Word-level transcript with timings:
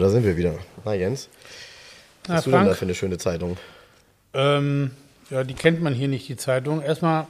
Da 0.00 0.08
sind 0.08 0.24
wir 0.24 0.36
wieder. 0.36 0.54
Na 0.84 0.94
Jens, 0.94 1.28
was 2.26 2.36
hast 2.36 2.46
du 2.46 2.50
denn 2.50 2.66
da 2.66 2.74
für 2.74 2.84
eine 2.84 2.94
schöne 2.94 3.18
Zeitung? 3.18 3.56
ähm, 4.34 4.90
ja, 5.30 5.44
die 5.44 5.54
kennt 5.54 5.80
man 5.80 5.94
hier 5.94 6.08
nicht, 6.08 6.28
die 6.28 6.36
Zeitung. 6.36 6.82
Erstmal 6.82 7.26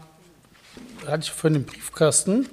hatte 1.06 1.24
ich 1.24 1.30
von 1.30 1.52
dem 1.52 1.64
Briefkasten. 1.64 2.48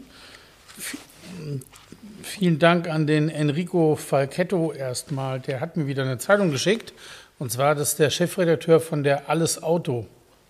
Vielen 2.22 2.60
Dank 2.60 2.90
an 2.90 3.08
den 3.08 3.30
Enrico 3.30 3.96
Falchetto 3.96 4.74
erstmal. 4.74 5.40
Der 5.40 5.62
hat 5.62 5.78
mir 5.78 5.88
wieder 5.88 6.04
eine 6.04 6.18
Zeitung 6.18 6.52
geschickt. 6.52 6.94
Und 7.40 7.52
zwar, 7.52 7.76
das 7.76 7.90
ist 7.90 8.00
der 8.00 8.10
Chefredakteur 8.10 8.80
von 8.80 9.04
der 9.04 9.30
Alles 9.30 9.62
Auto. 9.64 10.08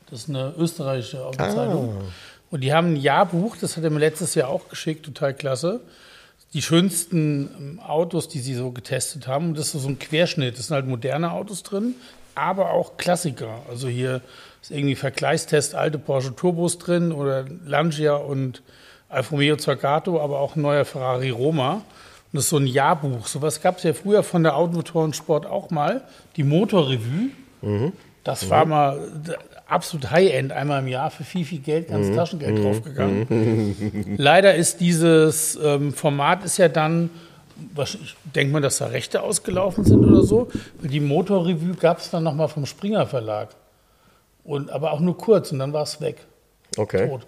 Das 0.09 0.21
ist 0.21 0.29
eine 0.29 0.53
österreichische 0.57 1.23
Autozeitung. 1.23 1.97
Und 2.49 2.61
die 2.61 2.73
haben 2.73 2.93
ein 2.93 2.95
Jahrbuch, 2.95 3.57
das 3.57 3.75
hat 3.75 3.83
er 3.83 3.89
mir 3.89 3.99
letztes 3.99 4.33
Jahr 4.35 4.47
auch 4.47 4.69
geschickt, 4.69 5.05
total 5.05 5.33
klasse. 5.33 5.81
Die 6.53 6.61
schönsten 6.61 7.49
ähm, 7.57 7.79
Autos, 7.79 8.27
die 8.27 8.39
sie 8.39 8.53
so 8.53 8.71
getestet 8.71 9.27
haben. 9.27 9.49
Und 9.49 9.57
das 9.57 9.75
ist 9.75 9.81
so 9.81 9.87
ein 9.87 9.99
Querschnitt. 9.99 10.57
Das 10.57 10.67
sind 10.67 10.75
halt 10.75 10.87
moderne 10.87 11.31
Autos 11.31 11.63
drin, 11.63 11.95
aber 12.35 12.71
auch 12.71 12.97
Klassiker. 12.97 13.61
Also 13.69 13.87
hier 13.87 14.21
ist 14.61 14.71
irgendwie 14.71 14.95
Vergleichstest 14.95 15.75
alte 15.75 15.97
Porsche 15.97 16.35
Turbos 16.35 16.77
drin 16.77 17.11
oder 17.11 17.45
Lancia 17.65 18.15
und 18.15 18.61
Alfa 19.09 19.31
Romeo 19.31 19.55
Zagato, 19.55 20.21
aber 20.21 20.39
auch 20.39 20.55
ein 20.55 20.61
neuer 20.61 20.85
Ferrari 20.85 21.29
Roma. 21.29 21.73
Und 21.73 21.83
das 22.33 22.45
ist 22.45 22.49
so 22.49 22.57
ein 22.57 22.67
Jahrbuch. 22.67 23.27
Sowas 23.27 23.61
gab 23.61 23.77
es 23.77 23.83
ja 23.83 23.93
früher 23.93 24.23
von 24.23 24.43
der 24.43 24.55
Automotorensport 24.57 25.45
auch 25.45 25.69
mal. 25.69 26.01
Die 26.35 26.43
Motorrevue. 26.43 27.29
Das 28.23 28.49
war 28.49 28.65
mal 28.65 28.99
absolut 29.67 30.11
High-End, 30.11 30.51
einmal 30.51 30.81
im 30.81 30.87
Jahr 30.87 31.11
für 31.11 31.23
viel, 31.23 31.45
viel 31.45 31.59
Geld, 31.59 31.89
ganz 31.89 32.15
Taschengeld 32.15 32.63
draufgegangen. 32.63 34.15
Leider 34.17 34.55
ist 34.55 34.79
dieses 34.79 35.57
ähm, 35.61 35.93
Format 35.93 36.43
ist 36.43 36.57
ja 36.57 36.69
dann, 36.69 37.09
was, 37.73 37.95
ich 37.95 38.15
denke 38.35 38.53
mal, 38.53 38.61
dass 38.61 38.77
da 38.77 38.87
Rechte 38.87 39.21
ausgelaufen 39.21 39.83
sind 39.83 40.03
oder 40.05 40.23
so. 40.23 40.49
Die 40.81 40.99
Motorrevue 40.99 41.75
gab 41.75 41.99
es 41.99 42.09
dann 42.09 42.23
nochmal 42.23 42.47
vom 42.47 42.65
Springer 42.65 43.05
Verlag. 43.05 43.49
Und, 44.43 44.69
aber 44.69 44.91
auch 44.93 45.01
nur 45.01 45.17
kurz 45.17 45.51
und 45.51 45.59
dann 45.59 45.73
war 45.73 45.83
es 45.83 45.99
weg. 45.99 46.17
Okay. 46.77 47.09
Tot. 47.09 47.27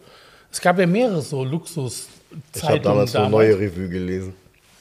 Es 0.51 0.61
gab 0.61 0.79
ja 0.79 0.87
mehrere 0.87 1.21
so 1.21 1.37
Ich 1.37 1.43
habe 1.43 1.51
Luxuszeitungen 1.51 2.81
damals 2.83 3.11
damals. 3.11 3.15
eine 3.15 3.29
neue 3.29 3.59
Revue 3.59 3.89
gelesen. 3.89 4.33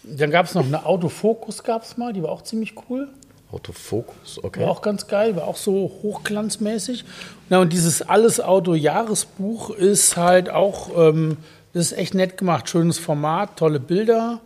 Dann 0.05 0.31
gab 0.31 0.47
es 0.47 0.55
noch 0.55 0.65
eine 0.65 0.87
Autofokus, 0.87 1.63
gab 1.63 1.83
es 1.83 1.97
mal, 1.97 2.13
die 2.13 2.23
war 2.23 2.31
auch 2.31 2.43
ziemlich 2.43 2.75
cool. 2.89 3.09
Autofokus, 3.51 4.39
okay. 4.43 4.61
War 4.61 4.71
auch 4.71 4.83
ganz 4.83 5.07
geil, 5.07 5.35
war 5.37 5.45
auch 5.49 5.57
so 5.57 5.91
hochglanzmäßig. 6.03 7.05
Na, 7.49 7.61
und 7.61 7.73
dieses 7.73 8.03
Alles-Auto-Jahresbuch 8.03 9.71
ist 9.71 10.17
halt 10.17 10.51
auch, 10.51 10.91
ähm, 10.97 11.39
das 11.73 11.87
ist 11.93 11.99
echt 11.99 12.15
nett 12.15 12.37
gemacht. 12.37 12.69
Schönes 12.69 12.99
Format, 12.99 13.57
tolle 13.57 13.81
Bilder 13.81 14.41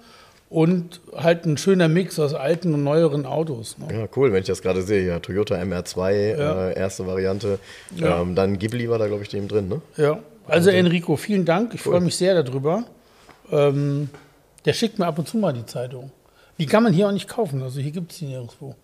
und 0.51 1.01
halt 1.17 1.47
ein 1.47 1.57
schöner 1.57 1.89
Mix 1.89 2.19
aus 2.19 2.35
alten 2.35 2.75
und 2.75 2.85
neueren 2.85 3.27
Autos. 3.27 3.77
Ne? 3.79 3.89
Ja, 3.93 4.07
cool, 4.17 4.33
wenn 4.33 4.41
ich 4.41 4.47
das 4.47 4.63
gerade 4.63 4.83
sehe. 4.83 5.07
Ja, 5.07 5.19
Toyota 5.19 5.57
MR2, 5.57 6.37
Ja. 6.39 6.69
äh, 6.69 6.79
erste 6.79 7.07
Variante. 7.07 7.59
Ja. 7.97 8.21
Ähm, 8.21 8.35
dann 8.35 8.59
Ghibli 8.59 8.89
war 8.89 8.99
da, 8.99 9.07
glaube 9.09 9.23
ich, 9.23 9.33
neben 9.33 9.49
drin, 9.49 9.69
ne? 9.69 9.81
Ja, 9.97 10.19
also 10.47 10.71
Enrico, 10.71 11.17
vielen 11.17 11.45
Dank. 11.45 11.75
Ich 11.75 11.81
freue 11.81 12.01
mich 12.01 12.17
sehr 12.17 12.41
darüber. 12.43 12.85
Ähm, 13.51 14.11
der 14.65 14.73
schickt 14.75 14.99
mir 14.99 15.07
ab 15.07 15.19
und 15.19 15.29
zu 15.29 15.39
mal 15.39 15.53
die 15.53 15.67
Zeitung. 15.67 16.11
Die 16.59 16.67
kann 16.67 16.83
man 16.83 16.93
hier 16.93 17.09
auch 17.09 17.13
nicht 17.13 17.29
kaufen, 17.29 17.63
also 17.63 17.81
hier 17.81 17.91
gibt 17.93 18.13
es 18.13 18.19
die 18.19 18.27
nirgendwo. 18.27 18.75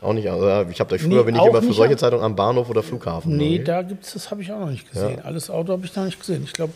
Auch 0.00 0.12
nicht, 0.12 0.30
also, 0.30 0.46
ja, 0.46 0.68
ich 0.68 0.78
habe 0.78 0.90
da 0.96 1.02
früher 1.02 1.18
Nee, 1.18 1.22
bin 1.24 1.34
ich 1.36 1.42
immer 1.42 1.60
für 1.60 1.72
solche 1.72 1.96
Zeitungen 1.96 2.24
am 2.24 2.36
Bahnhof 2.36 2.70
oder 2.70 2.82
Flughafen. 2.84 3.36
Nee, 3.36 3.58
ne? 3.58 3.64
da 3.64 3.82
gibt 3.82 4.04
es, 4.04 4.12
das 4.12 4.30
habe 4.30 4.42
ich 4.42 4.52
auch 4.52 4.60
noch 4.60 4.70
nicht 4.70 4.90
gesehen. 4.90 5.20
Alles 5.24 5.50
Auto 5.50 5.72
habe 5.72 5.84
ich 5.84 5.94
noch 5.96 6.04
nicht 6.04 6.20
gesehen. 6.20 6.42
Ich 6.44 6.52
glaube, 6.52 6.72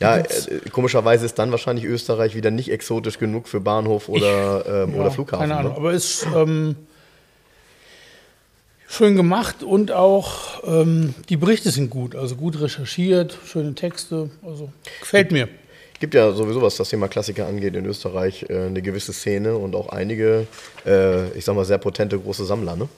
Ja, 0.00 0.16
äh, 0.18 0.24
komischerweise 0.72 1.24
ist 1.26 1.38
dann 1.38 1.52
wahrscheinlich 1.52 1.84
Österreich 1.84 2.34
wieder 2.34 2.50
nicht 2.50 2.70
exotisch 2.72 3.18
genug 3.18 3.46
für 3.46 3.60
Bahnhof 3.60 4.08
oder, 4.08 4.84
ähm, 4.84 4.94
oder 4.94 5.12
Flughafen. 5.12 5.48
Keine 5.48 5.56
Ahnung, 5.58 5.72
Ne? 5.72 5.78
aber 5.78 5.92
ist 5.92 6.26
ähm, 6.34 6.74
schön 8.88 9.14
gemacht 9.16 9.62
und 9.62 9.92
auch 9.92 10.62
ähm, 10.66 11.14
die 11.28 11.36
Berichte 11.36 11.70
sind 11.70 11.90
gut, 11.90 12.16
also 12.16 12.34
gut 12.36 12.60
recherchiert, 12.60 13.38
schöne 13.46 13.74
Texte, 13.74 14.30
also 14.44 14.70
gefällt 15.00 15.30
mir. 15.32 15.48
Gibt 16.00 16.14
ja 16.14 16.32
sowieso, 16.32 16.60
was 16.62 16.76
das 16.76 16.88
Thema 16.88 17.08
Klassiker 17.08 17.46
angeht, 17.46 17.74
in 17.76 17.86
Österreich 17.86 18.46
äh, 18.48 18.66
eine 18.66 18.82
gewisse 18.82 19.12
Szene 19.12 19.56
und 19.56 19.74
auch 19.74 19.88
einige, 19.88 20.46
äh, 20.86 21.28
ich 21.30 21.44
sag 21.44 21.54
mal, 21.56 21.64
sehr 21.64 21.78
potente 21.78 22.18
große 22.18 22.44
Sammler, 22.44 22.76
ne? 22.76 22.88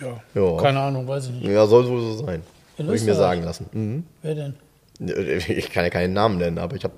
Ja, 0.00 0.20
Ja. 0.40 0.56
keine 0.58 0.80
Ahnung, 0.80 1.06
weiß 1.08 1.26
ich 1.26 1.32
nicht. 1.32 1.46
Ja, 1.48 1.66
soll 1.66 1.88
wohl 1.88 2.00
so 2.00 2.24
sein. 2.24 2.42
In 2.76 2.86
Habe 2.86 2.96
ich 2.96 3.02
mir 3.02 3.14
sagen 3.14 3.42
lassen. 3.42 3.66
Mhm. 3.72 4.04
Wer 4.22 4.34
denn? 4.34 4.54
Ich 5.48 5.70
kann 5.72 5.84
ja 5.84 5.90
keinen 5.90 6.12
Namen 6.12 6.38
nennen, 6.38 6.58
aber 6.58 6.74
ich, 6.76 6.84
hab, 6.84 6.92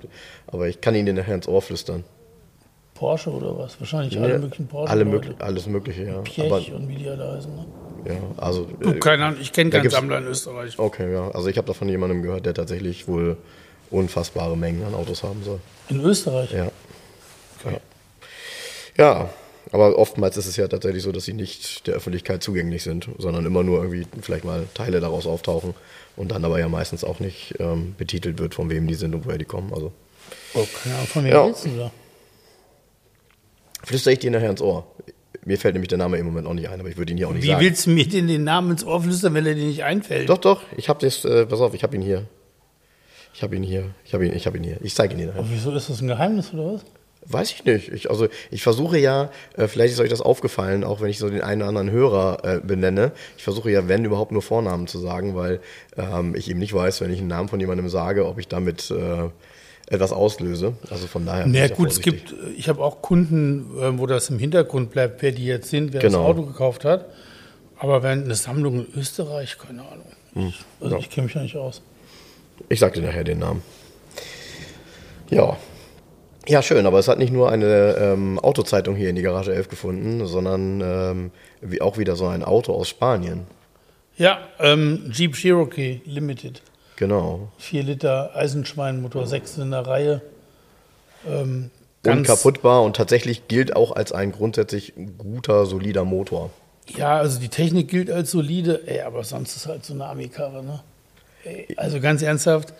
aber 0.47 0.67
ich 0.67 0.81
kann 0.81 0.95
Ihnen 0.95 1.15
nachher 1.15 1.35
ins 1.35 1.47
Ohr 1.47 1.61
flüstern. 1.61 2.03
Porsche 2.95 3.31
oder 3.31 3.57
was? 3.57 3.79
Wahrscheinlich 3.79 4.19
alle 4.19 4.37
möglichen 4.39 4.67
Porsche. 4.67 4.91
Alle 4.91 5.05
möglich, 5.05 5.35
alles 5.39 5.65
Mögliche, 5.67 6.03
ja. 6.05 6.13
Aber, 6.13 6.21
Piech 6.23 6.71
und 6.73 6.87
wie 6.87 6.95
die 6.95 7.09
alle 7.09 7.31
heißen. 7.33 7.55
Ne? 7.55 7.65
ja 8.05 8.15
also, 8.37 8.67
Du, 8.79 8.91
äh, 8.91 8.99
keine 8.99 9.25
Ahnung, 9.25 9.39
ich 9.41 9.51
kenne 9.51 9.69
keinen 9.71 9.89
Sammler 9.89 10.19
in 10.19 10.25
Österreich. 10.27 10.77
okay, 10.77 11.11
ja. 11.11 11.29
Also 11.31 11.47
ich 11.47 11.57
habe 11.57 11.67
da 11.67 11.73
von 11.73 11.89
jemandem 11.89 12.21
gehört, 12.21 12.45
der 12.45 12.53
tatsächlich 12.53 13.07
wohl 13.07 13.37
unfassbare 13.91 14.57
Mengen 14.57 14.83
an 14.83 14.93
Autos 14.95 15.23
haben 15.23 15.43
soll. 15.43 15.59
In 15.89 16.01
Österreich? 16.01 16.51
Ja. 16.51 16.71
Ja. 17.65 17.79
ja, 18.97 19.29
aber 19.71 19.97
oftmals 19.97 20.35
ist 20.37 20.47
es 20.47 20.55
ja 20.57 20.67
tatsächlich 20.67 21.03
so, 21.03 21.11
dass 21.11 21.25
sie 21.25 21.33
nicht 21.33 21.85
der 21.87 21.93
Öffentlichkeit 21.95 22.41
zugänglich 22.41 22.81
sind, 22.83 23.07
sondern 23.19 23.45
immer 23.45 23.63
nur 23.63 23.83
irgendwie 23.83 24.07
vielleicht 24.21 24.45
mal 24.45 24.65
Teile 24.73 24.99
daraus 24.99 25.27
auftauchen 25.27 25.75
und 26.15 26.31
dann 26.31 26.43
aber 26.43 26.59
ja 26.59 26.67
meistens 26.69 27.03
auch 27.03 27.19
nicht 27.19 27.53
ähm, 27.59 27.93
betitelt 27.97 28.39
wird, 28.39 28.55
von 28.55 28.69
wem 28.69 28.87
die 28.87 28.95
sind 28.95 29.13
und 29.13 29.25
woher 29.25 29.37
die 29.37 29.45
kommen. 29.45 29.71
Also 29.73 29.91
keine 30.83 30.95
Ahnung, 30.95 31.07
von 31.07 31.23
wem 31.23 31.31
Ja. 31.31 31.47
du 31.47 31.77
da? 31.77 31.91
flüstere 33.83 34.13
ich 34.13 34.19
dir 34.19 34.31
nachher 34.31 34.49
ins 34.49 34.61
Ohr. 34.61 34.85
Mir 35.45 35.57
fällt 35.57 35.73
nämlich 35.73 35.89
der 35.89 35.97
Name 35.97 36.17
im 36.17 36.25
Moment 36.27 36.45
auch 36.47 36.53
nicht 36.53 36.69
ein, 36.69 36.79
aber 36.79 36.89
ich 36.89 36.97
würde 36.97 37.11
ihn 37.11 37.17
hier 37.17 37.27
auch 37.27 37.33
nicht 37.33 37.43
Wie 37.43 37.47
sagen. 37.47 37.61
willst 37.61 37.85
du 37.87 37.89
mir 37.91 38.07
denn 38.07 38.27
den 38.27 38.43
Namen 38.43 38.71
ins 38.71 38.83
Ohr 38.83 39.01
flüstern, 39.01 39.33
wenn 39.33 39.45
er 39.45 39.55
dir 39.55 39.65
nicht 39.65 39.83
einfällt? 39.83 40.29
Doch, 40.29 40.37
doch, 40.37 40.61
ich 40.77 40.87
habe 40.89 40.99
das, 41.03 41.25
äh, 41.25 41.45
pass 41.47 41.59
auf, 41.61 41.73
ich 41.73 41.81
habe 41.83 41.95
ihn 41.95 42.01
hier. 42.03 42.25
Ich 43.33 43.43
habe 43.43 43.55
ihn 43.55 43.63
hier. 43.63 43.85
Ich 44.05 44.13
habe 44.13 44.25
ihn, 44.25 44.33
ich 44.35 44.45
habe 44.45 44.57
ihn 44.57 44.63
hier. 44.63 44.77
Ich 44.81 44.95
zeige 44.95 45.15
ihn. 45.15 45.29
Aber 45.29 45.45
wieso 45.49 45.71
ist 45.71 45.89
das 45.89 46.01
ein 46.01 46.07
Geheimnis 46.07 46.53
oder 46.53 46.73
was? 46.73 46.81
Weiß 47.25 47.51
ich 47.51 47.65
nicht. 47.65 47.89
Ich, 47.89 48.09
also 48.09 48.27
ich 48.49 48.63
versuche 48.63 48.97
ja, 48.97 49.29
äh, 49.55 49.67
vielleicht 49.67 49.93
ist 49.93 49.99
euch 49.99 50.09
das 50.09 50.21
aufgefallen, 50.21 50.83
auch 50.83 51.01
wenn 51.01 51.09
ich 51.09 51.19
so 51.19 51.29
den 51.29 51.41
einen 51.41 51.61
oder 51.61 51.69
anderen 51.69 51.91
Hörer 51.91 52.39
äh, 52.43 52.59
benenne. 52.59 53.11
Ich 53.37 53.43
versuche 53.43 53.69
ja, 53.69 53.87
wenn 53.87 54.03
überhaupt 54.03 54.31
nur 54.31 54.41
Vornamen 54.41 54.87
zu 54.87 54.97
sagen, 54.97 55.35
weil 55.35 55.59
ähm, 55.97 56.35
ich 56.35 56.49
eben 56.49 56.59
nicht 56.59 56.73
weiß, 56.73 56.99
wenn 57.01 57.11
ich 57.11 57.19
einen 57.19 57.27
Namen 57.27 57.47
von 57.47 57.59
jemandem 57.59 57.89
sage, 57.89 58.25
ob 58.25 58.39
ich 58.39 58.47
damit 58.47 58.89
äh, 58.89 59.29
etwas 59.87 60.13
auslöse. 60.13 60.73
Also 60.89 61.05
von 61.05 61.25
daher. 61.25 61.45
Na 61.45 61.67
da 61.67 61.75
gut, 61.75 61.91
es 61.91 62.01
gibt, 62.01 62.31
äh, 62.31 62.49
ich 62.57 62.69
habe 62.69 62.83
auch 62.83 63.03
Kunden, 63.03 63.77
äh, 63.79 63.99
wo 63.99 64.07
das 64.07 64.29
im 64.29 64.39
Hintergrund 64.39 64.89
bleibt, 64.89 65.21
wer 65.21 65.31
die 65.31 65.45
jetzt 65.45 65.69
sind, 65.69 65.93
wer 65.93 66.01
Genau. 66.01 66.19
das 66.19 66.27
Auto 66.27 66.45
gekauft 66.47 66.85
hat. 66.85 67.05
Aber 67.77 68.01
wenn 68.01 68.23
eine 68.23 68.35
Sammlung 68.35 68.85
in 68.85 68.99
Österreich, 68.99 69.57
keine 69.59 69.81
Ahnung. 69.81 70.05
Hm. 70.33 70.53
Also 70.79 70.97
ich 70.97 71.09
kenne 71.09 71.25
mich 71.25 71.35
ja 71.35 71.43
nicht 71.43 71.57
aus. 71.57 71.81
Ich 72.69 72.79
sag 72.79 72.93
dir 72.93 73.01
nachher 73.01 73.23
den 73.23 73.39
Namen. 73.39 73.61
Ja. 75.29 75.57
Ja, 76.47 76.61
schön, 76.63 76.85
aber 76.85 76.99
es 76.99 77.07
hat 77.07 77.19
nicht 77.19 77.31
nur 77.31 77.51
eine 77.51 77.95
ähm, 77.99 78.39
Autozeitung 78.39 78.95
hier 78.95 79.09
in 79.09 79.15
die 79.15 79.21
Garage 79.21 79.53
11 79.53 79.69
gefunden, 79.69 80.25
sondern 80.25 80.81
ähm, 80.81 81.31
wie 81.61 81.81
auch 81.81 81.97
wieder 81.97 82.15
so 82.15 82.27
ein 82.27 82.43
Auto 82.43 82.73
aus 82.73 82.89
Spanien. 82.89 83.45
Ja, 84.17 84.39
ähm, 84.59 85.11
Jeep 85.11 85.35
Cherokee 85.35 86.01
Limited. 86.05 86.61
Genau. 86.95 87.49
4 87.59 87.83
Liter 87.83 88.35
Eisenschweinmotor, 88.35 89.27
6 89.27 89.59
in 89.59 89.71
der 89.71 89.87
Reihe. 89.87 90.21
Ähm, 91.27 91.69
Unkaputtbar 92.05 92.81
und 92.81 92.95
tatsächlich 92.95 93.47
gilt 93.47 93.75
auch 93.75 93.91
als 93.91 94.11
ein 94.11 94.31
grundsätzlich 94.31 94.93
guter, 95.19 95.67
solider 95.67 96.03
Motor. 96.03 96.49
Ja, 96.97 97.17
also 97.17 97.39
die 97.39 97.49
Technik 97.49 97.89
gilt 97.89 98.09
als 98.09 98.31
solide, 98.31 98.87
ey, 98.87 99.01
aber 99.01 99.23
sonst 99.23 99.55
ist 99.55 99.67
halt 99.67 99.85
so 99.85 99.93
eine 99.93 100.05
Ami-Karre, 100.05 100.63
ne? 100.63 100.81
Also 101.77 101.99
ganz 101.99 102.21
ernsthaft, 102.21 102.73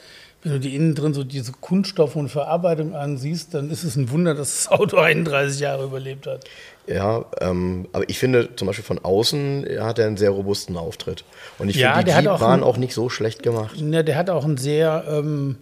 wenn 0.44 0.54
du 0.54 0.60
die 0.60 0.76
innen 0.76 0.96
drin 0.96 1.14
so 1.14 1.24
diese 1.24 1.52
Kunststoffe 1.52 2.16
und 2.16 2.30
Verarbeitung 2.30 2.96
ansiehst, 2.96 3.54
dann 3.54 3.70
ist 3.70 3.84
es 3.84 3.96
ein 3.96 4.10
Wunder, 4.10 4.34
dass 4.34 4.56
das 4.66 4.68
Auto 4.72 4.98
31 5.00 5.60
Jahre 5.60 5.84
überlebt 5.86 6.26
hat. 6.28 6.46
Ja, 6.88 7.26
ähm, 7.40 7.88
aber 7.94 8.10
ich 8.10 8.18
finde 8.18 8.56
zum 8.56 8.66
Beispiel 8.68 8.84
von 8.84 8.98
außen 9.00 9.68
hat 9.80 10.00
er 10.00 10.08
einen 10.08 10.18
sehr 10.18 10.32
robusten 10.32 10.78
Auftritt. 10.78 11.24
Und 11.60 11.70
ich 11.70 11.76
Ja, 11.76 11.90
finde, 11.94 12.00
die 12.00 12.06
der 12.08 12.16
hat 12.16 12.24
Jeep 12.24 12.32
auch 12.32 12.42
waren 12.42 12.62
ein- 12.62 12.64
auch 12.64 12.78
nicht 12.78 12.94
so 12.94 13.10
schlecht 13.10 13.44
gemacht. 13.44 13.76
Ja, 13.78 14.02
der 14.04 14.16
hat 14.16 14.30
auch 14.32 14.46
ein 14.46 14.58
sehr, 14.58 15.04
ähm, 15.08 15.58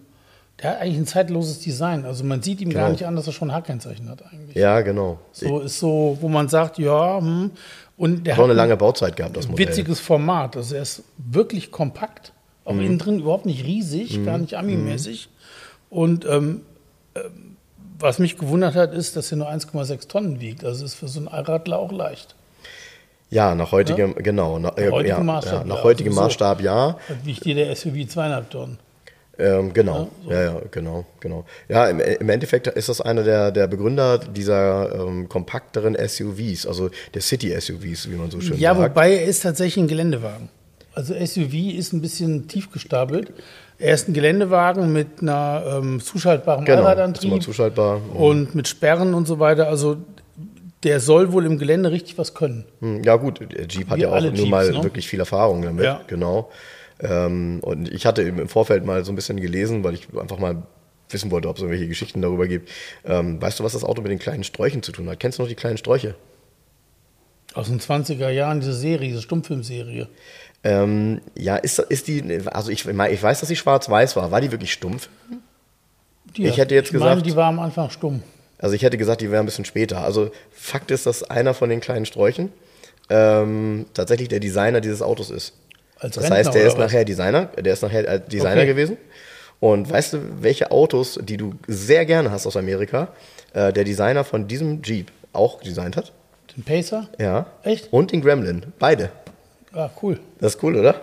Der 0.62 0.72
hat 0.72 0.80
eigentlich 0.82 0.98
ein 0.98 1.06
zeitloses 1.06 1.60
Design. 1.60 2.04
Also 2.04 2.22
man 2.22 2.42
sieht 2.42 2.60
ihm 2.60 2.68
Genau. 2.68 2.82
gar 2.82 2.90
nicht 2.90 3.06
an, 3.06 3.16
dass 3.16 3.26
er 3.26 3.32
schon 3.32 3.50
ein 3.50 3.56
H-Kennzeichen 3.56 4.10
hat 4.10 4.22
eigentlich. 4.30 4.54
Ja, 4.56 4.82
genau. 4.82 5.18
So 5.32 5.60
ist 5.60 5.78
so, 5.78 6.18
wo 6.20 6.28
man 6.28 6.50
sagt, 6.50 6.76
ja, 6.78 7.18
hm. 7.18 7.50
und 7.96 8.26
der 8.26 8.34
Hat 8.34 8.38
auch 8.40 8.42
hat 8.42 8.50
eine 8.50 8.52
ein 8.52 8.56
lange 8.68 8.76
Bauzeit 8.76 9.16
gehabt, 9.16 9.38
das 9.38 9.48
Modell. 9.48 9.68
witziges 9.68 10.00
Format. 10.00 10.58
Also 10.58 10.74
er 10.74 10.82
ist 10.82 11.02
wirklich 11.16 11.70
kompakt, 11.70 12.32
auch 12.70 12.74
Mhm. 12.74 12.80
innen 12.86 12.98
drin 12.98 13.20
überhaupt 13.20 13.46
nicht 13.46 13.64
riesig, 13.64 14.24
gar 14.24 14.38
nicht 14.38 14.54
Ami-mäßig. 14.54 15.28
Und 15.90 16.24
ähm, 16.24 16.62
ähm, 17.14 17.56
was 17.98 18.18
mich 18.18 18.38
gewundert 18.38 18.74
hat, 18.76 18.94
ist, 18.94 19.16
dass 19.16 19.30
er 19.32 19.38
nur 19.38 19.48
1,6 19.50 20.08
Tonnen 20.08 20.40
wiegt. 20.40 20.64
Also 20.64 20.84
ist 20.84 20.94
für 20.94 21.08
so 21.08 21.18
einen 21.18 21.28
Allradler 21.28 21.78
auch 21.78 21.92
leicht. 21.92 22.34
Ja, 23.28 23.54
nach 23.54 23.70
heutigem, 23.72 24.14
genau. 24.16 24.58
Nach, 24.58 24.76
äh, 24.76 24.90
heutigem 24.90 25.18
ja, 25.18 25.22
Maßstab, 25.22 25.60
ja, 25.60 25.64
nach 25.64 25.76
ja, 25.76 25.84
heutigem 25.84 26.12
sowieso. 26.12 26.24
Maßstab, 26.26 26.60
ja. 26.62 26.96
Wiegt 27.24 27.44
jeder 27.46 27.74
SUV 27.74 28.08
zweieinhalb 28.08 28.50
Tonnen. 28.50 28.78
Ähm, 29.38 29.72
genau, 29.72 30.08
ja, 30.28 30.42
ja, 30.42 30.60
genau, 30.70 31.06
genau. 31.20 31.46
Ja, 31.68 31.86
im, 31.88 31.98
im 32.00 32.28
Endeffekt 32.28 32.66
ist 32.66 32.90
das 32.90 33.00
einer 33.00 33.22
der, 33.22 33.50
der 33.52 33.68
Begründer 33.68 34.18
dieser 34.18 34.94
ähm, 34.94 35.28
kompakteren 35.30 35.96
SUVs, 35.96 36.66
also 36.66 36.90
der 37.14 37.22
City-SUVs, 37.22 38.10
wie 38.10 38.16
man 38.16 38.30
so 38.30 38.40
schön 38.40 38.58
Ja, 38.58 38.74
sagt. 38.74 38.90
wobei 38.90 39.14
er 39.14 39.24
ist 39.24 39.40
tatsächlich 39.42 39.82
ein 39.84 39.88
Geländewagen. 39.88 40.50
Also 41.00 41.14
SUV 41.14 41.54
ist 41.78 41.94
ein 41.94 42.02
bisschen 42.02 42.46
tief 42.46 42.70
gestapelt. 42.70 43.32
Er 43.78 43.94
ist 43.94 44.06
ein 44.06 44.12
Geländewagen 44.12 44.92
mit 44.92 45.22
einer 45.22 45.64
ähm, 45.78 45.98
zuschaltbaren 45.98 46.66
genau, 46.66 46.82
Allradantrieb 46.82 47.42
zuschaltbar. 47.42 48.02
und 48.14 48.54
mit 48.54 48.68
Sperren 48.68 49.14
und 49.14 49.26
so 49.26 49.38
weiter. 49.38 49.68
Also 49.68 49.96
der 50.82 51.00
soll 51.00 51.32
wohl 51.32 51.46
im 51.46 51.56
Gelände 51.58 51.90
richtig 51.90 52.18
was 52.18 52.34
können. 52.34 52.66
Hm, 52.80 53.02
Ja 53.02 53.16
gut, 53.16 53.40
der 53.40 53.66
Jeep 53.66 53.88
hat 53.88 53.98
ja 53.98 54.10
auch 54.10 54.20
nun 54.20 54.34
Jeeps, 54.34 54.50
mal 54.50 54.70
ne? 54.70 54.82
wirklich 54.84 55.08
viel 55.08 55.20
Erfahrung 55.20 55.62
damit, 55.62 55.84
Ja. 55.84 56.02
genau. 56.06 56.50
Ähm, 57.00 57.60
und 57.62 57.90
ich 57.90 58.04
hatte 58.04 58.20
im 58.20 58.46
Vorfeld 58.46 58.84
mal 58.84 59.02
so 59.02 59.10
ein 59.10 59.14
bisschen 59.16 59.40
gelesen, 59.40 59.82
weil 59.82 59.94
ich 59.94 60.06
einfach 60.20 60.38
mal 60.38 60.62
wissen 61.08 61.30
wollte, 61.30 61.48
ob 61.48 61.56
es 61.56 61.62
irgendwelche 61.62 61.88
Geschichten 61.88 62.20
darüber 62.20 62.46
gibt. 62.46 62.68
Ähm, 63.06 63.40
weißt 63.40 63.58
du, 63.58 63.64
was 63.64 63.72
das 63.72 63.84
Auto 63.84 64.02
mit 64.02 64.10
den 64.10 64.18
kleinen 64.18 64.44
Sträuchen 64.44 64.82
zu 64.82 64.92
tun 64.92 65.08
hat? 65.08 65.18
Kennst 65.18 65.38
du 65.38 65.42
noch 65.44 65.48
die 65.48 65.54
kleinen 65.54 65.78
Sträuche? 65.78 66.14
Aus 67.54 67.66
den 67.68 67.80
20er 67.80 68.28
Jahren, 68.28 68.60
diese 68.60 68.74
Serie, 68.74 69.08
diese 69.08 69.22
Stummfilmserie. 69.22 70.06
Ähm, 70.62 71.20
ja, 71.36 71.56
ist, 71.56 71.78
ist 71.78 72.06
die, 72.08 72.40
also 72.46 72.70
ich, 72.70 72.86
ich 72.86 73.22
weiß, 73.22 73.40
dass 73.40 73.48
sie 73.48 73.56
schwarz-weiß 73.56 74.16
war. 74.16 74.30
War 74.30 74.40
die 74.40 74.50
wirklich 74.52 74.72
stumpf? 74.72 75.08
Die 76.36 76.46
Ich 76.46 76.58
hätte 76.58 76.74
jetzt 76.74 76.88
ich 76.88 76.92
meine, 76.98 77.10
gesagt- 77.12 77.26
die 77.26 77.36
war 77.36 77.46
am 77.48 77.58
Anfang 77.60 77.90
stumm. 77.90 78.22
Also 78.58 78.74
ich 78.74 78.82
hätte 78.82 78.98
gesagt, 78.98 79.22
die 79.22 79.30
wäre 79.30 79.42
ein 79.42 79.46
bisschen 79.46 79.64
später. 79.64 80.04
Also 80.04 80.30
Fakt 80.52 80.90
ist, 80.90 81.06
dass 81.06 81.22
einer 81.22 81.54
von 81.54 81.70
den 81.70 81.80
kleinen 81.80 82.04
Sträuchen 82.04 82.52
ähm, 83.08 83.86
tatsächlich 83.94 84.28
der 84.28 84.38
Designer 84.40 84.80
dieses 84.82 85.00
Autos 85.02 85.30
ist. 85.30 85.54
Als 85.98 86.14
Das 86.14 86.24
Rentner 86.24 86.36
heißt, 86.38 86.54
der 86.54 86.62
ist 86.66 86.72
was? 86.74 86.78
nachher 86.78 87.04
Designer, 87.06 87.46
der 87.58 87.72
ist 87.72 87.82
nachher 87.82 88.06
äh, 88.06 88.20
Designer 88.20 88.60
Okay. 88.62 88.66
gewesen. 88.66 88.96
Und 89.60 89.90
weißt 89.90 90.12
du, 90.14 90.18
welche 90.42 90.70
Autos, 90.70 91.18
die 91.22 91.36
du 91.36 91.54
sehr 91.66 92.04
gerne 92.06 92.30
hast 92.30 92.46
aus 92.46 92.56
Amerika, 92.56 93.08
äh, 93.54 93.72
der 93.72 93.84
Designer 93.84 94.24
von 94.24 94.46
diesem 94.46 94.82
Jeep 94.82 95.10
auch 95.32 95.60
designt 95.62 95.96
hat? 95.96 96.12
Den 96.56 96.62
Pacer? 96.64 97.08
Ja. 97.18 97.46
Echt? 97.62 97.92
Und 97.92 98.12
den 98.12 98.20
Gremlin. 98.22 98.66
Beide. 98.78 99.10
Ah, 99.72 99.90
cool. 100.02 100.18
Das 100.40 100.54
ist 100.56 100.62
cool, 100.62 100.76
oder? 100.76 101.00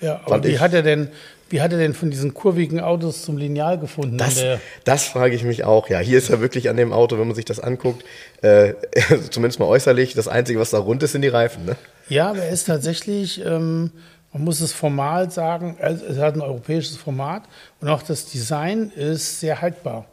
Ja, 0.00 0.16
aber 0.20 0.28
Fand 0.28 0.44
wie 0.44 0.50
ich- 0.52 0.60
hat 0.60 0.72
er 0.74 0.82
denn, 0.82 1.08
wie 1.50 1.60
hat 1.60 1.72
er 1.72 1.78
denn 1.78 1.94
von 1.94 2.10
diesen 2.10 2.34
kurvigen 2.34 2.80
Autos 2.80 3.22
zum 3.22 3.36
Lineal 3.36 3.78
gefunden? 3.78 4.18
Das, 4.18 4.42
das 4.84 5.04
frage 5.04 5.34
ich 5.34 5.44
mich 5.44 5.64
auch. 5.64 5.88
Ja, 5.88 5.98
hier 6.00 6.18
ist 6.18 6.28
ja 6.28 6.40
wirklich 6.40 6.68
an 6.68 6.76
dem 6.76 6.92
Auto, 6.92 7.18
wenn 7.18 7.26
man 7.26 7.34
sich 7.36 7.44
das 7.44 7.60
anguckt, 7.60 8.04
äh, 8.42 8.74
zumindest 9.30 9.60
mal 9.60 9.66
äußerlich, 9.66 10.14
das 10.14 10.28
Einzige, 10.28 10.58
was 10.60 10.70
da 10.70 10.78
rund 10.78 11.02
ist, 11.02 11.12
sind 11.12 11.22
die 11.22 11.28
Reifen. 11.28 11.64
Ne? 11.64 11.76
ja, 12.08 12.30
aber 12.30 12.40
er 12.40 12.50
ist 12.50 12.64
tatsächlich, 12.64 13.44
ähm, 13.44 13.90
man 14.32 14.44
muss 14.44 14.60
es 14.60 14.72
formal 14.72 15.30
sagen, 15.30 15.76
er 15.78 15.92
es 15.92 16.18
hat 16.18 16.34
ein 16.34 16.40
europäisches 16.40 16.96
Format 16.96 17.44
und 17.80 17.88
auch 17.88 18.02
das 18.02 18.26
Design 18.26 18.90
ist 18.96 19.40
sehr 19.40 19.60
haltbar. 19.60 20.06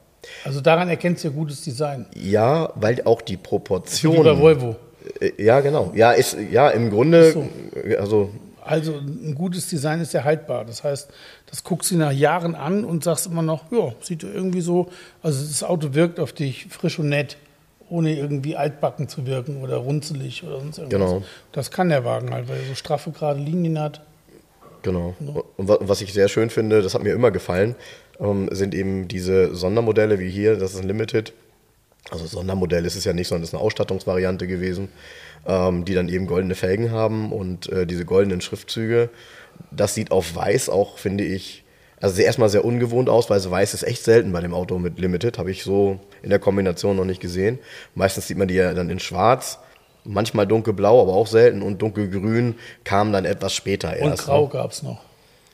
Also 0.45 0.61
daran 0.61 0.87
erkennst 0.89 1.23
du 1.23 1.31
gutes 1.31 1.63
Design. 1.63 2.05
Ja, 2.13 2.71
weil 2.75 3.01
auch 3.05 3.21
die 3.23 3.37
Proportionen. 3.37 4.23
bei 4.23 4.37
Volvo. 4.39 4.75
Äh, 5.19 5.31
Ja, 5.43 5.59
genau. 5.61 5.91
Ja, 5.95 6.11
ist 6.11 6.37
ja 6.51 6.69
im 6.69 6.89
Grunde, 6.89 7.31
so. 7.31 7.47
also 7.99 8.29
Also 8.63 8.93
ein 8.93 9.33
gutes 9.35 9.67
Design 9.69 10.01
ist 10.01 10.13
ja 10.13 10.23
haltbar. 10.23 10.65
Das 10.65 10.83
heißt, 10.83 11.09
das 11.49 11.63
guckst 11.63 11.91
du 11.91 11.97
nach 11.97 12.11
Jahren 12.11 12.55
an 12.55 12.85
und 12.85 13.03
sagst 13.03 13.25
immer 13.27 13.41
noch, 13.41 13.71
ja, 13.71 13.93
sieht 14.01 14.23
irgendwie 14.23 14.61
so, 14.61 14.89
also 15.23 15.43
das 15.43 15.63
Auto 15.63 15.93
wirkt 15.93 16.19
auf 16.19 16.31
dich 16.33 16.67
frisch 16.69 16.99
und 16.99 17.09
nett, 17.09 17.37
ohne 17.89 18.15
irgendwie 18.15 18.55
altbacken 18.55 19.09
zu 19.09 19.25
wirken 19.25 19.61
oder 19.61 19.77
runzelig 19.77 20.43
oder 20.43 20.59
sonst 20.59 20.77
irgendwas. 20.77 20.99
Genau. 21.11 21.23
Das 21.51 21.71
kann 21.71 21.89
der 21.89 22.05
Wagen 22.05 22.31
halt, 22.33 22.47
weil 22.47 22.57
er 22.57 22.67
so 22.69 22.75
straffe, 22.75 23.11
gerade 23.11 23.39
Linien 23.39 23.79
hat. 23.79 24.01
genau. 24.83 25.13
Und 25.57 25.67
wa- 25.67 25.77
was 25.81 26.01
ich 26.01 26.13
sehr 26.13 26.27
schön 26.29 26.49
finde, 26.49 26.81
das 26.81 26.93
hat 26.93 27.03
mir 27.03 27.13
immer 27.13 27.31
gefallen, 27.31 27.75
ähm, 28.19 28.47
sind 28.51 28.73
eben 28.75 29.07
diese 29.07 29.55
Sondermodelle 29.55 30.19
wie 30.19 30.29
hier, 30.29 30.55
das 30.55 30.73
ist 30.73 30.81
ein 30.81 30.87
Limited. 30.87 31.33
Also 32.09 32.25
Sondermodell 32.25 32.85
ist 32.85 32.95
es 32.95 33.05
ja 33.05 33.13
nicht, 33.13 33.27
sondern 33.27 33.43
es 33.43 33.49
ist 33.49 33.53
eine 33.53 33.63
Ausstattungsvariante 33.63 34.47
gewesen, 34.47 34.89
ähm, 35.45 35.85
die 35.85 35.93
dann 35.93 36.09
eben 36.09 36.27
goldene 36.27 36.55
Felgen 36.55 36.91
haben 36.91 37.31
und 37.31 37.69
äh, 37.69 37.85
diese 37.85 38.05
goldenen 38.05 38.41
Schriftzüge. 38.41 39.09
Das 39.69 39.93
sieht 39.93 40.11
auf 40.11 40.35
weiß 40.35 40.69
auch, 40.69 40.97
finde 40.97 41.23
ich, 41.23 41.63
also 42.01 42.19
erstmal 42.19 42.49
sehr 42.49 42.65
ungewohnt 42.65 43.09
aus, 43.09 43.29
weil 43.29 43.43
weiß 43.43 43.75
ist 43.75 43.83
echt 43.83 44.03
selten 44.03 44.31
bei 44.31 44.41
dem 44.41 44.55
Auto 44.55 44.79
mit 44.79 44.99
Limited, 44.99 45.37
habe 45.37 45.51
ich 45.51 45.63
so 45.63 45.99
in 46.23 46.31
der 46.31 46.39
Kombination 46.39 46.95
noch 46.97 47.05
nicht 47.05 47.21
gesehen. 47.21 47.59
Meistens 47.93 48.27
sieht 48.27 48.37
man 48.37 48.47
die 48.47 48.55
ja 48.55 48.73
dann 48.73 48.89
in 48.89 48.99
schwarz, 48.99 49.59
manchmal 50.03 50.47
dunkelblau, 50.47 51.01
aber 51.03 51.13
auch 51.13 51.27
selten 51.27 51.61
und 51.61 51.81
dunkelgrün 51.81 52.55
kam 52.83 53.13
dann 53.13 53.25
etwas 53.25 53.53
später 53.53 53.89
Und 54.01 54.09
erst. 54.09 54.25
Grau 54.25 54.43
ne? 54.45 54.49
gab 54.49 54.71
es 54.71 54.81
noch. 54.81 54.99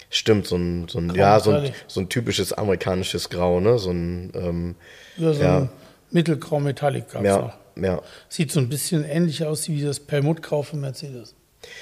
Stimmt, 0.09 0.47
so 0.47 0.55
ein, 0.55 0.87
so 0.87 0.99
ein, 0.99 1.09
Grau 1.09 1.17
ja, 1.17 1.39
so 1.41 1.51
ein, 1.51 1.71
so 1.87 1.99
ein 1.99 2.07
typisches 2.07 2.53
amerikanisches 2.53 3.29
Grau, 3.29 3.59
ne? 3.59 3.77
So 3.77 3.91
ein, 3.91 4.31
ähm, 4.33 4.75
Ja, 5.17 5.33
so 5.33 5.41
Ja. 5.43 5.57
ein 5.57 5.69
Mittelgrau 6.11 6.59
Metallic 6.59 7.11
gab 7.11 7.21
es 7.23 7.27
ja, 7.27 7.37
noch. 7.75 7.83
ja. 7.83 8.01
Sieht 8.29 8.51
so 8.51 8.59
ein 8.59 8.69
bisschen 8.69 9.03
ähnlich 9.03 9.43
aus 9.45 9.67
wie 9.67 9.81
das 9.81 9.99
Perlmuttgrau 9.99 10.63
von 10.63 10.79
Mercedes. 10.79 11.35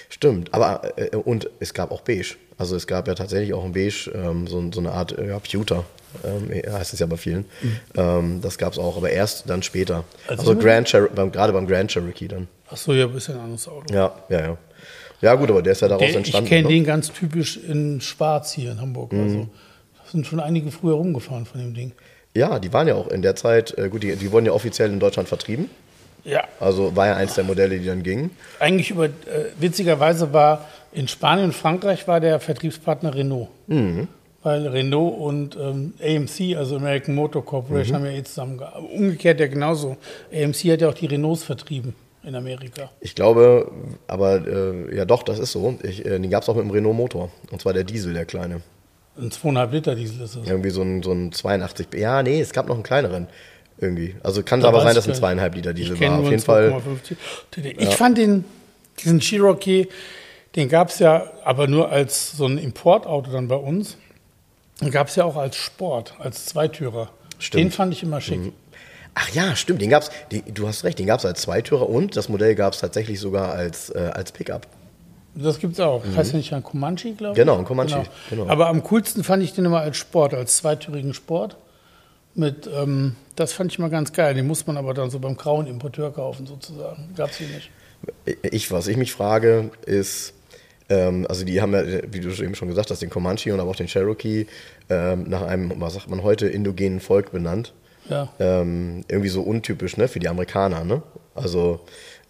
Stimmt, 0.09 0.53
aber 0.53 0.81
äh, 0.97 1.15
und 1.15 1.49
es 1.59 1.73
gab 1.73 1.91
auch 1.91 2.01
Beige. 2.01 2.35
Also 2.57 2.75
es 2.75 2.87
gab 2.87 3.07
ja 3.07 3.15
tatsächlich 3.15 3.53
auch 3.53 3.65
ein 3.65 3.73
Beige, 3.73 4.11
ähm, 4.15 4.47
so, 4.47 4.71
so 4.71 4.79
eine 4.79 4.91
Art 4.91 5.17
äh, 5.17 5.27
ja, 5.27 5.39
Pewter, 5.39 5.83
ähm, 6.23 6.49
heißt 6.71 6.93
es 6.93 6.99
ja 6.99 7.05
bei 7.05 7.17
vielen. 7.17 7.45
Ähm, 7.95 8.39
das 8.41 8.57
gab 8.57 8.73
es 8.73 8.79
auch, 8.79 8.95
aber 8.97 9.09
erst 9.09 9.49
dann 9.49 9.61
später. 9.61 10.05
Also 10.27 10.41
Also, 10.51 10.55
Grand 10.57 10.87
Cher 10.89 11.09
beim, 11.13 11.31
gerade 11.31 11.51
beim 11.53 11.67
Grand 11.67 11.91
Cherokee 11.91 12.27
dann. 12.29 12.47
Ach 12.69 12.77
so, 12.77 12.93
ja, 12.93 13.05
ein 13.05 13.11
bisschen 13.13 13.37
anderes 13.37 13.67
Auto. 13.67 13.93
Ja, 13.93 14.15
ja, 14.29 14.39
ja. 14.41 14.57
Ja 15.21 15.35
gut, 15.35 15.49
aber 15.49 15.61
der 15.61 15.73
ist 15.73 15.81
ja 15.81 15.87
daraus 15.87 16.01
Der, 16.01 16.09
ich 16.09 16.15
entstanden. 16.15 16.49
kenne 16.49 16.63
ne? 16.63 16.73
den 16.73 16.83
ganz 16.83 17.11
typisch 17.11 17.57
in 17.57 17.99
Schwarz 18.01 18.51
hier 18.53 18.71
in 18.71 18.81
Hamburg. 18.81 19.11
Mhm. 19.13 19.21
Also 19.23 19.37
da 19.97 20.11
sind 20.11 20.27
schon 20.27 20.39
einige 20.39 20.71
früher 20.71 20.95
rumgefahren 20.95 21.45
von 21.45 21.59
dem 21.59 21.73
Ding. 21.73 21.91
Ja, 22.35 22.59
die 22.59 22.71
waren 22.73 22.87
ja 22.87 22.95
auch 22.95 23.07
in 23.07 23.21
der 23.21 23.35
Zeit, 23.35 23.75
äh, 23.77 23.89
gut, 23.89 24.03
die, 24.03 24.15
die 24.15 24.31
wurden 24.31 24.45
ja 24.45 24.51
offiziell 24.51 24.89
in 24.91 24.99
Deutschland 24.99 25.27
vertrieben. 25.29 25.69
Ja, 26.23 26.43
Also 26.59 26.95
war 26.95 27.07
ja 27.07 27.15
eins 27.15 27.35
der 27.35 27.43
Modelle, 27.43 27.79
die 27.79 27.85
dann 27.85 28.03
gingen. 28.03 28.31
eigentlich 28.59 28.89
über, 28.91 29.05
äh, 29.05 29.09
witzigerweise 29.59 30.33
war 30.33 30.65
in 30.91 31.07
Spanien 31.07 31.45
und 31.45 31.53
Frankreich 31.53 32.07
war 32.07 32.19
der 32.19 32.39
Vertriebspartner 32.39 33.13
Renault. 33.15 33.47
Mhm. 33.67 34.07
Weil 34.41 34.67
Renault 34.67 35.17
und 35.19 35.55
ähm, 35.55 35.93
AMC, 36.03 36.55
also 36.57 36.75
American 36.77 37.15
Motor 37.15 37.43
Corporation, 37.45 38.01
Mhm. 38.01 38.05
haben 38.05 38.11
ja 38.13 38.19
eh 38.19 38.23
zusammengearbeitet. 38.23 38.89
Umgekehrt 38.95 39.39
ja 39.39 39.47
genauso. 39.47 39.97
AMC 40.33 40.71
hat 40.71 40.81
ja 40.81 40.89
auch 40.89 40.93
die 40.93 41.05
Renaults 41.07 41.43
vertrieben 41.43 41.93
in 42.23 42.35
Amerika. 42.35 42.89
Ich 43.01 43.13
glaube, 43.15 43.71
aber 44.07 44.45
äh, 44.47 44.95
ja 44.95 45.05
doch, 45.05 45.23
das 45.23 45.37
ist 45.39 45.51
so. 45.51 45.77
Ich, 45.83 46.05
äh, 46.05 46.19
den 46.19 46.29
gab 46.29 46.41
es 46.43 46.49
auch 46.49 46.55
mit 46.55 46.63
dem 46.65 46.71
Renault 46.71 46.95
Motor. 46.95 47.29
Und 47.51 47.61
zwar 47.61 47.73
der 47.73 47.83
Diesel, 47.83 48.13
der 48.13 48.25
kleine. 48.25 48.61
Ein 49.17 49.29
2,5 49.29 49.71
Liter 49.71 49.95
Diesel 49.95 50.21
ist 50.21 50.35
es. 50.35 50.47
Irgendwie 50.47 50.69
so 50.69 50.81
ein, 50.81 51.01
so 51.01 51.11
ein 51.11 51.31
82. 51.31 51.87
Ja, 51.95 52.21
nee, 52.21 52.41
es 52.41 52.51
gab 52.51 52.67
noch 52.67 52.75
einen 52.75 52.83
kleineren. 52.83 53.27
Irgendwie. 53.77 54.15
Also 54.23 54.41
kann 54.43 54.61
Da 54.61 54.69
aber 54.69 54.81
sein, 54.81 54.95
dass 54.95 55.07
ein 55.07 55.15
zweieinhalb 55.15 55.55
Liter 55.55 55.73
Diesel 55.73 55.99
war. 55.99 56.19
Auf 56.19 56.29
jeden 56.29 56.41
Fall. 56.41 56.69
2,5 57.53 57.75
Ich 57.77 57.95
fand 57.95 58.17
den, 58.17 58.45
diesen 58.99 59.19
Cherokee, 59.19 59.87
den 60.55 60.69
gab 60.69 60.89
es 60.89 60.99
ja 60.99 61.29
aber 61.43 61.67
nur 61.67 61.89
als 61.89 62.31
so 62.31 62.45
ein 62.45 62.57
Importauto 62.57 63.31
dann 63.31 63.47
bei 63.47 63.55
uns. 63.55 63.97
Den 64.81 64.91
gab 64.91 65.07
es 65.07 65.15
ja 65.15 65.25
auch 65.25 65.35
als 65.35 65.55
Sport, 65.55 66.15
als 66.19 66.45
Zweitürer. 66.45 67.09
Stimmt. 67.39 67.63
Den 67.63 67.71
fand 67.71 67.93
ich 67.93 68.03
immer 68.03 68.21
schick. 68.21 68.53
Ach 69.13 69.29
ja, 69.29 69.55
stimmt. 69.55 69.81
Den 69.81 69.89
gab's. 69.89 70.09
Die, 70.31 70.41
du 70.41 70.67
hast 70.67 70.83
recht. 70.83 70.99
Den 70.99 71.07
gab 71.07 71.19
es 71.19 71.25
als 71.25 71.41
Zweitürer 71.41 71.89
und 71.89 72.17
das 72.17 72.27
Modell 72.29 72.55
gab 72.55 72.73
es 72.73 72.79
tatsächlich 72.79 73.19
sogar 73.19 73.53
als, 73.53 73.89
äh, 73.89 74.11
als 74.13 74.31
Pickup. 74.31 74.67
Das 75.35 75.59
gibt's 75.59 75.79
auch. 75.79 76.03
Heißt 76.15 76.31
ja 76.31 76.37
nicht 76.37 76.53
ein 76.53 76.63
Comanche, 76.63 77.13
glaube 77.13 77.33
ich? 77.33 77.37
Genau, 77.37 77.57
ein 77.57 77.65
Comanche, 77.65 78.03
genau. 78.29 78.47
Aber 78.47 78.67
am 78.67 78.83
coolsten 78.83 79.23
fand 79.23 79.43
ich 79.43 79.53
den 79.53 79.65
immer 79.65 79.81
als 79.81 79.97
Sport, 79.97 80.33
als 80.33 80.57
zweitürigen 80.57 81.13
Sport. 81.13 81.57
Mit, 82.35 82.69
ähm, 82.73 83.15
das 83.35 83.53
fand 83.53 83.71
ich 83.71 83.79
mal 83.79 83.89
ganz 83.89 84.13
geil. 84.13 84.33
Den 84.33 84.47
muss 84.47 84.65
man 84.67 84.77
aber 84.77 84.93
dann 84.93 85.09
so 85.09 85.19
beim 85.19 85.37
grauen 85.37 85.67
Importeur 85.67 86.11
kaufen, 86.11 86.45
sozusagen. 86.45 87.09
Gab's 87.15 87.37
hier 87.37 87.47
nicht. 87.47 87.69
Ich, 88.41 88.71
was 88.71 88.87
ich 88.87 88.97
mich 88.97 89.13
frage, 89.13 89.71
ist, 89.85 90.33
ähm, 90.89 91.25
also 91.27 91.45
die 91.45 91.61
haben 91.61 91.73
ja, 91.73 91.83
wie 92.11 92.19
du 92.19 92.29
eben 92.29 92.55
schon 92.55 92.67
gesagt 92.67 92.91
hast, 92.91 93.01
den 93.01 93.09
Comanche 93.09 93.53
und 93.53 93.59
aber 93.59 93.71
auch 93.71 93.75
den 93.75 93.87
Cherokee 93.87 94.47
ähm, 94.89 95.25
nach 95.27 95.41
einem, 95.43 95.73
was 95.79 95.95
sagt 95.95 96.09
man 96.09 96.23
heute, 96.23 96.47
indogenen 96.47 96.99
Volk 96.99 97.31
benannt. 97.31 97.73
Ja. 98.09 98.29
Ähm, 98.39 99.03
irgendwie 99.07 99.29
so 99.29 99.41
untypisch, 99.41 99.97
ne, 99.97 100.07
für 100.07 100.19
die 100.19 100.29
Amerikaner, 100.29 100.83
ne? 100.83 101.01
Also 101.33 101.79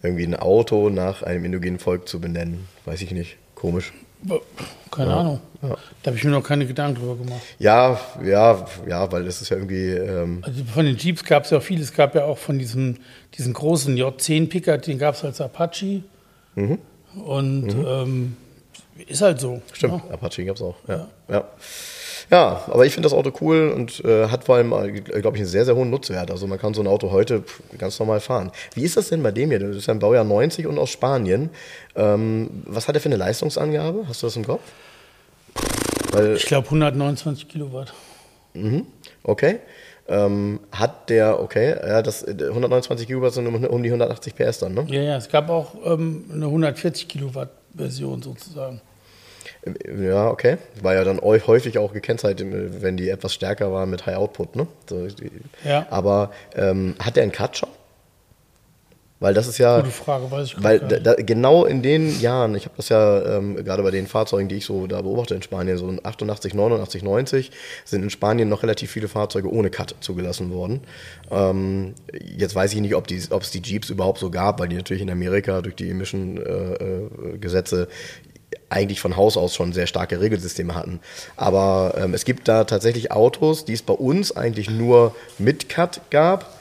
irgendwie 0.06 0.24
ein 0.24 0.36
Auto 0.36 0.88
nach 0.90 1.22
einem 1.22 1.44
indogenen 1.44 1.78
Volk 1.78 2.08
zu 2.08 2.20
benennen, 2.20 2.66
weiß 2.84 3.02
ich 3.02 3.10
nicht. 3.12 3.36
Komisch. 3.54 3.92
Keine 4.90 5.14
Ahnung. 5.14 5.40
Da 5.60 5.76
habe 6.06 6.16
ich 6.16 6.24
mir 6.24 6.30
noch 6.30 6.42
keine 6.42 6.66
Gedanken 6.66 7.00
drüber 7.00 7.16
gemacht. 7.16 7.40
Ja, 7.58 8.00
ja, 8.24 8.66
ja, 8.88 9.10
weil 9.12 9.24
das 9.24 9.42
ist 9.42 9.50
ja 9.50 9.56
irgendwie. 9.56 9.90
Ähm, 9.90 10.38
Also 10.42 10.64
von 10.64 10.84
den 10.84 10.96
Jeeps 10.96 11.24
gab 11.24 11.44
es 11.44 11.50
ja 11.50 11.58
auch 11.58 11.62
viel. 11.62 11.80
Es 11.80 11.92
gab 11.92 12.14
ja 12.14 12.24
auch 12.24 12.38
von 12.38 12.58
diesem, 12.58 12.96
diesen 13.36 13.52
großen 13.52 13.96
J10 13.96 14.48
Picker, 14.48 14.78
den 14.78 14.98
gab 14.98 15.14
es 15.14 15.24
als 15.24 15.40
Apache. 15.40 16.02
Und 16.54 17.68
ähm, 17.86 18.36
ist 19.06 19.22
halt 19.22 19.40
so. 19.40 19.60
Stimmt, 19.72 20.04
ne? 20.08 20.14
Apache 20.14 20.44
gab 20.44 20.56
es 20.56 20.62
auch. 20.62 20.76
Ja. 20.88 21.08
Ja. 21.28 21.44
Ja, 22.30 22.62
aber 22.66 22.84
ich 22.86 22.92
finde 22.92 23.06
das 23.06 23.12
Auto 23.12 23.32
cool 23.40 23.72
und 23.74 24.04
äh, 24.04 24.28
hat 24.28 24.44
vor 24.44 24.56
allem, 24.56 24.70
glaube 24.70 25.36
ich, 25.36 25.42
einen 25.42 25.46
sehr, 25.46 25.64
sehr 25.64 25.76
hohen 25.76 25.90
Nutzwert. 25.90 26.30
Also 26.30 26.46
man 26.46 26.58
kann 26.58 26.74
so 26.74 26.80
ein 26.82 26.86
Auto 26.86 27.10
heute 27.10 27.44
ganz 27.78 27.98
normal 27.98 28.20
fahren. 28.20 28.50
Wie 28.74 28.82
ist 28.82 28.96
das 28.96 29.08
denn 29.08 29.22
bei 29.22 29.30
dem 29.30 29.50
hier? 29.50 29.60
Das 29.60 29.76
ist 29.76 29.86
ja 29.86 29.94
ein 29.94 30.00
Baujahr 30.00 30.24
90 30.24 30.66
und 30.66 30.78
aus 30.78 30.90
Spanien. 30.90 31.50
Ähm, 31.94 32.50
was 32.66 32.88
hat 32.88 32.96
er 32.96 33.00
für 33.00 33.08
eine 33.08 33.16
Leistungsangabe? 33.16 34.04
Hast 34.08 34.22
du 34.22 34.26
das 34.26 34.36
im 34.36 34.44
Kopf? 34.44 34.62
Weil, 36.12 36.36
Ich 36.36 36.46
glaube 36.46 36.66
129 36.66 37.48
Kilowatt. 37.48 37.92
okay. 39.22 39.60
Ähm, 40.08 40.60
hat 40.70 41.10
der, 41.10 41.40
okay, 41.40 41.74
ja, 41.84 42.00
das 42.00 42.22
äh, 42.22 42.30
129 42.30 43.08
Kilowatt 43.08 43.32
sind 43.34 43.46
um, 43.48 43.64
um 43.64 43.82
die 43.82 43.88
180 43.88 44.36
PS 44.36 44.60
dann, 44.60 44.74
ne? 44.74 44.86
Ja, 44.88 45.02
ja, 45.02 45.16
es 45.16 45.28
gab 45.28 45.50
auch 45.50 45.74
ähm, 45.84 46.26
eine 46.32 46.44
140 46.46 47.08
Kilowatt 47.08 47.50
Version 47.74 48.22
sozusagen. 48.22 48.80
Ja, 50.00 50.30
okay. 50.30 50.58
War 50.82 50.94
ja 50.94 51.04
dann 51.04 51.20
häufig 51.20 51.78
auch 51.78 51.92
gekennzeichnet, 51.92 52.82
wenn 52.82 52.96
die 52.96 53.08
etwas 53.08 53.34
stärker 53.34 53.72
war 53.72 53.86
mit 53.86 54.06
High 54.06 54.16
Output, 54.16 54.56
ne? 54.56 54.66
So, 54.88 55.06
Ja. 55.64 55.86
Aber 55.90 56.30
ähm, 56.54 56.94
hat 56.98 57.16
der 57.16 57.24
einen 57.24 57.32
Cut 57.32 57.56
schon? 57.56 57.68
Weil 59.18 59.32
das 59.32 59.46
ist 59.46 59.56
ja, 59.56 59.78
Gute 59.78 59.90
Frage, 59.90 60.30
weiß 60.30 60.48
ich 60.48 60.54
gar 60.56 60.64
weil 60.64 60.78
nicht. 60.78 60.92
da, 60.92 60.98
da, 60.98 61.14
genau 61.14 61.64
in 61.64 61.80
den 61.80 62.20
Jahren, 62.20 62.54
ich 62.54 62.66
habe 62.66 62.74
das 62.76 62.90
ja 62.90 63.38
ähm, 63.38 63.56
gerade 63.56 63.82
bei 63.82 63.90
den 63.90 64.06
Fahrzeugen, 64.06 64.46
die 64.48 64.56
ich 64.56 64.66
so 64.66 64.86
da 64.86 65.00
beobachte 65.00 65.34
in 65.34 65.40
Spanien, 65.40 65.78
so 65.78 65.88
in 65.88 66.04
88, 66.04 66.52
89, 66.52 67.02
90, 67.02 67.50
sind 67.86 68.02
in 68.02 68.10
Spanien 68.10 68.50
noch 68.50 68.62
relativ 68.62 68.90
viele 68.90 69.08
Fahrzeuge 69.08 69.50
ohne 69.50 69.70
Cut 69.70 69.94
zugelassen 70.00 70.52
worden. 70.52 70.82
Ähm, 71.30 71.94
jetzt 72.12 72.54
weiß 72.54 72.74
ich 72.74 72.80
nicht, 72.80 72.94
ob 72.94 73.10
es 73.10 73.50
die 73.50 73.62
Jeeps 73.62 73.88
überhaupt 73.88 74.18
so 74.18 74.30
gab, 74.30 74.60
weil 74.60 74.68
die 74.68 74.76
natürlich 74.76 75.02
in 75.02 75.10
Amerika 75.10 75.62
durch 75.62 75.76
die 75.76 75.88
Emission-Gesetze 75.88 77.88
eigentlich 78.68 79.00
von 79.00 79.16
Haus 79.16 79.36
aus 79.36 79.54
schon 79.54 79.72
sehr 79.72 79.86
starke 79.86 80.20
Regelsysteme 80.20 80.74
hatten. 80.74 81.00
Aber 81.36 81.94
ähm, 81.96 82.14
es 82.14 82.24
gibt 82.24 82.48
da 82.48 82.64
tatsächlich 82.64 83.12
Autos, 83.12 83.64
die 83.64 83.72
es 83.74 83.82
bei 83.82 83.94
uns 83.94 84.36
eigentlich 84.36 84.70
nur 84.70 85.14
mit 85.38 85.68
Cut 85.68 86.00
gab, 86.10 86.52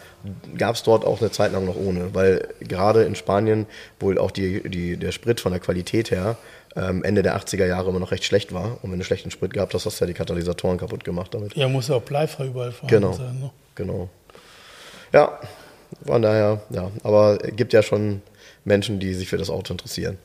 gab 0.58 0.76
es 0.76 0.84
dort 0.84 1.06
auch 1.06 1.22
eine 1.22 1.32
Zeit 1.32 1.52
lang 1.52 1.66
noch 1.66 1.76
ohne, 1.76 2.14
weil 2.14 2.48
gerade 2.60 3.04
in 3.04 3.16
Spanien 3.16 3.66
wohl 4.00 4.18
auch 4.18 4.32
die, 4.32 4.68
die, 4.70 4.98
der 4.98 5.12
Sprit 5.12 5.40
von 5.40 5.52
der 5.52 5.62
Qualität 5.62 6.12
her 6.12 6.38
ähm, 6.76 7.04
Ende 7.04 7.24
der 7.24 7.38
80er 7.40 7.66
Jahre 7.66 7.90
immer 7.90 8.00
noch 8.00 8.12
recht 8.12 8.24
schlecht 8.24 8.54
war. 8.54 8.78
Und 8.82 8.92
wenn 8.92 9.00
du 9.00 9.06
schlechten 9.06 9.32
Sprit 9.32 9.54
gehabt 9.54 9.74
hast, 9.74 9.86
hast 9.86 10.00
du 10.00 10.06
ja 10.06 10.08
die 10.08 10.14
Katalysatoren 10.14 10.78
kaputt 10.78 11.04
gemacht 11.04 11.34
damit. 11.34 11.56
Ja, 11.56 11.68
muss 11.68 11.88
ja 11.88 11.96
auch 11.96 12.02
bleifrei 12.02 12.48
überall 12.48 12.72
fahren 12.72 12.88
Genau. 12.90 13.14
sein. 13.14 13.40
Ne? 13.40 13.52
Genau. 13.76 14.10
Ja, 15.14 15.40
von 16.06 16.22
daher, 16.22 16.62
ja. 16.72 16.92
Aber 17.04 17.38
es 17.44 17.56
gibt 17.56 17.72
ja 17.74 17.82
schon 17.82 18.22
Menschen, 18.66 19.00
die 19.00 19.14
sich 19.14 19.30
für 19.30 19.38
das 19.38 19.50
Auto 19.50 19.74
interessieren. 19.74 20.18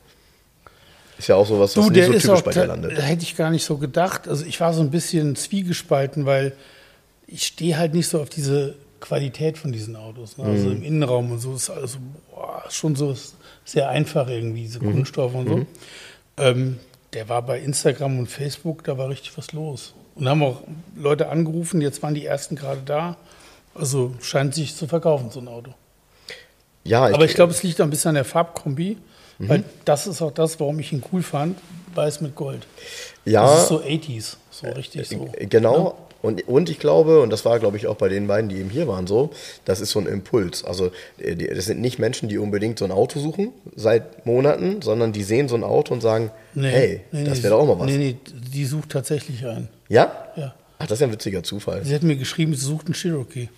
Ist 1.21 1.27
ja 1.27 1.35
auch 1.35 1.45
sowas, 1.47 1.77
was 1.77 1.85
Du, 1.85 1.91
nicht 1.91 2.03
so 2.05 2.11
typisch 2.11 2.29
auch, 2.29 2.41
bei 2.41 2.51
dir 2.51 2.65
landet. 2.65 2.97
da 2.97 3.01
hätte 3.03 3.21
ich 3.23 3.35
gar 3.35 3.51
nicht 3.51 3.63
so 3.63 3.77
gedacht. 3.77 4.27
Also 4.27 4.43
ich 4.45 4.59
war 4.59 4.73
so 4.73 4.81
ein 4.81 4.89
bisschen 4.89 5.35
zwiegespalten, 5.35 6.25
weil 6.25 6.53
ich 7.27 7.45
stehe 7.45 7.77
halt 7.77 7.93
nicht 7.93 8.07
so 8.07 8.19
auf 8.21 8.29
diese 8.29 8.73
Qualität 8.99 9.57
von 9.59 9.71
diesen 9.71 9.95
Autos. 9.95 10.37
Ne? 10.37 10.45
Mhm. 10.45 10.49
Also 10.51 10.69
im 10.71 10.81
Innenraum 10.83 11.31
und 11.31 11.39
so 11.39 11.53
ist 11.53 11.69
also 11.69 11.99
boah, 12.33 12.63
schon 12.69 12.95
so 12.95 13.15
sehr 13.65 13.89
einfach 13.89 14.27
irgendwie, 14.27 14.63
diese 14.63 14.83
Mhm. 14.83 14.93
Kunststoffe 14.93 15.35
und 15.35 15.47
so. 15.47 15.65
Ähm, 16.37 16.79
der 17.13 17.29
war 17.29 17.41
bei 17.43 17.59
Instagram 17.59 18.17
und 18.19 18.27
Facebook, 18.27 18.83
da 18.83 18.97
war 18.97 19.09
richtig 19.09 19.37
was 19.37 19.51
los. 19.53 19.93
Und 20.15 20.27
haben 20.27 20.41
auch 20.43 20.61
Leute 20.95 21.29
angerufen, 21.29 21.81
jetzt 21.81 22.01
waren 22.01 22.15
die 22.15 22.25
ersten 22.25 22.55
gerade 22.55 22.81
da. 22.83 23.15
Also 23.75 24.15
scheint 24.21 24.55
sich 24.55 24.75
zu 24.75 24.87
verkaufen, 24.87 25.29
so 25.29 25.39
ein 25.39 25.47
Auto. 25.47 25.73
Ja, 26.83 27.05
Aber 27.05 27.25
ich 27.25 27.35
glaube, 27.35 27.51
es 27.53 27.61
liegt 27.63 27.79
auch 27.79 27.85
ein 27.85 27.89
bisschen 27.91 28.09
an 28.09 28.15
der 28.15 28.25
Farbkombi, 28.25 28.97
Mhm. 29.41 29.49
weil 29.49 29.63
das 29.85 30.07
ist 30.07 30.21
auch 30.21 30.31
das, 30.31 30.59
warum 30.59 30.79
ich 30.79 30.91
ihn 30.93 31.03
cool 31.11 31.23
fand, 31.23 31.57
weiß 31.95 32.21
mit 32.21 32.35
Gold. 32.35 32.65
ja, 33.25 33.43
Das 33.45 33.63
ist 33.63 33.67
so 33.69 33.81
80s, 33.81 34.35
so 34.49 34.67
richtig 34.67 35.07
so. 35.07 35.29
Äh, 35.37 35.47
Genau. 35.47 35.97
Und, 36.21 36.47
und 36.47 36.69
ich 36.69 36.77
glaube, 36.77 37.19
und 37.21 37.31
das 37.31 37.45
war, 37.45 37.57
glaube 37.57 37.77
ich, 37.77 37.87
auch 37.87 37.95
bei 37.95 38.07
den 38.07 38.27
beiden, 38.27 38.47
die 38.47 38.57
eben 38.57 38.69
hier 38.69 38.87
waren, 38.87 39.07
so, 39.07 39.31
das 39.65 39.81
ist 39.81 39.89
so 39.89 39.97
ein 39.99 40.05
Impuls. 40.05 40.63
Also, 40.63 40.91
äh, 41.17 41.35
die, 41.35 41.47
das 41.47 41.65
sind 41.65 41.81
nicht 41.81 41.97
Menschen, 41.97 42.29
die 42.29 42.37
unbedingt 42.37 42.77
so 42.77 42.85
ein 42.85 42.91
Auto 42.91 43.19
suchen 43.19 43.51
seit 43.75 44.23
Monaten, 44.27 44.83
sondern 44.83 45.13
die 45.13 45.23
sehen 45.23 45.47
so 45.49 45.55
ein 45.55 45.63
Auto 45.63 45.95
und 45.95 46.01
sagen, 46.01 46.29
hey, 46.53 47.01
das 47.11 47.41
wäre 47.41 47.55
doch 47.55 47.61
auch 47.61 47.65
mal 47.75 47.79
was. 47.79 47.87
Nee, 47.87 47.97
nee, 47.97 48.17
die 48.53 48.65
sucht 48.65 48.89
tatsächlich 48.91 49.43
einen. 49.47 49.67
Ja? 49.89 50.27
Ja. 50.35 50.53
Ach, 50.77 50.85
das 50.85 50.97
ist 50.97 51.01
ja 51.01 51.07
ein 51.07 51.13
witziger 51.13 51.41
Zufall. 51.41 51.83
Sie 51.83 51.95
hat 51.95 52.03
mir 52.03 52.15
geschrieben, 52.15 52.53
sie 52.53 52.65
sucht 52.65 52.85
einen 52.85 52.93
Cherokee. 52.93 53.49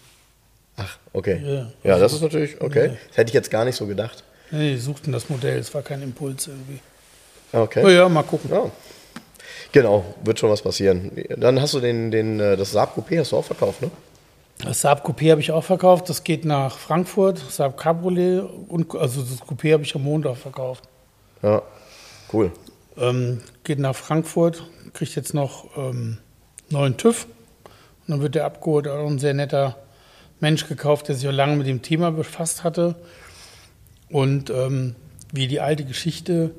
Ach, 0.77 0.97
okay. 1.11 1.41
Ja. 1.45 1.71
Ja, 1.83 1.99
das 1.99 2.13
ist 2.13 2.21
natürlich, 2.21 2.61
okay. 2.61 2.91
Das 3.09 3.17
hätte 3.17 3.29
ich 3.29 3.33
jetzt 3.33 3.51
gar 3.51 3.65
nicht 3.65 3.75
so 3.75 3.87
gedacht. 3.87 4.23
Nee, 4.53 4.73
die 4.73 4.77
suchten 4.77 5.11
das 5.11 5.29
Modell, 5.29 5.57
es 5.57 5.73
war 5.73 5.81
kein 5.81 6.03
Impuls 6.03 6.45
irgendwie. 6.45 6.79
Okay. 7.51 7.83
Oh 7.83 7.89
ja, 7.89 8.07
mal 8.07 8.21
gucken. 8.21 8.51
Ja. 8.51 8.69
Genau, 9.71 10.05
wird 10.23 10.39
schon 10.39 10.51
was 10.51 10.61
passieren. 10.61 11.11
Dann 11.35 11.59
hast 11.59 11.73
du 11.73 11.79
den, 11.79 12.11
den, 12.11 12.39
äh, 12.39 12.55
das 12.55 12.71
Saab 12.71 12.95
Coupé 12.95 13.19
hast 13.19 13.31
du 13.31 13.37
auch 13.37 13.45
verkauft, 13.45 13.81
ne? 13.81 13.89
Das 14.63 14.81
Saab 14.81 15.07
Coupé 15.07 15.31
habe 15.31 15.41
ich 15.41 15.51
auch 15.51 15.63
verkauft, 15.63 16.07
das 16.07 16.23
geht 16.23 16.45
nach 16.45 16.77
Frankfurt, 16.77 17.39
Saab 17.49 17.77
Cabriolet 17.77 18.43
und 18.67 18.93
also 18.95 19.21
das 19.21 19.41
Coupé 19.41 19.73
habe 19.73 19.81
ich 19.81 19.95
am 19.95 20.03
Montag 20.03 20.37
verkauft. 20.37 20.83
Ja. 21.41 21.63
Cool. 22.31 22.51
Ähm, 22.95 23.41
geht 23.63 23.79
nach 23.79 23.95
Frankfurt, 23.95 24.63
kriegt 24.93 25.15
jetzt 25.15 25.33
noch 25.33 25.75
ähm, 25.75 26.19
neuen 26.69 26.95
TÜV. 26.97 27.25
Und 28.05 28.11
dann 28.11 28.21
wird 28.21 28.35
der 28.35 28.45
abgeholt, 28.45 28.87
auch 28.87 29.07
ein 29.07 29.17
sehr 29.17 29.33
netter 29.33 29.77
Mensch 30.39 30.67
gekauft, 30.67 31.07
der 31.07 31.15
sich 31.15 31.27
auch 31.27 31.33
lange 31.33 31.55
mit 31.55 31.65
dem 31.65 31.81
Thema 31.81 32.11
befasst 32.11 32.63
hatte. 32.63 32.95
Und 34.09 34.49
ähm, 34.49 34.95
wie 35.31 35.47
die 35.47 35.59
alte 35.59 35.85
Geschichte, 35.85 36.51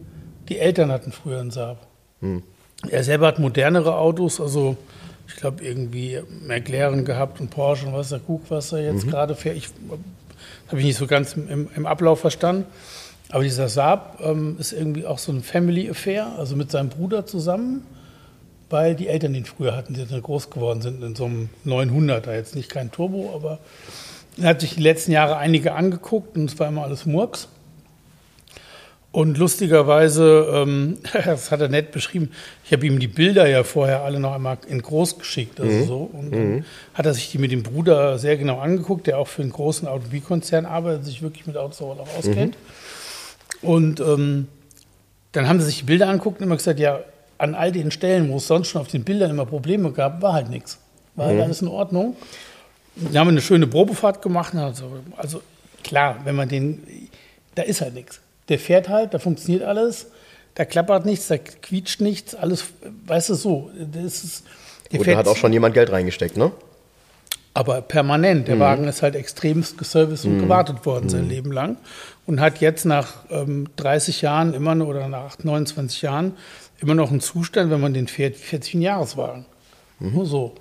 die 0.48 0.58
Eltern 0.58 0.90
hatten 0.90 1.12
früher 1.12 1.40
einen 1.40 1.50
Saab. 1.50 1.86
Er 2.88 3.04
selber 3.04 3.26
hat 3.28 3.38
modernere 3.38 3.96
Autos, 3.96 4.40
also 4.40 4.76
ich 5.28 5.36
glaube 5.36 5.64
irgendwie 5.64 6.20
McLaren 6.46 7.04
gehabt 7.04 7.40
und 7.40 7.50
Porsche 7.50 7.86
und 7.86 7.94
was 7.94 8.10
der 8.10 8.18
Guck, 8.18 8.50
was 8.50 8.72
er 8.72 8.82
jetzt 8.82 9.08
gerade 9.08 9.34
fährt. 9.34 9.56
Ich 9.56 9.68
habe 10.68 10.78
ich 10.80 10.86
nicht 10.86 10.98
so 10.98 11.06
ganz 11.06 11.34
im, 11.34 11.68
im 11.74 11.86
Ablauf 11.86 12.20
verstanden. 12.20 12.66
Aber 13.30 13.42
dieser 13.42 13.68
Saab 13.68 14.20
ähm, 14.22 14.56
ist 14.58 14.72
irgendwie 14.72 15.06
auch 15.06 15.18
so 15.18 15.32
ein 15.32 15.42
Family 15.42 15.88
Affair, 15.88 16.34
also 16.38 16.56
mit 16.56 16.70
seinem 16.70 16.90
Bruder 16.90 17.26
zusammen, 17.26 17.86
weil 18.70 18.94
die 18.94 19.08
Eltern 19.08 19.32
den 19.32 19.44
früher 19.44 19.74
hatten, 19.74 19.94
die 19.94 20.04
dann 20.04 20.22
groß 20.22 20.50
geworden 20.50 20.82
sind 20.82 21.02
in 21.02 21.14
so 21.14 21.24
einem 21.24 21.48
900er. 21.64 22.32
Jetzt 22.32 22.54
nicht 22.54 22.70
kein 22.70 22.90
Turbo, 22.92 23.32
aber 23.34 23.58
er 24.38 24.48
hat 24.50 24.60
sich 24.60 24.74
die 24.74 24.82
letzten 24.82 25.12
Jahre 25.12 25.36
einige 25.36 25.74
angeguckt 25.74 26.36
und 26.36 26.50
es 26.50 26.58
war 26.58 26.68
immer 26.68 26.84
alles 26.84 27.06
Murks. 27.06 27.48
Und 29.14 29.38
lustigerweise, 29.38 30.48
ähm, 30.52 30.98
das 31.12 31.52
hat 31.52 31.60
er 31.60 31.68
nett 31.68 31.92
beschrieben, 31.92 32.32
ich 32.64 32.72
habe 32.72 32.84
ihm 32.84 32.98
die 32.98 33.06
Bilder 33.06 33.48
ja 33.48 33.62
vorher 33.62 34.02
alle 34.02 34.18
noch 34.18 34.34
einmal 34.34 34.58
in 34.68 34.82
groß 34.82 35.18
geschickt. 35.20 35.60
Also 35.60 35.84
so. 35.84 36.10
Und 36.12 36.32
dann 36.34 36.64
hat 36.94 37.06
er 37.06 37.14
sich 37.14 37.30
die 37.30 37.38
mit 37.38 37.52
dem 37.52 37.62
Bruder 37.62 38.18
sehr 38.18 38.36
genau 38.36 38.58
angeguckt, 38.58 39.06
der 39.06 39.18
auch 39.18 39.28
für 39.28 39.42
einen 39.42 39.52
großen 39.52 39.86
Automobilkonzern 39.86 40.66
arbeitet, 40.66 41.04
sich 41.04 41.22
wirklich 41.22 41.46
mit 41.46 41.56
Autos 41.56 41.80
auch 41.80 41.96
auskennt. 42.18 42.56
Und 43.62 44.00
ähm, 44.00 44.48
dann 45.30 45.48
haben 45.48 45.60
sie 45.60 45.66
sich 45.66 45.78
die 45.78 45.84
Bilder 45.84 46.08
angeguckt 46.08 46.40
und 46.40 46.46
immer 46.46 46.56
gesagt, 46.56 46.80
ja, 46.80 47.00
an 47.38 47.54
all 47.54 47.70
den 47.70 47.92
Stellen, 47.92 48.28
wo 48.30 48.38
es 48.38 48.48
sonst 48.48 48.68
schon 48.68 48.80
auf 48.80 48.88
den 48.88 49.04
Bildern 49.04 49.30
immer 49.30 49.46
Probleme 49.46 49.92
gab, 49.92 50.22
war 50.22 50.32
halt 50.32 50.50
nichts. 50.50 50.78
War 51.14 51.26
halt 51.26 51.40
alles 51.40 51.62
in 51.62 51.68
Ordnung. 51.68 52.16
Wir 52.96 53.20
haben 53.20 53.28
eine 53.28 53.40
schöne 53.40 53.66
Probefahrt 53.66 54.22
gemacht. 54.22 54.54
Also, 54.54 54.90
also 55.16 55.42
klar, 55.82 56.20
wenn 56.24 56.36
man 56.36 56.48
den, 56.48 56.82
da 57.54 57.62
ist 57.62 57.80
halt 57.80 57.94
nichts. 57.94 58.20
Der 58.48 58.58
fährt 58.58 58.88
halt, 58.88 59.14
da 59.14 59.18
funktioniert 59.18 59.62
alles, 59.62 60.08
da 60.54 60.64
klappert 60.64 61.06
nichts, 61.06 61.28
da 61.28 61.38
quietscht 61.38 62.00
nichts, 62.00 62.34
alles, 62.34 62.64
weißt 63.06 63.30
du, 63.30 63.34
so. 63.34 63.70
Das 63.92 64.22
ist, 64.22 64.44
der 64.92 65.00
Und 65.00 65.06
da 65.08 65.16
hat 65.16 65.26
auch 65.26 65.36
schon 65.36 65.52
jemand 65.52 65.74
Geld 65.74 65.90
reingesteckt, 65.90 66.36
ne? 66.36 66.52
aber 67.54 67.80
permanent. 67.82 68.48
Der 68.48 68.58
Wagen 68.58 68.88
ist 68.88 69.02
halt 69.02 69.14
extremst 69.14 69.78
geserviced 69.78 70.26
und 70.26 70.40
gewartet 70.40 70.84
worden 70.84 71.08
sein 71.08 71.28
Leben 71.28 71.52
lang 71.52 71.76
und 72.26 72.40
hat 72.40 72.60
jetzt 72.60 72.84
nach 72.84 73.14
ähm, 73.30 73.68
30 73.76 74.22
Jahren 74.22 74.54
immer 74.54 74.74
noch, 74.74 74.88
oder 74.88 75.08
nach 75.08 75.38
29 75.38 76.02
Jahren 76.02 76.32
immer 76.80 76.96
noch 76.96 77.10
einen 77.10 77.20
Zustand, 77.20 77.70
wenn 77.70 77.80
man 77.80 77.94
den 77.94 78.08
fährt, 78.08 78.34
wie 78.34 78.42
40 78.42 78.74
Jahreswagen. 78.74 79.46
Nur 80.00 80.26
so. 80.26 80.54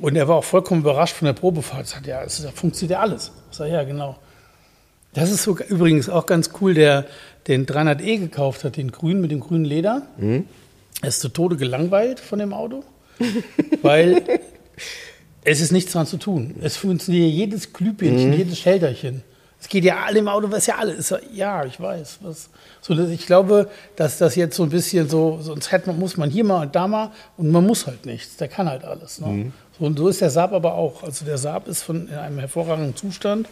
Und 0.00 0.16
er 0.16 0.26
war 0.28 0.36
auch 0.36 0.44
vollkommen 0.44 0.80
überrascht 0.80 1.16
von 1.16 1.26
der 1.26 1.34
Probefahrt. 1.34 1.82
Er 1.82 1.86
sagt, 1.86 2.06
ja, 2.06 2.22
es 2.22 2.42
da 2.42 2.50
funktioniert 2.50 2.92
ja 2.92 3.00
alles. 3.00 3.30
Ich 3.50 3.56
sage, 3.56 3.72
ja, 3.72 3.84
genau. 3.84 4.16
Das 5.14 5.30
ist 5.30 5.42
sogar 5.42 5.68
übrigens 5.68 6.08
auch 6.08 6.26
ganz 6.26 6.50
cool, 6.60 6.74
der 6.74 7.04
den 7.46 7.66
300e 7.66 8.18
gekauft 8.18 8.64
hat, 8.64 8.76
den 8.76 8.90
grünen 8.90 9.20
mit 9.20 9.30
dem 9.30 9.40
grünen 9.40 9.64
Leder. 9.64 10.06
Er 11.02 11.08
ist 11.08 11.20
zu 11.20 11.28
Tode 11.28 11.56
gelangweilt 11.56 12.20
von 12.20 12.38
dem 12.38 12.52
Auto, 12.54 12.82
weil 13.82 14.22
es 15.44 15.60
ist 15.60 15.72
nichts 15.72 15.92
dran 15.92 16.06
zu 16.06 16.16
tun. 16.16 16.54
Es 16.62 16.76
funktioniert 16.76 17.30
jedes 17.30 17.72
Glühbirnchen, 17.72 18.32
jedes 18.32 18.58
Schelterchen. 18.58 19.22
Es 19.60 19.68
geht 19.68 19.84
ja 19.84 20.02
alle 20.04 20.18
im 20.18 20.28
Auto, 20.28 20.50
was 20.50 20.66
ja 20.66 20.76
alles 20.78 21.10
ist. 21.10 21.20
Ja, 21.32 21.64
ich 21.64 21.78
weiß. 21.78 22.18
Was, 22.22 22.50
so, 22.80 22.98
ich 22.98 23.26
glaube, 23.26 23.70
dass 23.94 24.18
das 24.18 24.34
jetzt 24.34 24.56
so 24.56 24.64
ein 24.64 24.70
bisschen 24.70 25.08
so, 25.08 25.38
sonst 25.40 25.70
hätte 25.70 25.88
man, 25.88 26.00
muss 26.00 26.16
man 26.16 26.30
hier 26.30 26.42
mal 26.42 26.62
und 26.62 26.74
da 26.74 26.88
mal 26.88 27.12
und 27.36 27.50
man 27.50 27.64
muss 27.64 27.86
halt 27.86 28.04
nichts. 28.04 28.36
Der 28.38 28.48
kann 28.48 28.68
halt 28.68 28.84
alles. 28.84 29.20
Ne? 29.20 29.26
Mhm. 29.28 29.52
So, 29.78 29.86
und 29.86 29.98
so 29.98 30.08
ist 30.08 30.20
der 30.20 30.30
Saab 30.30 30.52
aber 30.52 30.74
auch. 30.74 31.02
Also 31.02 31.24
der 31.24 31.38
Saab 31.38 31.68
ist 31.68 31.82
von, 31.82 32.08
in 32.08 32.14
einem 32.14 32.38
hervorragenden 32.38 32.96
Zustand. 32.96 33.48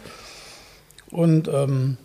Und 1.11 1.47
ähm, 1.47 1.97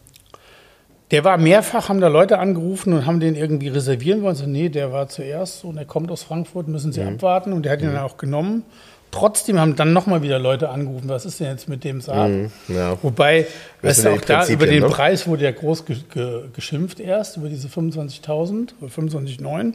der 1.10 1.22
war 1.22 1.38
mehrfach, 1.38 1.88
haben 1.88 2.00
da 2.00 2.08
Leute 2.08 2.38
angerufen 2.38 2.92
und 2.92 3.06
haben 3.06 3.20
den 3.20 3.36
irgendwie 3.36 3.68
reservieren 3.68 4.22
wollen. 4.22 4.34
So, 4.34 4.46
nee, 4.46 4.68
der 4.68 4.92
war 4.92 5.08
zuerst 5.08 5.64
und 5.64 5.76
er 5.76 5.84
kommt 5.84 6.10
aus 6.10 6.22
Frankfurt, 6.24 6.66
müssen 6.66 6.92
Sie 6.92 7.00
mhm. 7.00 7.14
abwarten. 7.14 7.52
Und 7.52 7.64
der 7.64 7.72
hat 7.72 7.80
ihn 7.80 7.90
mhm. 7.90 7.94
dann 7.94 8.04
auch 8.04 8.16
genommen. 8.16 8.64
Trotzdem 9.12 9.58
haben 9.60 9.76
dann 9.76 9.92
nochmal 9.92 10.22
wieder 10.22 10.38
Leute 10.38 10.68
angerufen, 10.68 11.08
was 11.08 11.24
ist 11.24 11.40
denn 11.40 11.46
jetzt 11.46 11.68
mit 11.68 11.84
dem 11.84 12.00
Saab? 12.00 12.28
Mm, 12.28 12.46
ja. 12.68 12.98
Wobei, 13.02 13.46
weißt 13.80 14.04
du, 14.04 14.10
auch 14.10 14.20
da 14.20 14.46
über 14.48 14.66
den 14.66 14.82
ne? 14.82 14.88
Preis 14.88 15.26
wurde 15.26 15.44
ja 15.44 15.52
groß 15.52 15.86
ge 15.86 15.96
ge 16.12 16.42
geschimpft 16.52 17.00
erst, 17.00 17.36
über 17.36 17.48
diese 17.48 17.68
25.000 17.68 18.72
oder 18.80 18.90
25,9. 18.90 19.74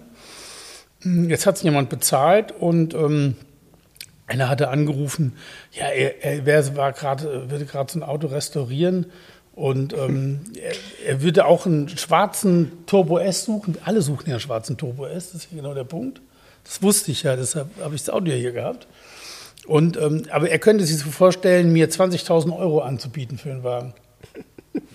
Hm, 1.01 1.29
jetzt 1.29 1.45
hat 1.45 1.55
es 1.55 1.63
jemand 1.63 1.89
bezahlt 1.89 2.51
und 2.51 2.93
ähm, 2.93 3.35
einer 4.31 4.49
hatte 4.49 4.69
angerufen, 4.69 5.33
ja, 5.71 5.87
er, 5.87 6.23
er 6.23 6.45
wär, 6.45 6.75
war 6.75 6.93
grad, 6.93 7.23
würde 7.23 7.65
gerade 7.65 7.91
so 7.91 7.99
ein 7.99 8.03
Auto 8.03 8.27
restaurieren 8.27 9.07
und 9.53 9.93
ähm, 9.93 10.41
er, 10.59 10.73
er, 11.05 11.21
würde 11.21 11.45
auch 11.45 11.65
einen 11.65 11.89
schwarzen 11.89 12.71
Turbo 12.85 13.19
S 13.19 13.43
suchen. 13.43 13.77
Alle 13.83 14.01
suchen 14.01 14.27
ja 14.27 14.35
einen 14.35 14.39
schwarzen 14.39 14.77
Turbo 14.77 15.05
S, 15.05 15.31
das 15.31 15.43
ist 15.43 15.51
ja 15.51 15.57
genau 15.57 15.73
der 15.73 15.83
Punkt. 15.83 16.21
Das 16.63 16.81
wusste 16.81 17.11
ich 17.11 17.23
ja, 17.23 17.35
deshalb 17.35 17.67
habe 17.81 17.95
ich 17.95 18.03
das 18.03 18.13
Audio 18.13 18.33
hier 18.33 18.53
gehabt. 18.53 18.87
Und, 19.67 19.97
ähm, 19.97 20.23
aber 20.31 20.49
er 20.49 20.59
könnte 20.59 20.85
sich 20.85 20.97
so 20.97 21.09
vorstellen, 21.09 21.71
mir 21.73 21.89
20.000 21.89 22.57
Euro 22.57 22.79
anzubieten 22.79 23.37
für 23.37 23.49
den 23.49 23.63
Wagen. 23.63 23.93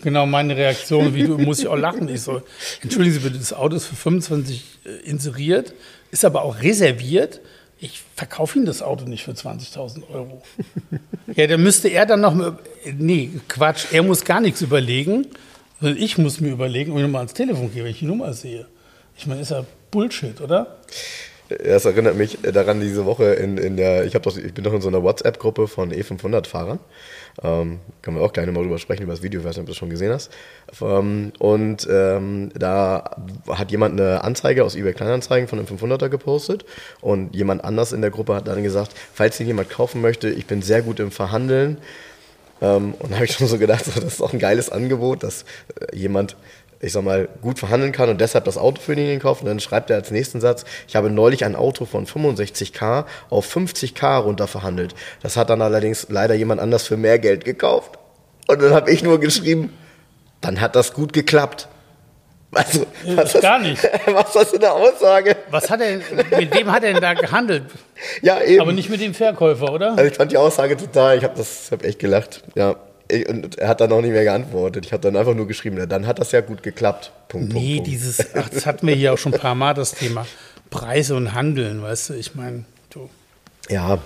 Genau 0.02 0.26
meine 0.26 0.57
Reaktion, 0.57 1.14
wie 1.14 1.25
du, 1.25 1.37
muss 1.38 1.59
ich 1.59 1.69
auch 1.69 1.76
lachen. 1.76 2.09
Ich 2.09 2.23
so, 2.23 2.40
entschuldigen 2.83 3.14
Sie 3.14 3.21
bitte, 3.21 3.38
das 3.38 3.52
Auto 3.52 3.76
ist 3.76 3.87
für 3.87 3.97
25 3.97 4.64
äh, 4.85 5.09
inseriert, 5.09 5.75
ist 6.11 6.25
aber 6.25 6.43
auch 6.43 6.62
reserviert. 6.62 7.40
Ich 7.78 8.02
verkaufe 8.14 8.56
Ihnen 8.56 8.66
das 8.66 8.80
Auto 8.83 9.04
nicht 9.04 9.25
für 9.25 9.33
20.000 9.33 10.09
Euro. 10.11 10.42
ja, 11.35 11.47
dann 11.47 11.62
müsste 11.62 11.88
er 11.88 12.06
dann 12.06 12.23
noch, 12.23 12.35
nee, 12.97 13.30
Quatsch, 13.49 13.87
er 13.92 14.02
muss 14.02 14.25
gar 14.25 14.40
nichts 14.40 14.62
überlegen, 14.62 15.26
sondern 15.80 16.02
ich 16.02 16.16
muss 16.16 16.40
mir 16.40 16.52
überlegen 16.52 16.92
und 16.92 17.02
mir 17.02 17.09
mal 17.09 17.18
ans 17.18 17.35
Telefon 17.35 17.73
gehen, 17.73 17.85
wenn 17.85 17.90
ich 17.90 17.99
die 17.99 18.06
Nummer 18.06 18.33
sehe. 18.33 18.66
Ich 19.18 19.26
meine, 19.26 19.42
ist 19.42 19.50
ja 19.50 19.64
Bullshit, 19.90 20.40
oder? 20.40 20.78
Das 21.49 21.85
erinnert 21.85 22.16
mich 22.16 22.38
daran 22.42 22.80
diese 22.80 23.04
Woche 23.04 23.35
in, 23.35 23.56
in 23.56 23.76
der, 23.76 24.04
ich, 24.04 24.12
doch, 24.14 24.37
ich 24.37 24.52
bin 24.52 24.64
doch 24.64 24.73
in 24.73 24.80
so 24.80 24.88
einer 24.88 25.02
WhatsApp-Gruppe 25.02 25.68
von 25.68 25.92
E500-Fahrern. 25.92 26.80
Ähm, 27.43 27.81
können 28.02 28.16
wir 28.16 28.25
auch 28.25 28.33
gleich 28.33 28.47
mal 28.47 28.62
drüber 28.62 28.78
sprechen, 28.78 29.02
über 29.02 29.12
das 29.12 29.23
Video, 29.23 29.40
ich 29.40 29.47
weiß 29.47 29.57
nicht, 29.57 29.61
ob 29.61 29.66
du 29.66 29.73
das 29.73 29.76
schon 29.76 29.90
gesehen 29.90 30.12
hast. 30.12 30.31
Ähm, 30.81 31.33
und 31.38 31.87
ähm, 31.90 32.50
da 32.55 33.16
hat 33.49 33.71
jemand 33.71 34.00
eine 34.00 34.25
Anzeige 34.25 34.64
aus 34.64 34.75
eBay 34.75 34.95
Kleinanzeigen 34.95 35.49
von 35.49 35.59
einem 35.59 35.69
500er 35.69 36.09
gepostet 36.09 36.64
und 37.00 37.35
jemand 37.35 37.64
anders 37.64 37.93
in 37.93 38.00
der 38.00 38.11
Gruppe 38.11 38.35
hat 38.35 38.49
dann 38.49 38.62
gesagt, 38.62 38.93
falls 39.12 39.38
ihn 39.40 39.47
jemand 39.47 39.71
kaufen 39.71 40.00
möchte, 40.00 40.28
ich 40.31 40.47
bin 40.47 40.62
sehr 40.62 40.83
gut 40.83 41.00
im 41.00 41.11
Verhandeln. 41.11 41.78
Ähm, 42.62 42.95
und 42.99 43.11
da 43.11 43.16
habe 43.16 43.26
ich 43.26 43.33
schon 43.33 43.47
so 43.47 43.59
gedacht, 43.59 43.87
das 43.87 43.97
ist 43.99 44.23
auch 44.23 44.33
ein 44.33 44.38
geiles 44.38 44.71
Angebot, 44.71 45.23
dass 45.23 45.45
äh, 45.78 45.97
jemand 45.97 46.37
ich 46.80 46.92
sag 46.92 47.04
mal, 47.04 47.28
gut 47.42 47.59
verhandeln 47.59 47.92
kann 47.92 48.09
und 48.09 48.21
deshalb 48.21 48.45
das 48.45 48.59
Auto 48.59 48.80
für 48.80 48.95
ihn 48.95 49.18
kauft. 49.18 49.42
Und 49.42 49.49
dann 49.49 49.61
schreibt 49.61 49.90
er 49.90 49.97
als 49.97 50.11
nächsten 50.11 50.40
Satz, 50.40 50.64
ich 50.88 50.97
habe 50.97 51.11
neulich 51.11 51.45
ein 51.45 51.56
Auto 51.56 51.85
von 51.85 52.06
65k 52.06 53.04
auf 53.30 53.54
50k 53.54 54.18
runter 54.18 54.47
verhandelt. 54.47 54.95
Das 55.23 55.37
hat 55.37 55.50
dann 55.50 55.62
allerdings 55.62 56.06
leider 56.11 56.35
jemand 56.35 56.61
anders 56.61 56.87
für 56.87 56.97
mehr 56.97 57.18
Geld 57.18 57.45
gekauft. 57.45 57.99
Und 58.47 58.62
dann 58.62 58.73
habe 58.73 58.90
ich 58.90 59.02
nur 59.02 59.18
geschrieben, 59.21 59.73
dann 60.40 60.61
hat 60.61 60.76
das 60.76 60.92
gut 60.92 61.12
geklappt. 61.12 61.68
Also, 62.52 62.87
was 63.04 63.33
das, 63.33 63.42
gar 63.42 63.59
nicht. 63.59 63.83
Was 64.06 64.28
ist 64.28 64.37
das 64.37 64.50
für 64.50 64.56
eine 64.56 64.71
Aussage? 64.71 65.37
Was 65.50 65.68
hat 65.68 65.80
er, 65.80 65.99
mit 66.38 66.54
wem 66.54 66.73
hat 66.73 66.85
er 66.85 66.92
denn 66.92 67.02
da 67.02 67.12
gehandelt? 67.12 67.64
Ja, 68.23 68.40
eben. 68.40 68.62
Aber 68.62 68.73
nicht 68.73 68.88
mit 68.88 69.00
dem 69.00 69.12
Verkäufer, 69.12 69.73
oder? 69.73 69.90
Also 69.90 70.04
ich 70.04 70.14
fand 70.14 70.33
die 70.33 70.38
Aussage 70.38 70.76
total, 70.76 71.18
ich 71.18 71.25
habe 71.25 71.35
hab 71.38 71.85
echt 71.85 71.99
gelacht, 71.99 72.45
ja 72.54 72.76
und 73.29 73.59
er 73.59 73.69
hat 73.69 73.81
dann 73.81 73.93
auch 73.93 74.01
nicht 74.01 74.13
mehr 74.13 74.25
geantwortet. 74.25 74.87
Ich 74.87 74.93
habe 74.93 75.03
dann 75.03 75.17
einfach 75.17 75.35
nur 75.35 75.47
geschrieben, 75.47 75.89
dann 75.89 76.07
hat 76.07 76.19
das 76.19 76.33
ja 76.33 76.41
gut 76.41 76.63
geklappt. 76.63 77.13
Punkt, 77.29 77.53
nee, 77.53 77.77
Punkt, 77.77 77.90
dieses, 77.90 78.35
ach, 78.35 78.49
das 78.49 78.66
hatten 78.66 78.87
wir 78.87 78.95
hier 78.95 79.12
auch 79.12 79.19
schon 79.19 79.35
ein 79.35 79.40
paar 79.40 79.55
Mal, 79.55 79.75
das 79.75 79.92
Thema 79.92 80.27
Preise 80.71 81.14
und 81.14 81.35
Handeln, 81.35 81.83
weißt 81.83 82.11
du, 82.11 82.14
ich 82.14 82.35
meine, 82.35 82.64
du. 82.90 83.09
Ja. 83.69 83.99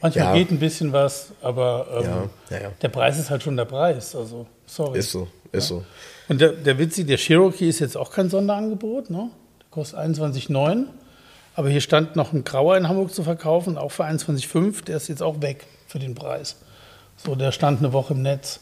Manchmal 0.00 0.24
ja. 0.24 0.34
geht 0.34 0.50
ein 0.50 0.58
bisschen 0.58 0.92
was, 0.92 1.32
aber 1.42 1.86
ähm, 1.98 2.30
ja, 2.50 2.62
ja, 2.62 2.70
der 2.80 2.88
Preis 2.88 3.18
ist 3.18 3.30
halt 3.30 3.42
schon 3.42 3.56
der 3.56 3.64
Preis, 3.64 4.14
also 4.14 4.46
sorry. 4.66 4.98
Ist 4.98 5.10
so, 5.10 5.28
ist 5.52 5.68
so. 5.68 5.84
Und 6.28 6.40
der, 6.40 6.52
der 6.52 6.78
Witzi, 6.78 7.04
der 7.04 7.18
Cherokee 7.18 7.68
ist 7.68 7.78
jetzt 7.78 7.96
auch 7.96 8.10
kein 8.10 8.28
Sonderangebot, 8.28 9.10
ne? 9.10 9.30
Der 9.60 9.66
kostet 9.70 9.98
21,9. 9.98 10.86
Aber 11.54 11.70
hier 11.70 11.80
stand 11.80 12.16
noch 12.16 12.32
ein 12.32 12.44
Grauer 12.44 12.76
in 12.76 12.88
Hamburg 12.88 13.14
zu 13.14 13.22
verkaufen, 13.22 13.78
auch 13.78 13.90
für 13.90 14.04
21,5. 14.04 14.84
Der 14.84 14.96
ist 14.98 15.08
jetzt 15.08 15.22
auch 15.22 15.40
weg 15.40 15.64
für 15.86 15.98
den 15.98 16.14
Preis. 16.14 16.56
So, 17.16 17.34
der 17.34 17.52
stand 17.52 17.80
eine 17.80 17.92
Woche 17.92 18.14
im 18.14 18.22
Netz. 18.22 18.60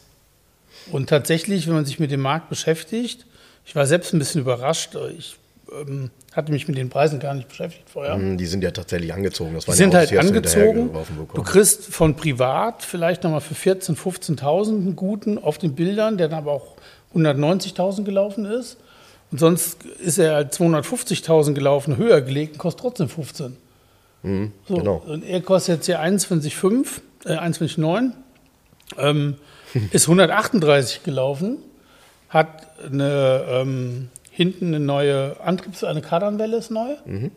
Und 0.91 1.09
tatsächlich, 1.09 1.67
wenn 1.67 1.73
man 1.73 1.85
sich 1.85 1.99
mit 1.99 2.11
dem 2.11 2.21
Markt 2.21 2.49
beschäftigt, 2.49 3.25
ich 3.65 3.75
war 3.75 3.85
selbst 3.85 4.13
ein 4.13 4.19
bisschen 4.19 4.41
überrascht. 4.41 4.95
Ich 5.17 5.37
ähm, 5.71 6.11
hatte 6.33 6.51
mich 6.51 6.67
mit 6.67 6.77
den 6.77 6.89
Preisen 6.89 7.19
gar 7.19 7.33
nicht 7.33 7.47
beschäftigt 7.47 7.89
vorher. 7.89 8.15
Mm, 8.17 8.37
die 8.37 8.45
sind 8.45 8.63
ja 8.63 8.71
tatsächlich 8.71 9.13
angezogen. 9.13 9.55
Das 9.55 9.65
die 9.65 9.71
sind 9.71 9.93
halt 9.93 10.15
angezogen. 10.15 10.91
Du 11.33 11.43
kriegst 11.43 11.85
von 11.85 12.15
privat 12.15 12.83
vielleicht 12.83 13.23
nochmal 13.23 13.41
für 13.41 13.55
14.000, 13.55 13.97
15.000 13.97 14.69
einen 14.69 14.95
guten 14.95 15.37
auf 15.37 15.57
den 15.57 15.73
Bildern, 15.73 16.17
der 16.17 16.27
dann 16.27 16.39
aber 16.39 16.51
auch 16.51 16.75
190.000 17.15 18.03
gelaufen 18.03 18.45
ist. 18.45 18.77
Und 19.31 19.39
sonst 19.39 19.83
ist 19.85 20.19
er 20.19 20.35
halt 20.35 20.53
250.000 20.53 21.53
gelaufen, 21.53 21.97
höher 21.97 22.21
gelegt 22.21 22.53
und 22.53 22.59
kostet 22.59 22.81
trotzdem 22.81 23.09
15. 23.09 23.57
Mhm, 24.23 24.51
so, 24.67 24.75
genau. 24.75 25.03
Und 25.07 25.23
er 25.23 25.41
kostet 25.41 25.77
jetzt 25.77 25.85
hier 25.87 26.01
21,5, 26.01 27.01
äh, 27.25 27.37
21,9. 27.37 28.11
Ähm, 28.97 29.35
ist 29.91 30.03
138 30.03 31.03
gelaufen, 31.03 31.57
hat 32.29 32.67
eine, 32.85 33.45
ähm, 33.49 34.09
hinten 34.31 34.67
eine 34.67 34.79
neue 34.79 35.37
Antriebs-, 35.41 35.83
eine 35.83 36.01
Kardanwelle 36.01 36.57
ist 36.57 36.71
neu. 36.71 36.95
Mhm. 37.05 37.31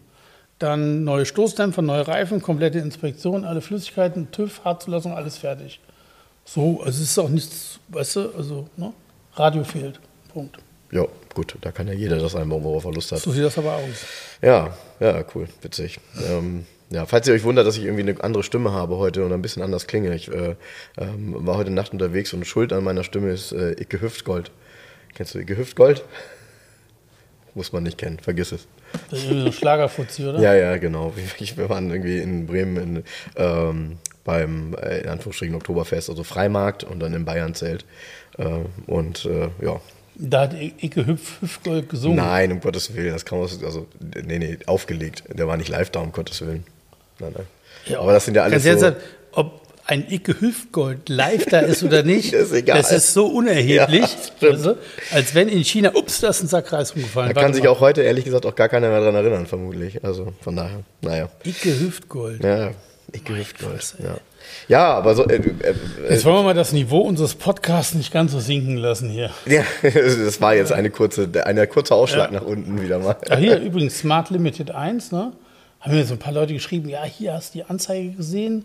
Dann 0.59 1.05
neue 1.05 1.25
Stoßdämpfer, 1.25 1.83
neue 1.83 2.07
Reifen, 2.09 2.43
komplette 2.43 2.79
Inspektion, 2.79 3.45
alle 3.45 3.61
Flüssigkeiten, 3.61 4.31
TÜV, 4.33 4.65
Hartzulassung, 4.65 5.13
alles 5.13 5.39
fertig. 5.39 5.81
So, 6.45 6.81
also 6.81 7.03
es 7.03 7.11
ist 7.11 7.19
auch 7.19 7.29
nichts, 7.29 7.79
weißt 7.89 8.17
du, 8.17 8.31
also 8.37 8.69
ne? 8.77 8.93
Radio 9.35 9.63
fehlt. 9.63 10.01
Punkt. 10.33 10.59
Ja, 10.91 11.05
gut, 11.35 11.57
da 11.61 11.71
kann 11.71 11.87
ja 11.87 11.93
jeder 11.93 12.19
das 12.19 12.35
einbauen, 12.35 12.65
worauf 12.65 12.85
er 12.85 12.93
Lust 12.93 13.13
hat. 13.13 13.21
So 13.21 13.31
sieht 13.31 13.45
das 13.45 13.59
aber 13.59 13.75
aus. 13.75 14.07
Ja, 14.41 14.75
ja, 14.99 15.25
cool, 15.35 15.49
witzig. 15.61 16.01
Ähm, 16.29 16.67
ja, 16.91 17.05
falls 17.05 17.29
ihr 17.29 17.35
euch 17.35 17.45
wundert, 17.45 17.67
dass 17.67 17.77
ich 17.77 17.85
irgendwie 17.85 18.03
eine 18.03 18.23
andere 18.23 18.43
Stimme 18.43 18.73
habe 18.73 18.97
heute 18.97 19.25
und 19.25 19.33
ein 19.33 19.43
bisschen 19.43 19.63
anders 19.63 19.87
klinge. 19.87 20.15
Ich 20.15 20.33
äh, 20.33 20.57
ähm, 20.97 21.35
war 21.47 21.57
heute 21.57 21.71
Nacht 21.71 21.93
unterwegs 21.93 22.33
und 22.33 22.47
Schuld 22.47 22.73
an 22.73 22.83
meiner 22.85 23.05
Stimme 23.05 23.31
ist 23.31 23.53
äh, 23.53 23.73
Icke 23.73 24.01
Hüftgold. 24.01 24.51
Kennst 25.15 25.35
du 25.35 25.39
Icke 25.39 25.57
Hüftgold? 25.57 26.05
Muss 27.55 27.73
man 27.73 27.83
nicht 27.83 27.99
kennen, 27.99 28.19
vergiss 28.19 28.53
es. 28.53 28.67
Das 29.11 29.19
ist 29.19 29.27
irgendwie 29.27 29.51
so 29.51 29.53
Schlagerfuzzi, 29.53 30.25
oder? 30.25 30.41
Ja, 30.41 30.55
ja, 30.55 30.77
genau. 30.79 31.13
Wir 31.57 31.69
waren 31.69 31.91
irgendwie 31.91 32.19
in 32.19 32.47
Bremen 32.47 32.77
in, 32.77 33.05
ähm, 33.37 33.99
beim, 34.25 34.75
äh, 34.81 35.01
in 35.01 35.09
Anführungsstrichen, 35.09 35.57
Oktoberfest, 35.57 36.09
also 36.09 36.25
Freimarkt 36.25 36.85
und 36.85 37.01
dann 37.01 37.13
im 37.13 37.27
Bayernzelt. 37.27 37.85
Äh, 38.39 38.61
und 38.87 39.27
äh, 39.27 39.49
ja, 39.63 39.81
da 40.21 40.43
hat 40.43 40.55
Icke 40.55 41.07
Hüpf, 41.07 41.41
Hüpfgold 41.41 41.89
gesungen. 41.89 42.17
Nein, 42.17 42.51
um 42.51 42.61
Gottes 42.61 42.95
Willen, 42.95 43.13
das 43.13 43.25
kann 43.25 43.39
man, 43.39 43.49
also, 43.65 43.87
nee, 44.25 44.39
nee, 44.39 44.59
aufgelegt. 44.67 45.23
Der 45.29 45.47
war 45.47 45.57
nicht 45.57 45.69
live 45.69 45.91
da, 45.91 46.01
um 46.01 46.11
Gottes 46.11 46.41
Willen. 46.41 46.65
Nein, 47.19 47.33
nein. 47.35 47.47
Ja, 47.87 48.01
Aber 48.01 48.13
das 48.13 48.25
sind 48.25 48.35
ja 48.35 48.43
alles 48.43 48.65
so... 48.65 48.79
Sagen, 48.79 48.97
ob 49.33 49.63
ein 49.87 50.05
Icke 50.11 50.39
Hüftgold 50.41 51.09
live 51.09 51.47
da 51.47 51.61
ist 51.61 51.83
oder 51.83 52.03
nicht, 52.03 52.35
das 52.35 52.43
ist, 52.51 52.53
egal. 52.53 52.77
das 52.77 52.93
ist 52.93 53.15
so 53.15 53.27
unerheblich, 53.27 54.05
ja, 54.41 54.51
also, 54.51 54.77
als 55.13 55.35
wenn 55.35 55.49
in 55.49 55.65
China, 55.65 55.93
ups, 55.95 56.21
da 56.21 56.29
ist 56.29 56.43
ein 56.43 56.49
Sack 56.49 56.73
Reis 56.73 56.93
umgefallen. 56.93 57.33
Da 57.33 57.41
kann 57.41 57.55
sich 57.55 57.67
auch 57.69 57.81
heute 57.81 58.03
ehrlich 58.03 58.27
gesagt 58.27 58.45
auch 58.45 58.55
gar 58.55 58.69
keiner 58.69 58.91
mehr 58.91 59.01
dran 59.01 59.15
erinnern, 59.15 59.47
vermutlich. 59.47 60.05
Also 60.05 60.35
von 60.43 60.57
daher, 60.57 60.81
naja. 61.01 61.31
Icke 61.45 61.81
Hüftgold. 61.81 62.45
Ja, 62.45 62.73
Icke 63.15 63.35
Hüftgold, 63.35 63.95
ja. 64.03 64.19
Ja, 64.69 64.93
aber 64.93 65.15
so. 65.15 65.27
Äh, 65.27 65.37
äh, 65.37 65.75
jetzt 66.11 66.25
wollen 66.25 66.37
wir 66.37 66.43
mal 66.43 66.55
das 66.55 66.73
Niveau 66.73 67.01
unseres 67.01 67.35
Podcasts 67.35 67.95
nicht 67.95 68.13
ganz 68.13 68.33
so 68.33 68.41
sinken 68.41 68.77
lassen 68.77 69.09
hier. 69.09 69.31
Ja, 69.47 69.65
das 69.83 70.41
war 70.41 70.55
jetzt 70.55 70.73
eine 70.73 70.91
kurze, 70.91 71.29
eine 71.45 71.67
kurze 71.67 71.95
Ausschlag 71.95 72.33
ja. 72.33 72.41
nach 72.41 72.47
unten 72.47 72.81
wieder 72.81 72.99
mal. 72.99 73.17
Ja, 73.29 73.37
hier 73.37 73.59
übrigens 73.59 73.99
Smart 73.99 74.31
Limited 74.31 74.71
1, 74.71 75.13
ne? 75.13 75.33
Haben 75.81 75.95
mir 75.95 76.05
so 76.05 76.15
ein 76.15 76.19
paar 76.19 76.33
Leute 76.33 76.55
geschrieben, 76.55 76.89
ja, 76.89 77.05
hier 77.05 77.35
hast 77.35 77.55
du 77.55 77.59
die 77.59 77.65
Anzeige 77.65 78.11
gesehen. 78.13 78.65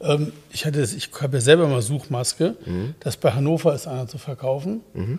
Ähm, 0.00 0.32
ich 0.52 0.64
hatte 0.66 0.80
das, 0.80 0.92
ich 0.92 1.10
habe 1.20 1.36
ja 1.36 1.40
selber 1.40 1.66
mal 1.68 1.82
Suchmaske, 1.82 2.56
mhm. 2.64 2.94
das 3.00 3.16
bei 3.16 3.32
Hannover 3.32 3.74
ist 3.74 3.86
einer 3.86 4.06
zu 4.08 4.18
verkaufen. 4.18 4.80
Mhm. 4.94 5.18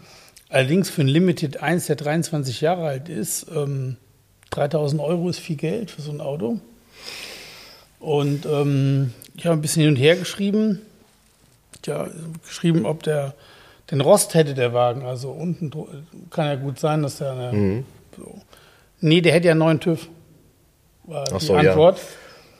Allerdings 0.49 0.89
für 0.89 1.01
ein 1.01 1.07
Limited 1.07 1.61
1, 1.61 1.87
der 1.87 1.95
23 1.95 2.61
Jahre 2.61 2.85
alt 2.87 3.09
ist, 3.09 3.47
ähm, 3.55 3.97
3000 4.49 5.01
Euro 5.01 5.29
ist 5.29 5.39
viel 5.39 5.55
Geld 5.55 5.91
für 5.91 6.01
so 6.01 6.11
ein 6.11 6.19
Auto. 6.19 6.59
Und 7.99 8.45
ähm, 8.45 9.13
ich 9.37 9.45
habe 9.45 9.57
ein 9.57 9.61
bisschen 9.61 9.83
hin 9.83 9.91
und 9.91 9.95
her 9.95 10.15
geschrieben. 10.17 10.81
Ja, 11.85 12.07
geschrieben, 12.45 12.85
ob 12.85 13.03
der, 13.03 13.33
den 13.89 14.01
Rost 14.01 14.33
hätte 14.33 14.53
der 14.53 14.73
Wagen. 14.73 15.03
Also 15.03 15.31
unten 15.31 15.71
kann 16.29 16.45
ja 16.47 16.55
gut 16.55 16.79
sein, 16.79 17.01
dass 17.01 17.17
der 17.17 17.31
eine, 17.31 17.53
Mhm. 17.53 17.85
so. 18.17 18.41
Nee, 18.99 19.21
der 19.21 19.33
hätte 19.33 19.47
ja 19.47 19.51
einen 19.51 19.59
neuen 19.59 19.79
TÜV. 19.79 20.09
War 21.11 21.25
Ach 21.33 21.39
die 21.39 21.45
so, 21.45 21.53
ja. 21.57 21.69
Antwort. 21.71 21.99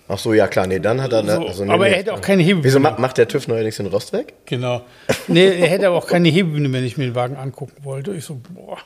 Ach 0.07 0.17
so, 0.19 0.33
ja 0.33 0.47
klar, 0.47 0.67
nee, 0.67 0.79
dann 0.79 1.01
hat 1.01 1.13
er. 1.13 1.23
So, 1.23 1.47
also, 1.47 1.63
nee, 1.65 1.71
aber 1.71 1.85
nee. 1.85 1.91
er 1.91 1.97
hätte 1.99 2.13
auch 2.13 2.19
keine 2.21 2.43
Hebebühne. 2.43 2.65
Wieso 2.65 2.79
ma- 2.81 2.97
macht 2.99 3.17
der 3.17 3.27
TÜV 3.29 3.47
neuerdings 3.47 3.77
den 3.77 3.85
Rost 3.87 4.11
weg? 4.11 4.33
Genau. 4.45 4.81
Nee, 5.27 5.45
er 5.61 5.67
hätte 5.69 5.87
aber 5.87 5.95
auch 5.95 6.07
keine 6.07 6.27
Hebebühne, 6.27 6.71
wenn 6.73 6.83
ich 6.83 6.97
mir 6.97 7.05
den 7.05 7.15
Wagen 7.15 7.37
angucken 7.37 7.83
wollte. 7.83 8.11
Ich 8.13 8.25
so, 8.25 8.39
boah. 8.49 8.77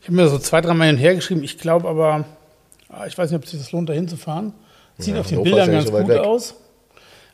Ich 0.00 0.06
habe 0.06 0.16
mir 0.16 0.28
so 0.28 0.38
zwei, 0.38 0.60
drei 0.60 0.72
Mal 0.74 0.86
hin 0.86 0.94
und 0.96 1.00
her 1.02 1.14
geschrieben. 1.16 1.42
Ich 1.42 1.58
glaube 1.58 1.88
aber, 1.88 2.24
ah, 2.88 3.04
ich 3.06 3.18
weiß 3.18 3.30
nicht, 3.30 3.36
ob 3.38 3.44
es 3.44 3.50
sich 3.50 3.58
das 3.60 3.72
lohnt, 3.72 3.88
da 3.88 3.92
hinzufahren. 3.94 4.52
Sieht 4.98 5.14
Ja, 5.14 5.20
auf 5.20 5.26
den 5.26 5.42
Bildern 5.42 5.72
ganz 5.72 5.86
so 5.86 5.92
gut 5.92 6.06
weg. 6.08 6.20
aus. 6.20 6.54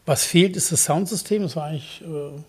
Was 0.06 0.24
fehlt, 0.24 0.56
ist 0.56 0.72
das 0.72 0.84
Soundsystem. 0.84 1.42
Das 1.42 1.56
war 1.56 1.64
eigentlich. 1.64 2.02
Äh, 2.02 2.40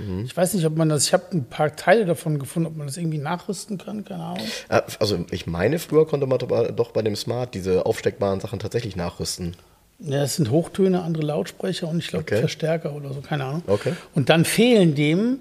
Mhm. 0.00 0.24
Ich 0.24 0.36
weiß 0.36 0.54
nicht, 0.54 0.64
ob 0.66 0.76
man 0.76 0.88
das. 0.88 1.04
Ich 1.06 1.12
habe 1.12 1.24
ein 1.32 1.44
paar 1.44 1.74
Teile 1.76 2.04
davon 2.06 2.38
gefunden, 2.38 2.66
ob 2.68 2.76
man 2.76 2.86
das 2.86 2.96
irgendwie 2.96 3.18
nachrüsten 3.18 3.78
kann. 3.78 4.04
Keine 4.04 4.24
Ahnung. 4.24 4.46
Äh, 4.68 4.80
Also, 4.98 5.24
ich 5.30 5.46
meine, 5.46 5.78
früher 5.78 6.06
konnte 6.06 6.26
man 6.26 6.38
doch- 6.38 6.90
bei 6.92 7.02
dem 7.02 7.16
Smart 7.16 7.54
diese 7.54 7.86
aufsteckbaren 7.86 8.40
Sachen 8.40 8.58
tatsächlich 8.58 8.96
nachrüsten. 8.96 9.54
Ja, 9.98 10.22
es 10.22 10.36
sind 10.36 10.50
Hochtöne, 10.50 11.02
andere 11.02 11.24
Lautsprecher 11.24 11.86
und 11.88 11.98
ich 11.98 12.08
glaube 12.08 12.22
Okay. 12.22 12.38
Verstärker 12.40 12.94
oder 12.94 13.12
so, 13.12 13.20
keine 13.20 13.44
Ahnung. 13.44 13.62
Okay. 13.66 13.92
Und 14.14 14.30
dann 14.30 14.46
fehlen 14.46 14.94
dem, 14.94 15.38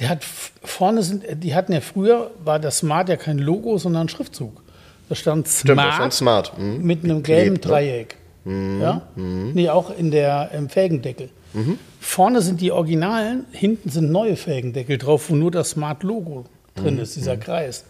der 0.00 0.10
hat 0.10 0.24
vorne 0.24 1.02
sind, 1.02 1.24
die 1.42 1.54
hatten 1.54 1.72
ja 1.72 1.80
früher, 1.80 2.30
war 2.44 2.60
der 2.60 2.70
Smart 2.70 3.08
ja 3.08 3.16
kein 3.16 3.38
Logo, 3.38 3.76
sondern 3.78 4.02
ein 4.06 4.08
Schriftzug. 4.08 4.62
Da 5.08 5.14
stand 5.16 5.48
Stimmt, 5.48 5.72
Smart, 5.74 5.88
das 5.88 5.94
stand 5.96 6.12
Smart. 6.14 6.58
Mhm. 6.58 6.82
mit 6.84 7.04
einem 7.04 7.22
gelben 7.22 7.54
ne? 7.54 7.58
Dreieck. 7.60 8.16
Ja? 8.46 9.02
Nee, 9.16 9.68
auch 9.70 9.90
in 9.96 10.10
der 10.10 10.50
im 10.52 10.68
Felgendeckel. 10.68 11.30
Mhm. 11.54 11.78
Vorne 12.00 12.42
sind 12.42 12.60
die 12.60 12.72
Originalen, 12.72 13.46
hinten 13.52 13.88
sind 13.88 14.10
neue 14.10 14.36
Felgendeckel 14.36 14.98
drauf, 14.98 15.30
wo 15.30 15.34
nur 15.36 15.50
das 15.50 15.70
Smart-Logo 15.70 16.44
Mhm. 16.76 16.82
drin 16.82 16.98
ist, 16.98 17.16
dieser 17.16 17.36
Kreis. 17.36 17.84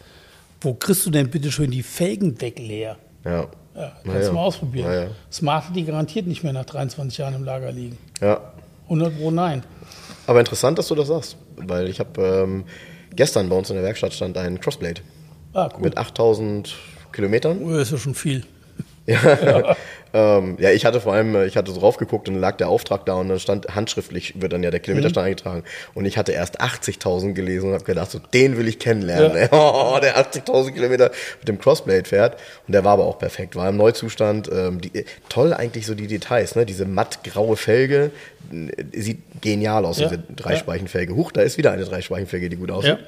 Wo 0.60 0.74
kriegst 0.74 1.04
du 1.06 1.10
denn 1.10 1.28
bitte 1.30 1.50
schön 1.50 1.70
die 1.70 1.82
Felgendeckel 1.82 2.66
her? 2.66 2.96
Ja. 3.24 3.46
Ja, 3.74 3.92
kannst 4.04 4.20
ja. 4.22 4.28
du 4.28 4.32
mal 4.34 4.42
ausprobieren. 4.42 4.92
Ja. 4.92 5.06
Smart 5.32 5.68
hat 5.68 5.74
die 5.76 5.84
garantiert 5.84 6.26
nicht 6.28 6.44
mehr 6.44 6.52
nach 6.52 6.64
23 6.64 7.18
Jahren 7.18 7.34
im 7.34 7.44
Lager 7.44 7.72
liegen. 7.72 7.98
ja. 8.20 8.40
100 8.84 9.18
Pro 9.18 9.30
nein. 9.30 9.62
Aber 10.26 10.40
interessant, 10.40 10.78
dass 10.78 10.88
du 10.88 10.94
das 10.94 11.08
sagst, 11.08 11.36
weil 11.56 11.88
ich 11.88 12.00
habe 12.00 12.20
ähm, 12.22 12.64
gestern 13.16 13.48
bei 13.48 13.56
uns 13.56 13.70
in 13.70 13.76
der 13.76 13.84
Werkstatt 13.84 14.12
stand 14.12 14.36
ein 14.36 14.60
Crossblade 14.60 15.00
Ah, 15.54 15.70
cool. 15.74 15.84
mit 15.84 15.96
8000 15.96 16.74
Kilometern. 17.10 17.62
Oh, 17.62 17.70
ist 17.76 17.92
ja 17.92 17.96
schon 17.98 18.14
viel. 18.14 18.44
Ja. 19.06 19.74
Ähm, 20.14 20.56
ja, 20.60 20.70
ich 20.70 20.84
hatte 20.86 21.00
vor 21.00 21.12
allem, 21.12 21.34
äh, 21.34 21.46
ich 21.46 21.56
hatte 21.56 21.72
so 21.72 21.80
raufgeguckt 21.80 22.28
und 22.28 22.34
dann 22.34 22.40
lag 22.40 22.56
der 22.56 22.68
Auftrag 22.68 23.04
da 23.04 23.14
und 23.14 23.28
dann 23.28 23.40
stand 23.40 23.74
handschriftlich, 23.74 24.40
wird 24.40 24.52
dann 24.52 24.62
ja 24.62 24.70
der 24.70 24.78
Kilometerstand 24.78 25.26
eingetragen. 25.26 25.64
Und 25.92 26.04
ich 26.04 26.16
hatte 26.16 26.30
erst 26.30 26.60
80.000 26.60 27.32
gelesen 27.32 27.68
und 27.68 27.74
habe 27.74 27.84
gedacht, 27.84 28.12
so, 28.12 28.20
den 28.32 28.56
will 28.56 28.68
ich 28.68 28.78
kennenlernen. 28.78 29.32
Ja. 29.32 29.42
ey. 29.42 29.48
Oh, 29.52 29.98
der 30.00 30.16
80.000 30.16 30.72
Kilometer 30.72 31.10
mit 31.40 31.48
dem 31.48 31.58
Crossblade 31.58 32.08
fährt. 32.08 32.38
Und 32.66 32.72
der 32.72 32.84
war 32.84 32.92
aber 32.92 33.06
auch 33.06 33.18
perfekt, 33.18 33.56
war 33.56 33.68
im 33.68 33.76
Neuzustand. 33.76 34.48
Ähm, 34.52 34.80
die, 34.80 35.04
toll 35.28 35.52
eigentlich 35.52 35.84
so 35.84 35.94
die 35.96 36.06
Details, 36.06 36.54
ne? 36.54 36.64
diese 36.64 36.84
mattgraue 36.86 37.56
Felge, 37.56 38.12
sieht 38.92 39.18
genial 39.40 39.84
aus, 39.84 39.98
Ja. 39.98 40.08
diese 40.08 40.22
Dreispeichenfelge. 40.36 41.14
Huch, 41.16 41.32
da 41.32 41.42
ist 41.42 41.58
wieder 41.58 41.72
eine 41.72 41.84
Dreispeichenfelge, 41.84 42.48
die 42.50 42.56
gut 42.56 42.70
aussieht. 42.70 42.98
Ja. 43.00 43.06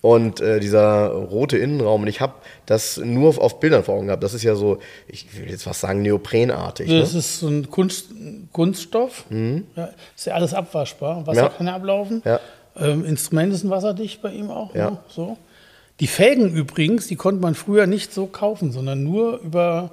Und 0.00 0.40
äh, 0.40 0.60
dieser 0.60 1.08
rote 1.08 1.58
Innenraum, 1.58 2.02
und 2.02 2.08
ich 2.08 2.20
habe 2.20 2.34
das 2.66 2.98
nur 2.98 3.30
auf, 3.30 3.38
auf 3.38 3.58
Bildern 3.58 3.82
vor 3.82 3.96
Augen 3.96 4.06
gehabt. 4.06 4.22
Das 4.22 4.32
ist 4.32 4.44
ja 4.44 4.54
so, 4.54 4.78
ich 5.08 5.26
will 5.36 5.50
jetzt 5.50 5.66
was 5.66 5.80
sagen, 5.80 6.02
neoprenartig. 6.02 6.88
Das 6.88 7.12
Ne? 7.14 7.18
ist 7.18 7.40
so 7.40 7.48
ein 7.48 7.68
Kunst, 7.68 8.06
Kunststoff. 8.52 9.24
Ja, 9.74 9.88
ist 10.16 10.26
ja 10.26 10.34
alles 10.34 10.54
abwaschbar. 10.54 11.26
Wasser 11.26 11.42
Ja. 11.42 11.48
kann 11.48 11.66
ja 11.66 11.74
ablaufen. 11.74 12.22
Ja. 12.24 12.38
Ähm, 12.78 13.04
Instrumente 13.04 13.56
sind 13.56 13.70
wasserdicht 13.70 14.22
bei 14.22 14.30
ihm 14.30 14.50
auch. 14.50 14.72
Ja. 14.74 14.90
Ne? 14.92 14.98
So. 15.08 15.36
Die 15.98 16.06
Felgen 16.06 16.52
übrigens, 16.54 17.08
die 17.08 17.16
konnte 17.16 17.40
man 17.42 17.56
früher 17.56 17.88
nicht 17.88 18.14
so 18.14 18.26
kaufen, 18.26 18.70
sondern 18.70 19.02
nur 19.02 19.38
über, 19.40 19.90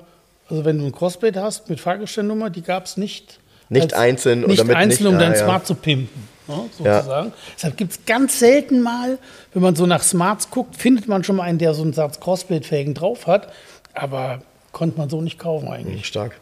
also 0.50 0.66
wenn 0.66 0.78
du 0.78 0.86
ein 0.86 0.92
Crossblade 0.92 1.42
hast 1.42 1.68
mit 1.68 1.80
Fahrgestellnummer, 1.80 2.52
die 2.52 2.62
gab 2.62 2.86
es 2.86 2.96
nicht. 2.96 3.40
Nicht 3.70 3.96
einzeln 3.96 4.44
und 4.44 4.52
Nicht 4.52 4.60
damit 4.60 4.76
einzeln, 4.76 5.06
nicht- 5.06 5.16
um 5.16 5.20
ah, 5.20 5.30
dein. 5.30 5.36
Smart 5.36 5.66
zu 5.66 5.74
pimpen. 5.74 6.35
Ne, 6.48 6.70
Ja. 6.84 6.98
sozusagen. 7.02 7.34
Deshalb 7.56 7.78
gibt 7.78 7.92
es 7.92 8.06
ganz 8.06 8.40
selten 8.40 8.82
mal, 8.82 9.18
wenn 9.54 9.62
man 9.62 9.76
so 9.76 9.86
nach 9.86 10.04
Smarts 10.04 10.50
guckt, 10.50 10.76
findet 10.76 11.08
man 11.08 11.24
schon 11.24 11.36
mal 11.38 11.44
einen, 11.44 11.58
der 11.58 11.74
so 11.74 11.82
einen 11.82 11.94
Satz 11.94 12.20
Crossblade-Felgen 12.20 12.94
drauf 12.94 13.28
hat. 13.28 13.52
Aber 13.94 14.42
konnte 14.72 14.98
man 14.98 15.10
so 15.10 15.22
nicht 15.22 15.40
kaufen 15.40 15.68
eigentlich. 15.70 16.06
Stark. 16.06 16.40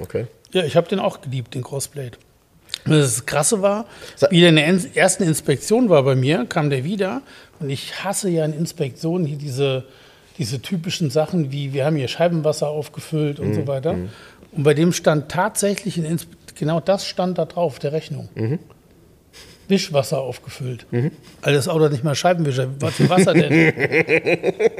Okay. 0.00 0.26
Ja, 0.52 0.64
ich 0.64 0.76
habe 0.76 0.88
den 0.88 1.00
auch 1.00 1.20
geliebt, 1.20 1.54
den 1.54 1.62
Crossblade. 1.62 2.12
Das 2.86 3.24
Krasse 3.26 3.62
war, 3.62 3.86
wie 4.30 4.40
der 4.40 4.50
in 4.50 4.56
der 4.56 4.96
ersten 4.96 5.22
Inspektion 5.24 5.88
war 5.88 6.02
bei 6.02 6.14
mir, 6.14 6.44
kam 6.46 6.70
der 6.70 6.84
wieder. 6.84 7.22
Und 7.60 7.70
ich 7.70 8.04
hasse 8.04 8.28
ja 8.28 8.44
in 8.44 8.52
Inspektionen 8.52 9.26
hier 9.26 9.38
diese, 9.38 9.84
diese 10.38 10.60
typischen 10.60 11.10
Sachen 11.10 11.50
wie, 11.50 11.72
wir 11.72 11.86
haben 11.86 11.96
hier 11.96 12.08
Scheibenwasser 12.08 12.68
aufgefüllt 12.68 13.40
und 13.40 13.54
so 13.54 13.66
weiter. 13.66 13.96
Und 14.52 14.62
bei 14.62 14.74
dem 14.74 14.92
stand 14.92 15.30
tatsächlich, 15.30 15.98
in 15.98 16.18
genau 16.54 16.80
das 16.80 17.06
stand 17.06 17.38
da 17.38 17.44
drauf, 17.46 17.78
der 17.78 17.92
Rechnung. 17.92 18.28
Wischwasser 19.74 20.20
aufgefüllt. 20.20 20.86
Also 21.42 21.56
das 21.56 21.68
Auto 21.68 21.84
hat 21.84 21.92
nicht 21.92 22.04
mal 22.04 22.14
Scheibenwischer. 22.14 22.68
Was 22.80 22.94
für 22.94 23.08
Wasser 23.08 23.34
denn? 23.34 23.72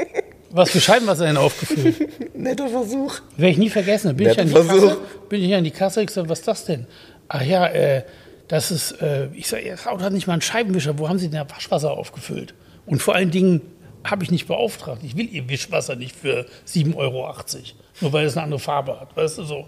Was 0.55 0.71
für 0.71 0.81
Scheibenwasser 0.81 1.25
denn 1.27 1.37
aufgefüllt? 1.37 2.37
Netter 2.37 2.69
Versuch. 2.69 3.19
Werde 3.37 3.51
ich 3.51 3.59
nie 3.59 3.71
vergessen. 3.71 4.17
Bin 4.17 4.29
ich, 4.29 4.37
Netter 4.37 4.43
an 4.43 4.49
die 4.49 4.69
Versuch. 4.69 4.89
Kasse, 4.89 5.01
bin 5.29 5.43
ich 5.43 5.53
an 5.53 5.65
die 5.65 5.73
Kasse, 5.73 6.03
ich 6.05 6.11
sage, 6.11 6.29
was 6.29 6.39
ist 6.39 6.49
das 6.49 6.65
denn? 6.65 6.87
Ach 7.27 7.43
ja, 7.43 7.67
äh, 7.67 8.05
das 8.47 8.71
ist, 8.71 8.93
äh, 9.03 9.27
ich 9.35 9.49
sage, 9.49 9.69
das 9.69 9.89
Auto 9.89 10.05
hat 10.05 10.13
nicht 10.13 10.29
mal 10.29 10.35
einen 10.35 10.43
Scheibenwischer, 10.43 10.97
wo 10.97 11.09
haben 11.09 11.19
Sie 11.19 11.29
denn 11.29 11.45
da 11.45 11.51
Waschwasser 11.53 11.91
aufgefüllt? 11.91 12.55
Und 12.87 13.03
vor 13.03 13.17
allen 13.17 13.33
Dingen 13.33 13.63
habe 14.05 14.23
ich 14.23 14.31
nicht 14.31 14.47
beauftragt. 14.47 15.03
Ich 15.03 15.17
will 15.17 15.29
Ihr 15.29 15.49
Wischwasser 15.49 15.97
nicht 15.97 16.15
für 16.15 16.47
7,80 16.69 16.97
Euro, 16.97 17.35
nur 18.01 18.13
weil 18.13 18.27
es 18.27 18.37
eine 18.37 18.45
andere 18.45 18.61
Farbe 18.61 19.01
hat. 19.01 19.17
Weißt 19.17 19.39
du, 19.39 19.43
so. 19.43 19.67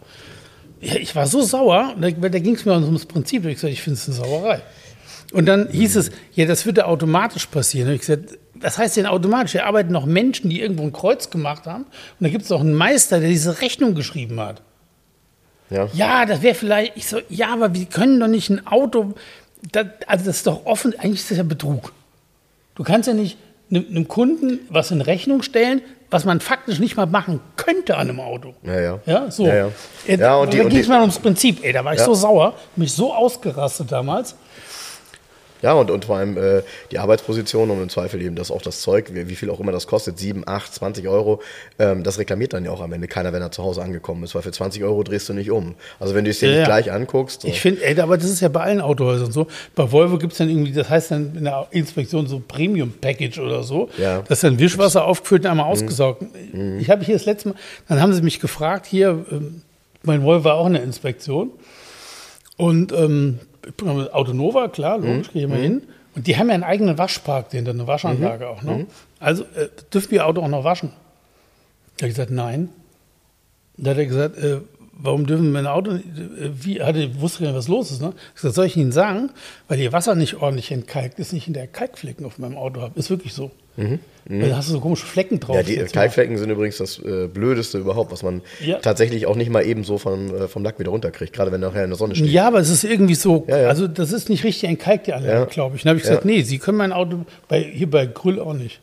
Ja, 0.81 0.95
ich 0.97 1.17
war 1.17 1.27
so 1.27 1.43
sauer, 1.43 1.97
da, 1.99 2.11
da 2.11 2.39
ging 2.39 2.55
es 2.55 2.65
mir 2.65 2.75
ums 2.75 3.07
Prinzip. 3.07 3.45
Ich 3.47 3.55
gesagt, 3.55 3.73
ich 3.73 3.83
finde 3.83 3.99
es 3.99 4.07
eine 4.07 4.17
Sauerei. 4.19 4.61
Und 5.33 5.47
dann 5.47 5.69
hieß 5.69 5.97
es, 5.97 6.11
ja, 6.35 6.47
das 6.47 6.67
würde 6.67 6.87
automatisch 6.87 7.47
passieren. 7.47 7.89
Hab 7.89 7.95
Ich 7.95 8.01
gesagt, 8.01 8.39
was 8.55 8.79
heißt 8.79 8.97
denn 8.97 9.07
automatisch? 9.07 9.53
Hier 9.53 9.67
arbeiten 9.67 9.93
noch 9.93 10.07
Menschen, 10.07 10.51
die 10.51 10.61
irgendwo 10.61 10.83
ein 10.85 10.93
Kreuz 10.93 11.31
gemacht 11.31 11.67
haben. 11.67 11.83
Und 11.85 12.21
da 12.21 12.29
gibt 12.29 12.45
es 12.45 12.53
auch 12.53 12.61
einen 12.61 12.75
Meister, 12.75 13.21
der 13.21 13.29
diese 13.29 13.61
Rechnung 13.61 13.95
geschrieben 13.95 14.41
hat. 14.41 14.63
Ja. 15.71 15.89
Ja, 15.93 16.27
das 16.27 16.43
wäre 16.43 16.55
vielleicht, 16.55 16.97
ich 16.97 17.09
so, 17.09 17.19
ja, 17.29 17.53
aber 17.53 17.75
wir 17.75 17.87
können 17.87 18.21
doch 18.21 18.29
nicht 18.29 18.51
ein 18.51 18.67
Auto, 18.67 19.15
das, 19.73 19.87
also 20.07 20.27
das 20.27 20.37
ist 20.37 20.47
doch 20.47 20.65
offen, 20.65 20.95
eigentlich 20.99 21.21
ist 21.21 21.31
das 21.33 21.39
ja 21.39 21.45
Betrug. 21.45 21.93
Du 22.77 22.85
kannst 22.85 23.09
ja 23.09 23.15
nicht 23.15 23.37
einem, 23.71 24.07
Kunden 24.07 24.61
was 24.69 24.93
in 24.93 25.01
Rechnung 25.01 25.43
stellen, 25.43 25.83
was 26.09 26.25
man 26.25 26.39
faktisch 26.41 26.79
nicht 26.79 26.97
mal 26.97 27.07
machen 27.07 27.41
könnte 27.57 27.97
an 27.97 28.09
einem 28.09 28.21
Auto. 28.21 28.55
Ja, 28.63 28.81
ja. 28.81 29.01
Ja, 29.07 29.31
so. 29.31 29.45
Ja, 29.47 29.55
ja. 29.57 29.69
Ja, 30.07 30.37
und 30.37 30.55
da 30.55 30.63
und 30.63 30.69
ging 30.71 30.79
es 30.79 30.87
mal 30.87 31.01
ums 31.01 31.19
Prinzip. 31.19 31.65
Ey, 31.65 31.73
da 31.73 31.85
war 31.85 31.95
ich 31.95 31.99
Ja. 31.99 32.05
so 32.05 32.15
sauer, 32.15 32.55
mich 32.77 32.93
so 32.93 33.13
ausgerastet 33.13 33.91
damals. 33.91 34.37
Ja, 35.63 35.73
und, 35.73 35.91
und 35.91 36.05
vor 36.05 36.17
allem 36.17 36.37
äh, 36.37 36.63
die 36.91 36.99
Arbeitsposition 36.99 37.71
und 37.71 37.83
im 37.83 37.89
Zweifel 37.89 38.21
eben 38.23 38.37
das 38.37 38.51
auch 38.51 38.63
das 38.63 38.81
Zeug, 38.81 39.15
wie, 39.15 39.29
wie 39.29 39.35
viel 39.37 39.51
auch 39.51 39.61
immer 39.61 39.73
das 39.73 39.87
kostet, 39.87 40.19
7, 40.19 40.45
8, 40.47 40.75
20 40.75 41.09
Euro, 41.09 41.41
ähm, 41.79 42.03
das 42.03 42.19
reklamiert 42.19 42.53
dann 42.53 42.65
ja 42.65 42.71
auch 42.71 42.81
am 42.81 42.93
Ende 42.93 43.09
keiner, 43.09 43.33
wenn 43.33 43.43
er 43.43 43.51
zu 43.51 43.63
Hause 43.63 43.83
angekommen 43.83 44.23
ist, 44.25 44.35
weil 44.35 44.43
für 44.43 44.53
20 44.53 44.85
Euro 44.85 45.03
drehst 45.03 45.29
du 45.29 45.33
nicht 45.33 45.51
um. 45.51 45.75
Also 45.99 46.15
wenn 46.15 46.25
du 46.25 46.31
es 46.31 46.39
dir 46.41 46.47
Ja, 46.47 46.53
nicht 46.53 46.61
ja. 46.61 46.67
gleich 46.67 46.93
anguckst. 46.93 47.43
So. 47.43 47.49
Ich 47.49 47.61
finde, 47.61 48.03
aber 48.03 48.17
das 48.17 48.29
ist 48.31 48.41
ja 48.41 48.49
bei 48.49 48.61
allen 48.61 48.81
Autohäusern 48.81 49.33
so. 49.33 49.47
Bei 49.75 49.91
Volvo 49.91 50.19
gibt 50.19 50.33
es 50.33 50.39
dann 50.39 50.49
irgendwie, 50.49 50.73
das 50.73 50.89
heißt 50.89 51.11
dann 51.11 51.35
in 51.37 51.45
der 51.45 51.67
Inspektion 51.71 52.27
so 52.27 52.41
Premium 52.47 52.93
Package 53.01 53.39
oder 53.39 53.63
so. 53.63 53.89
Ja. 53.99 54.21
Das 54.23 54.39
ist 54.39 54.45
dann 54.45 54.59
Wischwasser 54.59 55.05
aufgefüllt 55.05 55.45
und 55.45 55.51
einmal 55.51 55.67
ausgesaugt. 55.67 56.23
Mhm. 56.53 56.79
Ich 56.79 56.91
habe 56.91 57.05
hier 57.05 57.15
das 57.15 57.25
letzte 57.25 57.51
Mal, 57.51 57.55
dann 57.89 58.01
haben 58.01 58.13
sie 58.13 58.23
mich 58.23 58.41
gefragt, 58.41 58.87
hier, 58.87 59.25
ähm, 59.31 59.63
mein 60.03 60.23
Volvo 60.23 60.45
war 60.45 60.55
auch 60.57 60.67
in 60.67 60.75
der 60.75 60.83
Inspektion. 60.83 61.51
Und 62.57 62.93
ähm, 62.93 63.41
Autonova, 64.13 64.69
klar, 64.69 64.99
Mhm. 64.99 65.05
logisch, 65.07 65.33
gehe 65.33 65.43
ich 65.45 65.49
mal 65.49 65.59
hin. 65.59 65.83
Und 66.15 66.27
die 66.27 66.37
haben 66.37 66.49
ja 66.49 66.55
einen 66.55 66.65
eigenen 66.65 66.97
Waschpark, 66.99 67.51
den 67.51 67.69
eine 67.69 67.87
Waschanlage 67.87 68.45
Mhm. 68.47 68.51
auch. 68.51 68.63
Ne? 68.63 68.87
Also 69.21 69.45
äh, 69.45 69.69
dürfen 69.93 70.11
wir 70.13 70.27
Auto 70.27 70.41
auch 70.43 70.49
noch 70.49 70.65
waschen? 70.65 70.91
Da 71.97 72.03
habe 72.03 72.09
ich 72.09 72.15
gesagt, 72.15 72.31
nein. 72.31 72.71
Da 73.77 73.91
hat 73.91 73.99
er 73.99 74.07
gesagt, 74.07 74.39
äh, 74.39 74.61
warum 74.99 75.27
dürfen 75.27 75.53
wir 75.53 75.59
ein 75.59 75.67
Auto, 75.67 75.99
wie, 76.61 76.83
hatte, 76.83 77.21
wusste 77.21 77.41
gar 77.43 77.49
nicht, 77.51 77.59
was 77.59 77.69
los 77.69 77.91
ist. 77.91 78.01
Ne? 78.03 78.13
Ich 78.31 78.37
gesagt, 78.37 78.55
soll 78.55 78.67
ich 78.67 78.77
Ihnen 78.77 78.93
sagen, 78.93 79.31
weil 79.69 79.79
Ihr 79.79 79.93
Wasser 79.93 80.15
nicht 80.15 80.37
ordentlich 80.37 80.73
entkalkt 80.73 81.19
ist, 81.19 81.33
nicht 81.33 81.47
in 81.47 81.55
der 81.55 81.67
Kalkflecken 81.67 82.25
auf 82.27 82.39
meinem 82.39 82.57
Auto 82.57 82.81
habe. 82.81 82.99
Ist 82.99 83.11
wirklich 83.11 83.33
so. 83.33 83.51
Weil 84.29 84.49
da 84.49 84.57
hast 84.57 84.69
du 84.71 84.73
so 84.73 84.81
komische 84.81 85.05
Flecken 85.05 85.39
drauf. 85.39 85.55
Mhm. 85.55 85.61
ja, 85.61 85.67
die 85.69 85.77
mal. 85.77 85.87
Kalkflecken 85.89 86.39
sind 86.39 86.49
übrigens 86.49 86.79
das 86.79 86.99
äh, 86.99 87.29
Blödeste 87.29 87.77
überhaupt, 87.79 88.11
was 88.11 88.23
man 88.23 88.41
Ja. 88.65 88.79
tatsächlich 88.79 89.27
auch 89.27 89.37
nicht 89.37 89.51
mal 89.51 89.65
eben 89.67 89.85
so 89.85 89.99
vom, 89.99 90.35
äh, 90.35 90.49
vom 90.49 90.65
Lack 90.65 90.79
wieder 90.79 90.91
runterkriegt, 90.91 91.33
gerade 91.35 91.53
wenn 91.53 91.61
nachher 91.61 91.85
in 91.85 91.91
der 91.91 91.99
Sonne 91.99 92.17
steht. 92.17 92.31
Ja, 92.31 92.49
aber 92.49 92.59
es 92.59 92.71
ist 92.71 92.85
irgendwie 92.85 93.15
so, 93.15 93.45
Ja, 93.49 93.59
ja. 93.59 93.69
also 93.69 93.87
das 93.87 94.13
ist 94.13 94.31
nicht 94.31 94.45
richtig 94.45 94.69
entkalkt, 94.69 95.07
die 95.09 95.13
Anlage, 95.13 95.47
glaube 95.51 95.77
ich. 95.77 95.83
Dann 95.83 95.91
habe 95.91 95.99
ich 95.99 96.05
gesagt, 96.05 96.25
nee, 96.25 96.41
Sie 96.41 96.59
können 96.59 96.79
mein 96.79 96.93
Auto, 96.95 97.27
bei, 97.49 97.61
hier 97.63 97.91
bei 97.91 98.07
Grüll 98.07 98.41
auch 98.41 98.55
nicht. 98.55 98.81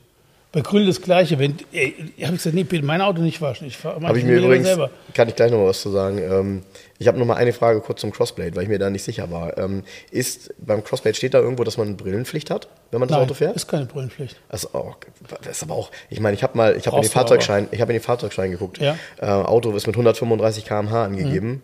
Bei 0.53 0.61
Grüll 0.61 0.85
das 0.85 1.01
Gleiche. 1.01 1.39
Wenn, 1.39 1.55
ey, 1.71 1.95
ich 2.15 2.25
habe 2.25 2.37
gesagt, 2.37 2.55
nee, 2.55 2.63
bitte 2.63 2.85
mein 2.85 3.01
Auto 3.01 3.21
nicht 3.23 3.41
waschen. 3.41 3.65
Ich 3.65 3.75
fahre 3.75 3.99
ich 4.15 4.23
mir 4.23 4.37
übrigens, 4.37 4.67
selber. 4.67 4.91
kann 5.15 5.27
ich 5.27 5.35
gleich 5.35 5.51
noch 5.51 5.57
mal 5.57 5.65
was 5.65 5.81
zu 5.81 5.89
sagen. 5.89 6.19
Ähm, 6.19 6.61
ich 6.99 7.07
habe 7.07 7.17
noch 7.17 7.25
mal 7.25 7.37
eine 7.37 7.53
Frage 7.53 7.81
kurz 7.81 8.01
zum 8.01 8.11
Crossblade, 8.11 8.55
weil 8.55 8.63
ich 8.63 8.69
mir 8.69 8.77
da 8.77 8.91
nicht 8.91 9.01
sicher 9.01 9.31
war. 9.31 9.57
Ähm, 9.57 9.83
ist 10.11 10.53
beim 10.59 10.83
Crossblade 10.83 11.17
steht 11.17 11.33
da 11.33 11.39
irgendwo, 11.39 11.63
dass 11.63 11.77
man 11.77 11.87
eine 11.87 11.95
Brillenpflicht 11.95 12.51
hat, 12.51 12.67
wenn 12.91 12.99
man 12.99 13.09
das 13.09 13.17
Nein, 13.17 13.25
Auto 13.25 13.33
fährt? 13.33 13.55
ist 13.55 13.67
keine 13.67 13.87
Brillenpflicht. 13.87 14.39
Also, 14.47 14.69
oh, 14.73 14.93
das 15.41 15.57
ist 15.57 15.63
aber 15.63 15.73
auch, 15.73 15.89
ich 16.11 16.19
meine, 16.19 16.35
ich 16.35 16.43
habe 16.43 16.55
mal, 16.55 16.77
ich 16.77 16.85
habe 16.85 16.97
in 16.97 17.01
den 17.01 17.09
du 17.09 17.17
aber. 17.17 17.27
Fahrzeugschein, 17.27 17.67
ich 17.71 17.81
habe 17.81 17.91
in 17.91 17.97
den 17.97 18.03
Fahrzeugschein 18.03 18.51
geguckt. 18.51 18.77
Ja. 18.77 18.95
Äh, 19.19 19.25
Auto 19.25 19.75
ist 19.75 19.87
mit 19.87 19.95
135 19.95 20.65
km/h 20.65 21.03
angegeben. 21.03 21.63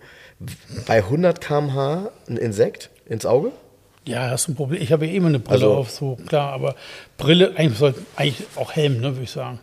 Bei 0.87 0.97
100 0.97 1.41
km/h 1.41 2.09
ein 2.27 2.37
Insekt 2.37 2.89
ins 3.05 3.27
Auge? 3.27 3.51
Ja, 4.09 4.29
das 4.29 4.41
ist 4.41 4.47
ein 4.49 4.55
Problem. 4.55 4.81
Ich 4.81 4.91
habe 4.91 5.05
ja 5.05 5.13
eh 5.13 5.15
immer 5.17 5.27
eine 5.27 5.39
Brille 5.39 5.65
Also- 5.65 5.73
auf, 5.75 5.89
so 5.91 6.17
klar, 6.27 6.51
aber 6.53 6.75
Brille, 7.17 7.53
eigentlich 7.55 7.93
eigentlich 8.15 8.47
auch 8.55 8.71
Helm, 8.73 8.97
ne, 9.01 9.13
würde 9.15 9.23
ich 9.23 9.31
sagen. 9.31 9.59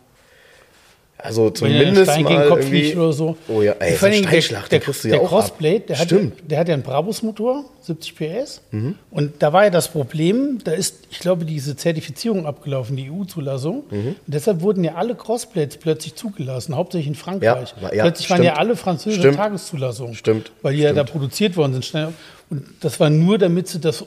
Also 1.19 1.49
zumindest 1.49 2.11
Stein 2.11 2.23
mal 2.25 2.47
Kopf 2.47 2.59
irgendwie. 2.59 2.95
oder 2.95 3.11
so. 3.11 3.37
Oh 3.47 3.63
ja, 3.63 3.71
ey, 3.79 3.95
Vor 3.95 4.11
so 4.11 4.19
Steinschlag, 4.19 4.69
der, 4.69 4.77
den 4.79 4.85
kriegst 4.85 5.03
du 5.03 5.07
der, 5.07 5.17
ja 5.17 5.23
der 5.23 5.27
auch 5.27 5.33
ab. 5.33 5.39
Crossblade, 5.47 5.79
der 5.79 5.97
hat, 5.97 6.05
Stimmt. 6.05 6.33
der 6.51 6.59
hat 6.59 6.67
ja 6.67 6.75
einen 6.75 6.83
Brabus-Motor, 6.83 7.65
70 7.81 8.15
PS. 8.15 8.61
Mhm. 8.69 8.95
Und 9.09 9.33
da 9.41 9.51
war 9.51 9.63
ja 9.63 9.71
das 9.71 9.87
Problem, 9.87 10.59
da 10.63 10.73
ist, 10.73 11.07
ich 11.09 11.17
glaube, 11.17 11.43
diese 11.45 11.75
Zertifizierung 11.75 12.45
abgelaufen, 12.45 12.95
die 12.95 13.09
EU-Zulassung. 13.09 13.83
Mhm. 13.89 14.07
Und 14.09 14.15
deshalb 14.27 14.61
wurden 14.61 14.83
ja 14.83 14.93
alle 14.93 15.15
Crossblades 15.15 15.77
plötzlich 15.77 16.13
zugelassen, 16.13 16.75
hauptsächlich 16.75 17.07
in 17.07 17.15
Frankreich. 17.15 17.73
Ja, 17.81 17.91
ja, 17.95 18.03
plötzlich 18.03 18.29
waren 18.29 18.37
stimmt. 18.37 18.53
ja 18.53 18.53
alle 18.57 18.75
französische 18.75 19.21
Stimmt. 19.21 19.37
Tageszulassungen. 19.37 20.13
Stimmt, 20.13 20.51
Weil 20.61 20.75
die 20.75 20.81
ja 20.83 20.89
da 20.93 21.01
stimmt. 21.01 21.11
produziert 21.13 21.57
worden 21.57 21.73
sind. 21.73 21.85
Schnell. 21.85 22.13
Und 22.51 22.63
das 22.81 22.99
war 22.99 23.09
nur, 23.09 23.39
damit 23.39 23.67
sie 23.69 23.79
das. 23.79 24.05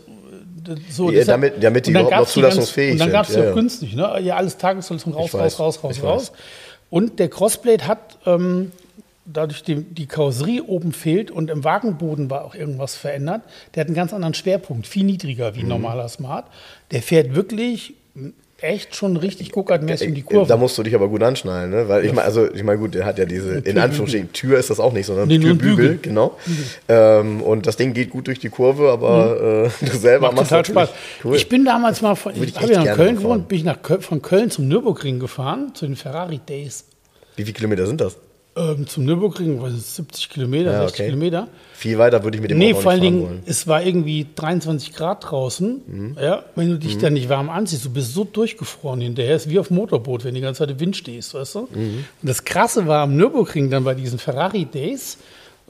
So, 0.91 1.11
Ja, 1.11 1.25
damit- 1.25 1.63
damit 1.63 1.87
die 1.87 1.91
überhaupt 1.91 2.11
noch 2.13 2.27
zulassungsfähig 2.29 2.93
Und 2.93 2.99
dann 3.01 3.09
sind, 3.09 3.13
gab 3.13 3.29
es 3.29 3.35
ja, 3.35 3.45
ja 3.45 3.53
günstig, 3.53 3.95
ne? 3.95 4.21
Ja, 4.21 4.37
alles 4.37 4.57
Tageszulassung 4.57 5.13
raus, 5.15 5.33
weiß, 5.35 5.59
raus, 5.59 5.83
raus, 5.83 5.97
raus, 5.99 6.03
raus. 6.03 6.33
Und 6.91 7.19
der 7.19 7.29
Crossblade 7.29 7.87
hat, 7.87 8.19
ähm, 8.27 8.73
dadurch 9.25 9.63
die, 9.63 9.77
die 9.77 10.07
Karosserie 10.07 10.63
oben 10.65 10.93
fehlt 10.93 11.31
und 11.31 11.51
im 11.51 11.63
Wagenboden 11.63 12.31
war 12.31 12.45
auch 12.45 12.55
irgendwas 12.55 12.97
verändert, 12.97 13.43
der 13.75 13.83
hat 13.83 13.87
einen 13.89 13.95
ganz 13.95 14.13
anderen 14.13 14.35
Schwerpunkt, 14.35 14.87
viel 14.89 15.05
niedriger 15.05 15.53
Mhm. 15.53 15.57
wie 15.57 15.61
ein 15.61 15.69
normaler 15.69 16.09
Smart. 16.09 16.47
Der 16.91 17.01
fährt 17.03 17.35
wirklich 17.35 17.95
echt 18.63 18.95
schon 18.95 19.17
richtig 19.17 19.53
guckertmäßig 19.53 20.09
um 20.09 20.15
die 20.15 20.23
Kurve. 20.23 20.49
Da 20.49 20.57
musst 20.57 20.77
du 20.77 20.83
dich 20.83 20.95
aber 20.95 21.09
gut 21.09 21.23
anschnallen, 21.23 21.71
ne? 21.71 21.89
Weil 21.89 22.05
ich 22.05 22.13
meine, 22.13 22.27
also 22.27 22.53
ich 22.53 22.63
meine, 22.63 22.79
gut, 22.79 22.95
der 22.95 23.05
hat 23.05 23.19
ja 23.19 23.25
diese, 23.25 23.59
in 23.59 23.79
Anführungsstrichen, 23.79 24.33
Tür 24.33 24.59
ist 24.59 24.71
das 24.71 24.81
auch 24.81 24.93
nicht, 24.93 25.07
sondern 25.07 25.29
Nee, 25.29 25.39
Türbügel, 25.39 25.77
Bügel. 25.77 25.99
genau. 26.03 26.37
Ähm, 26.89 27.43
und 27.43 27.67
das 27.67 27.77
Ding 27.77 27.93
geht 27.93 28.11
gut 28.11 28.27
durch 28.27 28.39
die 28.39 28.49
Kurve, 28.51 28.91
aber 28.91 29.67
äh, 29.67 29.71
du 29.87 29.97
selber 29.97 30.27
Macht 30.29 30.37
machst 30.37 30.51
total 30.51 30.65
Spaß. 30.65 30.89
Cool. 31.25 31.37
Ich 31.37 31.49
bin 31.49 31.65
damals 31.65 32.03
mal 32.03 32.15
von, 32.15 32.35
ich 32.35 32.43
ich 32.43 32.57
habe 32.57 32.73
ja 32.73 32.83
in 32.83 32.95
Köln 32.95 33.17
gewohnt, 33.17 33.49
bin 33.49 33.59
ich 33.59 33.65
nach 33.65 33.83
Köl 33.83 34.01
von 34.01 34.23
Köln 34.23 34.51
zum 34.51 34.69
Nürburgring 34.69 35.19
gefahren, 35.21 35.73
zu 35.75 35.87
den 35.87 35.97
Ferrari 35.97 36.39
Days. 36.39 36.85
Wie 37.37 37.45
viele 37.45 37.55
Kilometer 37.55 37.87
sind 37.87 38.01
das? 38.01 38.17
Ähm, 38.61 38.87
zum 38.87 39.05
Nürburgring, 39.05 39.63
was 39.63 39.73
ist 39.73 39.97
70 39.97 40.29
Kilometer, 40.29 40.73
Ja, 40.73 40.81
60 40.83 40.95
okay. 41.01 41.05
Kilometer. 41.09 41.49
Viel 41.75 41.97
weiter 41.99 42.23
würde 42.23 42.37
ich 42.37 42.43
mit 42.43 42.51
dem 42.51 42.59
Nee, 42.59 42.73
Auto 42.75 42.83
vor 42.83 42.91
allen 42.91 43.01
nicht 43.01 43.11
Dingen, 43.11 43.23
wollen. 43.23 43.43
es 43.47 43.67
war 43.67 43.83
irgendwie 43.83 44.27
23 44.35 44.93
Grad 44.93 45.31
draußen. 45.31 45.81
Mhm. 45.87 46.17
Ja, 46.21 46.45
wenn 46.57 46.69
du 46.69 46.79
dich 46.79 46.99
dann 46.99 47.15
nicht 47.15 47.29
warm 47.31 47.49
anziehst, 47.49 47.85
du 47.87 47.91
bist 47.91 48.13
so 48.13 48.25
durchgefroren 48.25 49.01
hinterher. 49.01 49.37
ist 49.37 49.49
wie 49.49 49.59
auf 49.59 49.69
dem 49.69 49.77
Motorboot, 49.77 50.25
wenn 50.25 50.35
die 50.35 50.41
ganze 50.43 50.59
Zeit 50.59 50.71
im 50.73 50.81
Wind 50.81 50.97
stehst, 50.97 51.33
weißt 51.33 51.55
du? 51.55 51.61
Mhm. 51.73 52.05
Und 52.21 52.29
das 52.29 52.45
Krasse 52.45 52.87
war 52.87 53.03
am 53.03 53.17
Nürburgring 53.17 53.71
dann 53.71 53.85
bei 53.85 53.95
diesen 53.95 54.19
Ferrari 54.19 54.67
Days, 54.67 55.17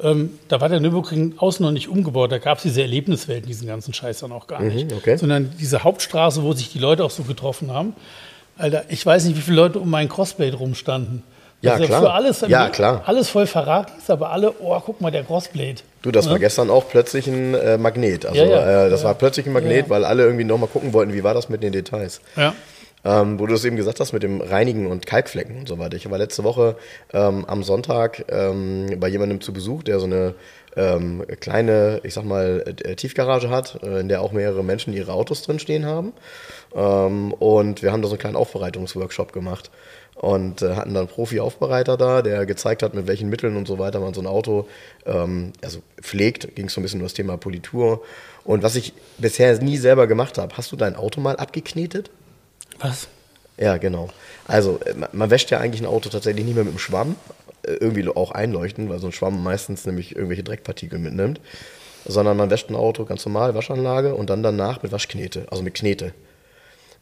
ähm, 0.03 0.31
da 0.49 0.61
war 0.63 0.69
der 0.71 0.81
Nürburgring 0.81 1.35
außen 1.37 1.63
noch 1.65 1.73
nicht 1.73 1.89
umgebaut. 1.89 2.33
Da 2.33 2.39
gab 2.39 2.57
es 2.57 2.63
diese 2.63 2.81
Erlebniswelten, 2.81 3.47
diesen 3.47 3.67
ganzen 3.69 3.93
Scheiß 3.93 4.21
dann 4.21 4.33
auch 4.33 4.47
gar 4.47 4.63
nicht. 4.63 4.91
Mhm, 4.91 4.97
okay. 4.97 5.17
Sondern 5.19 5.51
diese 5.61 5.85
Hauptstraße, 5.85 6.43
wo 6.43 6.55
sich 6.55 6.73
die 6.73 6.79
Leute 6.79 7.05
auch 7.05 7.11
so 7.11 7.23
getroffen 7.23 7.71
haben. 7.71 7.93
Alter, 8.57 8.85
ich 8.89 9.05
weiß 9.05 9.27
nicht, 9.27 9.37
wie 9.37 9.43
viele 9.43 9.57
Leute 9.57 9.79
um 9.79 9.91
meinen 9.91 10.09
Crossblade 10.09 10.57
rumstanden. 10.57 11.23
Ja, 11.63 11.73
Also 11.75 11.85
klar. 11.85 12.01
Für 12.03 12.13
alles, 12.13 12.45
Ja, 12.49 12.69
klar. 12.71 13.03
alles 13.07 13.29
voll 13.29 13.47
Ferraris, 13.47 14.09
aber 14.09 14.31
alle, 14.31 14.55
oh, 14.61 14.79
guck 14.85 15.01
mal, 15.01 15.11
der 15.11 15.25
Crossblade. 15.25 15.77
Du, 16.03 16.11
das 16.11 16.29
war 16.31 16.39
gestern 16.39 16.71
auch 16.71 16.89
plötzlich 16.89 17.27
ein 17.27 17.55
äh, 17.55 17.77
Magnet. 17.77 18.25
Also 18.25 18.41
Ja, 18.41 18.47
ja. 18.49 18.87
Äh, 18.87 18.91
das 18.91 19.03
Ja. 19.03 19.09
war 19.09 19.15
plötzlich 19.15 19.47
ein 19.47 19.53
Magnet, 19.53 19.85
Ja. 19.87 19.91
weil 19.91 20.05
alle 20.07 20.23
irgendwie 20.25 20.45
nochmal 20.45 20.69
gucken 20.71 20.93
wollten, 20.95 21.13
wie 21.13 21.23
war 21.23 21.35
das 21.35 21.49
mit 21.51 21.63
den 21.63 21.73
Details. 21.73 22.21
Ja. 22.37 22.55
Ähm, 23.03 23.39
wo 23.41 23.47
du 23.47 23.55
es 23.55 23.65
eben 23.65 23.77
gesagt 23.77 23.99
hast 24.01 24.13
mit 24.13 24.23
dem 24.23 24.41
Reinigen 24.43 24.87
und 24.87 25.07
Kalkflecken 25.07 25.61
und 25.61 25.69
so 25.69 25.79
weiter. 25.79 25.97
Ich 25.97 26.11
war 26.11 26.19
letzte 26.19 26.45
Woche 26.45 26.77
ähm, 27.15 27.45
am 27.47 27.63
Sonntag 27.63 28.25
ähm, 28.31 28.87
bei 28.99 29.09
jemandem 29.09 29.41
zu 29.41 29.53
Besuch, 29.55 29.83
der 29.83 30.01
so 30.01 30.05
eine 30.07 30.35
ähm, 30.77 31.25
kleine, 31.41 32.01
ich 32.05 32.13
sag 32.15 32.25
mal, 32.25 32.63
äh, 32.85 32.95
Tiefgarage 32.97 33.49
hat, 33.51 33.81
äh, 33.83 34.01
in 34.01 34.09
der 34.09 34.21
auch 34.23 34.33
mehrere 34.33 34.63
Menschen 34.63 34.93
ihre 34.93 35.13
Autos 35.15 35.43
drin 35.43 35.59
stehen 35.59 35.87
haben. 35.87 36.13
Ähm, 36.75 37.33
und 37.33 37.83
wir 37.83 37.91
haben 37.93 38.03
da 38.03 38.09
so 38.09 38.15
einen 38.15 38.21
kleinen 38.21 38.37
Aufbereitungsworkshop 38.37 39.33
gemacht. 39.33 39.71
Und 40.21 40.61
äh, 40.61 40.75
hatten 40.75 40.93
dann 40.93 41.05
einen 41.05 41.09
Profi-Aufbereiter 41.09 41.97
da, 41.97 42.21
der 42.21 42.45
gezeigt 42.45 42.83
hat, 42.83 42.93
mit 42.93 43.07
welchen 43.07 43.31
Mitteln 43.31 43.57
und 43.57 43.67
so 43.67 43.79
weiter 43.79 44.01
man 44.01 44.13
so 44.13 44.21
ein 44.21 44.27
Auto 44.27 44.69
ähm, 45.07 45.53
also 45.63 45.79
pflegt. 46.03 46.55
Ging 46.57 46.69
so 46.69 46.81
ein 46.81 46.83
bisschen 46.83 47.01
um 47.01 47.05
das 47.07 47.15
Thema 47.15 47.39
Politur. 47.39 48.03
Und 48.45 48.63
was 48.63 48.77
ich 48.77 48.93
bisher 49.17 49.57
nie 49.63 49.79
selber 49.79 50.07
gemacht 50.07 50.37
habe, 50.37 50.55
hast 50.59 50.73
du 50.73 50.77
dein 50.77 50.95
Auto 50.95 51.23
mal 51.23 51.37
abgeknetet? 51.37 52.11
Was? 52.81 53.09
Ja, 53.57 53.79
genau. 53.79 54.11
Also 54.47 54.79
äh, 54.85 54.93
man- 54.93 55.09
man 55.13 55.31
wäscht 55.31 55.51
ja 55.51 55.59
eigentlich 55.59 55.81
ein 55.81 55.87
Auto 55.87 56.11
tatsächlich 56.11 56.45
nicht 56.45 56.55
mehr 56.55 56.65
mit 56.65 56.75
dem 56.75 56.79
Schwamm, 56.79 57.17
äh, 57.63 57.73
irgendwie 57.81 58.07
auch 58.09 58.33
einleuchten, 58.33 58.91
weil 58.91 58.99
so 58.99 59.07
ein 59.07 59.13
Schwamm 59.13 59.43
meistens 59.43 59.87
nämlich 59.87 60.15
irgendwelche 60.17 60.43
Dreckpartikel 60.45 60.99
mitnimmt, 60.99 61.41
sondern 62.07 62.37
man 62.37 62.51
wäscht 62.51 62.69
ein 62.69 62.77
Auto 62.77 63.07
ganz 63.07 63.25
normal, 63.25 63.55
Waschanlage 63.55 64.15
und 64.15 64.29
dann 64.29 64.43
danach 64.43 64.83
mit 64.83 64.93
Waschknete, 64.93 65.47
also 65.51 65.63
mit 65.63 65.73
Knete. 65.73 66.13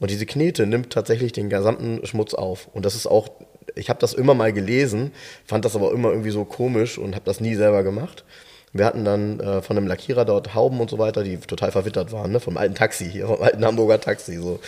Und 0.00 0.10
diese 0.10 0.26
Knete 0.26 0.66
nimmt 0.66 0.90
tatsächlich 0.90 1.32
den 1.32 1.48
gesamten 1.50 2.04
Schmutz 2.06 2.34
auf. 2.34 2.68
Und 2.72 2.84
das 2.84 2.94
ist 2.94 3.06
auch, 3.06 3.28
ich 3.74 3.88
habe 3.90 4.00
das 4.00 4.14
immer 4.14 4.34
mal 4.34 4.52
gelesen, 4.52 5.12
fand 5.44 5.64
das 5.64 5.74
aber 5.74 5.92
immer 5.92 6.10
irgendwie 6.10 6.30
so 6.30 6.44
komisch 6.44 6.98
und 6.98 7.14
habe 7.14 7.24
das 7.24 7.40
nie 7.40 7.54
selber 7.54 7.82
gemacht. 7.82 8.24
Wir 8.72 8.84
hatten 8.84 9.04
dann 9.04 9.40
äh, 9.40 9.62
von 9.62 9.76
einem 9.76 9.86
Lackierer 9.86 10.24
dort 10.24 10.54
Hauben 10.54 10.80
und 10.80 10.90
so 10.90 10.98
weiter, 10.98 11.24
die 11.24 11.38
total 11.38 11.72
verwittert 11.72 12.12
waren, 12.12 12.32
ne? 12.32 12.40
vom 12.40 12.56
alten 12.56 12.74
Taxi 12.74 13.10
hier, 13.10 13.26
vom 13.26 13.42
alten 13.42 13.64
Hamburger 13.64 14.00
Taxi, 14.00 14.36
so 14.36 14.60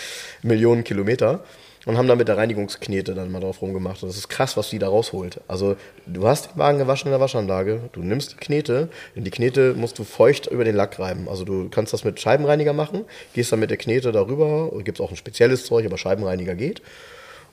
Millionen 0.42 0.84
Kilometer. 0.84 1.44
Und 1.86 1.96
haben 1.96 2.06
dann 2.06 2.18
mit 2.18 2.28
der 2.28 2.36
Reinigungsknete 2.36 3.14
dann 3.14 3.32
mal 3.32 3.40
drauf 3.40 3.62
rumgemacht. 3.62 4.02
Und 4.02 4.10
das 4.10 4.18
ist 4.18 4.28
krass, 4.28 4.56
was 4.56 4.68
die 4.68 4.78
da 4.78 4.88
rausholt. 4.88 5.40
Also 5.48 5.76
du 6.06 6.26
hast 6.28 6.50
den 6.50 6.58
Wagen 6.58 6.78
gewaschen 6.78 7.06
in 7.06 7.12
der 7.12 7.20
Waschanlage, 7.20 7.88
du 7.92 8.02
nimmst 8.02 8.32
die 8.32 8.36
Knete, 8.36 8.88
in 9.14 9.24
die 9.24 9.30
Knete 9.30 9.74
musst 9.74 9.98
du 9.98 10.04
feucht 10.04 10.46
über 10.46 10.64
den 10.64 10.76
Lack 10.76 10.98
reiben. 10.98 11.26
Also 11.28 11.44
du 11.44 11.70
kannst 11.70 11.94
das 11.94 12.04
mit 12.04 12.20
Scheibenreiniger 12.20 12.74
machen, 12.74 13.06
gehst 13.32 13.50
dann 13.50 13.60
mit 13.60 13.70
der 13.70 13.78
Knete 13.78 14.12
darüber, 14.12 14.70
gibt 14.84 15.00
auch 15.00 15.10
ein 15.10 15.16
spezielles 15.16 15.64
Zeug, 15.64 15.86
aber 15.86 15.96
Scheibenreiniger 15.96 16.54
geht. 16.54 16.82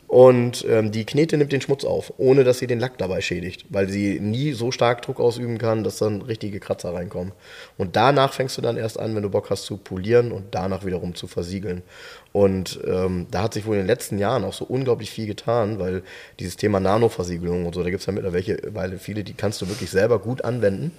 Und 0.07 0.65
ähm, 0.69 0.93
die 0.93 1.05
Knete 1.05 1.35
nimmt 1.37 1.51
den 1.51 1.59
Schmutz 1.59 1.83
auf, 1.83 2.13
ohne 2.17 2.45
dass 2.45 2.59
sie 2.59 2.67
den 2.67 2.79
Lack 2.79 2.97
dabei 2.97 3.19
schädigt, 3.19 3.65
weil 3.69 3.89
sie 3.89 4.21
nie 4.21 4.53
so 4.53 4.71
stark 4.71 5.01
Druck 5.01 5.19
ausüben 5.19 5.57
kann, 5.57 5.83
dass 5.83 5.97
dann 5.97 6.21
richtige 6.21 6.61
Kratzer 6.61 6.93
reinkommen. 6.93 7.33
Und 7.77 7.97
danach 7.97 8.31
fängst 8.31 8.57
du 8.57 8.61
dann 8.61 8.77
erst 8.77 8.97
an, 8.97 9.15
wenn 9.15 9.23
du 9.23 9.29
Bock 9.29 9.49
hast 9.49 9.65
zu 9.65 9.75
polieren 9.75 10.31
und 10.31 10.55
danach 10.55 10.85
wiederum 10.85 11.13
zu 11.13 11.27
versiegeln. 11.27 11.83
Und 12.31 12.79
ähm, 12.87 13.27
da 13.31 13.43
hat 13.43 13.53
sich 13.53 13.65
wohl 13.65 13.75
in 13.75 13.81
den 13.81 13.87
letzten 13.87 14.17
Jahren 14.17 14.45
auch 14.45 14.53
so 14.53 14.63
unglaublich 14.63 15.11
viel 15.11 15.27
getan, 15.27 15.77
weil 15.77 16.03
dieses 16.39 16.55
Thema 16.55 16.79
Nanoversiegelung 16.79 17.65
und 17.65 17.75
so, 17.75 17.83
da 17.83 17.89
gibt 17.89 17.99
es 17.99 18.05
ja 18.05 18.13
mittlerweile 18.13 18.99
viele, 18.99 19.25
die 19.25 19.33
kannst 19.33 19.61
du 19.61 19.67
wirklich 19.67 19.89
selber 19.89 20.19
gut 20.19 20.45
anwenden. 20.45 20.91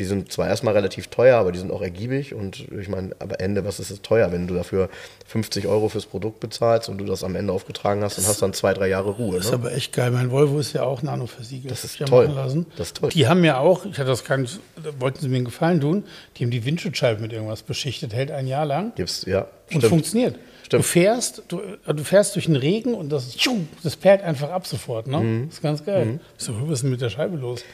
Die 0.00 0.06
sind 0.06 0.32
zwar 0.32 0.48
erstmal 0.48 0.72
relativ 0.72 1.08
teuer, 1.08 1.36
aber 1.36 1.52
die 1.52 1.58
sind 1.58 1.70
auch 1.70 1.82
ergiebig 1.82 2.34
und 2.34 2.66
ich 2.72 2.88
meine, 2.88 3.10
am 3.18 3.30
Ende, 3.38 3.66
was 3.66 3.78
ist 3.80 3.90
es 3.90 4.00
teuer, 4.00 4.32
wenn 4.32 4.46
du 4.46 4.54
dafür 4.54 4.88
50 5.26 5.66
Euro 5.66 5.90
fürs 5.90 6.06
Produkt 6.06 6.40
bezahlst 6.40 6.88
und 6.88 6.96
du 6.96 7.04
das 7.04 7.22
am 7.22 7.36
Ende 7.36 7.52
aufgetragen 7.52 8.02
hast 8.02 8.16
und 8.16 8.26
hast 8.26 8.40
dann 8.40 8.54
zwei, 8.54 8.72
drei 8.72 8.88
Jahre 8.88 9.10
Ruhe. 9.10 9.36
Das 9.36 9.44
ist 9.44 9.50
Ne? 9.50 9.58
aber 9.58 9.74
echt 9.74 9.92
geil. 9.92 10.10
Mein 10.10 10.30
Volvo 10.30 10.58
ist 10.58 10.72
ja 10.72 10.84
auch 10.84 11.02
nanoversiegelt. 11.02 11.70
Das 11.70 11.84
ist 11.84 11.98
ja 11.98 12.06
toll. 12.06 12.28
machen 12.28 12.36
Lassen. 12.36 12.66
Das 12.78 12.86
ist 12.88 12.96
toll. 12.96 13.10
Die 13.10 13.28
haben 13.28 13.44
ja 13.44 13.58
auch, 13.58 13.84
ich 13.84 13.98
hatte 13.98 14.08
das 14.08 14.24
gar 14.24 14.38
nicht, 14.38 14.58
wollten 14.98 15.20
sie 15.20 15.28
mir 15.28 15.36
einen 15.36 15.44
Gefallen 15.44 15.82
tun, 15.82 16.04
die 16.38 16.44
haben 16.44 16.50
die 16.50 16.64
Windschutzscheibe 16.64 17.20
mit 17.20 17.34
irgendwas 17.34 17.62
beschichtet, 17.62 18.14
hält 18.14 18.30
ein 18.30 18.46
Jahr 18.46 18.64
lang 18.64 18.94
Gibt's, 18.94 19.26
ja, 19.26 19.48
und 19.74 19.84
funktioniert. 19.84 20.36
Stimmt. 20.64 20.82
Du 20.82 20.88
fährst, 20.88 21.42
du, 21.48 21.60
du 21.86 22.04
fährst 22.04 22.36
durch 22.36 22.46
den 22.46 22.56
Regen 22.56 22.94
und 22.94 23.10
das, 23.10 23.36
das 23.82 23.96
perlt 23.96 24.22
einfach 24.22 24.48
ab 24.50 24.66
sofort. 24.66 25.08
Ne? 25.08 25.18
Mhm. 25.18 25.46
Das 25.48 25.56
ist 25.56 25.62
ganz 25.62 25.84
geil. 25.84 26.20
Ich 26.38 26.44
So, 26.44 26.54
was 26.62 26.70
ist 26.78 26.82
denn 26.84 26.90
mit 26.90 27.02
der 27.02 27.10
Scheibe 27.10 27.36
los? 27.36 27.64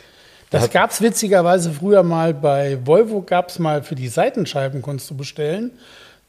Das 0.50 0.70
gab 0.70 0.90
es 0.90 1.00
witzigerweise 1.02 1.70
früher 1.72 2.02
mal 2.02 2.32
bei 2.32 2.78
Volvo, 2.86 3.20
gab 3.22 3.48
es 3.48 3.58
mal 3.58 3.82
für 3.82 3.94
die 3.94 4.08
Seitenscheiben, 4.08 4.80
konntest 4.82 5.10
du 5.10 5.16
bestellen, 5.16 5.72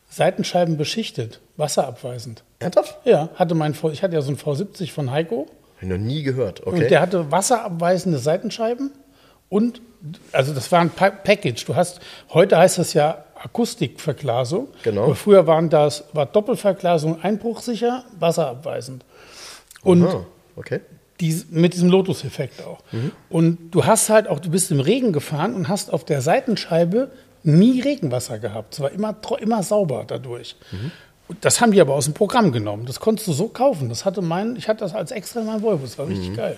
Seitenscheiben 0.10 0.77
beschichtet, 0.77 1.39
wasserabweisend. 1.58 2.43
Ernsthaft? 2.60 2.97
Ja, 3.06 3.30
hatte 3.36 3.53
mein 3.56 3.73
V, 3.73 3.91
ich 3.91 4.01
hatte 4.03 4.15
ja 4.15 4.21
so 4.21 4.30
einen 4.30 4.38
V70 4.38 4.91
von 4.91 5.12
Heiko. 5.12 5.47
Hab 5.75 5.84
ich 5.84 5.89
noch 5.89 5.97
nie 5.97 6.23
gehört. 6.23 6.65
Okay. 6.65 6.84
Und 6.84 6.89
der 6.91 7.01
hatte 7.01 7.32
wasserabweisende 7.32 8.17
Seitenscheiben 8.17 8.91
und, 9.49 9.82
also 10.32 10.53
das 10.53 10.71
war 10.71 10.80
ein 10.82 10.89
Pa- 10.89 11.12
Package. 11.12 11.65
Du 11.65 11.75
hast, 11.75 11.99
heute 12.34 12.58
heißt 12.58 12.80
das 12.80 12.93
ja 12.93 13.23
Akustikverglasung. 13.43 14.69
Genau. 14.84 15.03
Aber 15.03 15.15
früher 15.15 15.45
waren 15.45 15.69
das, 15.69 16.06
war 16.13 16.25
Doppelverglasung 16.25 17.21
einbruchsicher, 17.21 18.03
wasserabweisend. 18.19 19.06
Und 19.84 20.03
Aha, 20.08 20.25
okay. 20.56 20.82
Die, 21.19 21.43
mit 21.49 21.73
diesem 21.73 21.89
Lotus-Effekt 21.89 22.63
auch. 22.65 22.80
Und 23.30 23.71
du 23.71 23.86
hast 23.86 24.10
halt 24.10 24.27
auch, 24.27 24.39
du 24.39 24.49
bist 24.49 24.71
im 24.71 24.80
Regen 24.80 25.13
gefahren 25.13 25.53
und 25.56 25.67
hast 25.67 25.91
auf 25.91 26.06
der 26.06 26.21
Seitenscheibe 26.21 27.12
nie 27.43 27.82
Regenwasser 27.82 28.39
gehabt. 28.39 28.73
Es 28.73 28.80
war 28.80 28.91
immer, 28.91 29.15
immer 29.39 29.63
sauber 29.63 30.03
dadurch. 30.08 30.56
Das 31.41 31.60
haben 31.60 31.71
die 31.71 31.82
aber 31.82 31.93
aus 31.93 32.06
dem 32.06 32.13
Programm 32.13 32.51
genommen. 32.51 32.86
Das 32.86 32.99
konntest 32.99 33.27
du 33.27 33.34
so 33.34 33.47
kaufen. 33.49 33.89
Das 33.89 34.06
hatte 34.06 34.21
mein, 34.21 34.56
ich 34.56 34.67
hatte 34.69 34.80
das 34.82 34.93
als 34.93 35.12
extra 35.12 35.41
in 35.41 35.45
meinem 35.47 35.62
Volvo. 35.62 35.84
Das 35.84 35.97
war 35.97 36.08
richtig 36.08 36.36
geil. 36.36 36.58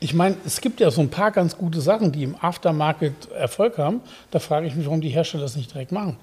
Ich 0.00 0.14
meine, 0.14 0.36
es 0.44 0.60
gibt 0.60 0.80
ja 0.80 0.90
so 0.90 1.00
ein 1.00 1.10
paar 1.10 1.30
ganz 1.30 1.56
gute 1.56 1.80
Sachen, 1.80 2.10
die 2.12 2.24
im 2.24 2.36
Aftermarket 2.40 3.30
Erfolg 3.32 3.78
haben. 3.78 4.00
Da 4.30 4.40
frage 4.40 4.66
ich 4.66 4.74
mich, 4.74 4.86
warum 4.86 5.00
die 5.00 5.10
Hersteller 5.10 5.44
das 5.44 5.56
nicht 5.56 5.72
direkt 5.72 5.92
machen. 5.92 6.16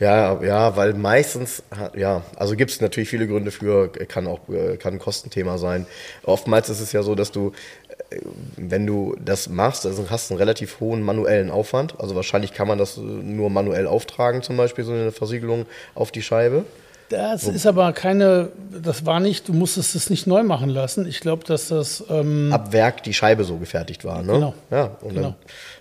Ja, 0.00 0.40
ja, 0.42 0.76
weil 0.76 0.94
meistens, 0.94 1.62
ja, 1.96 2.22
also 2.36 2.54
gibt 2.54 2.70
es 2.70 2.80
natürlich 2.80 3.08
viele 3.08 3.26
Gründe 3.26 3.50
für, 3.50 3.88
kann 3.88 4.28
auch 4.28 4.38
äh, 4.48 4.76
kann 4.76 4.94
ein 4.94 4.98
Kostenthema 5.00 5.58
sein. 5.58 5.86
Oftmals 6.24 6.68
ist 6.68 6.80
es 6.80 6.92
ja 6.92 7.02
so, 7.02 7.16
dass 7.16 7.32
du, 7.32 7.50
äh, 8.10 8.20
wenn 8.56 8.86
du 8.86 9.16
das 9.24 9.48
machst, 9.48 9.86
also 9.86 10.08
hast 10.08 10.30
du 10.30 10.34
einen 10.34 10.38
relativ 10.38 10.78
hohen 10.78 11.02
manuellen 11.02 11.50
Aufwand. 11.50 11.98
Also 11.98 12.14
wahrscheinlich 12.14 12.52
kann 12.52 12.68
man 12.68 12.78
das 12.78 12.96
äh, 12.96 13.00
nur 13.00 13.50
manuell 13.50 13.88
auftragen, 13.88 14.42
zum 14.42 14.56
Beispiel 14.56 14.84
so 14.84 14.92
eine 14.92 15.10
Versiegelung 15.10 15.66
auf 15.96 16.12
die 16.12 16.22
Scheibe. 16.22 16.64
Das 17.08 17.44
ist 17.44 17.66
aber 17.66 17.92
keine, 17.94 18.50
das 18.70 19.06
war 19.06 19.18
nicht, 19.18 19.48
du 19.48 19.54
musstest 19.54 19.94
es 19.96 20.10
nicht 20.10 20.26
neu 20.26 20.42
machen 20.42 20.68
lassen. 20.68 21.08
Ich 21.08 21.20
glaube, 21.20 21.42
dass 21.44 21.68
das, 21.68 22.04
ähm, 22.10 22.52
Ab 22.52 22.72
Werk 22.72 23.02
die 23.02 23.14
Scheibe 23.14 23.44
so 23.44 23.56
gefertigt 23.56 24.04
war, 24.04 24.22
ne? 24.22 24.32
Genau. 24.34 24.54
Ja, 24.70 24.90
und 25.00 25.14
Genau. 25.14 25.34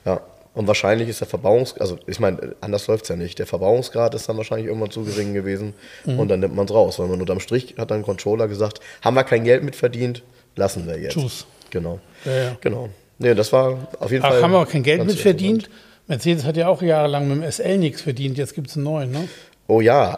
dann, 0.05 0.13
ja. 0.13 0.21
Und 0.57 0.67
wahrscheinlich 0.67 1.07
ist 1.07 1.21
der 1.21 1.27
Verbauungs, 1.27 1.77
also 1.77 1.99
ich 2.07 2.19
meine, 2.19 2.55
anders 2.61 2.87
läuft's 2.87 3.09
ja 3.09 3.15
nicht. 3.15 3.37
Der 3.37 3.45
Verbauungsgrad 3.45 4.15
ist 4.15 4.27
dann 4.27 4.37
wahrscheinlich 4.37 4.67
irgendwann 4.67 4.89
zu 4.89 5.03
gering 5.03 5.33
gewesen 5.35 5.73
Mhm. 6.05 6.19
und 6.19 6.27
dann 6.29 6.39
nimmt 6.39 6.55
man's 6.55 6.71
raus. 6.71 6.97
Weil 6.97 7.07
man 7.07 7.21
unterm 7.21 7.39
Strich 7.39 7.75
hat 7.77 7.91
dann 7.91 7.99
ein 7.99 8.03
Controller 8.03 8.47
gesagt, 8.47 8.79
haben 9.03 9.13
wir 9.15 9.23
kein 9.23 9.43
Geld 9.43 9.63
mit 9.63 9.75
verdient, 9.75 10.23
lassen 10.55 10.87
wir 10.87 10.99
jetzt. 10.99 11.13
Tschüss. 11.13 11.45
Genau. 11.69 11.99
Ja, 12.25 12.31
ja. 12.35 12.57
Genau. 12.61 12.89
Nee, 13.19 13.35
das 13.35 13.53
war 13.53 13.87
auf 13.99 14.11
jeden 14.11 14.23
ach, 14.25 14.29
Fall. 14.31 14.41
haben 14.41 14.51
wir 14.51 14.59
auch 14.59 14.67
kein 14.67 14.81
Geld 14.83 15.05
mit 15.05 15.19
verdient. 15.19 15.69
Mercedes 16.07 16.43
hat 16.45 16.57
ja 16.57 16.67
auch 16.69 16.81
jahrelang 16.81 17.27
mit 17.27 17.37
dem 17.37 17.43
SL 17.51 17.77
nichts 17.77 18.01
verdient. 18.01 18.37
Jetzt 18.37 18.55
gibt 18.55 18.69
es 18.69 18.75
einen 18.75 18.85
neuen, 18.85 19.11
ne? 19.11 19.27
Oh 19.67 19.81
ja, 19.81 20.17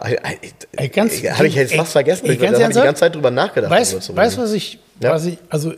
Ey, 0.76 0.88
ganz- 0.88 1.22
habe 1.24 1.48
ich 1.48 1.54
jetzt 1.56 1.74
fast 1.74 1.92
vergessen. 1.92 2.24
ey, 2.26 2.34
Ich- 2.34 2.40
habe 2.40 2.54
die 2.56 2.62
ganze 2.74 2.94
Zeit 3.00 3.14
drüber 3.14 3.30
nachgedacht. 3.30 3.70
Weißt 3.70 4.08
du, 4.08 4.16
was 4.16 4.52
ich, 4.52 4.78
Ja. 5.02 5.10
was 5.12 5.26
ich, 5.26 5.38
also 5.50 5.72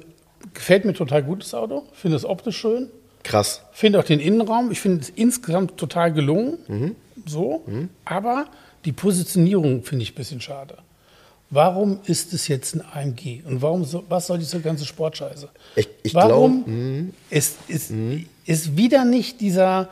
gefällt 0.55 0.85
mir 0.85 0.92
total 0.92 1.22
gut 1.22 1.42
das 1.42 1.55
Auto. 1.55 1.85
Finde 1.94 2.16
es 2.16 2.25
optisch 2.25 2.59
schön. 2.59 2.90
Krass. 3.22 3.62
Finde 3.72 3.98
auch 4.00 4.04
den 4.04 4.20
Innenraum. 4.20 4.70
Ich 4.70 4.80
finde 4.80 5.00
es 5.00 5.11
insgesamt 5.11 5.76
total 5.76 6.12
gelungen. 6.12 6.58
Mhm. 6.68 6.96
So. 7.26 7.62
Aber 8.04 8.46
die 8.85 8.92
Positionierung 8.92 9.82
finde 9.85 10.02
ich 10.02 10.12
ein 10.12 10.16
bisschen 10.16 10.40
schade. 10.40 10.76
Warum 11.50 12.00
ist 12.06 12.32
es 12.32 12.48
jetzt 12.48 12.74
ein 12.74 12.82
AMG? 12.92 13.42
Und 13.46 13.61
warum 13.61 13.85
so, 13.85 14.02
was 14.08 14.26
soll 14.26 14.38
diese 14.38 14.61
ganze 14.61 14.87
Sportscheiße? 14.87 15.48
Ich- 15.76 15.88
ich 16.02 16.14
warum 16.14 16.64
glaub, 16.64 16.66
mhm. 16.74 17.14
ist, 17.30 17.56
ist, 17.68 17.92
ist 18.46 18.76
wieder 18.76 19.04
nicht 19.04 19.40
dieser, 19.40 19.88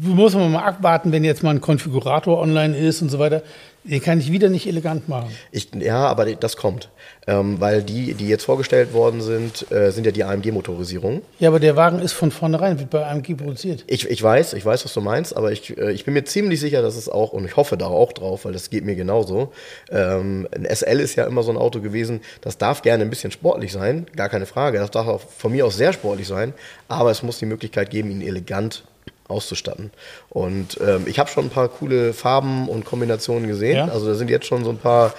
muss 0.00 0.34
man 0.34 0.52
mal 0.52 0.64
abwarten, 0.64 1.12
wenn 1.12 1.24
jetzt 1.24 1.42
mal 1.42 1.50
ein 1.50 1.60
Konfigurator 1.60 2.38
online 2.38 2.76
ist 2.76 3.02
und 3.02 3.08
so 3.08 3.18
weiter, 3.18 3.42
den 3.84 4.00
kann 4.00 4.18
ich 4.18 4.32
wieder 4.32 4.48
nicht 4.48 4.66
elegant 4.66 5.08
machen. 5.10 5.30
Ich, 5.52 5.68
ja, 5.78 6.06
aber 6.06 6.34
das 6.34 6.56
kommt. 6.56 6.88
Ähm, 7.26 7.60
weil 7.60 7.82
die, 7.82 8.14
die 8.14 8.28
jetzt 8.28 8.44
vorgestellt 8.44 8.94
worden 8.94 9.20
sind, 9.20 9.70
äh, 9.70 9.90
sind 9.90 10.06
ja 10.06 10.12
die 10.12 10.24
AMG-Motorisierung. 10.24 11.20
Ja, 11.38 11.50
aber 11.50 11.60
der 11.60 11.76
Wagen 11.76 11.98
ist 11.98 12.12
von 12.12 12.30
vornherein, 12.30 12.78
wird 12.78 12.90
bei 12.90 13.06
AMG 13.06 13.34
produziert. 13.34 13.84
Ich, 13.86 14.08
ich 14.08 14.22
weiß, 14.22 14.54
ich 14.54 14.64
weiß, 14.64 14.84
was 14.84 14.94
du 14.94 15.00
meinst, 15.02 15.36
aber 15.36 15.52
ich, 15.52 15.76
äh, 15.76 15.92
ich 15.92 16.04
bin 16.04 16.14
mir 16.14 16.24
ziemlich 16.24 16.60
sicher, 16.60 16.80
dass 16.80 16.96
es 16.96 17.10
auch, 17.10 17.32
und 17.32 17.44
ich 17.44 17.56
hoffe 17.56 17.76
da 17.76 17.86
auch 17.86 18.12
drauf, 18.12 18.46
weil 18.46 18.52
das 18.52 18.70
geht 18.70 18.84
mir 18.84 18.94
genauso. 18.94 19.52
Ähm, 19.90 20.48
ein 20.54 20.64
SL 20.64 21.00
ist 21.00 21.16
ja 21.16 21.24
immer 21.24 21.42
so 21.42 21.50
ein 21.50 21.58
Auto 21.58 21.80
gewesen, 21.80 22.20
das 22.40 22.56
darf 22.56 22.80
gerne 22.80 23.04
ein 23.04 23.10
bisschen 23.10 23.30
sportlich 23.30 23.72
sein, 23.72 24.06
gar 24.16 24.30
keine 24.30 24.46
Frage. 24.46 24.78
Das 24.78 24.90
darf 24.90 25.06
auch 25.08 25.20
von 25.20 25.52
mir 25.52 25.66
aus 25.66 25.76
sehr 25.76 25.92
sportlich 25.92 26.28
sein, 26.28 26.54
aber 26.88 27.10
es 27.10 27.22
muss 27.22 27.38
die 27.38 27.46
Möglichkeit 27.46 27.90
geben, 27.90 28.10
ihn 28.10 28.22
elegant 28.22 28.84
auszustatten. 29.28 29.90
Und 30.28 30.78
ähm, 30.80 31.04
ich 31.06 31.18
habe 31.18 31.30
schon 31.30 31.46
ein 31.46 31.50
paar 31.50 31.68
coole 31.68 32.12
Farben 32.12 32.68
und 32.68 32.84
Kombinationen 32.84 33.48
gesehen. 33.48 33.76
Ja. 33.76 33.88
Also 33.88 34.06
da 34.06 34.14
sind 34.14 34.28
jetzt 34.30 34.46
schon 34.46 34.64
so 34.64 34.70
ein 34.70 34.78
paar 34.78 35.14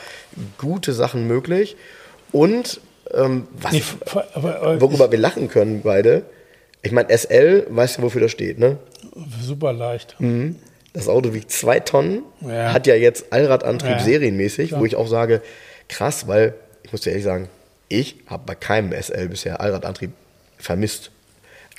gute 0.58 0.94
Sachen 0.94 1.28
möglich. 1.28 1.76
Und 2.32 2.82
ähm, 3.14 3.48
was 3.60 3.72
Nee, 3.74 3.84
aber 4.34 4.80
worüber 4.82 5.12
wir 5.12 5.18
lachen 5.20 5.48
können 5.48 5.82
beide, 5.84 6.24
ich 6.82 6.92
meine, 6.92 7.10
SL, 7.16 7.66
weißt 7.70 7.98
du, 7.98 8.02
wofür 8.04 8.22
das 8.22 8.32
steht, 8.32 8.60
ne? 8.60 8.78
super 9.42 9.74
leicht. 9.74 10.16
Das 10.94 11.08
Auto 11.08 11.34
wiegt 11.34 11.52
zwei 11.52 11.80
Tonnen, 11.80 12.24
Ja. 12.42 12.74
hat 12.74 12.86
ja 12.88 12.96
jetzt 12.96 13.32
Allradantrieb 13.34 13.92
Ja. 13.92 14.00
serienmäßig, 14.00 14.70
Klar. 14.70 14.82
wo 14.82 14.86
ich 14.86 14.96
auch 14.96 15.08
sage, 15.08 15.42
krass, 15.88 16.28
weil 16.28 16.54
ich 16.84 16.92
muss 16.92 17.02
dir 17.02 17.12
ehrlich 17.12 17.26
sagen, 17.26 17.50
ich 17.88 18.18
habe 18.28 18.44
bei 18.46 18.56
keinem 18.56 18.92
SL 18.92 19.30
bisher 19.30 19.62
Allradantrieb 19.62 20.12
vermisst. 20.58 21.12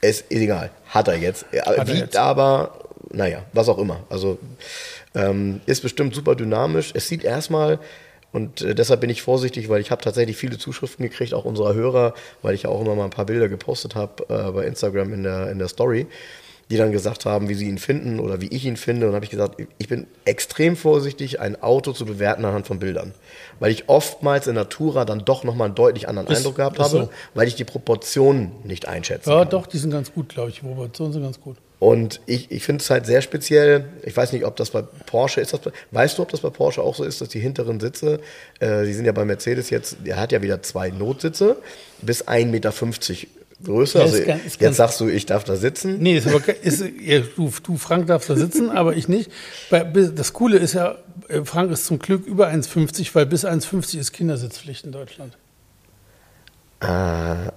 Es 0.03 0.21
ist 0.21 0.31
egal, 0.31 0.71
hat 0.89 1.09
er 1.09 1.17
jetzt. 1.17 1.47
Er 1.53 1.67
er 1.67 1.87
wiegt 1.87 1.99
jetzt. 1.99 2.17
aber, 2.17 2.79
naja, 3.11 3.45
was 3.53 3.69
auch 3.69 3.79
immer. 3.79 4.05
Also 4.11 4.39
ähm, 5.15 5.61
ist 5.67 5.83
bestimmt 5.83 6.15
super 6.15 6.35
dynamisch. 6.35 6.93
Es 6.95 7.09
sieht 7.09 7.25
erstmal, 7.25 7.79
und 8.37 8.61
äh, 8.61 8.75
deshalb 8.75 9.01
bin 9.01 9.09
ich 9.09 9.23
vorsichtig, 9.23 9.71
weil 9.71 9.81
ich 9.81 9.91
habe 9.91 10.03
tatsächlich 10.03 10.37
viele 10.37 10.59
Zuschriften 10.59 11.03
gekriegt, 11.03 11.33
auch 11.33 11.47
unserer 11.47 11.73
Hörer, 11.73 12.13
weil 12.43 12.55
ich 12.55 12.65
ja 12.65 12.71
auch 12.71 12.83
immer 12.83 12.95
mal 12.95 13.05
ein 13.05 13.11
paar 13.11 13.25
Bilder 13.25 13.49
gepostet 13.49 13.95
habe 13.95 14.25
äh, 14.29 14.53
bei 14.53 14.67
Instagram 14.67 15.15
in 15.15 15.23
der, 15.23 15.51
in 15.51 15.59
der 15.59 15.69
Story, 15.69 16.07
die 16.71 16.77
dann 16.77 16.91
gesagt 16.91 17.27
haben, 17.27 17.49
wie 17.49 17.55
sie 17.55 17.69
ihn 17.69 17.79
finden 17.79 18.19
oder 18.19 18.41
wie 18.41 18.49
ich 18.49 18.65
ihn 18.65 18.77
finde. 18.77 19.07
Und 19.09 19.15
habe 19.15 19.25
ich 19.25 19.31
gesagt, 19.31 19.61
ich 19.79 19.89
bin 19.89 20.07
extrem 20.25 20.77
vorsichtig, 20.77 21.39
ein 21.41 21.63
Auto 21.63 21.93
zu 21.93 22.05
bewerten 22.05 22.45
anhand 22.45 22.67
von 22.67 22.81
Bildern. 22.81 23.15
Weil 23.61 23.71
ich 23.71 23.89
oftmals 23.89 24.49
in 24.49 24.57
Natura 24.57 25.05
dann 25.05 25.25
doch 25.25 25.45
nochmal 25.45 25.67
einen 25.67 25.75
deutlich 25.77 26.09
anderen 26.09 26.29
Ist- 26.29 26.39
Eindruck 26.39 26.57
gehabt 26.57 26.79
habe, 26.81 26.89
so. 26.91 27.09
weil 27.35 27.47
ich 27.47 27.55
die 27.55 27.65
Proportionen 27.65 28.51
nicht 28.65 28.89
einschätzen 28.89 29.31
Ja, 29.31 29.41
kann. 29.41 29.51
doch, 29.51 29.67
die 29.67 29.79
sind 29.79 29.91
ganz 29.93 30.13
gut, 30.13 30.29
glaube 30.31 30.51
ich. 30.51 30.57
Die 30.57 30.67
Proportionen 30.67 31.13
sind 31.13 31.23
ganz 31.23 31.41
gut. 31.41 31.57
Und 31.79 32.21
ich, 32.27 32.51
ich 32.51 32.65
finde 32.65 32.83
es 32.83 32.89
halt 32.91 33.05
sehr 33.07 33.21
speziell. 33.21 33.85
Ich 34.03 34.17
weiß 34.17 34.33
nicht, 34.33 34.45
ob 34.47 34.57
das 34.57 34.71
bei 34.71 34.81
Porsche 34.83 35.43
ist. 35.43 35.53
Das, 35.53 35.61
weißt 35.91 36.17
du, 36.19 36.23
ob 36.23 36.31
das 36.31 36.41
bei 36.41 36.49
Porsche 36.51 36.83
auch 36.83 36.95
so 36.97 37.05
ist, 37.05 37.21
dass 37.21 37.29
die 37.29 37.39
hinteren 37.39 37.81
Sitze, 37.81 38.19
äh, 38.61 38.85
die 38.87 38.95
sind 38.95 39.05
ja 39.05 39.13
bei 39.13 39.25
Mercedes 39.27 39.69
jetzt, 39.71 39.99
der 40.05 40.17
hat 40.19 40.33
ja 40.33 40.41
wieder 40.43 40.63
zwei 40.63 40.89
Notsitze, 40.91 41.57
bis 42.03 42.27
1,50 42.27 42.47
Meter 42.47 42.73
Größe. 43.65 43.99
Ja, 43.99 44.05
also 44.05 44.17
ist 44.17 44.27
ganz- 44.27 44.41
ist 44.41 44.45
jetzt 44.45 44.59
ganz- 44.61 44.77
sagst 44.77 45.01
du, 45.01 45.09
ich 45.09 45.25
darf 45.27 45.45
da 45.45 45.57
sitzen. 45.57 45.99
Nee, 45.99 46.19
ist 46.19 46.27
aber, 46.27 46.41
ist, 46.63 46.85
ja, 47.03 47.21
du, 47.21 47.51
du, 47.63 47.77
Frank, 47.79 48.07
darfst 48.07 48.29
da 48.29 48.37
sitzen, 48.37 48.71
aber 48.71 48.97
ich 48.97 49.09
nicht. 49.09 49.31
Das 49.71 50.33
Coole 50.35 50.59
ist 50.59 50.75
ja, 50.75 50.97
äh, 51.29 51.43
Frank 51.45 51.71
ist 51.71 51.87
zum 51.87 51.99
Glück 51.99 52.27
über 52.27 52.49
1,50, 52.49 53.15
weil 53.15 53.25
bis 53.27 53.45
1,50 53.45 53.99
ist 53.99 54.13
Kindersitzpflicht 54.13 54.85
in 54.85 54.93
Deutschland. 54.93 55.37
Ah, 56.81 57.53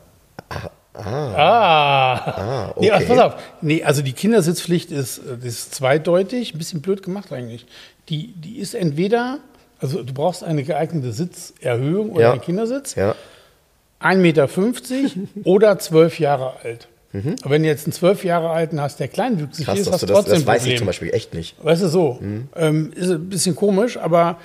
ah, 0.49 0.71
Ah, 0.93 2.15
Ah, 2.15 2.73
nee, 2.79 2.91
also 2.91 3.05
okay. 3.05 3.15
pass 3.15 3.33
auf. 3.35 3.41
Nee, 3.61 3.83
also 3.83 4.01
die 4.01 4.11
Kindersitzpflicht 4.11 4.91
ist, 4.91 5.19
äh, 5.19 5.45
ist 5.47 5.73
zweideutig, 5.75 6.53
ein 6.53 6.57
bisschen 6.57 6.81
blöd 6.81 7.03
gemacht 7.03 7.31
eigentlich. 7.31 7.65
Die, 8.09 8.33
die 8.33 8.57
ist 8.59 8.73
entweder, 8.75 9.39
also 9.79 10.03
du 10.03 10.13
brauchst 10.13 10.43
eine 10.43 10.63
geeignete 10.63 11.13
Sitzerhöhung 11.13 12.11
oder 12.11 12.21
Ja. 12.23 12.31
einen 12.33 12.41
Kindersitz, 12.41 12.95
ja. 12.95 13.15
1,50 14.01 14.15
Meter 14.17 14.49
oder 15.43 15.79
12 15.79 16.19
Jahre 16.19 16.53
alt. 16.63 16.87
Mhm. 17.11 17.35
Aber 17.41 17.51
wenn 17.51 17.63
du 17.63 17.67
jetzt 17.69 17.85
einen 17.85 17.93
12 17.93 18.23
Jahre 18.23 18.49
alten 18.51 18.79
hast, 18.79 18.99
der 18.99 19.07
kleinwüchsig 19.07 19.65
Krass, 19.65 19.79
ist, 19.79 19.91
hast 19.91 20.03
du 20.03 20.07
das, 20.07 20.15
trotzdem 20.15 20.35
das 20.35 20.45
weiß 20.45 20.57
Problem. 20.59 20.73
ich 20.73 20.77
zum 20.79 20.87
Beispiel 20.87 21.13
echt 21.13 21.33
nicht. 21.33 21.55
Weißt 21.63 21.81
du, 21.81 21.87
so. 21.87 22.19
Mhm. 22.21 22.49
Ähm, 22.55 22.93
ist 22.95 23.09
ein 23.09 23.29
bisschen 23.29 23.55
komisch, 23.55 23.97
aber 23.97 24.37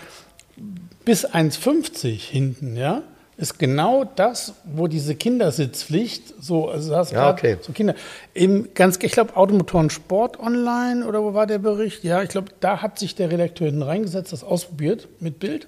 bis 1.05 1.27
1,50 1.29 2.19
hinten, 2.19 2.77
ja, 2.77 3.03
ist 3.37 3.59
genau 3.59 4.05
das, 4.05 4.55
wo 4.64 4.87
diese 4.87 5.14
Kindersitzpflicht, 5.17 6.35
so, 6.40 6.69
also 6.69 6.90
du 6.90 6.97
hast 6.97 7.12
Ja, 7.12 7.31
okay. 7.31 7.57
so 7.61 7.73
Kinder, 7.73 7.95
im 8.33 8.69
ganz, 8.75 8.99
ich 9.03 9.12
glaube, 9.12 9.37
Automotoren 9.37 9.90
Sport 9.90 10.38
Online 10.38 11.05
oder 11.07 11.23
wo 11.23 11.35
war 11.35 11.47
der 11.47 11.59
Bericht? 11.59 12.05
Ja, 12.05 12.23
ich 12.23 12.29
glaube, 12.29 12.53
da 12.61 12.81
hat 12.81 12.99
sich 12.99 13.14
der 13.17 13.31
Redakteur 13.31 13.67
hinten 13.67 13.83
reingesetzt, 13.83 14.33
das 14.33 14.45
ausprobiert 14.45 15.09
mit 15.21 15.40
Bild. 15.40 15.67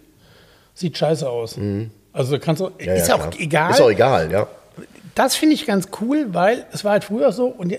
Sieht 0.75 0.97
scheiße 0.97 1.29
aus. 1.29 1.59
Also 2.17 2.39
kannst 2.39 2.63
du. 2.63 2.71
Ja, 2.81 2.95
ist 2.95 3.09
ja, 3.09 3.15
auch 3.17 3.31
klar. 3.31 3.35
egal. 3.39 3.71
Ist 3.71 3.81
auch 3.81 3.91
egal, 3.91 4.33
ja. 4.33 4.47
Das 5.15 5.37
finde 5.37 5.55
ich 5.55 5.67
ganz 5.67 5.89
cool, 6.01 6.29
weil 6.33 6.67
es 6.73 6.83
war 6.83 6.93
halt 6.93 7.05
früher 7.05 7.31
so 7.31 7.47
und 7.47 7.75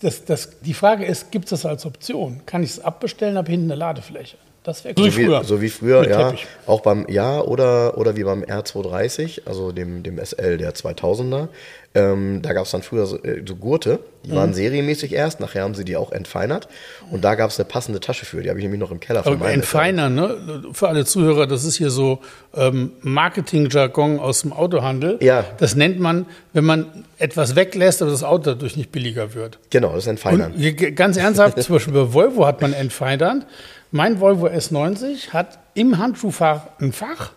das, 0.00 0.24
das, 0.24 0.60
die 0.60 0.74
Frage 0.74 1.04
ist, 1.04 1.30
gibt 1.30 1.46
es 1.46 1.50
das 1.50 1.66
als 1.66 1.84
Option? 1.86 2.40
Kann 2.46 2.62
ich 2.62 2.70
es 2.70 2.80
abbestellen, 2.80 3.36
habe 3.36 3.50
hinten 3.50 3.70
eine 3.70 3.78
Ladefläche? 3.78 4.36
Das 4.64 4.84
wäre 4.84 4.94
cool. 4.96 5.10
So 5.10 5.18
wie, 5.18 5.44
so 5.44 5.62
wie 5.62 5.68
früher, 5.70 6.08
ja. 6.08 6.28
Teppich. 6.30 6.46
Auch 6.66 6.82
beim 6.82 7.06
Ja 7.08 7.40
oder, 7.40 7.98
oder 7.98 8.16
wie 8.16 8.22
beim 8.22 8.42
R230, 8.44 9.42
also 9.44 9.72
dem, 9.72 10.02
dem 10.02 10.18
SL 10.24 10.56
der 10.58 10.72
2000er. 10.74 11.48
Ähm, 11.94 12.40
da 12.40 12.54
gab 12.54 12.64
es 12.64 12.70
dann 12.70 12.82
früher 12.82 13.04
so, 13.04 13.22
äh, 13.22 13.42
so 13.46 13.54
Gurte, 13.54 13.98
die 14.24 14.30
Mhm. 14.30 14.36
waren 14.36 14.54
serienmäßig 14.54 15.12
erst, 15.12 15.40
nachher 15.40 15.64
haben 15.64 15.74
sie 15.74 15.84
die 15.84 15.96
auch 15.96 16.10
entfeinert. 16.12 16.68
Und 17.10 17.22
da 17.22 17.34
gab 17.34 17.50
es 17.50 17.58
eine 17.58 17.68
passende 17.68 18.00
Tasche 18.00 18.24
für, 18.24 18.40
die 18.40 18.48
habe 18.48 18.58
ich 18.60 18.62
nämlich 18.62 18.80
noch 18.80 18.90
im 18.92 18.98
Keller 19.00 19.22
von 19.22 19.38
meinem 19.38 19.54
Entfeiner, 19.56 20.08
ne? 20.08 20.62
für 20.72 20.88
alle 20.88 21.04
Zuhörer, 21.04 21.46
das 21.46 21.64
ist 21.64 21.76
hier 21.76 21.90
so 21.90 22.20
ähm, 22.54 22.92
Marketing-Jargon 23.02 24.20
aus 24.20 24.40
dem 24.42 24.54
Autohandel. 24.54 25.18
Ja. 25.20 25.44
Das 25.58 25.74
nennt 25.74 25.98
man, 26.00 26.24
wenn 26.54 26.64
man 26.64 26.86
etwas 27.18 27.56
weglässt, 27.56 28.00
aber 28.00 28.10
das 28.10 28.22
Auto 28.24 28.44
dadurch 28.52 28.76
nicht 28.76 28.90
billiger 28.90 29.34
wird. 29.34 29.58
Genau, 29.68 29.88
das 29.88 30.04
ist 30.04 30.06
Entfeinern. 30.08 30.52
Und 30.52 30.96
ganz 30.96 31.16
ernsthaft, 31.18 31.60
zum 31.62 31.74
Beispiel 31.74 31.92
bei 31.92 32.12
Volvo 32.14 32.46
hat 32.46 32.62
man 32.62 32.72
entfeinert. 32.72 33.44
Mein 33.92 34.20
Volvo 34.20 34.46
S90 34.46 35.30
hat 35.34 35.58
im 35.74 35.98
Handschuhfach 35.98 36.62
ein 36.80 36.92
Fach, 36.92 37.32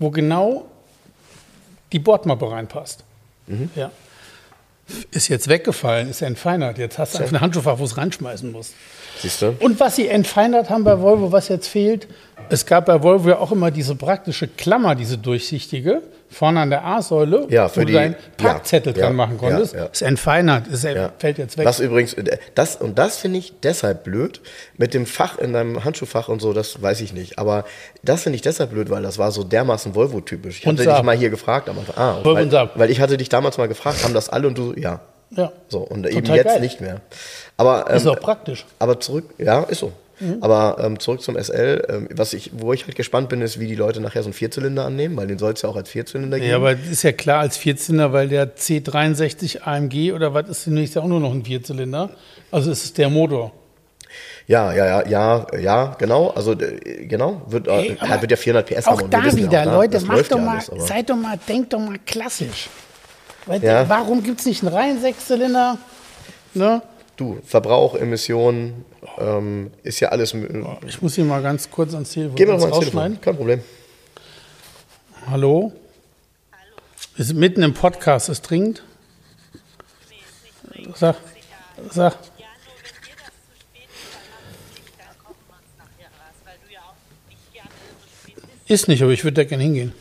wo 0.00 0.10
genau 0.10 0.66
die 1.92 2.00
Bordmappe 2.00 2.50
reinpasst. 2.50 3.04
Mhm. 3.46 3.70
Ja. 3.76 3.92
ist 5.12 5.28
jetzt 5.28 5.46
weggefallen, 5.46 6.10
ist 6.10 6.22
entfeinert. 6.22 6.78
Jetzt 6.78 6.98
hast 6.98 7.14
du 7.14 7.18
einfach 7.18 7.36
ein 7.36 7.40
Handschuhfach, 7.40 7.78
wo 7.78 7.84
es 7.84 7.96
reinschmeißen 7.96 8.50
musst. 8.50 8.74
Siehst 9.20 9.42
du? 9.42 9.54
Und 9.60 9.78
was 9.78 9.94
sie 9.94 10.08
entfeinert 10.08 10.70
haben 10.70 10.82
bei 10.82 11.00
Volvo, 11.00 11.30
was 11.30 11.46
jetzt 11.48 11.68
fehlt, 11.68 12.08
es 12.48 12.66
gab 12.66 12.86
bei 12.86 13.02
Volvo 13.02 13.28
ja 13.30 13.38
auch 13.38 13.52
immer 13.52 13.70
diese 13.70 13.94
praktische 13.94 14.48
Klammer, 14.48 14.96
diese 14.96 15.18
durchsichtige, 15.18 16.02
vorne 16.30 16.60
an 16.60 16.70
der 16.70 16.84
A-Säule, 16.84 17.46
Ja, 17.48 17.68
für 17.68 17.80
wo 17.82 17.84
die- 17.84 17.92
du 17.92 17.98
deinen 17.98 18.16
Parkzettel 18.36 18.96
ja, 18.96 19.04
dran 19.06 19.16
machen 19.16 19.38
konntest. 19.38 19.74
ja. 19.74 19.86
Ist 19.86 20.02
entfeinert, 20.02 20.66
ist, 20.66 20.82
fällt 21.18 21.38
jetzt 21.38 21.56
weg. 21.56 21.64
Das 21.64 21.80
übrigens, 21.80 22.14
äh, 22.14 22.38
das 22.54 22.76
und 22.76 22.98
das 22.98 23.16
finde 23.18 23.38
ich 23.38 23.54
deshalb 23.62 24.04
blöd. 24.04 24.40
Mit 24.76 24.92
dem 24.94 25.06
Fach 25.06 25.38
in 25.38 25.52
deinem 25.52 25.84
Handschuhfach 25.84 26.28
und 26.28 26.40
so, 26.42 26.52
das 26.52 26.82
weiß 26.82 27.00
ich 27.00 27.12
nicht. 27.12 27.38
Aber 27.38 27.64
das 28.02 28.22
finde 28.24 28.36
ich 28.36 28.42
deshalb 28.42 28.70
blöd, 28.70 28.90
weil 28.90 29.02
das 29.02 29.18
war 29.18 29.30
so 29.32 29.44
dermaßen 29.44 29.94
Volvo-typisch. 29.94 30.60
Ich 30.60 30.66
Und 30.66 30.78
hatte 30.80 30.90
dich 30.90 31.02
mal 31.02 31.16
hier 31.16 31.30
gefragt 31.30 31.68
am 31.68 31.78
Anfang. 31.78 31.94
Ah, 31.96 32.18
weil, 32.22 32.50
weil 32.74 32.90
ich 32.90 33.00
hatte 33.00 33.16
dich 33.16 33.28
damals 33.28 33.56
mal 33.58 33.68
gefragt, 33.68 34.02
haben 34.04 34.14
das 34.14 34.28
alle 34.28 34.48
und 34.48 34.58
du, 34.58 34.74
ja. 34.76 35.00
ja. 35.30 35.52
So, 35.68 35.78
und 35.80 36.06
eben 36.06 36.20
Total 36.22 36.36
jetzt 36.36 36.46
geil. 36.46 36.60
nicht 36.60 36.80
mehr. 36.80 37.00
Aber, 37.56 37.88
ähm, 37.90 37.96
Ist 37.96 38.06
auch 38.06 38.20
praktisch. 38.20 38.66
aber 38.78 39.00
zurück, 39.00 39.24
ja, 39.38 39.62
ist 39.62 39.78
so. 39.80 39.92
Mhm. 40.18 40.38
Aber 40.40 40.78
ähm, 40.80 40.98
zurück 40.98 41.20
zum 41.20 41.36
SL, 41.36 41.84
ähm, 41.88 42.08
was 42.14 42.32
ich, 42.32 42.50
wo 42.54 42.72
ich 42.72 42.86
halt 42.86 42.96
gespannt 42.96 43.28
bin, 43.28 43.42
ist, 43.42 43.60
wie 43.60 43.66
die 43.66 43.74
Leute 43.74 44.00
nachher 44.00 44.22
so 44.22 44.28
einen 44.28 44.32
Vierzylinder 44.34 44.84
annehmen, 44.86 45.16
weil 45.16 45.26
den 45.26 45.38
soll 45.38 45.52
es 45.52 45.62
ja 45.62 45.68
auch 45.68 45.76
als 45.76 45.90
Vierzylinder 45.90 46.38
geben. 46.38 46.50
Ja, 46.50 46.56
aber 46.56 46.72
ist 46.72 47.02
ja 47.02 47.12
klar 47.12 47.40
als 47.40 47.56
Vierzylinder, 47.56 48.12
weil 48.12 48.28
der 48.28 48.56
C63 48.56 49.62
AMG 49.62 50.12
oder 50.12 50.32
was 50.32 50.48
ist 50.48 50.66
demnächst 50.66 50.94
ja 50.94 51.02
auch 51.02 51.06
nur 51.06 51.20
noch 51.20 51.32
ein 51.32 51.44
Vierzylinder. 51.44 52.10
Also 52.50 52.70
es 52.70 52.84
ist 52.84 52.98
der 52.98 53.10
Motor. 53.10 53.52
Ja, 54.46 54.72
ja, 54.72 54.86
ja, 54.86 55.06
ja, 55.08 55.46
ja, 55.58 55.96
genau. 55.98 56.28
Also 56.28 56.52
äh, 56.52 57.06
genau, 57.06 57.42
wird, 57.48 57.66
Ey, 57.68 57.98
äh, 58.00 58.20
wird 58.20 58.30
ja 58.30 58.36
400 58.36 58.66
PS 58.66 58.86
Auch 58.86 59.00
haben. 59.00 59.10
da 59.10 59.24
wissen 59.24 59.38
ja 59.40 59.46
wieder, 59.50 59.60
auch, 59.60 59.64
da, 59.64 59.74
Leute, 59.74 59.92
das 59.94 60.04
macht 60.06 60.32
doch 60.32 60.38
ja 60.38 60.44
mal, 60.44 60.62
alles, 60.70 60.86
seid 60.88 61.10
doch 61.10 61.16
mal, 61.16 61.38
denkt 61.48 61.72
doch 61.72 61.80
mal 61.80 61.98
klassisch. 62.06 62.68
Weil, 63.44 63.62
Ja. 63.62 63.88
Warum 63.88 64.22
gibt 64.22 64.40
es 64.40 64.46
nicht 64.46 64.62
einen 64.62 64.72
reinen 64.72 65.00
Sechszylinder? 65.00 65.78
Ne? 66.54 66.80
Du, 67.16 67.38
Verbrauch, 67.44 67.94
Emissionen, 67.96 68.84
ähm, 69.18 69.70
ist 69.82 70.00
ja 70.00 70.08
alles. 70.10 70.32
Gehen 70.32 70.66
Ich 70.86 71.00
muss 71.02 71.14
hier 71.14 71.24
mal 71.24 71.42
ganz 71.42 71.70
kurz 71.70 71.94
ans 71.94 72.10
Telefon 72.10 72.38
wir 72.38 72.46
doch 72.46 72.52
ans 72.54 72.64
mal 72.64 72.70
rausschneiden. 72.70 73.20
Telefon, 73.20 73.20
kein 73.20 73.36
Problem. 73.36 73.60
Hallo? 75.28 75.72
Wir 77.16 77.24
sind 77.24 77.38
mitten 77.38 77.62
im 77.62 77.74
Podcast, 77.74 78.28
ist 78.28 78.42
dringend? 78.42 78.82
Sag, 80.94 81.16
sag. 81.90 82.12
Ja, 82.38 82.46
nur 82.64 82.74
wenn 82.76 82.92
dir 83.02 83.16
das 83.16 83.32
zu 83.32 83.56
spät 83.56 83.88
ist, 83.88 84.12
dann 84.12 84.28
machst 84.28 84.52
du 84.54 84.62
es 84.62 84.78
nicht, 84.78 84.98
dann 84.98 85.18
kochen 85.24 85.36
wir 85.48 85.56
uns 85.56 85.78
nachher 85.78 86.10
was, 86.12 86.36
weil 86.44 86.58
du 86.66 86.72
ja 86.74 86.80
auch 86.80 87.28
nicht 87.28 87.52
gerne 87.52 87.70
so 87.70 88.30
spät 88.30 88.36
isst. 88.36 88.70
Ist 88.70 88.88
nicht, 88.88 89.02
aber 89.02 89.12
ich 89.12 89.24
würde 89.24 89.34
da 89.34 89.44
gerne 89.44 89.62
hingehen. 89.62 89.92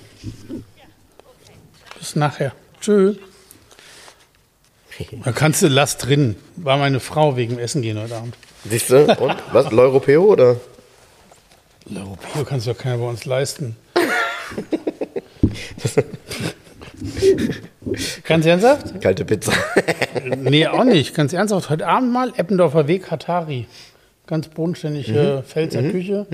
Bis 1.98 2.16
nachher. 2.16 2.54
Tschüss. 2.82 3.18
Da 5.26 5.34
kannst 5.34 5.62
du, 5.62 5.68
lass 5.68 5.98
drin. 5.98 6.38
War 6.56 6.78
meine 6.78 7.02
Frau 7.02 7.36
wegen 7.36 7.60
Essen 7.60 7.82
gehen 7.82 8.00
heute 8.00 8.16
Abend. 8.16 8.34
Siehst 8.70 8.90
du? 8.90 9.06
Und? 9.20 9.36
Was? 9.52 9.72
L'Europeo 9.72 10.24
oder? 10.24 10.56
Europeo 11.94 12.44
kannst 12.46 12.66
du 12.66 12.72
ja 12.72 12.76
keiner 12.76 12.98
bei 12.98 13.08
uns 13.10 13.26
leisten. 13.26 13.76
Ganz 18.24 18.46
ernsthaft? 18.46 19.02
Kalte 19.02 19.26
Pizza. 19.26 19.52
Nee, 20.38 20.66
auch 20.68 20.84
nicht. 20.86 21.14
Ganz 21.14 21.34
ernsthaft. 21.34 21.70
Heute 21.70 21.86
Abend 21.88 22.12
mal 22.12 22.34
Eppendorfer 22.36 22.88
Weg 22.88 23.12
Hatari. 23.12 23.68
Ganz 24.26 24.48
bodenständige 24.48 25.44
Pfälzer 25.46 25.84
Küche. 25.84 26.26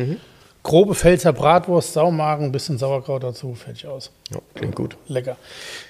Grobe 0.63 0.95
Pfälzer 0.95 1.33
Bratwurst, 1.33 1.93
Saumagen, 1.93 2.51
bisschen 2.51 2.77
Sauerkraut 2.77 3.23
dazu, 3.23 3.53
fertig 3.55 3.87
aus. 3.87 4.11
ja, 4.31 4.37
klingt 4.55 4.75
gut. 4.75 4.95
Lecker. 5.07 5.35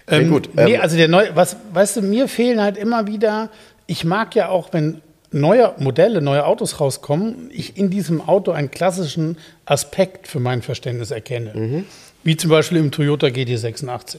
Klingt 0.07 0.23
Ähm, 0.23 0.29
gut. 0.31 0.49
Nee, 0.55 0.75
Ähm, 0.75 0.81
also 0.81 0.95
der 0.97 1.09
neue, 1.09 1.35
was, 1.35 1.57
weißt 1.73 1.97
du, 1.97 2.01
mir 2.01 2.27
fehlen 2.27 2.61
halt 2.61 2.77
immer 2.77 3.05
wieder, 3.07 3.49
ich 3.85 4.03
mag 4.05 4.33
ja 4.35 4.49
auch, 4.49 4.69
wenn 4.71 5.01
neue 5.31 5.73
Modelle, 5.77 6.21
neue 6.21 6.45
Autos 6.45 6.79
rauskommen, 6.79 7.49
ich 7.53 7.77
in 7.77 7.89
diesem 7.89 8.21
Auto 8.21 8.51
einen 8.51 8.69
klassischen 8.71 9.37
Aspekt 9.65 10.27
für 10.27 10.39
mein 10.39 10.61
Verständnis 10.61 11.11
erkenne. 11.11 11.51
Mhm. 11.55 11.85
Wie 12.23 12.37
zum 12.37 12.49
Beispiel 12.49 12.77
im 12.77 12.91
Toyota 12.91 13.27
GT86. 13.27 14.17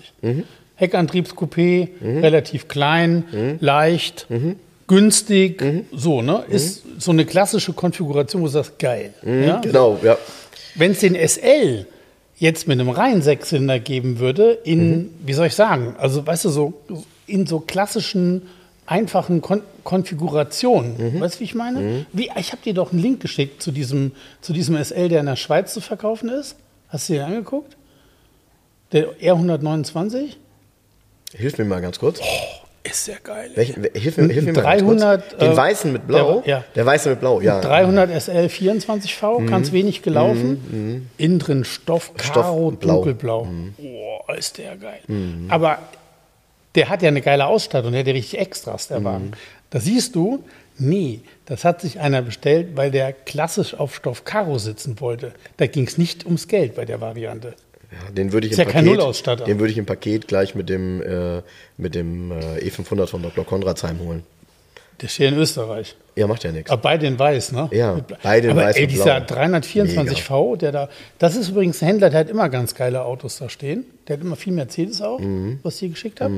Heckantriebscoupé, 0.76 1.88
Mhm. 2.00 2.18
relativ 2.18 2.68
klein, 2.68 3.24
leicht, 3.60 4.26
günstig, 4.88 5.60
Mhm. 5.62 5.84
so, 5.92 6.22
ne? 6.22 6.44
Ist 6.48 6.82
so 6.98 7.10
eine 7.12 7.24
klassische 7.24 7.72
Konfiguration, 7.72 8.42
wo 8.42 8.46
du 8.46 8.52
sagst, 8.52 8.78
geil. 8.78 9.14
Ja? 9.24 9.60
Genau, 9.60 9.98
ja. 10.02 10.16
Wenn 10.74 10.92
es 10.92 11.00
den 11.00 11.14
SL 11.14 11.86
jetzt 12.38 12.66
mit 12.66 12.80
einem 12.80 12.88
reinen 12.88 13.22
Sechszylinder 13.22 13.78
geben 13.78 14.18
würde, 14.18 14.58
in, 14.64 14.90
Mhm. 14.90 15.10
wie 15.24 15.32
soll 15.34 15.46
ich 15.46 15.54
sagen, 15.54 15.94
also 15.98 16.26
weißt 16.26 16.46
du, 16.46 16.48
so 16.48 16.72
in 17.26 17.46
so 17.46 17.60
klassischen, 17.60 18.42
einfachen 18.86 19.40
Kon 19.40 19.62
Konfigurationen, 19.84 21.14
Mhm. 21.16 21.20
weißt 21.20 21.36
du, 21.36 21.40
wie 21.40 21.44
ich 21.44 21.54
meine? 21.54 22.06
Wie, 22.12 22.30
ich 22.38 22.52
habe 22.52 22.62
dir 22.62 22.72
doch 22.74 22.92
einen 22.92 23.00
Link 23.02 23.20
geschickt 23.20 23.62
zu 23.62 23.72
diesem, 23.72 24.12
zu 24.40 24.52
diesem 24.52 24.76
SL, 24.76 25.08
der 25.08 25.20
in 25.20 25.26
der 25.26 25.36
Schweiz 25.36 25.72
zu 25.74 25.80
verkaufen 25.80 26.28
ist. 26.28 26.56
Hast 26.88 27.08
du 27.08 27.14
dir 27.14 27.20
den 27.20 27.26
angeguckt? 27.28 27.76
Der 28.92 29.08
R129? 29.20 30.36
Hilf 31.34 31.58
mir 31.58 31.64
mal 31.64 31.80
ganz 31.80 31.98
kurz. 31.98 32.20
Ist 32.84 33.04
sehr 33.06 33.18
geil. 33.22 33.50
ey. 33.52 33.56
Welchen, 33.56 33.82
hilf, 33.94 34.16
mir, 34.18 34.28
hilf 34.32 34.44
mir 34.44 34.52
mal 34.54 34.62
300, 34.62 35.20
ganz 35.20 35.30
kurz. 35.30 35.40
Den 35.40 35.52
äh, 35.52 35.56
weißen 35.56 35.92
mit 35.92 36.06
Blau? 36.06 36.40
der- 36.40 36.48
ja. 36.58 36.64
Der 36.74 36.84
weiße 36.86 37.10
mit 37.10 37.20
Blau, 37.20 37.40
ja. 37.40 37.60
300 37.60 38.10
SL 38.10 38.46
24V, 38.48 39.46
ganz 39.48 39.72
wenig 39.72 40.02
gelaufen. 40.02 41.08
Innen 41.16 41.38
drin 41.38 41.64
Stoff, 41.64 42.12
Mhm, 42.12 42.18
Stoff, 42.20 42.34
Karo, 42.44 42.70
blau. 42.72 42.92
Mhm. 42.92 42.96
dunkelblau. 42.96 43.46
Boah, 43.78 44.36
ist 44.36 44.58
der 44.58 44.76
geil. 44.76 45.00
Aber 45.48 45.78
der 46.74 46.88
hat 46.88 47.02
ja 47.02 47.08
eine 47.08 47.20
geile 47.20 47.46
Ausstattung, 47.46 47.92
der 47.92 48.00
hat 48.00 48.06
ja 48.06 48.12
richtig 48.14 48.38
Extras, 48.38 48.88
Mhm. 48.88 48.94
der 48.94 49.04
Wagen. 49.04 49.30
Da 49.70 49.80
siehst 49.80 50.14
du, 50.14 50.44
nee, 50.78 51.20
das 51.46 51.64
hat 51.64 51.80
sich 51.80 52.00
einer 52.00 52.22
bestellt, 52.22 52.68
weil 52.76 52.90
der 52.90 53.12
klassisch 53.12 53.74
auf 53.74 53.94
Stoff 53.94 54.24
Karo 54.24 54.58
sitzen 54.58 55.00
wollte. 55.00 55.32
Da 55.56 55.66
ging 55.66 55.86
es 55.86 55.98
nicht 55.98 56.24
ums 56.26 56.48
Geld 56.48 56.74
bei 56.74 56.84
der 56.84 57.00
Variante. 57.00 57.54
Ja, 57.90 58.10
den 58.10 58.32
würde 58.32 58.46
ich 58.46 58.56
ja 58.56 58.64
würde 59.58 59.70
ich 59.70 59.78
im 59.78 59.84
Paket 59.86 60.26
gleich 60.26 60.54
mit 60.54 60.68
dem, 60.70 61.02
äh, 61.02 61.42
mit 61.76 61.94
dem 61.94 62.32
äh, 62.32 62.58
E500 62.60 63.06
von 63.06 63.22
Dr. 63.22 63.44
Konradsheim 63.44 63.98
holen. 64.00 64.22
Der 65.02 65.08
steht 65.08 65.32
in 65.32 65.38
Österreich. 65.38 65.96
Ja, 66.14 66.26
macht 66.26 66.44
ja 66.44 66.52
nichts. 66.52 66.70
Aber 66.70 66.80
beide 66.82 67.06
in 67.06 67.18
weiß, 67.18 67.52
ne? 67.52 67.68
Ja, 67.72 67.94
in 67.94 68.50
Aber 68.50 68.62
weiß 68.62 68.76
ey, 68.76 68.86
dieser 68.86 69.20
Blau. 69.20 69.36
324V, 69.40 70.56
der 70.56 70.72
da, 70.72 70.88
das 71.18 71.36
ist 71.36 71.48
übrigens 71.48 71.82
ein 71.82 71.86
Händler, 71.86 72.10
der 72.10 72.20
hat 72.20 72.30
immer 72.30 72.48
ganz 72.48 72.74
geile 72.74 73.02
Autos 73.02 73.38
da 73.38 73.48
stehen. 73.48 73.84
Der 74.06 74.16
hat 74.16 74.22
immer 74.24 74.36
viel 74.36 74.52
Mercedes 74.52 75.02
auch, 75.02 75.18
Mhm. 75.18 75.58
was 75.62 75.74
ich 75.74 75.80
hier 75.80 75.88
geschickt 75.90 76.20
habe. 76.20 76.34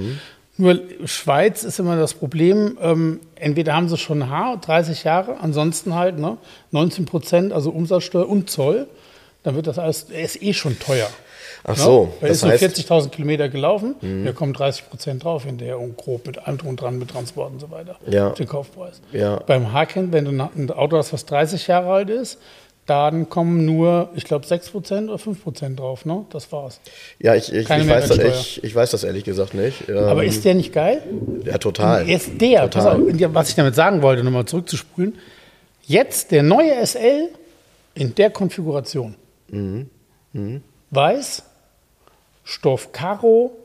Nur 0.56 0.80
Schweiz 1.04 1.64
ist 1.64 1.80
immer 1.80 1.96
das 1.96 2.14
Problem, 2.14 2.78
ähm, 2.80 3.20
entweder 3.34 3.74
haben 3.74 3.88
sie 3.88 3.96
schon 3.98 4.30
H, 4.30 4.56
30 4.56 5.02
Jahre, 5.04 5.38
ansonsten 5.40 5.94
halt 5.96 6.18
ne, 6.18 6.38
19 6.70 7.04
Prozent, 7.06 7.52
also 7.52 7.70
Umsatzsteuer 7.70 8.28
und 8.28 8.48
Zoll. 8.48 8.86
Dann 9.42 9.56
wird 9.56 9.66
das 9.66 9.78
alles, 9.78 10.04
ist 10.04 10.40
eh 10.42 10.54
schon 10.54 10.78
teuer. 10.78 11.08
Ach 11.66 11.76
so, 11.76 12.12
Er 12.20 12.28
das 12.28 12.36
ist 12.38 12.42
nur 12.42 12.52
heißt, 12.52 12.62
Mhm. 12.62 12.68
40.000 12.68 13.08
Kilometer 13.10 13.48
gelaufen, 13.48 13.94
da 14.24 14.32
kommen 14.32 14.52
30 14.52 14.88
Prozent 14.90 15.24
drauf 15.24 15.44
hinterher 15.44 15.78
und 15.78 15.96
grob 15.96 16.26
mit 16.26 16.38
allem 16.46 16.58
drum 16.58 16.70
und 16.70 16.80
dran, 16.80 16.98
mit 16.98 17.10
Transport 17.10 17.52
und 17.52 17.60
so 17.60 17.70
weiter. 17.70 17.96
Ja. 18.06 18.30
Den 18.30 18.46
Kaufpreis. 18.46 19.00
Ja. 19.12 19.36
Beim 19.46 19.72
Haken, 19.72 20.12
wenn 20.12 20.26
du 20.26 20.30
ein 20.30 20.70
Auto 20.70 20.98
hast, 20.98 21.12
was 21.14 21.24
30 21.24 21.66
Jahre 21.66 21.90
alt 21.92 22.10
ist, 22.10 22.38
dann 22.86 23.30
kommen 23.30 23.64
nur, 23.64 24.10
ich 24.14 24.24
glaube, 24.24 24.46
6 24.46 24.68
Prozent 24.68 25.08
oder 25.08 25.18
5 25.18 25.42
Prozent 25.42 25.80
drauf. 25.80 26.04
Ne? 26.04 26.26
Das 26.28 26.52
war's. 26.52 26.80
ja, 27.18 27.34
ich, 27.34 27.50
ich, 27.50 27.62
ich, 27.62 27.88
weiß 27.88 28.08
das, 28.08 28.18
ich, 28.18 28.62
ich 28.62 28.74
weiß 28.74 28.90
das 28.90 29.04
ehrlich 29.04 29.24
gesagt 29.24 29.54
nicht. 29.54 29.88
Ähm, 29.88 29.96
Aber 29.96 30.22
ist 30.22 30.44
der 30.44 30.54
nicht 30.54 30.70
geil? 30.74 31.02
ja, 31.46 31.56
total. 31.56 32.06
Er 32.06 32.16
ist 32.16 32.38
der. 32.42 32.70
Total. 32.70 32.96
auf, 33.00 33.34
was 33.34 33.48
ich 33.48 33.54
damit 33.54 33.74
sagen 33.74 34.02
wollte, 34.02 34.22
nochmal 34.22 34.44
zurückzuspulen. 34.44 35.14
Jetzt 35.86 36.30
der 36.30 36.42
neue 36.42 36.74
SL 36.86 37.30
in 37.94 38.14
der 38.14 38.28
Konfiguration. 38.28 39.14
Mhm. 39.48 39.88
Weiß, 40.90 41.42
Stoff 42.44 42.92
Karo, 42.92 43.56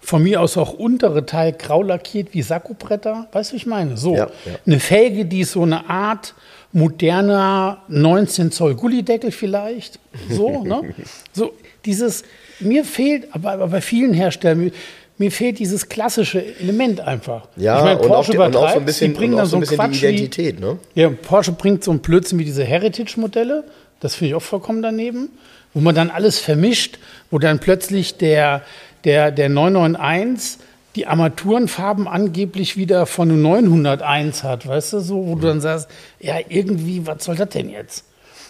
von 0.00 0.22
mir 0.22 0.40
aus 0.40 0.56
auch 0.56 0.74
untere 0.74 1.26
Teil 1.26 1.52
grau 1.52 1.82
lackiert 1.82 2.28
wie 2.32 2.42
Sakkobretter. 2.42 3.26
Weißt 3.32 3.50
du, 3.50 3.54
wie 3.54 3.56
ich 3.58 3.66
meine? 3.66 3.96
So. 3.96 4.14
Ja, 4.14 4.26
ja. 4.44 4.52
Eine 4.66 4.78
Felge, 4.80 5.24
die 5.24 5.42
so 5.44 5.62
eine 5.62 5.88
Art 5.90 6.34
moderner 6.72 7.82
19 7.88 8.50
Zoll 8.52 8.74
Gullideckel 8.74 9.30
vielleicht. 9.32 9.98
So, 10.30 10.62
ne? 10.64 10.94
So, 11.32 11.52
dieses, 11.84 12.22
mir 12.60 12.84
fehlt, 12.84 13.28
aber, 13.32 13.52
aber 13.52 13.68
bei 13.68 13.80
vielen 13.80 14.12
Herstellern, 14.14 14.58
mir, 14.58 14.70
mir 15.16 15.32
fehlt 15.32 15.58
dieses 15.58 15.88
klassische 15.88 16.44
Element 16.60 17.00
einfach. 17.00 17.48
Ja, 17.56 17.78
ich 17.78 17.84
meine, 17.84 17.98
und, 18.00 18.04
auch, 18.06 18.14
Porsche 18.14 18.32
die- 18.32 18.38
und 18.38 18.56
auch 18.56 18.70
so 18.70 18.78
ein 18.78 18.84
bisschen, 18.84 19.12
die 19.12 19.18
bringen 19.18 19.36
dann 19.36 19.46
so 19.46 19.56
ein 19.56 19.60
bisschen 19.60 19.76
Quatsch 19.78 19.96
die 20.00 20.02
wie- 20.02 20.06
Identität, 20.14 20.60
ne? 20.60 20.78
ja, 20.94 21.08
Porsche 21.10 21.52
bringt 21.52 21.82
so 21.84 21.90
einen 21.90 22.00
Blödsinn 22.00 22.38
wie 22.38 22.44
diese 22.44 22.64
Heritage-Modelle. 22.64 23.64
Das 24.00 24.14
finde 24.14 24.28
ich 24.30 24.34
auch 24.36 24.42
vollkommen 24.42 24.80
daneben. 24.82 25.30
Wo 25.74 25.80
man 25.80 25.94
dann 25.94 26.10
alles 26.10 26.38
vermischt, 26.38 26.98
wo 27.30 27.38
dann 27.38 27.58
plötzlich 27.58 28.16
der, 28.16 28.62
der, 29.04 29.30
der 29.30 29.48
991 29.48 30.58
die 30.96 31.06
Armaturenfarben 31.06 32.08
angeblich 32.08 32.76
wieder 32.76 33.06
von 33.06 33.30
einem 33.30 33.42
901 33.42 34.42
hat, 34.42 34.66
weißt 34.66 34.94
du, 34.94 35.00
so, 35.00 35.26
wo 35.26 35.36
du 35.36 35.46
dann 35.46 35.60
sagst, 35.60 35.88
ja, 36.18 36.36
irgendwie, 36.48 37.06
was 37.06 37.24
soll 37.24 37.36
das 37.36 37.50
denn 37.50 37.68
jetzt? 37.68 38.04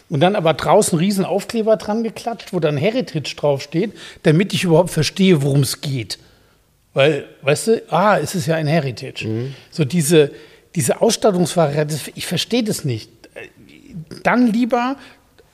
Und 0.09 0.21
dann 0.21 0.37
aber 0.37 0.55
draußen 0.55 0.99
riesen 0.99 1.25
Aufkleber 1.25 1.77
dran 1.77 2.03
geklatscht, 2.03 2.53
wo 2.53 2.61
dann 2.61 2.79
Heritage 2.79 3.35
draufsteht, 3.37 3.93
damit 4.23 4.55
ich 4.55 4.65
überhaupt 4.65 4.91
verstehe, 4.91 5.43
worum 5.43 5.61
es 5.61 5.83
geht. 5.83 6.19
Weil, 6.95 7.27
weißt 7.43 7.67
du, 7.67 7.83
ah, 7.91 8.19
es 8.19 8.35
ist 8.35 8.47
ja 8.47 8.57
ein 8.57 8.67
Heritage. 8.67 9.53
So 9.71 9.85
diese, 9.85 10.31
diese 10.75 11.03
Ausstattungsvariante, 11.03 11.97
ich 12.15 12.27
verstehe 12.27 12.65
das 12.65 12.85
nicht. 12.85 13.11
Dann 14.23 14.47
lieber 14.47 14.97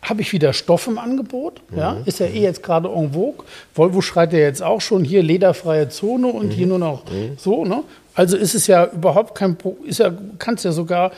habe 0.05 0.20
ich 0.22 0.32
wieder 0.32 0.52
Stoff 0.52 0.86
im 0.86 0.98
Angebot. 0.98 1.61
Ja, 1.74 1.96
ist 2.05 2.20
ja 2.20 2.26
eh 2.26 2.40
jetzt 2.42 2.62
gerade 2.62 2.88
en 2.88 3.12
vogue. 3.12 3.44
Volvo 3.74 4.00
schreit 4.00 4.32
ja 4.32 4.38
jetzt 4.38 4.62
auch 4.62 4.80
schon 4.80 5.02
hier 5.05 5.22
lederfreie 5.22 5.88
Zone 5.88 6.28
und 6.28 6.50
hier 6.50 6.66
nur 6.66 6.78
noch 6.78 7.02
so. 7.36 7.64
Ne? 7.64 7.82
Also 8.14 8.36
ist 8.36 8.55
es 8.55 8.66
ja 8.68 8.86
überhaupt 8.86 9.34
kein, 9.34 9.57
Pro- 9.57 9.76
ist 9.84 9.98
ja, 9.98 10.12
kannst 10.38 10.64
ja 10.64 10.72
sogar 10.72 11.11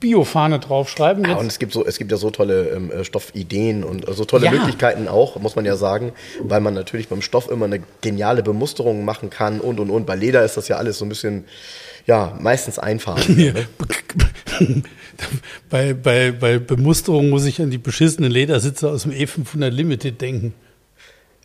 Biofahne 0.00 0.58
draufschreiben. 0.58 1.26
Ja, 1.26 1.36
und 1.36 1.46
es 1.46 1.58
gibt 1.58 1.74
so, 1.74 1.84
es 1.84 1.98
gibt 1.98 2.10
ja 2.10 2.16
so 2.16 2.30
tolle 2.30 2.68
ähm, 2.70 2.90
äh, 2.90 3.04
Stoffideen 3.04 3.84
und 3.84 4.08
äh, 4.08 4.14
so 4.14 4.24
tolle 4.24 4.46
Ja. 4.46 4.50
Möglichkeiten 4.52 5.06
auch, 5.08 5.38
muss 5.38 5.56
man 5.56 5.66
ja 5.66 5.76
sagen, 5.76 6.12
weil 6.42 6.60
man 6.62 6.72
natürlich 6.72 7.08
beim 7.08 7.20
Stoff 7.20 7.50
immer 7.50 7.66
eine 7.66 7.80
geniale 8.00 8.42
Bemusterung 8.42 9.04
machen 9.04 9.28
kann 9.28 9.60
und 9.60 9.78
und 9.78 9.90
und. 9.90 10.06
Bei 10.06 10.16
Leder 10.16 10.42
ist 10.42 10.56
das 10.56 10.68
ja 10.68 10.76
alles 10.78 10.96
so 10.96 11.04
ein 11.04 11.10
bisschen, 11.10 11.44
ja, 12.06 12.36
meistens 12.40 12.78
einfach. 12.78 13.18
Hier. 13.20 13.54
bei, 15.70 15.94
bei, 15.94 16.32
bei 16.32 16.58
Bemusterung 16.58 17.30
muss 17.30 17.44
ich 17.44 17.60
an 17.60 17.70
die 17.70 17.78
beschissenen 17.78 18.30
Ledersitze 18.30 18.88
aus 18.90 19.02
dem 19.02 19.12
E500 19.12 19.68
Limited 19.68 20.20
denken. 20.20 20.54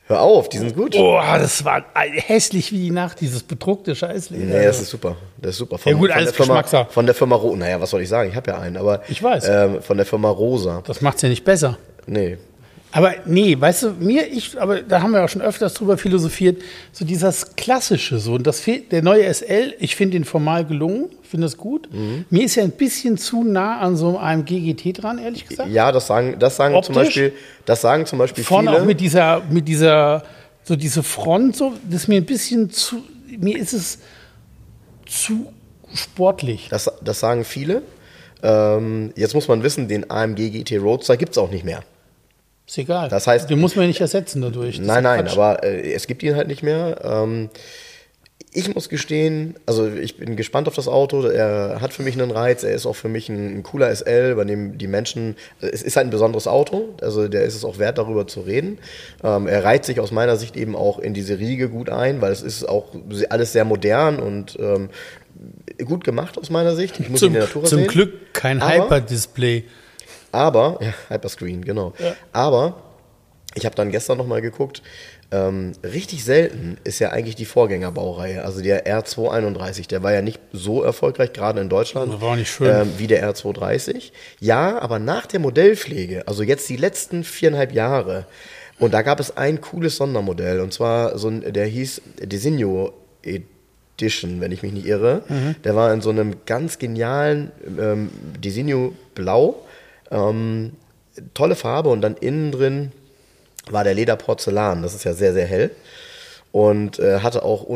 Hör 0.07 0.21
auf, 0.21 0.49
die 0.49 0.59
sind 0.59 0.75
gut. 0.75 0.95
Oh, 0.95 1.19
das 1.19 1.65
war 1.65 1.83
hässlich 1.95 2.71
wie 2.71 2.77
die 2.77 2.91
Nacht, 2.91 3.21
dieses 3.21 3.41
bedruckte 3.41 3.95
Scheißleder. 3.95 4.59
Nee, 4.59 4.65
das 4.65 4.79
ist 4.79 4.91
super. 4.91 5.17
Das 5.41 5.51
ist 5.51 5.57
super. 5.57 5.79
Von, 5.79 5.91
Ja 5.91 5.97
gut, 5.97 6.09
von 6.11 6.17
alles 6.17 6.33
der 6.33 6.45
Firma. 6.45 6.85
Von 6.91 7.05
der 7.07 7.15
Firma 7.15 7.35
Rosa. 7.35 7.57
Naja, 7.57 7.81
was 7.81 7.89
soll 7.89 8.01
ich 8.01 8.09
sagen? 8.09 8.29
Ich 8.29 8.35
habe 8.35 8.51
ja 8.51 8.59
einen, 8.59 8.77
aber. 8.77 9.01
Ich 9.07 9.21
weiß. 9.21 9.49
Ähm, 9.49 9.81
von 9.81 9.97
der 9.97 10.05
Firma 10.05 10.29
Rosa. 10.29 10.83
das 10.85 11.01
macht's 11.01 11.23
ja 11.23 11.29
nicht 11.29 11.43
besser. 11.43 11.79
Nee. 12.05 12.37
Aber 12.95 13.13
nee, 13.25 13.59
weißt 13.59 13.83
du, 13.83 13.89
mir, 13.99 14.25
ich, 14.31 14.57
aber 14.57 14.81
da 14.81 15.01
haben 15.01 15.11
wir 15.11 15.21
auch 15.21 15.27
schon 15.27 15.41
öfters 15.41 15.73
drüber 15.73 15.97
philosophiert, 15.97 16.61
so 16.93 17.03
dieses 17.03 17.57
Klassische, 17.57 18.19
so, 18.19 18.35
und 18.35 18.47
das 18.47 18.61
fehlt, 18.61 18.93
der 18.93 19.01
neue 19.03 19.25
SL, 19.33 19.73
ich 19.79 19.97
finde 19.97 20.15
ihn 20.15 20.23
formal 20.23 20.63
gelungen, 20.63 21.09
finde 21.21 21.45
das 21.45 21.57
gut. 21.57 21.89
Mhm. 21.91 22.23
Mir 22.29 22.45
ist 22.45 22.55
ja 22.55 22.63
ein 22.63 22.71
bisschen 22.71 23.17
zu 23.17 23.43
nah 23.43 23.81
an 23.81 23.97
so 23.97 24.17
einem 24.17 24.45
GGT 24.45 25.03
dran, 25.03 25.17
ehrlich 25.17 25.45
gesagt. 25.45 25.71
Ja, 25.71 25.91
das 25.91 26.07
sagen, 26.07 26.37
das 26.39 26.55
sagen 26.55 26.81
zum 26.83 26.95
Optisch? 26.95 27.07
Beispiel, 27.07 27.33
das 27.65 27.81
sagen 27.81 28.05
zum 28.05 28.17
Beispiel 28.17 28.45
Vorne 28.45 28.69
viele. 28.69 28.81
auch 28.81 28.85
mit 28.85 29.01
dieser, 29.01 29.41
mit 29.49 29.67
dieser, 29.67 30.23
so 30.63 30.77
diese 30.77 31.03
Front, 31.03 31.57
so, 31.57 31.73
das 31.83 32.03
ist 32.03 32.07
mir 32.07 32.21
ein 32.21 32.25
bisschen 32.25 32.69
zu, 32.69 33.03
mir 33.27 33.57
ist 33.57 33.73
es 33.73 33.99
zu 35.05 35.51
sportlich. 35.93 36.69
Das, 36.69 36.89
das 37.03 37.19
sagen 37.19 37.43
viele. 37.43 37.81
Ähm, 38.41 39.11
jetzt 39.17 39.33
muss 39.33 39.49
man 39.49 39.63
wissen, 39.63 39.89
den 39.89 40.09
AMG 40.09 40.49
GT 40.49 40.77
Roadster 40.79 41.17
gibt 41.17 41.33
es 41.33 41.37
auch 41.37 41.51
nicht 41.51 41.65
mehr. 41.65 41.83
Ist 42.67 42.77
egal. 42.77 43.09
Das 43.09 43.27
heißt- 43.27 43.47
den 43.47 43.59
muss 43.59 43.75
man 43.75 43.83
ja 43.83 43.87
nicht 43.89 44.01
ersetzen 44.01 44.41
dadurch. 44.41 44.77
Das 44.77 44.85
Nein, 44.85 45.03
nein, 45.03 45.27
aber 45.27 45.63
äh, 45.63 45.93
es 45.93 46.07
gibt 46.07 46.23
ihn 46.23 46.35
halt 46.35 46.47
nicht 46.47 46.63
mehr. 46.63 46.99
Ähm, 47.03 47.49
ich 48.57 48.73
muss 48.73 48.87
gestehen, 48.87 49.55
also 49.65 49.87
ich 49.87 50.15
bin 50.17 50.37
gespannt 50.37 50.69
auf 50.69 50.75
das 50.75 50.87
Auto. 50.87 51.27
Er 51.27 51.79
hat 51.81 51.93
für 51.93 52.03
mich 52.03 52.19
einen 52.19 52.31
Reiz. 52.31 52.63
Er 52.63 52.73
ist 52.73 52.85
auch 52.85 52.95
für 52.95 53.09
mich 53.09 53.27
ein, 53.27 53.57
ein 53.57 53.63
cooler 53.63 53.93
SL, 53.93 54.35
bei 54.35 54.45
dem 54.45 54.77
die 54.77 54.87
Menschen. 54.87 55.35
Es 55.59 55.81
ist 55.83 55.97
halt 55.97 56.07
ein 56.07 56.09
besonderes 56.09 56.47
Auto. 56.47 56.95
Also 57.01 57.27
der 57.27 57.43
ist 57.43 57.55
es 57.55 57.65
auch 57.65 57.79
wert, 57.79 57.97
darüber 57.97 58.27
zu 58.27 58.39
reden. 58.41 58.79
Ähm, 59.23 59.47
er 59.47 59.63
reiht 59.65 59.83
sich 59.83 59.99
aus 59.99 60.11
meiner 60.11 60.37
Sicht 60.37 60.55
eben 60.55 60.75
auch 60.75 60.99
in 60.99 61.13
diese 61.13 61.37
Riege 61.37 61.67
gut 61.69 61.89
ein, 61.89 62.21
weil 62.21 62.31
es 62.31 62.41
ist 62.41 62.67
auch 62.67 62.87
alles 63.29 63.51
sehr 63.51 63.65
modern 63.65 64.19
und 64.19 64.57
ähm, 64.59 64.89
gut 65.83 66.05
gemacht 66.05 66.37
aus 66.37 66.49
meiner 66.49 66.75
Sicht. 66.77 66.97
Ich 67.01 67.09
muss 67.09 67.21
ihn 67.21 67.27
zum, 67.27 67.27
in 67.27 67.33
der 67.33 67.43
Natur 67.43 67.63
zum 67.65 67.79
sehen. 67.79 67.87
Glück 67.89 68.33
kein 68.33 68.65
Hyper-Display. 68.65 69.65
Aber, 70.35 70.77
ja, 70.81 70.93
Hyperscreen, 71.09 71.63
genau. 71.63 71.93
Aber, 72.33 72.75
ich 73.55 73.65
habe 73.65 73.75
dann 73.75 73.89
gestern 73.89 74.17
nochmal 74.17 74.41
geguckt, 74.41 74.81
ähm, 75.31 75.71
richtig 75.81 76.25
selten 76.25 76.77
ist 76.83 76.99
ja 76.99 77.09
eigentlich 77.11 77.35
die 77.35 77.45
Vorgängerbaureihe. 77.45 78.43
Also 78.43 78.61
der 78.61 78.85
R231, 78.85 79.87
der 79.87 80.03
war 80.03 80.13
ja 80.13 80.21
nicht 80.21 80.39
so 80.51 80.83
erfolgreich, 80.83 81.31
gerade 81.31 81.61
in 81.61 81.69
Deutschland, 81.69 82.13
Das 82.13 82.21
war 82.21 82.33
auch 82.33 82.35
nicht 82.35 82.51
schön. 82.51 82.67
Ähm, 82.67 82.93
wie 82.97 83.07
der 83.07 83.27
R230. 83.33 84.11
Ja, 84.41 84.79
aber 84.79 84.99
nach 84.99 85.25
der 85.25 85.39
Modellpflege, 85.39 86.27
also 86.27 86.43
jetzt 86.43 86.67
die 86.69 86.75
letzten 86.75 87.23
viereinhalb 87.23 87.71
Jahre, 87.71 88.25
und 88.77 88.93
da 88.93 89.03
gab 89.03 89.21
es 89.21 89.37
ein 89.37 89.61
cooles 89.61 89.95
Sondermodell, 89.95 90.59
und 90.59 90.73
zwar 90.73 91.17
so 91.17 91.29
ein, 91.29 91.53
der 91.53 91.65
hieß 91.65 92.01
Designo 92.23 92.91
Edition, 93.23 94.41
wenn 94.41 94.51
ich 94.51 94.63
mich 94.63 94.73
nicht 94.73 94.85
irre. 94.85 95.23
Der 95.63 95.75
war 95.77 95.93
in 95.93 96.01
so 96.01 96.09
einem 96.09 96.35
ganz 96.45 96.77
genialen 96.77 97.51
ähm, 97.79 98.09
Designo 98.43 98.93
Blau. 99.15 99.55
Ähm, 100.11 100.73
tolle 101.33 101.55
Farbe 101.55 101.89
und 101.89 102.01
dann 102.01 102.15
innen 102.15 102.51
drin 102.51 102.91
war 103.69 103.83
der 103.83 103.93
Leder 103.93 104.15
Porzellan. 104.15 104.81
Das 104.83 104.93
ist 104.93 105.03
ja 105.03 105.13
sehr, 105.13 105.33
sehr 105.33 105.45
hell. 105.45 105.71
Und 106.51 106.99
äh, 106.99 107.19
hatte 107.19 107.43
auch, 107.43 107.67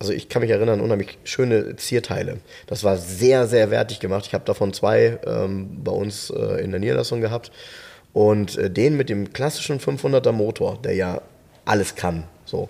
also 0.00 0.12
ich 0.12 0.28
kann 0.28 0.42
mich 0.42 0.50
erinnern, 0.50 0.80
unheimlich 0.80 1.18
schöne 1.22 1.76
Zierteile. 1.76 2.38
Das 2.66 2.82
war 2.82 2.96
sehr, 2.96 3.46
sehr 3.46 3.70
wertig 3.70 4.00
gemacht. 4.00 4.26
Ich 4.26 4.34
habe 4.34 4.44
davon 4.44 4.72
zwei 4.72 5.18
ähm, 5.24 5.84
bei 5.84 5.92
uns 5.92 6.30
äh, 6.30 6.60
in 6.60 6.72
der 6.72 6.80
Niederlassung 6.80 7.20
gehabt. 7.20 7.52
Und 8.12 8.58
äh, 8.58 8.68
den 8.68 8.96
mit 8.96 9.10
dem 9.10 9.32
klassischen 9.32 9.78
500er 9.78 10.32
Motor, 10.32 10.78
der 10.82 10.94
ja 10.94 11.20
alles 11.66 11.94
kann. 11.94 12.24
So. 12.46 12.68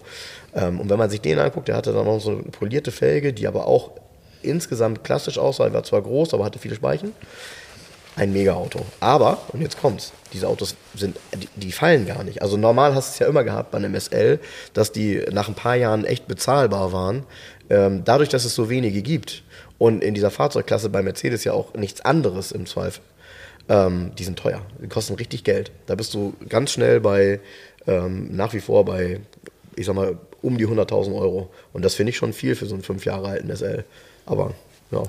Ähm, 0.54 0.78
und 0.78 0.90
wenn 0.90 0.98
man 0.98 1.09
sich 1.09 1.22
den 1.22 1.38
anguckt, 1.38 1.68
der 1.68 1.76
hatte 1.76 1.92
dann 1.92 2.04
noch 2.04 2.20
so 2.20 2.32
eine 2.32 2.42
polierte 2.42 2.92
Felge, 2.92 3.32
die 3.32 3.46
aber 3.46 3.66
auch 3.66 3.92
insgesamt 4.42 5.04
klassisch 5.04 5.38
aussah. 5.38 5.64
Er 5.64 5.72
war 5.72 5.84
zwar 5.84 6.02
groß, 6.02 6.34
aber 6.34 6.44
hatte 6.44 6.59
viele 6.59 6.74
Speichen 6.74 7.12
ein 8.16 8.32
Mega-Auto. 8.32 8.80
Aber, 8.98 9.38
und 9.52 9.60
jetzt 9.60 9.78
kommt's, 9.78 10.12
diese 10.32 10.48
Autos 10.48 10.74
sind, 10.94 11.18
die, 11.34 11.48
die 11.54 11.72
fallen 11.72 12.06
gar 12.06 12.24
nicht. 12.24 12.42
Also 12.42 12.56
normal 12.56 12.94
hast 12.94 13.10
du 13.10 13.12
es 13.12 13.18
ja 13.18 13.26
immer 13.26 13.44
gehabt 13.44 13.70
bei 13.70 13.78
einem 13.78 13.98
SL, 13.98 14.40
dass 14.72 14.90
die 14.90 15.22
nach 15.30 15.48
ein 15.48 15.54
paar 15.54 15.76
Jahren 15.76 16.04
echt 16.04 16.26
bezahlbar 16.26 16.92
waren. 16.92 17.24
Ähm, 17.68 18.02
dadurch, 18.04 18.30
dass 18.30 18.44
es 18.44 18.54
so 18.54 18.70
wenige 18.70 19.02
gibt 19.02 19.42
und 19.78 20.02
in 20.02 20.14
dieser 20.14 20.30
Fahrzeugklasse 20.30 20.88
bei 20.88 21.02
Mercedes 21.02 21.44
ja 21.44 21.52
auch 21.52 21.74
nichts 21.74 22.00
anderes 22.00 22.52
im 22.52 22.64
Zweifel, 22.64 23.02
ähm, 23.68 24.12
die 24.18 24.24
sind 24.24 24.38
teuer. 24.38 24.62
Die 24.82 24.88
kosten 24.88 25.14
richtig 25.14 25.44
Geld. 25.44 25.70
Da 25.86 25.94
bist 25.94 26.14
du 26.14 26.34
ganz 26.48 26.72
schnell 26.72 27.00
bei, 27.00 27.40
ähm, 27.86 28.34
nach 28.34 28.54
wie 28.54 28.60
vor 28.60 28.84
bei, 28.84 29.20
ich 29.74 29.86
sag 29.86 29.94
mal, 29.94 30.16
um 30.40 30.56
die 30.56 30.66
100.000 30.66 31.14
Euro. 31.14 31.50
Und 31.72 31.84
das 31.84 31.94
finde 31.94 32.10
ich 32.10 32.16
schon 32.16 32.32
viel 32.32 32.54
für 32.54 32.66
so 32.66 32.74
einen 32.74 32.82
fünf 32.82 33.04
Jahre 33.04 33.28
alten 33.28 33.54
SL. 33.54 33.84
Aber, 34.24 34.54
ja. 34.90 35.02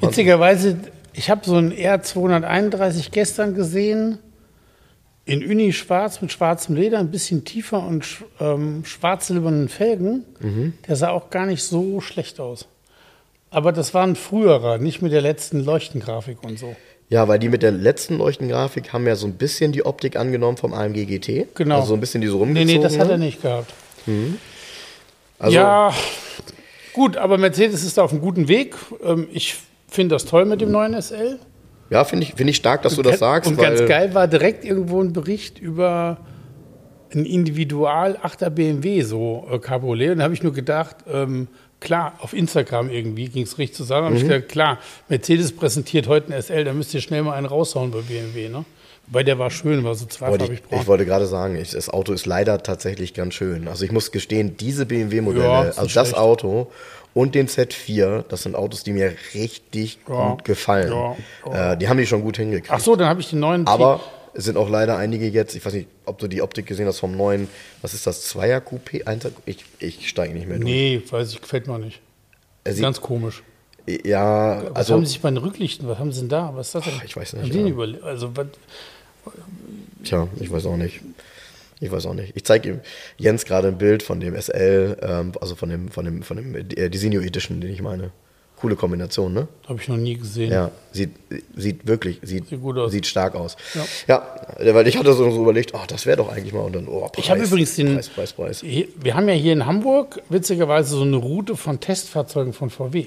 Witzigerweise, 0.00 0.76
ich 1.18 1.30
habe 1.30 1.40
so 1.44 1.56
einen 1.56 1.72
R231 1.72 3.08
gestern 3.10 3.54
gesehen, 3.54 4.18
in 5.24 5.44
Uni 5.44 5.72
schwarz 5.72 6.22
mit 6.22 6.32
schwarzem 6.32 6.74
Leder, 6.74 6.98
ein 7.00 7.10
bisschen 7.10 7.44
tiefer 7.44 7.82
und 7.86 8.06
ähm, 8.40 8.84
schwarz-silbernen 8.84 9.68
Felgen. 9.68 10.24
Mhm. 10.40 10.72
Der 10.86 10.96
sah 10.96 11.10
auch 11.10 11.28
gar 11.30 11.44
nicht 11.44 11.62
so 11.62 12.00
schlecht 12.00 12.40
aus. 12.40 12.66
Aber 13.50 13.72
das 13.72 13.92
war 13.94 14.06
ein 14.06 14.16
früherer, 14.16 14.78
nicht 14.78 15.02
mit 15.02 15.12
der 15.12 15.20
letzten 15.20 15.60
Leuchtengrafik 15.64 16.42
und 16.44 16.58
so. 16.58 16.74
Ja, 17.10 17.26
weil 17.28 17.38
die 17.38 17.48
mit 17.48 17.62
der 17.62 17.72
letzten 17.72 18.18
Leuchtengrafik 18.18 18.92
haben 18.92 19.06
ja 19.06 19.16
so 19.16 19.26
ein 19.26 19.34
bisschen 19.34 19.72
die 19.72 19.84
Optik 19.84 20.16
angenommen 20.16 20.56
vom 20.56 20.72
AMG 20.74 21.04
GT. 21.06 21.54
Genau. 21.54 21.76
Also 21.76 21.88
so 21.88 21.94
ein 21.94 22.00
bisschen 22.00 22.20
diese 22.20 22.34
Nee, 22.34 22.38
rumgezogen. 22.40 22.76
nee, 22.76 22.82
das 22.82 22.98
hat 22.98 23.10
er 23.10 23.18
nicht 23.18 23.42
gehabt. 23.42 23.72
Also, 25.38 25.54
ja, 25.56 25.92
gut, 26.92 27.16
aber 27.16 27.38
Mercedes 27.38 27.82
ist 27.84 27.98
auf 27.98 28.12
einem 28.12 28.20
guten 28.20 28.48
Weg. 28.48 28.74
Ähm, 29.04 29.28
Ich 29.32 29.56
finde 29.88 30.14
das 30.14 30.24
toll 30.24 30.44
mit 30.44 30.60
dem 30.60 30.70
neuen 30.70 31.00
SL. 31.00 31.38
ja 31.90 32.04
finde 32.04 32.24
ich, 32.24 32.34
find 32.34 32.50
ich 32.50 32.56
stark, 32.56 32.82
dass 32.82 32.96
du 32.96 33.02
das 33.02 33.18
sagst. 33.18 33.50
Und 33.50 33.56
weil, 33.58 33.76
ganz 33.76 33.88
geil 33.88 34.14
war 34.14 34.28
direkt 34.28 34.64
irgendwo 34.64 35.00
ein 35.02 35.12
Bericht 35.12 35.58
über 35.58 36.18
ein 37.14 37.24
Individual 37.24 38.18
8er 38.22 38.50
BMW, 38.50 39.00
so 39.02 39.46
äh, 39.50 39.58
Cabriolet. 39.58 40.10
Und 40.12 40.18
da 40.18 40.24
habe 40.24 40.34
ich 40.34 40.42
nur 40.42 40.52
gedacht, 40.52 40.96
ähm, 41.10 41.48
klar, 41.80 42.12
auf 42.20 42.34
Instagram 42.34 42.90
irgendwie 42.90 43.28
ging 43.30 43.44
es 43.44 43.56
richtig 43.56 43.76
zusammen. 43.78 44.02
Da 44.02 44.06
habe 44.08 44.16
ich 44.16 44.24
Mhm. 44.24 44.28
gedacht, 44.28 44.48
klar, 44.50 44.78
Mercedes 45.08 45.52
präsentiert 45.52 46.06
heute 46.06 46.32
ein 46.34 46.42
SL, 46.42 46.64
da 46.64 46.72
müsst 46.74 46.92
ihr 46.92 47.00
schnell 47.00 47.22
mal 47.22 47.32
einen 47.32 47.46
raushauen 47.46 47.90
bei 47.90 48.00
BMW. 48.02 48.50
Ne? 48.50 48.64
Wobei 49.10 49.22
der 49.22 49.38
war 49.38 49.50
schön, 49.50 49.84
war 49.84 49.94
so 49.94 50.04
zweifarbig 50.06 50.50
ich, 50.50 50.62
braun. 50.62 50.80
ich 50.80 50.86
wollte 50.86 51.06
gerade 51.06 51.26
sagen, 51.26 51.56
ich, 51.56 51.70
das 51.70 51.88
Auto 51.88 52.12
ist 52.12 52.26
leider 52.26 52.62
tatsächlich 52.62 53.14
ganz 53.14 53.34
schön. 53.34 53.66
Also 53.68 53.84
ich 53.84 53.92
muss 53.92 54.12
gestehen, 54.12 54.56
diese 54.58 54.84
BMW-Modelle, 54.86 55.44
Ja, 55.44 55.60
also 55.60 55.82
das 55.82 55.92
schlecht. 55.92 56.14
Auto 56.16 56.70
und 57.14 57.34
den 57.34 57.48
Z4, 57.48 58.24
das 58.28 58.42
sind 58.42 58.54
Autos, 58.54 58.82
die 58.84 58.92
mir 58.92 59.14
richtig 59.34 59.98
Ja, 60.08 60.30
gut 60.30 60.44
gefallen. 60.44 60.92
ja, 61.46 61.72
Äh, 61.72 61.76
die 61.78 61.88
haben 61.88 61.96
die 61.96 62.06
schon 62.06 62.22
gut 62.22 62.36
hingekriegt. 62.36 62.70
Ach 62.70 62.80
so, 62.80 62.96
dann 62.96 63.08
habe 63.08 63.20
ich 63.20 63.30
den 63.30 63.40
neuen. 63.40 63.66
Aber 63.66 64.00
es 64.34 64.44
sind 64.44 64.56
auch 64.58 64.68
leider 64.68 64.98
einige 64.98 65.26
jetzt, 65.26 65.56
ich 65.56 65.64
weiß 65.64 65.72
nicht, 65.72 65.88
ob 66.04 66.18
du 66.18 66.28
die 66.28 66.42
Optik 66.42 66.66
gesehen 66.66 66.86
hast 66.86 66.98
vom 67.00 67.16
neuen, 67.16 67.48
was 67.80 67.94
ist 67.94 68.06
das, 68.06 68.22
Zweier 68.26 68.60
Coupé? 68.60 69.04
Einser- 69.06 69.30
Ich, 69.46 69.64
ich 69.78 70.06
steige 70.08 70.34
nicht 70.34 70.46
mehr 70.48 70.58
durch. 70.58 70.68
Nee, 70.68 71.02
weiß 71.10 71.32
ich, 71.32 71.40
gefällt 71.40 71.66
mir 71.66 71.78
nicht. 71.78 72.00
Sieht, 72.68 72.82
Ganz 72.82 73.00
komisch. 73.00 73.42
ja, 74.04 74.62
Was 74.68 74.76
also 74.76 74.94
haben 74.94 75.06
sie 75.06 75.12
sich 75.12 75.20
bei 75.22 75.30
den 75.30 75.38
Rücklichten, 75.38 75.88
was 75.88 75.98
haben 75.98 76.12
sie 76.12 76.20
denn 76.20 76.28
da? 76.28 76.52
Was 76.54 76.66
ist 76.68 76.74
das 76.74 76.84
denn? 76.84 76.92
Ich 77.06 77.16
weiß 77.16 77.32
nicht, 77.32 77.54
ja. 77.54 77.74
also, 78.04 78.36
was, 78.36 78.46
Tja, 80.04 80.28
ich 80.40 80.50
weiß 80.50 80.66
auch 80.66 80.76
nicht. 80.76 81.00
Ich 81.80 81.92
weiß 81.92 82.06
auch 82.06 82.14
nicht. 82.14 82.32
Ich 82.36 82.44
zeige 82.44 82.68
ihm 82.70 82.80
Jens 83.18 83.44
gerade 83.44 83.68
ein 83.68 83.78
Bild 83.78 84.02
von 84.02 84.18
dem 84.20 84.34
SL, 84.40 84.96
ähm, 85.00 85.32
also 85.40 85.54
von 85.54 85.68
dem, 85.68 85.88
von 85.88 86.04
dem, 86.04 86.22
von 86.22 86.36
dem 86.36 86.54
äh, 86.54 86.88
Designo 86.90 87.20
Edition, 87.20 87.60
den 87.60 87.72
ich 87.72 87.82
meine. 87.82 88.10
Coole 88.56 88.74
Kombination, 88.74 89.32
ne? 89.32 89.46
Habe 89.68 89.80
ich 89.80 89.86
noch 89.86 89.96
nie 89.96 90.16
gesehen. 90.16 90.50
Ja, 90.50 90.72
sieht, 90.90 91.10
sieht 91.54 91.86
wirklich, 91.86 92.18
sieht, 92.24 92.48
Sieht 92.48 92.60
gut 92.60 92.76
aus. 92.76 92.90
sieht 92.90 93.06
stark 93.06 93.36
aus. 93.36 93.56
Ja. 94.08 94.22
Ja, 94.60 94.74
weil 94.74 94.88
ich 94.88 94.96
hatte 94.98 95.12
so, 95.12 95.30
so 95.30 95.42
überlegt, 95.42 95.76
ach, 95.76 95.86
das 95.86 96.06
wäre 96.06 96.16
doch 96.16 96.32
eigentlich 96.32 96.52
mal 96.52 96.62
und 96.62 96.74
dann, 96.74 96.88
oh, 96.88 97.02
Preis, 97.06 97.24
Ich 97.24 97.30
habe 97.30 97.44
übrigens 97.44 97.76
den. 97.76 97.94
Preis, 97.94 98.08
Preis, 98.08 98.32
Preis. 98.32 98.60
Hier- 98.62 98.88
Wir 99.00 99.14
haben 99.14 99.28
ja 99.28 99.34
hier 99.34 99.52
in 99.52 99.64
Hamburg 99.64 100.20
witzigerweise 100.28 100.96
so 100.96 101.02
eine 101.02 101.18
Route 101.18 101.56
von 101.56 101.78
Testfahrzeugen 101.78 102.52
von 102.52 102.70
VW. 102.70 103.06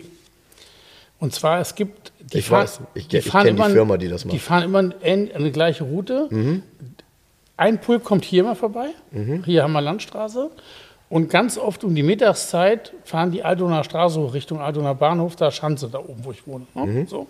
Und 1.21 1.33
zwar, 1.33 1.61
es 1.61 1.75
gibt. 1.75 2.11
Die 2.33 2.39
Ich 2.39 2.51
weiß. 2.51 2.81
Ich 2.95 3.13
ich 3.13 3.25
fahren 3.25 3.45
kenn 3.45 3.55
die 3.55 3.61
immer- 3.61 3.69
Firma, 3.71 3.97
die 3.97 4.09
das 4.09 4.23
Die 4.23 4.27
macht. 4.29 4.39
fahren 4.41 4.63
immer 4.63 4.79
eine, 4.79 5.29
eine 5.33 5.51
gleiche 5.51 5.83
Route. 5.85 6.27
Ein 7.57 7.79
Pulk 7.79 8.03
kommt 8.03 8.25
hier 8.25 8.43
mal 8.43 8.55
vorbei. 8.55 8.87
Mhm. 9.11 9.43
Hier 9.45 9.63
haben 9.63 9.71
wir 9.73 9.81
Landstraße. 9.81 10.49
Und 11.09 11.29
ganz 11.29 11.57
oft 11.57 11.83
um 11.83 11.93
die 11.93 12.03
Mittagszeit 12.03 12.93
fahren 13.03 13.31
die 13.31 13.43
Altonaer 13.43 13.83
Straße 13.83 14.19
hoch 14.19 14.33
Richtung 14.33 14.61
Altonaer 14.61 14.95
Bahnhof, 14.95 15.35
da 15.35 15.51
Schanze, 15.51 15.89
da 15.89 15.99
oben, 15.99 16.23
wo 16.23 16.31
ich 16.31 16.47
wohne. 16.47 16.65
Ne? 16.73 16.85
Mhm. 16.85 17.07
So. 17.07 17.27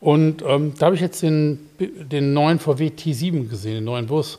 Und 0.00 0.42
ähm, 0.46 0.74
da 0.78 0.86
habe 0.86 0.94
ich 0.94 1.00
jetzt 1.00 1.22
den, 1.22 1.58
den 1.80 2.34
neuen 2.34 2.58
VW 2.58 2.88
T7 2.96 3.48
gesehen, 3.48 3.76
den 3.76 3.84
neuen 3.84 4.06
Bus. 4.06 4.38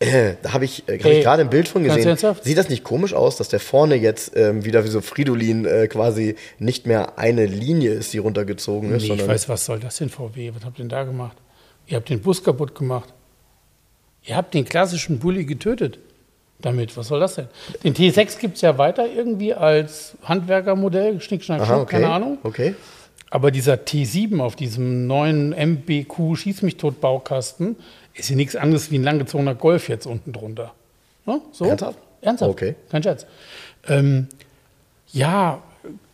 Äh, 0.00 0.36
da 0.42 0.54
habe 0.54 0.64
ich, 0.64 0.88
äh, 0.88 0.98
hab 0.98 1.10
ich 1.12 1.22
gerade 1.22 1.42
ein 1.42 1.50
Bild 1.50 1.68
von 1.68 1.84
gesehen. 1.84 2.16
Sieht 2.42 2.56
das 2.56 2.70
nicht 2.70 2.84
komisch 2.84 3.12
aus, 3.12 3.36
dass 3.36 3.48
der 3.48 3.60
vorne 3.60 3.96
jetzt 3.96 4.34
ähm, 4.34 4.64
wieder 4.64 4.82
wie 4.84 4.88
so 4.88 5.02
Fridolin 5.02 5.66
äh, 5.66 5.88
quasi 5.88 6.36
nicht 6.58 6.86
mehr 6.86 7.18
eine 7.18 7.44
Linie 7.44 7.92
ist, 7.92 8.14
die 8.14 8.18
runtergezogen 8.18 8.92
ist, 8.92 9.02
Nee, 9.02 9.14
ich 9.14 9.28
weiß, 9.28 9.50
was 9.50 9.66
soll 9.66 9.78
das 9.78 9.98
denn, 9.98 10.08
VW? 10.08 10.52
Was 10.54 10.64
habt 10.64 10.78
ihr 10.78 10.84
denn 10.84 10.88
da 10.88 11.04
gemacht? 11.04 11.36
Ihr 11.86 11.98
habt 11.98 12.08
den 12.08 12.22
Bus 12.22 12.42
kaputt 12.42 12.74
gemacht. 12.74 13.12
Ihr 14.24 14.36
habt 14.36 14.54
den 14.54 14.64
klassischen 14.64 15.18
Bulli 15.18 15.44
getötet. 15.44 15.98
Damit, 16.62 16.96
was 16.96 17.08
soll 17.08 17.20
das 17.20 17.34
denn? 17.34 17.48
Den 17.84 17.94
T6 17.94 18.38
gibt 18.38 18.56
es 18.56 18.62
ja 18.62 18.78
weiter 18.78 19.06
irgendwie 19.06 19.52
als 19.52 20.16
Handwerkermodell, 20.22 21.20
Schnick, 21.20 21.44
Schnack, 21.44 21.60
Aha, 21.62 21.80
okay. 21.80 21.96
keine 21.96 22.10
Ahnung. 22.10 22.38
Okay. 22.42 22.74
Aber 23.30 23.50
dieser 23.50 23.74
T7 23.74 24.40
auf 24.40 24.56
diesem 24.56 25.06
neuen 25.06 25.50
MBQ 25.50 26.36
Schieß 26.36 26.62
mich 26.62 26.76
tot 26.76 27.00
Baukasten 27.00 27.76
ist 28.14 28.30
ja 28.30 28.36
nichts 28.36 28.56
anderes 28.56 28.90
wie 28.90 28.98
ein 28.98 29.02
langgezogener 29.04 29.54
Golf 29.54 29.88
jetzt 29.88 30.06
unten 30.06 30.32
drunter. 30.32 30.72
Ne? 31.26 31.40
So? 31.52 31.64
Ernsthaft? 31.66 31.98
Ernsthaft. 32.22 32.50
Okay. 32.50 32.74
Kein 32.90 33.02
Scherz. 33.02 33.26
Ähm, 33.88 34.26
ja, 35.12 35.62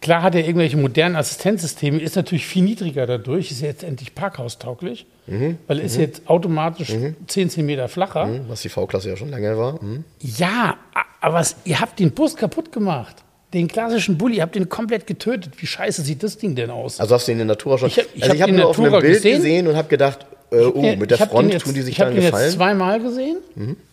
klar 0.00 0.22
hat 0.22 0.34
er 0.34 0.42
irgendwelche 0.46 0.76
modernen 0.76 1.16
Assistenzsysteme, 1.16 2.00
ist 2.00 2.16
natürlich 2.16 2.46
viel 2.46 2.62
niedriger 2.62 3.06
dadurch, 3.06 3.50
ist 3.50 3.60
jetzt 3.60 3.82
endlich 3.84 4.14
parkhaustauglich, 4.14 5.06
Mhm. 5.26 5.58
weil 5.66 5.80
er 5.80 5.84
ist 5.84 5.96
jetzt 5.96 6.28
automatisch 6.28 6.92
10 7.26 7.50
cm 7.50 7.88
flacher. 7.88 8.26
Hm, 8.26 8.44
Was 8.48 8.62
die 8.62 8.68
V-Klasse 8.68 9.10
ja 9.10 9.16
schon 9.16 9.30
lange 9.30 9.58
war. 9.58 9.80
Hm. 9.80 10.04
Ja, 10.20 10.76
aber 11.20 11.34
was, 11.34 11.56
ihr 11.64 11.80
habt 11.80 11.98
den 11.98 12.12
Bus 12.12 12.36
kaputt 12.36 12.70
gemacht. 12.72 13.16
Den 13.52 13.68
klassischen 13.68 14.18
Bulli, 14.18 14.36
ihr 14.36 14.42
habt 14.42 14.54
den 14.54 14.68
komplett 14.68 15.06
getötet. 15.06 15.54
Wie 15.60 15.66
scheiße 15.66 16.02
sieht 16.02 16.22
das 16.22 16.36
Ding 16.36 16.54
denn 16.54 16.70
aus? 16.70 17.00
Also 17.00 17.14
hast 17.14 17.26
du 17.26 17.32
ihn 17.32 17.40
in 17.40 17.46
der 17.48 17.56
Natura 17.56 17.78
schon. 17.78 17.88
Ich 17.88 17.98
hab- 17.98 18.06
ich 18.14 18.22
also 18.22 18.34
hab 18.34 18.40
habe 18.42 18.50
ihn 18.50 18.54
in 18.56 18.60
nur 18.60 18.70
auf 18.70 18.78
Natura 18.78 18.96
einem 18.98 19.02
Bild 19.06 19.14
gesehen. 19.22 19.36
gesehen, 19.38 19.68
und 19.68 19.76
habe 19.76 19.88
gedacht, 19.88 20.26
äh, 20.60 20.66
oh, 20.66 20.96
mit 20.96 21.10
der 21.10 21.18
ich 21.18 21.24
den 21.24 21.28
Front 21.30 21.52
jetzt, 21.52 21.64
tun 21.64 21.74
die 21.74 21.82
sich 21.82 21.92
ich 21.92 21.98
dann 21.98 22.14
den 22.14 22.22
gefallen. 22.22 22.42
Mhm. 22.42 22.46
jetzt 22.46 22.56
zweimal 22.56 23.00
gesehen. 23.00 23.38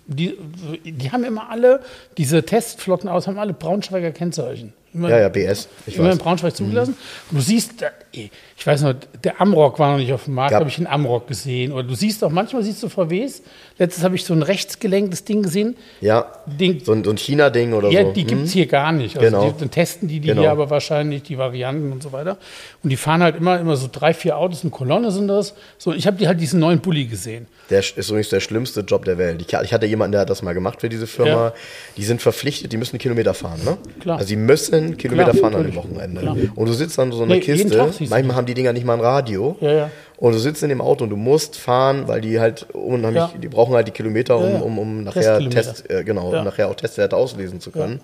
Die, 0.07 0.38
die 0.84 1.11
haben 1.11 1.24
immer 1.24 1.49
alle, 1.49 1.82
diese 2.18 2.43
Testflotten 2.43 3.09
aus, 3.09 3.28
haben 3.28 3.39
alle 3.39 3.53
Braunschweiger 3.53 4.11
Kennzeichen. 4.11 4.74
Immer, 4.94 5.10
Ja, 5.10 5.20
ja, 5.22 5.30
BS. 5.30 5.68
Ich 5.88 5.96
immer 5.96 6.06
in 6.06 6.12
weiß. 6.12 6.20
Mhm. 6.20 6.24
Braunschweig 6.24 6.56
zugelassen. 6.56 6.96
Du 7.32 7.39
siehst, 7.41 7.74
ich 8.12 8.30
weiß 8.68 8.84
noch, 8.84 8.94
der 9.24 9.41
Amrock 9.41 9.80
war 9.80 9.91
noch 9.94 9.98
nicht 9.98 10.14
auf 10.14 10.26
dem 10.26 10.36
Markt, 10.36 10.54
habe 10.54 10.70
ich 10.70 10.78
einen 10.78 10.88
Amrock 10.88 11.28
gesehen. 11.28 11.72
Oder 11.72 11.84
du 11.84 11.96
siehst 11.96 12.24
auch, 12.24 12.30
manchmal 12.30 12.64
siehst 12.64 12.84
du 12.84 12.89
VWs. 12.89 13.41
Letztes 13.80 14.04
habe 14.04 14.16
ich 14.16 14.24
so 14.24 14.34
ein 14.36 14.44
rechtsgelenktes 14.44 15.24
Ding 15.26 15.41
gesehen. 15.41 15.76
Ja, 16.00 16.28
Den, 16.46 16.80
so 16.84 16.91
ein, 16.91 17.04
so 17.04 17.10
ein 17.10 17.18
China-Ding 17.18 17.74
oder 17.74 17.89
ja, 17.89 18.04
so. 18.04 18.12
die 18.12 18.22
Hm. 18.22 18.28
gibt 18.28 18.44
es 18.46 18.52
hier 18.54 18.68
gar 18.68 18.91
nicht. 18.91 19.18
Also 19.18 19.30
Genau. 19.32 19.52
die, 19.52 19.60
dann 19.60 19.72
testen 19.72 20.08
die 20.08 20.20
die 20.20 20.28
Genau. 20.28 20.41
hier 20.41 20.52
aber 20.52 20.70
wahrscheinlich, 20.70 21.24
die 21.24 21.38
Varianten 21.39 21.91
und 21.91 22.04
so 22.04 22.12
weiter. 22.12 22.38
Und 22.84 22.89
die 22.91 22.98
fahren 22.98 23.24
halt 23.24 23.36
immer, 23.36 23.60
immer 23.60 23.76
so 23.76 23.89
drei, 23.91 24.14
vier 24.14 24.38
Autos 24.38 24.64
in 24.64 24.70
Kolonne 24.70 25.12
sind 25.12 25.28
das. 25.28 25.56
So, 25.80 25.91
ich 25.91 26.06
habe 26.06 26.18
die 26.18 26.28
halt 26.28 26.39
diesen 26.39 26.60
neuen 26.60 26.80
Bulli 26.82 27.06
gesehen. 27.06 27.48
Der 27.72 27.80
ist 27.80 27.98
übrigens 27.98 28.30
der 28.30 28.41
schlimmste 28.41 28.82
Job 28.82 29.06
der 29.06 29.18
Welt. 29.18 29.41
Ich, 29.41 29.52
ich 29.54 29.74
hatte 29.74 29.86
jemanden, 29.88 30.12
der 30.12 30.22
hat 30.22 30.30
das 30.30 30.44
mal 30.44 30.54
gemacht 30.54 30.82
für 30.82 30.89
diese 30.89 31.08
Firma. 31.08 31.32
Ja. 31.48 31.54
Die 31.98 32.04
sind 32.04 32.22
verpflichtet, 32.22 32.72
die 32.72 32.78
müssen 32.78 33.00
Kilometer 33.00 33.34
fahren, 33.34 33.60
ne? 33.66 33.78
Klar. 34.02 34.18
Also 34.18 34.28
sie 34.28 34.36
müssen 34.36 34.83
Kilometer 34.98 35.32
Klar, 35.32 35.42
fahren 35.52 35.56
an 35.56 35.64
dem. 35.66 35.76
Wochenende. 35.76 36.22
Klar. 36.22 36.38
Und 36.56 36.66
du 36.68 36.74
sitzt 36.74 36.98
dann 36.98 37.12
so 37.12 37.20
in 37.20 37.32
einer 37.32 37.36
Nee, 37.36 37.40
Kiste. 37.42 37.92
Manchmal 38.10 38.36
haben 38.36 38.46
die 38.46 38.54
Dinger 38.54 38.74
nicht 38.74 38.86
mal 38.86 38.94
ein 38.94 39.00
Radio. 39.00 39.58
Ja, 39.62 39.72
ja. 39.72 39.90
Und 40.18 40.34
du 40.34 40.40
sitzt 40.40 40.64
in 40.64 40.70
dem 40.70 40.82
Auto 40.82 41.04
und 41.04 41.10
du 41.10 41.18
musst 41.18 41.58
fahren, 41.58 42.08
weil 42.08 42.22
die 42.22 42.40
halt 42.40 42.68
unheimlich, 42.74 43.22
Ja. 43.24 43.32
die 43.42 43.48
brauchen 43.50 43.74
halt 43.74 43.88
die 43.88 43.92
Kilometer, 43.92 44.38
um, 44.38 44.62
um, 44.62 44.80
um 44.80 45.04
nachher. 45.04 45.40
Test, 45.50 45.90
äh, 45.90 46.04
genau, 46.04 46.30
um 46.38 46.44
nachher 46.46 46.70
auch 46.70 46.76
Testwerte 46.76 47.16
auslesen 47.18 47.60
zu 47.60 47.72
können. 47.72 48.00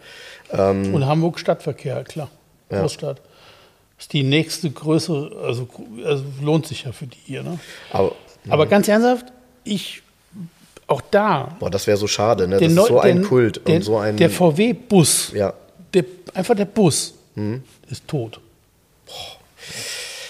Und 0.51 1.05
Hamburg 1.05 1.39
Stadtverkehr, 1.39 2.03
klar. 2.03 2.29
Großstadt. 2.69 3.21
Ist 3.99 4.13
die 4.13 4.23
nächste 4.23 4.69
größere, 4.69 5.31
also, 5.45 5.67
also 6.05 6.23
lohnt 6.41 6.65
sich 6.67 6.85
ja 6.85 6.91
für 6.93 7.05
die 7.05 7.17
hier. 7.25 7.43
Ne? 7.43 7.59
Aber 7.91 8.13
Aber 8.47 8.65
ganz 8.65 8.87
ernsthaft, 8.87 9.25
ich, 9.65 10.01
auch 10.87 11.01
da, 11.11 11.55
boah, 11.59 11.69
das 11.69 11.85
wäre 11.85 11.97
so 11.97 12.07
schade, 12.07 12.47
ne? 12.47 12.57
Das 12.59 12.71
ist 12.71 12.87
so 12.87 12.99
ein 12.99 13.23
Kult 13.23 13.67
der, 13.67 13.75
und 13.75 13.81
so 13.83 13.97
ein. 13.97 14.15
der 14.17 14.29
VW-Bus, 14.29 15.33
ja. 15.35 15.53
Der, 15.93 16.05
einfach 16.33 16.55
der 16.55 16.65
Bus, 16.65 17.13
ist 17.89 18.07
tot. 18.07 18.39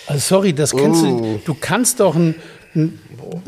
Also 0.08 0.20
sorry, 0.36 0.54
das 0.54 0.72
kannst 0.76 1.04
Uh. 1.04 1.22
du, 1.38 1.42
du 1.46 1.54
kannst 1.60 2.00
doch 2.00 2.16
ein, 2.16 2.36
ein 2.76 3.00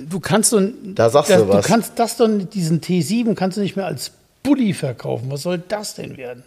du 0.09 0.19
kannst 0.19 0.53
doch, 0.53 0.59
ein- 0.59 0.95
Da 0.95 1.09
sagst 1.09 1.31
das, 1.31 1.41
du 1.41 1.47
was. 1.47 1.65
Du 1.65 1.71
kannst 1.71 1.93
das 1.97 2.17
doch, 2.17 2.27
diesen 2.53 2.81
T7 2.81 3.33
kannst 3.35 3.57
du 3.57 3.61
nicht 3.61 3.75
mehr 3.75 3.85
als 3.87 4.11
Bulli 4.43 4.73
verkaufen. 4.73 5.29
Was 5.31 5.43
soll 5.43 5.61
das 5.67 5.95
denn 5.95 6.17
werden? 6.17 6.43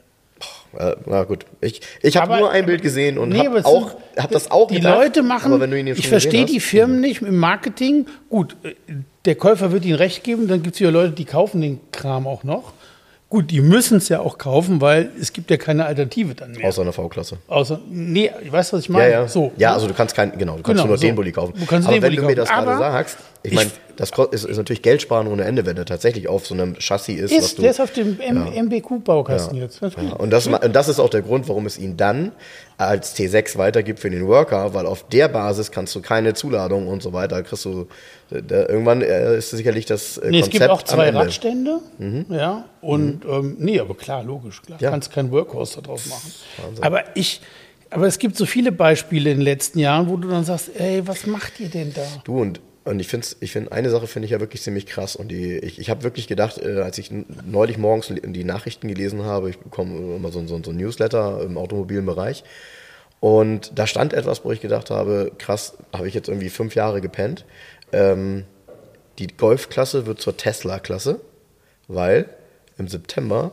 Äh, 0.76 0.96
na 1.06 1.22
gut, 1.24 1.46
ich, 1.60 1.80
ich 2.02 2.16
habe 2.16 2.36
nur 2.36 2.50
ein 2.50 2.66
Bild 2.66 2.82
gesehen 2.82 3.16
und 3.18 3.28
Nee, 3.30 3.46
habe 3.46 3.64
auch, 3.64 3.96
hab 4.16 4.30
das 4.32 4.50
auch 4.50 4.68
Die 4.68 4.76
gedacht, 4.76 4.96
Leute 4.98 5.22
machen, 5.22 5.52
aber 5.52 5.60
wenn 5.60 5.70
du 5.70 5.78
ihn 5.78 5.86
jetzt 5.86 5.98
ich 6.00 6.08
verstehe 6.08 6.44
die 6.46 6.58
Firmen 6.60 7.00
nicht 7.00 7.22
im 7.22 7.36
Marketing. 7.38 8.06
Gut, 8.28 8.56
äh, 8.64 8.74
der 9.24 9.36
Käufer 9.36 9.70
wird 9.72 9.84
ihnen 9.84 9.94
recht 9.96 10.24
geben, 10.24 10.48
dann 10.48 10.62
gibt 10.62 10.74
es 10.74 10.80
ja 10.80 10.90
Leute, 10.90 11.12
die 11.12 11.24
kaufen 11.24 11.60
den 11.60 11.80
Kram 11.92 12.26
auch 12.26 12.42
noch. 12.44 12.72
Gut, 13.34 13.50
die 13.50 13.60
müssen 13.60 13.96
es 13.98 14.08
ja 14.08 14.20
auch 14.20 14.38
kaufen, 14.38 14.80
weil 14.80 15.10
es 15.20 15.32
gibt 15.32 15.50
ja 15.50 15.56
keine 15.56 15.86
Alternative 15.86 16.36
dann 16.36 16.52
mehr. 16.52 16.68
Außer 16.68 16.82
einer 16.82 16.92
V-Klasse. 16.92 17.38
Außer, 17.48 17.80
nee, 17.90 18.30
weißt 18.48 18.70
du, 18.72 18.76
was 18.76 18.82
ich 18.84 18.88
Ja, 18.88 18.92
meine? 18.94 19.10
ja. 19.10 19.26
So, 19.28 19.50
ja, 19.56 19.70
ne? 19.70 19.74
also 19.74 19.88
du 19.88 19.94
kannst 19.94 20.14
keinen, 20.14 20.38
genau, 20.38 20.56
du 20.56 20.62
kannst 20.62 20.80
Genau, 20.82 20.86
nur 20.86 20.96
so. 20.98 21.04
den 21.04 21.16
Bulli 21.16 21.32
kaufen. 21.32 21.52
Du 21.58 21.66
kannst 21.66 21.88
Aber 21.88 21.96
den 21.96 22.02
wenn 22.04 22.10
Bulli 22.14 22.20
du 22.22 22.26
mir 22.28 22.36
das 22.36 22.48
kaufen. 22.48 22.64
gerade 22.66 22.76
Aber 22.84 22.92
sagst, 22.92 23.16
ich 23.42 23.50
ich- 23.50 23.56
meine, 23.58 23.70
das 23.96 24.10
ist, 24.30 24.44
ist 24.44 24.56
natürlich 24.56 24.82
Geld 24.82 25.02
sparen 25.02 25.26
ohne 25.26 25.42
Ende, 25.44 25.66
wenn 25.66 25.74
der 25.74 25.84
tatsächlich 25.84 26.28
auf 26.28 26.46
so 26.46 26.54
einem 26.54 26.76
Chassis 26.78 27.18
ist. 27.20 27.32
was 27.36 27.44
ist, 27.46 27.58
du, 27.58 27.62
der 27.62 27.70
ist 27.72 27.80
auf 27.80 27.90
dem 27.92 28.20
M 28.20 28.66
MBQ-Baukasten 28.66 29.56
jetzt. 29.58 29.82
Das 29.82 29.94
ja, 29.94 30.12
und, 30.14 30.30
das, 30.30 30.46
und 30.46 30.72
das 30.74 30.88
ist 30.88 31.00
auch 31.00 31.10
der 31.10 31.22
Grund, 31.22 31.48
warum 31.48 31.66
es 31.66 31.76
ihn 31.78 31.96
dann 31.96 32.30
als 32.76 33.16
T6 33.16 33.56
weitergibt 33.56 34.00
für 34.00 34.10
den 34.10 34.26
Worker, 34.26 34.74
weil 34.74 34.86
auf 34.86 35.08
der 35.08 35.28
Basis 35.28 35.70
kannst 35.70 35.94
du 35.94 36.00
keine 36.00 36.34
Zuladung 36.34 36.88
und 36.88 37.02
so 37.02 37.12
weiter, 37.12 37.42
kriegst 37.42 37.64
du, 37.64 37.86
äh, 38.30 38.42
da, 38.42 38.66
irgendwann 38.66 39.02
äh, 39.02 39.36
ist 39.36 39.50
sicherlich 39.50 39.86
das 39.86 40.18
äh, 40.18 40.30
Nee, 40.30 40.40
es 40.40 40.46
Konzept 40.46 40.60
gibt 40.60 40.70
auch 40.70 40.82
zwei 40.82 41.06
Ende. 41.06 41.20
Mhm. 41.20 41.24
Radstände. 41.24 41.80
Ja, 42.30 42.64
und 42.80 43.24
ähm, 43.24 43.56
nee, 43.58 43.78
aber 43.78 43.94
klar, 43.94 44.24
logisch, 44.24 44.62
klar. 44.62 44.80
Ja. 44.80 44.90
Kannst 44.90 45.12
kein 45.12 45.30
Workhorse 45.30 45.82
daraus 45.82 46.06
machen. 46.06 46.32
Aber 46.80 47.04
ich, 47.14 47.40
aber 47.90 48.06
es 48.06 48.18
gibt 48.18 48.36
so 48.36 48.46
viele 48.46 48.72
Beispiele 48.72 49.30
in 49.30 49.38
den 49.38 49.44
letzten 49.44 49.78
Jahren, 49.78 50.08
wo 50.08 50.16
du 50.16 50.28
dann 50.28 50.44
sagst, 50.44 50.70
ey, 50.76 51.06
was 51.06 51.26
macht 51.26 51.60
ihr 51.60 51.68
denn 51.68 51.92
da? 51.94 52.02
Du 52.24 52.40
und 52.40 52.60
und 52.84 53.00
ich 53.00 53.08
finde, 53.08 53.26
ich 53.40 53.52
find, 53.52 53.72
eine 53.72 53.88
Sache 53.88 54.06
finde 54.06 54.26
ich 54.26 54.32
ja 54.32 54.40
wirklich 54.40 54.62
ziemlich 54.62 54.86
krass. 54.86 55.16
Und 55.16 55.28
die, 55.28 55.56
ich, 55.56 55.78
ich 55.78 55.88
habe 55.88 56.02
wirklich 56.02 56.26
gedacht, 56.26 56.58
äh, 56.58 56.80
als 56.80 56.98
ich 56.98 57.10
neulich 57.10 57.78
morgens 57.78 58.12
die 58.12 58.44
Nachrichten 58.44 58.88
gelesen 58.88 59.24
habe, 59.24 59.50
ich 59.50 59.58
bekomme 59.58 60.16
immer 60.16 60.30
so, 60.30 60.46
so, 60.46 60.60
so 60.62 60.70
ein 60.70 60.76
Newsletter 60.76 61.42
im 61.42 61.56
automobilen 61.56 62.04
Bereich. 62.04 62.44
Und 63.20 63.72
da 63.78 63.86
stand 63.86 64.12
etwas, 64.12 64.44
wo 64.44 64.52
ich 64.52 64.60
gedacht 64.60 64.90
habe, 64.90 65.32
krass, 65.38 65.78
habe 65.94 66.08
ich 66.08 66.14
jetzt 66.14 66.28
irgendwie 66.28 66.50
fünf 66.50 66.74
Jahre 66.74 67.00
gepennt. 67.00 67.46
Ähm, 67.90 68.44
die 69.18 69.28
Golf-Klasse 69.28 70.04
wird 70.04 70.20
zur 70.20 70.36
Tesla-Klasse, 70.36 71.20
weil 71.88 72.28
im 72.76 72.88
September 72.88 73.52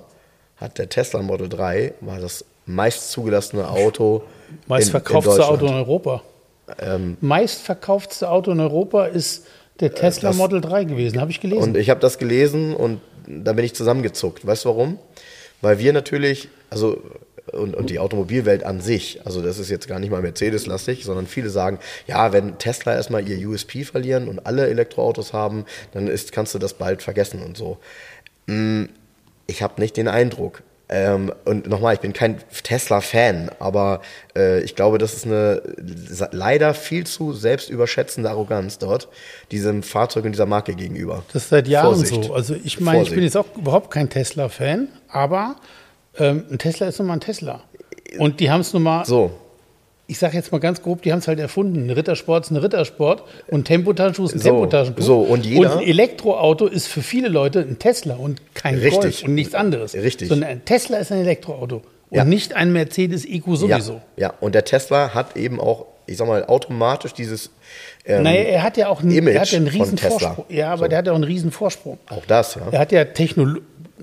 hat 0.57 0.77
der 0.77 0.89
Tesla 0.89 1.21
Model 1.21 1.47
3 1.47 1.93
war 2.01 2.19
das 2.19 2.43
meist 2.65 3.11
zugelassene 3.11 3.69
Auto 3.69 4.23
Meist 4.67 4.91
verkauftste 4.91 5.47
Auto 5.47 5.67
in 5.67 5.73
Europa. 5.73 6.21
Ähm, 6.79 7.17
Meist 7.21 7.61
verkauftste 7.61 8.29
Auto 8.29 8.51
in 8.51 8.59
Europa 8.59 9.05
ist 9.05 9.45
der 9.79 9.93
Tesla 9.93 10.29
das- 10.29 10.37
Model 10.37 10.61
3 10.61 10.83
gewesen, 10.85 11.19
habe 11.19 11.31
ich 11.31 11.39
gelesen. 11.41 11.61
Und 11.63 11.77
ich 11.77 11.89
habe 11.89 11.99
das 11.99 12.17
gelesen 12.17 12.75
und 12.75 13.01
da 13.27 13.53
bin 13.53 13.65
ich 13.65 13.73
zusammengezuckt. 13.75 14.45
Weißt 14.45 14.65
du 14.65 14.69
warum? 14.69 14.99
Weil 15.61 15.79
wir 15.79 15.93
natürlich, 15.93 16.49
also 16.69 17.01
und, 17.51 17.75
und 17.75 17.89
die 17.89 17.99
Automobilwelt 17.99 18.63
an 18.63 18.81
sich, 18.81 19.19
also 19.25 19.41
das 19.41 19.57
ist 19.59 19.69
jetzt 19.69 19.87
gar 19.87 19.99
nicht 19.99 20.09
mal 20.11 20.21
Mercedes-lastig, 20.21 21.03
sondern 21.03 21.27
viele 21.27 21.49
sagen, 21.49 21.79
ja, 22.07 22.31
wenn 22.31 22.57
Tesla 22.59 22.93
erstmal 22.93 23.27
ihr 23.27 23.47
USP 23.47 23.83
verlieren 23.83 24.27
und 24.27 24.45
alle 24.45 24.67
Elektroautos 24.67 25.33
haben, 25.33 25.65
dann 25.93 26.07
ist, 26.07 26.31
kannst 26.31 26.53
du 26.53 26.59
das 26.59 26.75
bald 26.75 27.01
vergessen 27.01 27.41
und 27.43 27.57
so. 27.57 27.77
Mm, 28.47 28.85
Ich 29.47 29.61
habe 29.61 29.81
nicht 29.81 29.97
den 29.97 30.07
Eindruck. 30.07 30.61
Ähm, 30.93 31.31
und 31.45 31.67
nochmal, 31.67 31.93
ich 31.93 32.01
bin 32.01 32.11
kein 32.11 32.39
Tesla-Fan, 32.63 33.49
aber 33.59 34.01
äh, 34.35 34.61
ich 34.61 34.75
glaube, 34.75 34.97
das 34.97 35.13
ist 35.13 35.25
eine 35.25 35.61
leider 36.31 36.73
viel 36.73 37.05
zu 37.07 37.31
selbstüberschätzende 37.31 38.29
Arroganz 38.29 38.77
dort, 38.77 39.07
diesem 39.51 39.83
Fahrzeug 39.83 40.25
und 40.25 40.33
dieser 40.33 40.45
Marke 40.45 40.75
gegenüber. 40.75 41.23
Das 41.31 41.43
ist 41.43 41.49
seit 41.49 41.69
Jahren 41.69 41.95
Vorsicht. 41.95 42.25
so. 42.25 42.33
Also 42.33 42.55
ich 42.61 42.81
meine, 42.81 43.03
ich 43.03 43.11
bin 43.11 43.23
jetzt 43.23 43.37
auch 43.37 43.45
überhaupt 43.55 43.89
kein 43.89 44.09
Tesla-Fan, 44.09 44.89
aber 45.07 45.55
ähm, 46.19 46.43
ein 46.51 46.57
Tesla 46.57 46.87
ist 46.87 46.99
nun 46.99 47.07
mal 47.07 47.13
ein 47.13 47.21
Tesla. 47.21 47.63
Und 48.19 48.41
die 48.41 48.51
haben 48.51 48.59
es 48.59 48.73
nun 48.73 48.83
mal 48.83 49.05
So, 49.05 49.31
ich 50.11 50.19
sage 50.19 50.35
jetzt 50.35 50.51
mal 50.51 50.59
ganz 50.59 50.81
grob, 50.81 51.01
die 51.03 51.13
haben 51.13 51.19
es 51.19 51.27
halt 51.29 51.39
erfunden. 51.39 51.85
Ein 51.87 51.89
Rittersport 51.89 52.43
ist 52.45 52.51
ein 52.51 52.57
Rittersport 52.57 53.23
und 53.47 53.61
ein 53.61 53.63
Tempotaschentuch 53.63 54.25
ist 54.25 54.35
ein 54.35 54.39
So, 54.39 54.49
Tempotaschentuch. 54.49 55.03
so, 55.05 55.19
und 55.21 55.45
jeder- 55.45 55.77
ein 55.77 55.87
Elektroauto 55.87 56.67
ist 56.67 56.87
für 56.87 57.01
viele 57.01 57.29
Leute 57.29 57.59
ein 57.61 57.79
Tesla 57.79 58.15
und 58.15 58.41
kein 58.53 58.75
Richtig. 58.75 58.99
Golf 59.01 59.23
und 59.23 59.35
nichts 59.35 59.55
anderes. 59.55 59.93
Richtig. 59.93 60.27
Sondern 60.27 60.49
ein 60.49 60.65
Tesla 60.65 60.97
ist 60.97 61.13
ein 61.13 61.19
Elektroauto 61.19 61.77
und 61.77 61.83
Ja. 62.17 62.25
nicht 62.25 62.53
ein 62.55 62.73
Mercedes 62.73 63.23
EQ 63.25 63.55
sowieso. 63.55 64.01
Ja, 64.17 64.27
ja, 64.27 64.33
und 64.41 64.53
der 64.53 64.65
Tesla 64.65 65.13
hat 65.13 65.37
eben 65.37 65.61
auch, 65.61 65.85
ich 66.07 66.17
sag 66.17 66.27
mal, 66.27 66.43
automatisch 66.45 67.13
dieses 67.13 67.49
ähm, 68.05 68.23
Naja, 68.23 68.41
er 68.41 68.63
hat 68.63 68.75
ja 68.77 68.89
auch 68.89 69.01
einen, 69.01 69.11
Image 69.11 69.35
er 69.35 69.41
hat 69.41 69.51
ja 69.51 69.57
einen 69.59 69.67
riesen. 69.67 69.97
Vorsprung. 69.97 70.45
Ja, 70.49 70.69
aber 70.73 70.83
So. 70.83 70.87
der 70.89 70.97
hat 70.97 71.05
ja 71.05 71.11
auch 71.13 71.15
einen 71.15 71.23
riesen 71.23 71.51
Vorsprung. 71.51 71.99
auch 72.09 72.25
das, 72.25 72.55
ja. 72.55 72.61
Er 72.71 72.79
hat 72.79 72.91
ja 72.91 73.05
Technologie, 73.05 73.61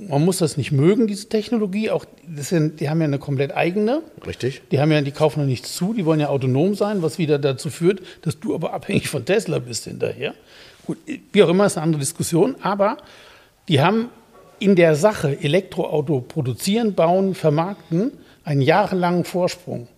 man 0.09 0.25
muss 0.25 0.39
das 0.39 0.57
nicht 0.57 0.73
mögen, 0.73 1.07
diese 1.07 1.29
Technologie. 1.29 1.91
Auch 1.91 2.05
sind, 2.37 2.81
die 2.81 2.89
haben 2.89 3.01
ja 3.01 3.07
eine 3.07 3.19
komplett 3.19 3.55
eigene. 3.57 4.03
Richtig. 4.27 4.63
Die 4.71 4.81
haben 4.81 4.93
ja, 4.93 5.01
die 5.01 5.11
kaufen 5.11 5.41
noch 5.41 5.47
nichts 5.47 5.75
zu, 5.75 5.95
die 5.95 6.05
wollen 6.05 6.21
ja 6.21 6.29
autonom 6.29 6.75
sein, 6.75 7.03
was 7.03 7.19
wieder 7.19 7.39
dazu 7.39 7.71
führt, 7.71 8.01
dass 8.23 8.39
du 8.39 8.55
aber 8.55 8.73
abhängig 8.73 9.09
von 9.09 9.25
Tesla 9.25 9.59
bist 9.59 9.85
hinterher. 9.85 10.35
Gut, 10.87 10.99
wie 11.33 11.43
auch 11.43 11.49
immer 11.49 11.67
ist 11.67 11.77
eine 11.77 11.85
andere 11.85 12.01
Diskussion, 12.01 12.57
aber 12.61 12.99
die 13.69 13.81
haben 13.81 14.09
in 14.59 14.75
der 14.75 14.95
Sache 14.95 15.39
Elektroauto 15.41 16.21
produzieren, 16.21 16.95
bauen, 16.95 17.35
vermarkten 17.35 18.13
einen 18.45 18.63
jahrelangen 18.63 19.25
Vorsprung. 19.25 19.89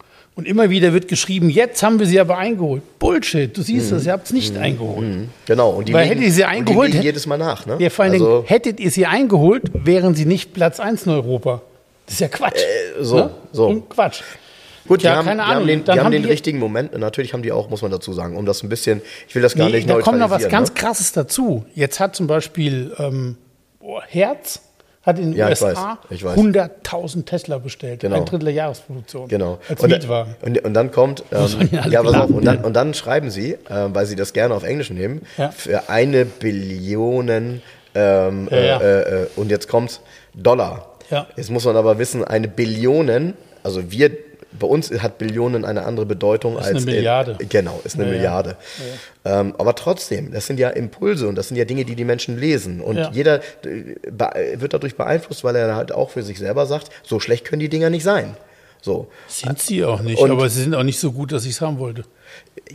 Und 0.41 0.47
immer 0.47 0.70
wieder 0.70 0.95
wird 0.95 1.07
geschrieben, 1.07 1.51
jetzt 1.51 1.82
haben 1.82 1.99
wir 1.99 2.07
sie 2.07 2.18
aber 2.18 2.38
eingeholt. 2.38 2.99
Bullshit, 2.99 3.55
du 3.55 3.61
siehst 3.61 3.93
das, 3.93 4.07
ihr 4.07 4.12
habt 4.12 4.24
es 4.24 4.32
nicht 4.32 4.57
eingeholt. 4.57 5.28
Genau. 5.45 5.68
Und 5.68 5.86
die 5.86 5.93
Weil 5.93 6.05
legen, 6.05 6.14
hätte 6.16 6.28
ich 6.28 6.34
sie 6.34 6.45
eingeholt, 6.47 6.88
die 6.95 6.97
hätte- 6.97 7.05
jedes 7.05 7.26
Mal 7.26 7.36
nach, 7.36 7.66
ne? 7.66 7.76
Ja, 7.78 7.91
vor 7.91 8.05
allen 8.07 8.14
also, 8.14 8.36
Dingen, 8.38 8.47
hättet 8.49 8.80
ihr 8.80 8.91
sie 8.91 9.05
eingeholt, 9.05 9.64
wären 9.74 10.14
sie 10.14 10.24
nicht 10.24 10.55
Platz 10.55 10.80
1 10.80 11.05
in 11.05 11.12
Europa. 11.12 11.61
Das 12.07 12.14
ist 12.14 12.20
ja 12.20 12.28
Quatsch. 12.28 12.57
Äh, 12.57 13.03
so, 13.05 13.28
so. 13.53 13.66
Und 13.66 13.91
Quatsch. 13.91 14.22
Gut, 14.88 15.03
Ja, 15.03 15.11
die 15.12 15.16
haben, 15.18 15.24
keine 15.26 15.43
die 15.43 15.45
Ahnung. 15.45 15.55
haben 15.57 15.66
den, 15.66 15.84
die 15.84 15.91
haben 15.91 16.01
haben 16.05 16.11
den 16.12 16.22
die- 16.22 16.28
richtigen 16.30 16.59
Moment. 16.59 16.99
Natürlich 16.99 17.34
haben 17.34 17.43
die 17.43 17.53
auch, 17.53 17.68
muss 17.68 17.82
man 17.82 17.91
dazu 17.91 18.14
sagen, 18.14 18.34
um 18.38 18.47
das 18.47 18.62
ein 18.62 18.70
bisschen, 18.70 19.03
ich 19.28 19.34
will 19.34 19.43
das 19.43 19.55
gar 19.55 19.66
Nee, 19.68 19.76
nicht 19.76 19.91
da 19.91 20.01
kommt 20.01 20.18
noch 20.18 20.30
was 20.30 20.41
neutralisieren, 20.41 20.51
ganz 20.53 20.68
ne? 20.70 20.74
Krasses 20.74 21.12
dazu. 21.12 21.66
Jetzt 21.74 22.01
hat 22.01 22.16
zum 22.16 22.26
Beispiel 22.26 22.95
ähm, 22.99 23.36
oh, 23.80 24.01
Herz 24.09 24.62
hat 25.11 25.19
in 25.19 25.31
den 25.33 25.39
Ja, 25.39 25.49
USA 25.49 25.67
weiß, 25.69 25.99
ich 26.11 26.25
weiß. 26.25 26.39
100.000 26.39 27.25
Tesla 27.27 27.59
bestellt. 27.59 28.01
Genau. 28.01 28.17
Ein 28.17 28.25
Drittel 28.25 28.47
der 28.47 28.55
Jahresproduktion. 28.55 29.29
Genau. 29.29 29.59
Als 29.69 29.81
und, 29.83 29.91
Mietwagen. 29.91 30.35
Und, 30.43 30.65
und 30.65 30.75
dann 30.75 30.91
kommt, 30.91 31.23
ähm, 31.33 31.69
ja, 31.91 32.03
pass 32.03 32.15
auf, 32.15 32.31
und 32.31 32.45
dann, 32.45 32.65
und 32.65 32.75
dann 32.75 32.95
schreiben 32.95 33.31
sie, 33.31 33.53
äh, 33.53 33.59
weil 33.69 34.07
sie 34.07 34.17
das 34.17 34.33
gerne 34.33 34.55
auf 34.55 34.65
Englisch 34.65 34.91
nehmen, 34.91 35.23
Ja. 35.37 35.51
für 35.51 35.89
eine 35.89 36.25
Billion 36.25 37.29
ähm, 37.95 38.49
Ja, 38.51 38.59
ja. 38.59 38.81
Äh, 38.81 39.23
äh, 39.23 39.27
und 39.37 39.51
jetzt 39.51 39.69
kommt 39.69 40.01
Dollar. 40.35 40.87
Ja. 41.11 41.27
Jetzt 41.37 41.51
muss 41.51 41.65
man 41.65 41.77
aber 41.77 41.99
wissen, 41.99 42.25
eine 42.25 42.49
Billionen, 42.49 43.35
also 43.63 43.91
wir, 43.91 44.11
bei 44.59 44.67
uns 44.67 44.91
hat 44.91 45.19
Billionen 45.19 45.65
eine 45.65 45.85
andere 45.85 46.07
Bedeutung 46.07 46.55
Ist 46.59 46.67
als 46.67 46.77
eine 46.83 46.87
Milliarde. 46.87 47.37
In, 47.39 47.49
genau, 47.49 47.81
ist 47.85 47.95
eine 47.95 48.05
Ja, 48.05 48.11
ja. 48.11 48.17
Milliarde. 48.17 48.57
Ähm, 49.25 49.55
aber 49.59 49.75
trotzdem, 49.75 50.33
das 50.33 50.47
sind 50.47 50.59
ja 50.59 50.71
Impulse 50.71 51.29
und 51.29 51.37
das 51.37 51.49
sind 51.49 51.57
ja 51.57 51.65
Dinge, 51.65 51.85
die 51.85 51.95
die 51.95 52.05
Menschen 52.05 52.39
lesen. 52.39 52.81
Und 52.81 52.97
Ja. 52.97 53.11
jeder 53.13 53.41
äh, 53.65 54.61
wird 54.61 54.75
dadurch 54.75 54.97
beeinflusst, 54.97 55.45
weil 55.45 55.55
er 55.57 55.77
halt 55.77 55.93
auch 55.93 56.11
für 56.11 56.23
sich 56.23 56.39
selber 56.39 56.67
sagt, 56.67 56.91
so 57.03 57.21
schlecht 57.21 57.45
können 57.45 57.61
die 57.61 57.69
Dinger 57.69 57.91
nicht 57.91 58.03
sein. 58.05 58.37
So. 58.83 59.09
Sind 59.29 59.59
sie 59.59 59.85
auch 59.85 60.01
nicht, 60.01 60.19
Und- 60.21 60.31
aber 60.31 60.49
sie 60.49 60.63
sind 60.63 60.75
auch 60.75 60.83
nicht 60.83 60.99
so 60.99 61.13
gut, 61.13 61.33
dass 61.33 61.45
ich 61.45 61.51
es 61.53 61.61
haben 61.61 61.79
wollte. 61.79 62.05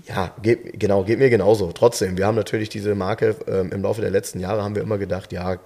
Ja, 0.07 0.31
geht, 0.41 0.79
genau, 0.79 1.03
geht 1.03 1.17
mir 1.19 1.29
genauso. 1.31 1.71
Trotzdem, 1.71 2.17
wir 2.17 2.27
haben 2.27 2.35
natürlich 2.35 2.69
diese 2.69 2.93
Marke 2.95 3.35
ähm, 3.47 3.71
im 3.71 3.81
Laufe 3.81 4.01
der 4.01 4.11
letzten 4.11 4.39
Jahre 4.39 4.63
haben 4.63 4.75
wir 4.75 4.83
immer 4.83 4.97
gedacht, 4.99 5.33
ja, 5.33 5.57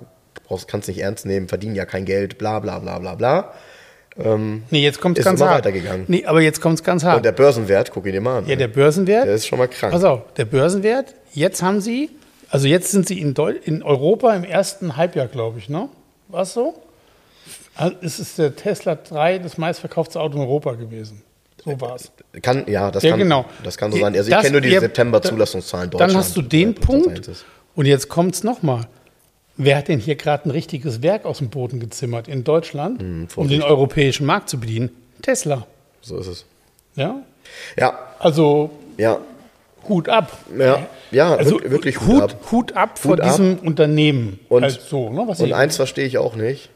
brauchst, 0.48 0.68
kannst 0.68 0.88
nicht 0.88 1.00
ernst 1.02 1.26
nehmen, 1.26 1.50
verdienen 1.50 1.76
ja 1.76 1.86
kein 1.86 2.06
Geld, 2.06 2.38
bla 2.38 2.60
bla 2.60 2.80
bla 2.80 3.00
bla 3.00 3.16
bla. 3.16 3.54
Nee, 4.18 4.84
jetzt 4.84 5.00
kommt 5.00 5.18
es 5.18 5.22
Ist 5.22 5.26
ganz 5.30 5.40
immer 5.40 5.50
hart. 5.52 5.60
weitergegangen. 5.66 6.06
Nee, 6.08 6.26
aber 6.26 6.42
jetzt 6.42 6.60
kommt 6.62 6.76
es 6.76 6.84
ganz 6.84 7.04
hart. 7.04 7.18
Und 7.18 7.26
der 7.26 7.32
Börsenwert, 7.32 7.92
guck 7.94 8.06
ihn 8.06 8.12
dir 8.12 8.22
mal 8.22 8.40
an. 8.40 8.48
Ja, 8.48 8.56
der 8.58 8.68
Börsenwert. 8.68 9.26
Der 9.28 9.36
ist 9.36 9.48
schon 9.48 9.60
mal 9.60 9.68
krank. 9.68 9.94
Pass 9.94 10.04
auf, 10.04 10.34
der 10.34 10.46
Börsenwert, 10.46 11.16
jetzt 11.34 11.62
haben 11.62 11.80
sie, 11.80 12.10
also 12.50 12.68
jetzt 12.68 12.92
sind 12.92 13.08
sie 13.08 13.20
in, 13.22 13.34
Deu 13.34 13.54
in 13.64 13.82
Europa 13.82 14.34
im 14.36 14.44
ersten 14.44 14.98
Halbjahr, 14.98 15.28
glaube 15.28 15.60
ich, 15.60 15.70
ne? 15.70 15.88
War 16.28 16.42
es 16.42 16.54
so? 16.54 16.74
Es 18.02 18.20
ist 18.20 18.38
der 18.38 18.56
Tesla 18.56 18.96
3 18.96 19.40
das 19.40 19.58
meistverkaufte 19.58 20.20
Auto 20.20 20.36
in 20.36 20.42
Europa 20.42 20.74
gewesen. 20.74 21.22
So 21.64 21.80
war 21.80 21.96
es. 21.96 22.12
Kann, 22.42 22.66
ja, 22.68 22.92
das 22.92 23.04
Ja, 23.04 23.12
kann, 23.12 23.20
genau. 23.20 23.46
das 23.64 23.78
kann 23.78 23.92
so 23.92 23.98
sein. 24.00 24.16
Also 24.16 24.30
ich 24.32 24.38
kenne 24.38 24.52
nur 24.52 24.62
die 24.62 24.78
September-Zulassungszahlen 24.78 25.90
Dann 25.92 26.00
Deutschland. 26.00 26.18
hast 26.26 26.36
du 26.36 26.42
den 26.42 26.72
äh, 26.72 26.74
Punkt. 26.74 27.32
Und 27.76 27.86
jetzt 27.86 28.10
kommt 28.10 28.36
es 28.36 28.44
nochmal. 28.44 28.88
Wer 29.62 29.76
hat 29.78 29.90
denn 29.90 30.00
hier 30.00 30.16
gerade 30.16 30.48
ein 30.48 30.52
richtiges 30.52 31.02
Werk 31.04 31.26
aus 31.26 31.40
dem 31.40 31.50
Boden 31.50 31.82
gezimmert 31.82 32.30
in 32.30 32.46
Deutschland, 32.46 33.02
um 33.04 33.28
Vorsicht. 33.28 33.62
den 33.62 33.62
europäischen 33.62 34.26
Markt 34.26 34.50
zu 34.50 34.58
bedienen? 34.58 34.90
Tesla. 35.22 35.68
So 36.02 36.18
ist 36.18 36.28
es. 36.28 36.46
Ja? 36.96 37.18
Ja, 37.78 38.00
Also 38.20 38.70
ja, 38.98 39.20
Hut 39.90 40.08
ab. 40.08 40.32
ja, 40.58 40.88
ja, 41.12 41.36
Also 41.36 41.58
wirk- 41.58 41.70
wirklich 41.72 42.00
Hut, 42.02 42.22
ab. 42.22 42.36
Hut 42.52 42.72
ab 42.78 42.98
vor 43.00 43.12
Hut 43.12 43.22
ab. 43.22 43.28
diesem 43.30 43.60
Unternehmen. 43.60 44.40
Und- 44.48 44.64
Halt 44.64 44.80
so, 44.80 45.10
ne, 45.10 45.24
was 45.28 45.42
Und 45.42 45.52
eins 45.52 45.76
verstehe 45.76 46.06
ich 46.06 46.18
auch 46.18 46.36
nicht. 46.38 46.70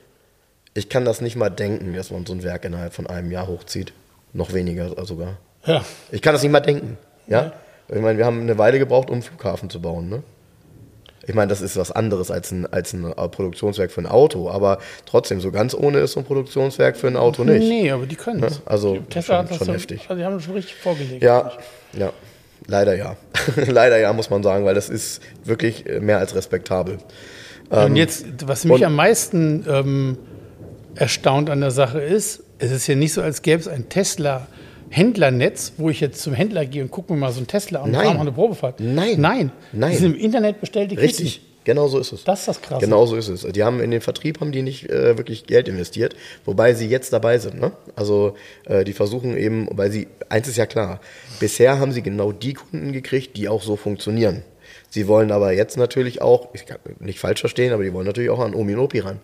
Ich 0.73 0.89
kann 0.89 1.05
das 1.05 1.21
nicht 1.21 1.35
mal 1.37 1.49
denken, 1.49 1.93
dass 1.93 2.11
man 2.11 2.25
so 2.25 2.33
ein 2.33 2.43
Werk 2.43 2.65
innerhalb 2.65 2.93
von 2.93 3.07
einem 3.07 3.31
Jahr 3.31 3.47
hochzieht. 3.47 3.93
Noch 4.33 4.51
weniger 4.53 5.05
sogar. 5.05 5.37
ja. 5.65 5.85
Ich 6.11 6.21
kann 6.21 6.33
das 6.33 6.43
nicht 6.43 6.51
mal 6.51 6.59
denken. 6.59 6.97
Ja? 7.27 7.53
Ich 7.87 8.01
meine, 8.01 8.17
wir 8.17 8.25
haben 8.25 8.41
eine 8.41 8.57
Weile 8.57 8.77
gebraucht, 8.79 9.09
um 9.09 9.13
einen 9.15 9.21
Flughafen 9.23 9.69
zu 9.69 9.81
bauen. 9.81 10.09
Ne? 10.09 10.23
Ich 11.25 11.33
meine, 11.33 11.47
das 11.47 11.61
ist 11.61 11.77
was 11.77 11.91
anderes 11.91 12.31
als 12.31 12.51
ein, 12.51 12.65
als 12.71 12.91
ein 12.93 13.05
äh, 13.05 13.29
Produktionswerk 13.29 13.91
für 13.91 14.01
ein 14.01 14.07
Auto, 14.07 14.49
aber 14.49 14.79
trotzdem, 15.05 15.39
so 15.39 15.51
ganz 15.51 15.73
ohne 15.73 15.99
ist 15.99 16.13
so 16.13 16.19
ein 16.19 16.25
Produktionswerk 16.25 16.97
für 16.97 17.07
ein 17.07 17.15
Auto 17.15 17.43
nicht. 17.45 17.59
Nee, 17.67 17.91
aber 17.91 18.05
die 18.05 18.15
können 18.15 18.43
es. 18.43 18.55
Ne? 18.57 18.61
Also, 18.65 18.97
Tesla 19.09 19.47
schon- 19.47 19.57
schon 19.57 19.67
so- 19.67 19.73
heftig. 19.73 20.01
Also 20.09 20.15
die 20.19 20.25
haben 20.25 20.35
das 20.35 20.43
schon 20.43 20.53
richtig 20.53 20.75
vorgelegt. 20.75 21.23
Ja, 21.23 21.51
ja. 21.93 22.11
Leider 22.67 22.95
ja. 22.95 23.15
Leider 23.67 23.97
ja, 23.99 24.11
muss 24.13 24.29
man 24.29 24.41
sagen, 24.43 24.65
weil 24.65 24.75
das 24.75 24.89
ist 24.89 25.21
wirklich 25.43 25.85
äh, 25.87 25.99
mehr 25.99 26.17
als 26.19 26.35
respektabel. 26.35 26.97
Und 27.69 27.95
jetzt, 27.95 28.25
was 28.47 28.65
mich 28.65 28.85
am 28.85 28.95
meisten 28.95 29.65
ähm, 29.67 30.17
erstaunt 30.95 31.49
an 31.49 31.59
der 31.61 31.71
Sache 31.71 31.99
ist, 32.01 32.43
es 32.59 32.71
ist 32.71 32.85
ja 32.87 32.95
nicht 32.95 33.13
so, 33.13 33.21
als 33.21 33.41
gäbe 33.41 33.59
es 33.61 33.67
ein 33.67 33.89
Tesla-Händlernetz, 34.93 35.73
wo 35.77 35.89
ich 35.89 35.99
jetzt 35.99 36.21
zum 36.21 36.33
Händler 36.33 36.65
gehe 36.65 36.83
und 36.83 36.91
gucke 36.91 37.11
mir 37.13 37.19
mal 37.19 37.31
so 37.31 37.41
ein 37.41 37.47
Tesla 37.47 37.79
an 37.79 37.85
und 37.85 37.91
Nein. 37.91 38.15
mal 38.15 38.21
eine 38.21 38.31
Probefahrt. 38.31 38.79
Nein. 38.79 39.19
Nein. 39.19 39.51
Nein. 39.71 39.91
Die 39.91 39.97
sind 39.97 40.15
im 40.15 40.19
Internet 40.19 40.61
bestellte 40.61 40.95
Kisten. 40.95 41.23
Richtig, 41.23 41.41
genau 41.63 41.87
so 41.87 41.99
ist 41.99 42.11
es. 42.11 42.23
Das 42.23 42.39
ist 42.39 42.47
das 42.47 42.61
Krasse. 42.61 42.85
Genau 42.85 43.05
so 43.05 43.15
ist 43.15 43.27
es. 43.27 43.41
Die 43.41 43.63
haben 43.63 43.79
in 43.79 43.91
den 43.91 44.01
Vertrieb 44.01 44.39
haben 44.39 44.51
die 44.51 44.61
nicht 44.61 44.89
äh, 44.89 45.17
wirklich 45.17 45.45
Geld 45.47 45.67
investiert, 45.67 46.15
wobei 46.45 46.73
sie 46.73 46.87
jetzt 46.87 47.11
dabei 47.11 47.39
sind. 47.39 47.59
Ne? 47.59 47.71
Also 47.95 48.35
äh, 48.65 48.83
die 48.83 48.93
versuchen 48.93 49.35
eben, 49.35 49.67
weil 49.71 49.91
sie, 49.91 50.07
eins 50.29 50.47
ist 50.47 50.57
ja 50.57 50.65
klar, 50.65 50.99
bisher 51.39 51.79
haben 51.79 51.91
sie 51.91 52.01
genau 52.01 52.31
die 52.31 52.53
Kunden 52.53 52.91
gekriegt, 52.91 53.35
die 53.37 53.49
auch 53.49 53.63
so 53.63 53.75
funktionieren. 53.75 54.43
Sie 54.89 55.07
wollen 55.07 55.31
aber 55.31 55.53
jetzt 55.53 55.75
natürlich 55.75 56.21
auch, 56.21 56.49
ich 56.53 56.67
kann 56.67 56.77
nicht 56.99 57.19
falsch 57.19 57.39
verstehen, 57.39 57.73
aber 57.73 57.83
die 57.83 57.93
wollen 57.93 58.05
natürlich 58.05 58.29
auch 58.29 58.39
an 58.39 58.53
Omi 58.53 58.75
und 58.75 58.79
Opi 58.79 58.99
ran. 58.99 59.19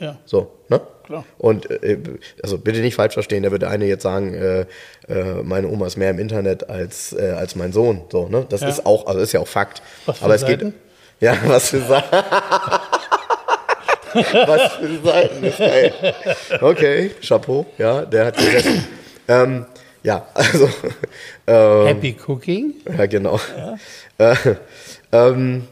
Ja. 0.00 0.16
So, 0.24 0.50
ne? 0.68 0.80
Klar. 1.04 1.24
Und 1.38 1.70
äh, 1.70 1.98
also 2.42 2.58
bitte 2.58 2.80
nicht 2.80 2.94
falsch 2.96 3.14
verstehen, 3.14 3.42
da 3.44 3.50
würde 3.52 3.68
eine 3.68 3.84
jetzt 3.84 4.02
sagen, 4.02 4.34
äh, 4.34 4.60
äh, 5.08 5.42
meine 5.44 5.68
Oma 5.68 5.86
ist 5.86 5.96
mehr 5.96 6.10
im 6.10 6.18
Internet 6.18 6.68
als, 6.70 7.12
äh, 7.12 7.34
als 7.36 7.54
mein 7.54 7.72
Sohn. 7.72 8.02
So, 8.10 8.28
ne? 8.28 8.44
Das 8.48 8.62
Ja. 8.62 8.68
ist 8.68 8.86
auch, 8.86 9.06
also 9.06 9.20
ist 9.20 9.32
ja 9.32 9.40
auch 9.40 9.48
Fakt. 9.48 9.82
Was 10.06 10.18
für 10.18 10.24
Aber 10.24 10.34
es 10.34 10.40
Seiten? 10.40 10.70
geht. 10.70 10.74
Ja, 11.20 11.36
was 11.46 11.68
für 11.68 11.80
Seiten. 11.80 12.16
was 14.46 14.72
für 14.74 14.98
Seiten 15.04 15.44
ist 15.44 15.58
geil. 15.58 15.92
Okay, 16.60 17.10
Chapeau, 17.26 17.66
ja, 17.78 18.02
der 18.04 18.26
hat 18.26 18.36
gesessen. 18.36 18.86
ähm, 19.28 19.66
ja, 20.02 20.26
also 20.34 20.68
ähm, 21.46 21.86
Happy 21.86 22.16
Cooking. 22.26 22.74
ja, 22.96 23.06
genau. 23.06 23.38
Äh, 24.18 24.34
ähm, 25.12 25.68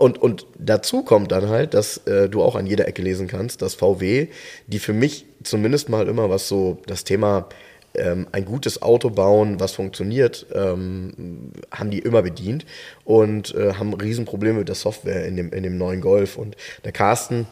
und, 0.00 0.16
und 0.16 0.46
dazu 0.58 1.02
kommt 1.02 1.30
dann 1.30 1.50
halt, 1.50 1.74
dass 1.74 1.98
äh, 2.06 2.30
du 2.30 2.42
auch 2.42 2.56
an 2.56 2.64
jeder 2.64 2.88
Ecke 2.88 3.02
lesen 3.02 3.28
kannst, 3.28 3.60
dass 3.60 3.74
VW, 3.74 4.28
die 4.66 4.78
für 4.78 4.94
mich 4.94 5.26
zumindest 5.42 5.90
mal 5.90 6.08
immer 6.08 6.30
was 6.30 6.48
so 6.48 6.78
das 6.86 7.04
Thema 7.04 7.50
ähm, 7.92 8.26
ein 8.32 8.46
gutes 8.46 8.80
Auto 8.80 9.10
bauen, 9.10 9.60
was 9.60 9.72
funktioniert, 9.72 10.46
ähm, 10.54 11.52
haben 11.70 11.90
die 11.90 11.98
immer 11.98 12.22
bedient 12.22 12.64
und 13.04 13.54
äh, 13.54 13.74
haben 13.74 13.92
Riesenprobleme 13.92 14.60
mit 14.60 14.68
der 14.68 14.74
Software 14.74 15.26
in 15.26 15.36
dem, 15.36 15.52
in 15.52 15.64
dem 15.64 15.76
neuen 15.76 16.00
Golf. 16.00 16.38
Und 16.38 16.56
der 16.82 16.92
Carsten, 16.92 17.46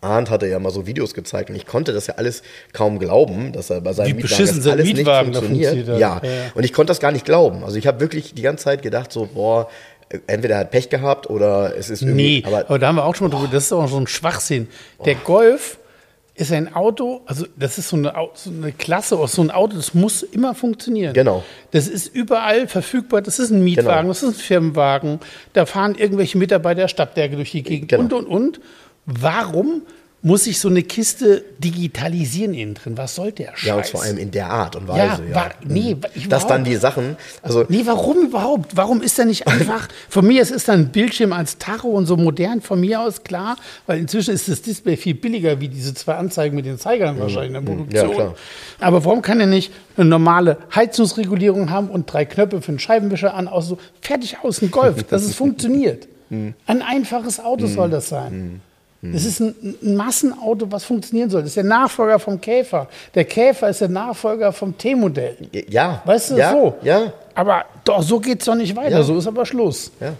Arndt 0.00 0.30
hatte 0.30 0.46
ja 0.46 0.58
mal 0.58 0.70
so 0.70 0.86
Videos 0.86 1.14
gezeigt 1.14 1.50
und 1.50 1.56
ich 1.56 1.66
konnte 1.66 1.92
das 1.92 2.06
ja 2.06 2.14
alles 2.14 2.42
kaum 2.72 2.98
glauben, 2.98 3.52
dass 3.52 3.70
er 3.70 3.80
bei 3.80 3.92
seinem 3.92 4.08
Wie 4.08 4.14
Mietwagen 4.14 4.28
beschissen 4.28 4.56
das 4.56 4.64
sein 4.64 4.72
alles 4.72 4.86
Mietwagen 4.86 5.30
nicht 5.30 5.38
funktioniert. 5.38 5.74
funktioniert. 5.74 6.00
Ja, 6.00 6.20
ja. 6.24 6.52
und 6.54 6.64
ich 6.64 6.72
konnte 6.72 6.90
das 6.90 7.00
gar 7.00 7.12
nicht 7.12 7.24
glauben. 7.24 7.64
Also 7.64 7.76
ich 7.76 7.86
habe 7.86 8.00
wirklich 8.00 8.34
die 8.34 8.42
ganze 8.42 8.64
Zeit 8.64 8.82
gedacht 8.82 9.12
so, 9.12 9.28
boah, 9.32 9.68
entweder 10.26 10.54
er 10.54 10.60
hat 10.60 10.70
Pech 10.70 10.88
gehabt 10.90 11.30
oder 11.30 11.76
es 11.76 11.90
ist 11.90 12.02
irgendwie, 12.02 12.40
Nee, 12.40 12.42
aber, 12.46 12.58
aber 12.68 12.78
da 12.78 12.88
haben 12.88 12.96
wir 12.96 13.04
auch 13.04 13.14
schon 13.14 13.28
mal 13.30 13.36
drüber, 13.36 13.48
das 13.52 13.64
ist 13.66 13.72
auch 13.72 13.88
so 13.88 13.96
ein 13.96 14.06
Schwachsinn. 14.06 14.68
Der 15.04 15.14
Golf 15.14 15.78
ist 16.34 16.52
ein 16.52 16.74
Auto, 16.74 17.20
also 17.26 17.44
das 17.56 17.76
ist 17.78 17.88
so 17.90 17.96
eine, 17.96 18.14
so 18.34 18.50
eine 18.50 18.72
Klasse 18.72 19.18
aus 19.18 19.32
so 19.32 19.42
ein 19.42 19.50
Auto, 19.50 19.76
das 19.76 19.92
muss 19.94 20.22
immer 20.22 20.54
funktionieren. 20.54 21.12
Genau. 21.12 21.44
Das 21.70 21.86
ist 21.86 22.14
überall 22.14 22.66
verfügbar, 22.66 23.20
das 23.20 23.38
ist 23.38 23.50
ein 23.50 23.62
Mietwagen, 23.62 23.98
Genau. 24.02 24.08
das 24.08 24.22
ist 24.22 24.28
ein 24.28 24.34
Firmenwagen, 24.34 25.20
da 25.52 25.66
fahren 25.66 25.94
irgendwelche 25.96 26.38
Mitarbeiter 26.38 26.80
der 26.82 26.88
Stadtwerke 26.88 27.36
durch 27.36 27.50
die 27.50 27.62
Gegend 27.62 27.88
Genau. 27.90 28.02
und, 28.02 28.12
und, 28.12 28.26
und. 28.26 28.60
Warum 29.06 29.82
muss 30.22 30.46
ich 30.46 30.58
so 30.60 30.68
eine 30.68 30.82
Kiste 30.82 31.44
digitalisieren 31.58 32.52
innen 32.52 32.74
drin? 32.74 32.98
Was 32.98 33.14
soll 33.14 33.32
der 33.32 33.56
Scheiß? 33.56 33.64
Ja, 33.66 33.76
und 33.76 33.86
vor 33.86 34.02
allem 34.02 34.18
in 34.18 34.30
der 34.30 34.50
Art 34.50 34.76
und 34.76 34.86
Ja, 34.88 34.94
Weise. 35.12 35.24
Ja, 35.28 35.34
war- 35.34 35.50
nee, 35.64 35.94
Mhm. 35.94 36.28
Dass 36.28 36.46
dann 36.46 36.62
die 36.64 36.76
Sachen, 36.76 37.16
also 37.42 37.64
Nee, 37.68 37.82
warum 37.86 38.26
überhaupt? 38.26 38.76
Warum 38.76 39.00
ist 39.00 39.18
er 39.18 39.24
nicht 39.24 39.46
einfach? 39.46 39.88
Von 40.10 40.26
mir 40.26 40.42
aus 40.42 40.50
ist 40.50 40.68
dann 40.68 40.80
ein 40.80 40.88
Bildschirm 40.88 41.32
als 41.32 41.56
Tacho 41.58 41.88
und 41.88 42.04
so 42.06 42.16
modern, 42.18 42.60
von 42.60 42.80
mir 42.80 43.00
aus 43.00 43.22
klar, 43.24 43.56
weil 43.86 43.98
inzwischen 43.98 44.34
ist 44.34 44.48
das 44.48 44.60
Display 44.62 44.96
viel 44.96 45.14
billiger 45.14 45.58
wie 45.60 45.68
diese 45.68 45.94
zwei 45.94 46.14
Anzeigen 46.16 46.54
mit 46.54 46.66
den 46.66 46.78
Zeigern 46.78 47.18
wahrscheinlich 47.18 47.48
in 47.48 47.54
der 47.54 47.60
Produktion. 47.62 48.06
Mhm. 48.06 48.10
Ja, 48.10 48.14
klar. 48.14 48.34
Aber 48.80 49.04
warum 49.04 49.22
kann 49.22 49.40
er 49.40 49.46
nicht 49.46 49.72
eine 49.96 50.06
normale 50.08 50.58
Heizungsregulierung 50.74 51.70
haben 51.70 51.88
und 51.88 52.12
drei 52.12 52.24
Knöpfe 52.26 52.60
für 52.60 52.72
den 52.72 52.78
Scheibenwischer 52.78 53.32
an, 53.34 53.48
aus 53.48 53.68
so 53.68 53.78
fertig 54.02 54.36
aus, 54.42 54.60
ein 54.60 54.70
Golf, 54.70 55.02
dass 55.08 55.22
es 55.22 55.34
funktioniert? 55.34 56.08
Mhm. 56.28 56.54
Ein 56.66 56.82
einfaches 56.82 57.40
Auto 57.40 57.66
soll 57.66 57.88
das 57.90 58.08
sein. 58.10 58.60
Das 59.02 59.24
ist 59.24 59.40
ein, 59.40 59.54
ein 59.82 59.96
Massenauto, 59.96 60.70
was 60.70 60.84
funktionieren 60.84 61.30
soll. 61.30 61.40
Das 61.40 61.50
ist 61.50 61.56
der 61.56 61.64
Nachfolger 61.64 62.18
vom 62.18 62.38
Käfer. 62.38 62.86
Der 63.14 63.24
Käfer 63.24 63.70
ist 63.70 63.80
der 63.80 63.88
Nachfolger 63.88 64.52
vom 64.52 64.76
T-Modell. 64.76 65.36
ja. 65.68 66.02
Weißt 66.04 66.32
du, 66.32 66.36
ja, 66.36 66.52
so. 66.52 66.74
Ja, 66.82 67.12
Aber 67.34 67.64
doch, 67.84 68.02
so 68.02 68.20
geht 68.20 68.40
es 68.40 68.46
doch 68.46 68.54
nicht 68.54 68.76
weiter. 68.76 68.98
Ja. 68.98 69.02
So 69.02 69.16
ist 69.16 69.26
aber 69.26 69.46
Schluss. 69.46 69.90
Ja. 70.00 70.12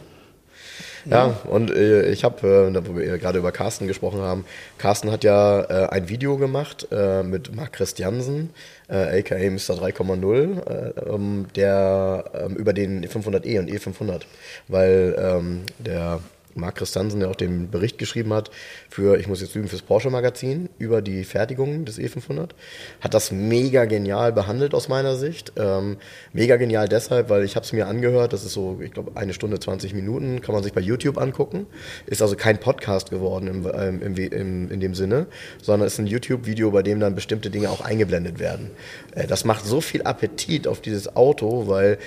Ja, 1.07 1.35
und 1.49 1.71
äh, 1.71 2.11
ich 2.11 2.25
habe, 2.25 2.47
äh, 2.47 2.87
wo 2.89 2.97
wir 2.97 3.19
gerade 3.19 3.39
über 3.39 3.53
Carsten 3.53 3.87
gesprochen 3.87 4.21
haben, 4.21 4.45
Carsten 4.77 5.11
hat 5.11 5.25
ja 5.25 5.61
äh, 5.63 5.89
ein 5.89 6.09
Video 6.11 6.37
gemacht 6.37 6.89
äh, 6.93 7.23
mit 7.23 7.55
Marc 7.55 7.73
Christiansen, 7.73 8.51
aka 8.89 9.35
Mr. 9.37 9.81
3,0, 9.81 10.67
äh, 10.69 11.15
ähm, 11.15 11.47
der 11.57 12.25
ähm, 12.35 12.57
über 12.57 12.73
den 12.75 13.07
500e 13.07 13.59
und 13.61 13.71
E500, 13.71 14.23
weil 14.69 15.17
ähm, 15.19 15.63
der 15.79 16.21
Marc 16.55 16.77
Christiansen, 16.77 17.21
der 17.21 17.31
auch 17.31 17.37
den 17.37 17.71
Bericht 17.71 17.99
geschrieben 17.99 18.33
hat 18.33 18.51
für, 18.89 19.19
ich 19.19 19.29
muss 19.29 19.41
jetzt 19.41 19.55
lügen, 19.55 19.69
fürs 19.69 19.83
Porsche-Magazin 19.83 20.69
über 20.79 21.03
die 21.03 21.25
Fertigung 21.25 21.85
des 21.85 21.99
E500, 21.99 22.51
hat 23.01 23.15
das 23.15 23.31
mega 23.31 23.85
genial 23.85 24.33
behandelt 24.33 24.75
aus 24.75 24.89
meiner 24.89 25.17
Sicht. 25.17 25.53
Ähm, 25.57 25.97
mega 26.33 26.57
genial 26.57 26.89
deshalb, 26.89 27.29
weil 27.29 27.45
ich 27.45 27.57
habe 27.57 27.65
es 27.65 27.73
mir 27.73 27.87
angehört, 27.87 28.33
das 28.33 28.45
ist 28.45 28.53
so, 28.53 28.81
ich 28.83 28.93
glaube, 28.93 29.13
eine 29.15 29.35
Stunde 29.35 29.59
20 29.59 29.95
Minuten, 29.95 30.41
kann 30.41 30.55
man 30.55 30.63
sich 30.63 30.73
bei 30.73 30.81
YouTube 30.81 31.19
angucken. 31.19 31.67
Ist 32.07 32.23
also 32.23 32.37
kein 32.37 32.59
Podcast 32.59 33.11
geworden 33.11 33.47
im, 33.47 33.71
ähm, 33.73 34.03
im, 34.03 34.17
im, 34.17 34.71
in 34.71 34.81
dem 34.81 34.95
Sinne, 34.95 35.27
sondern 35.63 35.87
ist 35.87 35.99
ein 35.99 36.07
YouTube-Video, 36.07 36.71
bei 36.71 36.83
dem 36.83 37.01
dann 37.01 37.15
bestimmte 37.15 37.51
Dinge 37.51 37.71
auch 37.71 37.81
eingeblendet 37.81 38.39
werden. 38.39 38.71
Äh, 39.15 39.27
das 39.27 39.45
macht 39.45 39.65
so 39.65 39.81
viel 39.81 40.03
Appetit 40.03 40.67
auf 40.67 40.81
dieses 40.81 41.17
Auto, 41.17 41.69
weil 41.69 41.99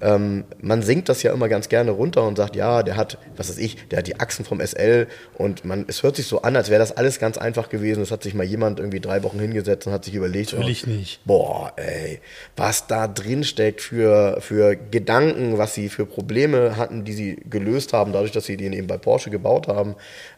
ähm, 0.00 0.44
man 0.60 0.82
singt 0.82 1.08
das 1.08 1.22
ja 1.22 1.32
immer 1.32 1.48
ganz 1.48 1.68
gerne 1.68 1.90
runter 1.90 2.26
und 2.26 2.36
sagt, 2.36 2.56
ja, 2.56 2.82
der 2.82 2.96
hat, 2.96 3.18
was 3.36 3.50
weiß 3.50 3.58
ich, 3.58 3.88
der 3.88 3.98
hat 3.98 4.06
die 4.06 4.18
Achsen 4.18 4.44
vom 4.44 4.60
SL 4.60 5.06
und 5.34 5.64
man, 5.64 5.84
es 5.88 6.02
hört 6.02 6.16
sich 6.16 6.26
so 6.26 6.42
an, 6.42 6.56
als 6.56 6.70
wäre 6.70 6.80
das 6.80 6.96
alles 6.96 7.18
ganz 7.18 7.36
einfach 7.38 7.68
gewesen. 7.68 8.02
Es 8.02 8.10
hat 8.10 8.22
sich 8.22 8.34
mal 8.34 8.44
jemand 8.44 8.78
irgendwie 8.78 9.00
drei 9.00 9.22
Wochen 9.22 9.38
hingesetzt 9.38 9.86
und 9.86 9.92
hat 9.92 10.04
sich 10.04 10.14
überlegt, 10.14 10.52
Natürlich 10.52 10.86
oh, 10.86 10.90
nicht. 10.90 11.24
Boah, 11.24 11.72
ey, 11.76 12.20
was 12.56 12.86
da 12.86 13.08
drin 13.08 13.44
steckt 13.44 13.82
für, 13.82 14.40
für 14.40 14.76
Gedanken, 14.76 15.58
was 15.58 15.74
sie 15.74 15.88
für 15.88 16.06
Probleme 16.06 16.76
hatten, 16.76 17.04
die 17.04 17.12
sie 17.12 17.36
gelöst 17.48 17.92
haben, 17.92 18.12
dadurch, 18.12 18.32
dass 18.32 18.46
sie 18.46 18.56
den 18.56 18.72
eben 18.72 18.86
bei 18.86 18.98
Porsche 18.98 19.30
gebaut 19.30 19.68
haben, 19.68 19.96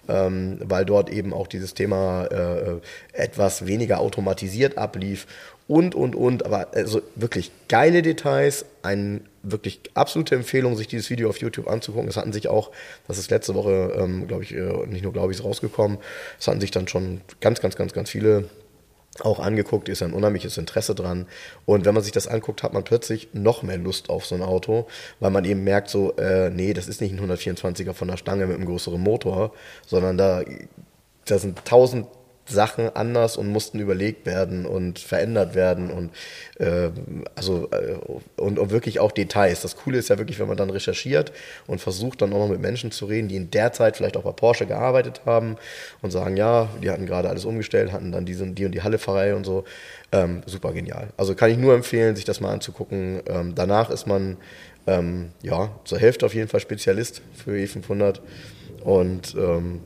ähm, 0.09 0.59
weil 0.65 0.85
dort 0.85 1.11
eben 1.11 1.33
auch 1.33 1.47
dieses 1.47 1.75
Thema 1.75 2.25
äh, 2.27 2.81
etwas 3.13 3.67
weniger 3.67 4.01
automatisiert 4.01 4.77
ablief 4.79 5.27
und, 5.69 5.95
und, 5.95 6.17
und. 6.17 6.45
Aber 6.45 6.69
also 6.75 7.03
wirklich 7.15 7.53
geile 7.69 8.03
Details, 8.03 8.65
eine 8.83 9.21
wirklich 9.43 9.81
absolute 9.95 10.35
Empfehlung, 10.35 10.77
sich 10.77 10.89
dieses 10.89 11.11
Video 11.11 11.29
auf 11.29 11.39
YouTube 11.39 11.69
anzugucken. 11.69 12.09
Es 12.09 12.17
hatten 12.17 12.33
sich 12.33 12.49
auch, 12.49 12.71
das 13.09 13.19
ist 13.19 13.31
letzte 13.31 13.55
Woche, 13.55 13.97
ähm, 13.99 14.29
glaube 14.29 14.45
ich, 14.45 14.55
äh, 14.55 14.87
nicht 14.87 15.03
nur 15.03 15.13
glaube 15.13 15.33
ich, 15.33 15.39
ist 15.39 15.45
rausgekommen, 15.45 15.99
es 16.39 16.47
hatten 16.47 16.61
sich 16.61 16.71
dann 16.71 16.89
schon 16.89 17.21
ganz, 17.41 17.61
ganz, 17.61 17.77
ganz, 17.77 17.93
ganz 17.93 18.11
viele 18.11 18.49
auch 19.21 19.41
angeguckt, 19.41 19.89
ist 19.89 20.03
ein 20.03 20.15
unheimliches 20.15 20.57
Interesse 20.57 20.95
dran. 20.95 21.27
Und 21.67 21.85
wenn 21.85 21.95
man 21.95 22.03
sich 22.03 22.13
das 22.13 22.27
anguckt, 22.27 22.63
hat 22.63 22.73
man 22.73 22.85
plötzlich 22.85 23.29
noch 23.35 23.63
mehr 23.63 23.77
Lust 23.77 24.09
auf 24.09 24.25
so 24.25 24.35
ein 24.35 24.43
Auto, 24.43 24.87
weil 25.21 25.31
man 25.31 25.45
eben 25.45 25.65
merkt, 25.65 25.91
so, 25.91 26.17
äh, 26.17 26.51
nee, 26.51 26.73
das 26.73 26.89
ist 26.89 27.01
nicht 27.01 27.13
ein 27.13 27.21
124er 27.21 27.93
von 27.93 28.09
der 28.09 28.17
Stange 28.17 28.47
mit 28.47 28.57
einem 28.57 28.67
größeren 28.67 29.01
Motor, 29.01 29.53
sondern 29.87 30.17
da, 30.17 30.43
da 31.27 31.39
sind 31.39 31.63
tausend 31.65 32.07
Sachen 32.45 32.95
anders 32.95 33.37
und 33.37 33.49
mussten 33.49 33.79
überlegt 33.79 34.27
werden 34.27 34.67
und 34.67 34.99
verändert 34.99 35.55
werden 35.55 35.91
und 35.91 36.11
äh, 36.59 36.91
also 37.37 37.69
äh, 37.71 37.95
und, 38.37 38.59
und 38.59 38.71
wirklich 38.71 38.99
auch 38.99 39.13
Details. 39.13 39.63
Das 39.63 39.77
Coole 39.77 39.99
ist 39.99 40.09
ja 40.09 40.19
wirklich, 40.19 40.41
wenn 40.41 40.49
man 40.49 40.57
dann 40.57 40.71
recherchiert 40.71 41.33
und 41.67 41.81
versucht 41.81 42.21
dann 42.21 42.33
auch 42.33 42.39
noch 42.39 42.49
mit 42.49 42.61
Menschen 42.61 42.91
zu 42.91 43.07
reden, 43.07 43.29
die 43.29 43.37
in 43.37 43.51
der 43.51 43.73
Zeit 43.73 43.97
vielleicht 43.97 44.17
auch 44.17 44.25
bei 44.25 44.33
Porsche 44.33 44.67
gearbeitet 44.67 45.23
haben 45.25 45.57
und 46.03 46.11
sagen, 46.11 46.37
ja, 46.37 46.69
die 46.83 46.91
hatten 46.91 47.07
gerade 47.07 47.29
alles 47.29 47.45
umgestellt, 47.45 47.93
hatten 47.93 48.11
dann 48.11 48.27
diese, 48.27 48.47
die 48.47 48.67
und 48.67 48.73
die 48.73 48.83
Hallepfarei 48.83 49.35
und 49.35 49.45
so. 49.45 49.65
Ähm, 50.11 50.43
super 50.47 50.73
genial. 50.73 51.09
Also 51.17 51.35
kann 51.35 51.51
ich 51.51 51.59
nur 51.59 51.75
empfehlen, 51.75 52.17
sich 52.17 52.25
das 52.25 52.41
mal 52.41 52.53
anzugucken. 52.53 53.23
Ähm, 53.27 53.55
danach 53.55 53.89
ist 53.89 54.07
man 54.07 54.37
ähm, 54.87 55.31
ja 55.43 55.71
zur 55.85 55.99
Hälfte 55.99 56.27
auf 56.27 56.35
jeden 56.35 56.49
Fall 56.49 56.61
Spezialist 56.61 57.23
für 57.33 57.53
E500 57.53 58.19
und 58.85 59.35
ähm, 59.37 59.81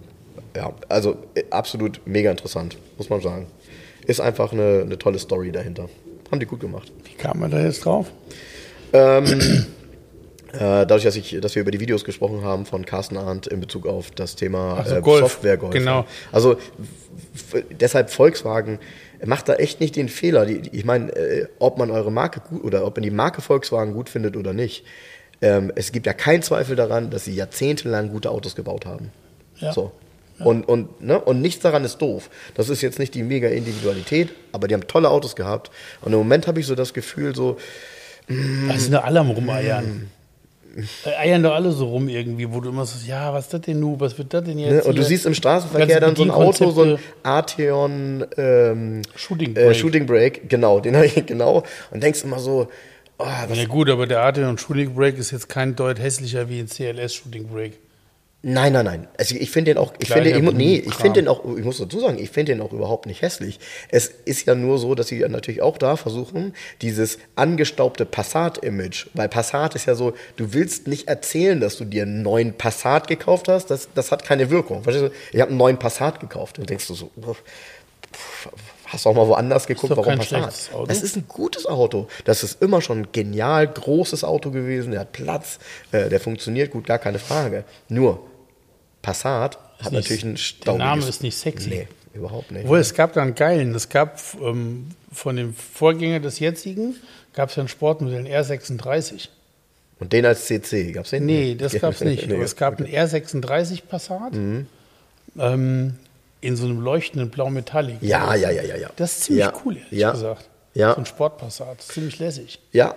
ja, 0.57 0.73
also 0.89 1.17
äh, 1.35 1.45
absolut 1.51 2.01
mega 2.07 2.31
interessant, 2.31 2.79
muss 2.97 3.11
man 3.11 3.21
sagen. 3.21 3.47
Ist 4.07 4.21
einfach 4.21 4.53
eine, 4.53 4.83
eine 4.85 4.99
tolle 4.99 5.19
Story 5.19 5.53
dahinter. 5.53 5.89
Haben 6.31 6.41
die 6.41 6.47
gut 6.47 6.61
gemacht. 6.61 6.93
Wie 7.05 7.15
kam 7.15 7.41
man 7.41 7.51
da 7.51 7.61
jetzt 7.61 7.85
drauf? 7.85 8.11
Ähm, 8.93 9.25
äh, 10.53 10.59
dadurch, 10.59 11.05
dass, 11.05 11.17
ich, 11.17 11.39
dass 11.41 11.55
wir 11.55 11.63
über 11.63 11.71
die 11.71 11.81
Videos 11.81 12.05
gesprochen 12.05 12.43
haben 12.43 12.67
von 12.67 12.87
Carsten 12.87 13.17
Arndt 13.17 13.47
in 13.47 13.61
Bezug 13.61 13.87
auf 13.87 14.11
das 14.13 14.37
Thema 14.37 14.79
Ach 14.81 14.87
so, 14.87 14.97
äh, 14.97 15.01
Golf. 15.01 15.21
Software-Golf. 15.21 15.73
Genau. 15.73 16.07
Also 16.33 16.57
deshalb 17.71 18.11
Volkswagen 18.11 18.79
macht 19.25 19.49
da 19.49 19.55
echt 19.55 19.81
nicht 19.81 19.97
den 19.97 20.09
Fehler. 20.09 20.47
Die, 20.47 20.63
ich 20.73 20.85
meine, 20.85 21.15
äh, 21.15 21.49
ob 21.59 21.79
man 21.79 21.91
eure 21.91 22.13
Marke 22.13 22.41
gut 22.41 22.65
oder 22.65 22.87
ob 22.87 22.97
man 22.97 23.03
die 23.03 23.11
Marke 23.11 23.43
Volkswagen 23.43 23.93
gut 23.93 24.09
findet 24.09 24.37
oder 24.37 24.53
nicht. 24.53 24.85
Ähm, 25.43 25.73
es 25.75 25.93
gibt 25.93 26.07
ja 26.07 26.13
keinen 26.13 26.43
Zweifel 26.43 26.77
daran, 26.77 27.11
dass 27.11 27.25
sie 27.25 27.35
jahrzehntelang 27.35 28.11
gute 28.11 28.31
Autos 28.31 28.55
gebaut 28.55 28.87
haben. 28.87 29.11
Ja. 29.57 29.73
So. 29.73 29.93
Und, 30.39 30.69
und, 30.69 31.01
ne? 31.03 31.19
und 31.19 31.41
nichts 31.41 31.63
daran 31.63 31.85
ist 31.85 31.99
doof. 31.99 32.29
Das 32.55 32.69
ist 32.69 32.83
jetzt 32.83 32.99
nicht 32.99 33.15
die 33.15 33.23
mega 33.23 33.49
Individualität, 33.49 34.31
aber 34.53 34.69
die 34.69 34.75
haben 34.75 34.87
tolle 34.87 35.11
Autos 35.11 35.35
gehabt. 35.35 35.71
Und 36.03 36.13
im 36.13 36.19
Moment 36.19 36.47
habe 36.47 36.61
ich 36.61 36.67
so 36.67 36.75
das 36.75 36.93
Gefühl, 36.93 37.35
so, 37.35 37.57
Da 38.29 38.79
sind 38.79 38.93
doch 38.93 39.05
alle 39.05 39.21
am 39.21 39.31
Rumeiern. 39.31 40.11
Da 41.05 41.11
eiern 41.19 41.43
doch 41.43 41.55
alle 41.55 41.73
so 41.73 41.87
rum 41.87 42.09
irgendwie, 42.09 42.53
wo 42.53 42.61
du 42.61 42.69
immer 42.69 42.85
so, 42.85 42.99
ja, 43.07 43.33
was 43.33 43.47
ist 43.47 43.55
das 43.55 43.63
denn 43.63 43.81
nu, 43.81 43.99
was 43.99 44.19
wird 44.19 44.35
das 44.35 44.45
denn 44.45 44.59
jetzt? 44.59 44.71
Ne? 44.71 44.83
Und 44.83 44.97
du 44.97 45.01
hier? 45.01 45.05
siehst 45.09 45.25
im 45.25 45.33
Straßenverkehr 45.33 46.01
dann 46.01 46.15
so 46.15 46.23
ein 46.23 46.31
Auto, 46.31 46.71
so 46.71 46.83
ein. 46.83 46.99
Arteon 47.23 48.27
ähm, 48.37 49.03
Shooting 49.15 49.53
Äh, 49.53 49.55
Brake. 49.55 49.75
Shooting 49.75 50.07
Brake, 50.07 50.41
genau, 50.49 50.81
den 50.81 50.97
habe 50.97 51.07
ich 51.07 51.25
genau. 51.27 51.63
Und 51.91 52.03
denkst 52.03 52.25
immer 52.25 52.41
so, 52.41 52.69
oh, 53.17 53.25
was, 53.49 53.57
Ja 53.57 53.65
gut, 53.65 53.89
aber 53.89 54.07
der 54.07 54.21
Arte 54.21 54.47
und 54.47 54.61
Shooting 54.61 54.95
Brake 54.95 55.17
ist 55.17 55.31
jetzt 55.31 55.49
kein 55.49 55.77
Deut 55.77 55.99
hässlicher 55.99 56.51
wie 56.51 56.61
ein 56.61 56.67
CLS 56.67 57.15
Shooting 57.15 57.49
Brake. 57.49 57.79
Nein, 58.43 58.73
nein, 58.73 58.85
nein. 58.85 59.09
Also 59.19 59.35
ich 59.35 59.51
finde 59.51 59.73
den 59.73 59.79
auch, 59.79 59.93
ich 59.99 60.09
finde, 60.09 60.31
ich, 60.31 60.43
nee, 60.53 60.77
ich 60.77 60.95
finde 60.95 61.21
den 61.21 61.29
auch, 61.29 61.45
ich 61.57 61.65
muss 61.65 61.79
dazu 61.79 62.01
sagen, 62.01 62.19
ich 62.19 62.31
finde 62.31 62.53
den 62.53 62.61
auch 62.61 62.73
überhaupt 62.73 63.07
nicht 63.07 63.23
hässlich. 63.23 63.59
Es 63.89 64.07
ist 64.07 64.47
ja 64.47 64.55
nur 64.55 64.79
so, 64.79 64.95
dass 64.95 65.09
sie 65.09 65.19
ja 65.19 65.29
natürlich 65.29 65.63
auch 65.63 65.79
da 65.79 65.97
versuchen, 65.97 66.55
dieses 66.83 67.19
angestaubte 67.35 68.05
Passat-Image, 68.07 69.09
weil 69.15 69.29
Passat 69.29 69.75
ist 69.75 69.87
ja 69.87 69.95
so, 69.95 70.15
du 70.37 70.53
willst 70.53 70.87
nicht 70.87 71.09
erzählen, 71.09 71.61
dass 71.61 71.77
du 71.77 71.85
dir 71.85 72.03
einen 72.03 72.23
neuen 72.23 72.55
Passat 72.55 73.09
gekauft 73.09 73.49
hast, 73.49 73.67
das, 73.67 73.89
das 73.95 74.13
hat 74.13 74.25
keine 74.25 74.51
Wirkung. 74.51 74.83
Verstehst 74.83 75.07
du? 75.07 75.17
Ich 75.33 75.41
habe 75.41 75.51
einen 75.51 75.59
neuen 75.59 75.79
Passat 75.79 76.21
gekauft. 76.21 76.59
Dann 76.59 76.67
denkst 76.67 76.87
du 76.87 76.95
so, 76.95 77.11
pff, 78.13 78.49
Hast 78.97 79.05
du 79.05 79.11
auch 79.11 79.15
mal 79.15 79.27
woanders 79.29 79.67
geguckt, 79.67 79.91
doch 79.93 79.99
warum 79.99 80.17
Passat? 80.19 80.71
Das 80.89 81.03
ist 81.03 81.17
ein 81.17 81.25
gutes 81.29 81.67
Auto. 81.67 82.09
Das 82.25 82.43
ist 82.43 82.63
immer 82.63 82.81
schon 82.81 83.01
ein 83.01 83.09
genial 83.13 83.67
großes 83.69 84.25
Auto 84.25 84.51
gewesen. 84.51 84.93
Der 84.93 85.01
hat 85.01 85.13
Platz, 85.13 85.59
äh, 85.93 86.09
der 86.09 86.19
funktioniert 86.19 86.71
gut, 86.71 86.87
gar 86.87 86.99
keine 86.99 87.19
Frage. 87.19 87.65
Nur 87.91 88.21
Passat 89.03 89.59
hat 89.81 89.93
nicht- 89.93 90.03
natürlich 90.03 90.25
einen 90.25 90.35
der 90.37 90.41
staubiges... 90.41 90.79
Name 90.87 91.07
ist 91.07 91.23
nicht 91.23 91.37
sexy. 91.37 91.69
Nee, 91.69 91.89
überhaupt 92.15 92.51
nicht. 92.51 92.65
Obwohl, 92.65 92.79
es 92.79 92.95
gab 92.95 93.13
da 93.13 93.21
einen 93.23 93.35
geilen. 93.35 93.75
Es 93.75 93.89
gab 93.91 94.19
ähm, 94.43 94.89
von 95.13 95.37
dem 95.37 95.55
Vorgänger 95.55 96.21
des 96.21 96.39
jetzigen, 96.39 96.97
gab 97.35 97.51
es 97.51 97.57
ja 97.57 97.63
ein 97.65 97.69
Sportmodell, 97.69 98.21
ein 98.21 98.27
R36. 98.27 99.29
Und 100.01 100.13
den 100.13 100.25
als 100.27 100.47
CC, 100.47 100.93
gab's 100.93 101.11
den? 101.11 101.27
Nee, 101.27 101.55
das 101.55 101.79
gab 101.79 101.93
es 101.93 102.01
nicht. 102.03 102.27
Nee, 102.29 102.37
Mhm. 102.37 102.43
Es 102.43 102.57
gab 102.57 102.79
einen 102.81 102.89
R36 102.89 103.83
Passat 103.89 104.33
ähm, 105.39 105.95
in 106.41 106.57
so 106.57 106.67
einem 106.67 106.81
leuchtenden 106.81 107.31
Blau 107.31 107.51
Metallic. 107.51 107.97
Ja, 108.03 108.35
ja, 108.35 108.51
ja, 108.51 108.63
ja, 108.63 108.77
ja. 108.77 108.91
Das 108.97 109.13
ist 109.13 109.25
ziemlich 109.25 109.45
Ja, 109.45 109.53
cool, 109.65 109.77
ehrlich 109.77 109.93
ja, 109.99 110.11
gesagt. 110.13 110.49
ja. 110.75 110.93
So 110.95 110.99
ein 111.01 111.07
Sportpassat. 111.07 111.83
Ziemlich 111.83 112.19
lässig. 112.19 112.61
Ja. 112.73 112.95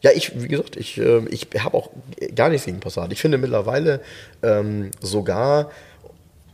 Ja, 0.00 0.10
ich, 0.14 0.40
wie 0.40 0.48
gesagt, 0.48 0.76
ich, 0.76 0.96
ähm, 0.96 1.28
ich 1.30 1.46
habe 1.58 1.76
auch 1.76 1.90
gar 2.34 2.48
nichts 2.48 2.64
gegen 2.64 2.80
Passat. 2.80 3.12
Ich 3.12 3.20
finde 3.20 3.36
mittlerweile 3.36 4.00
ähm, 4.42 4.90
sogar, 5.02 5.70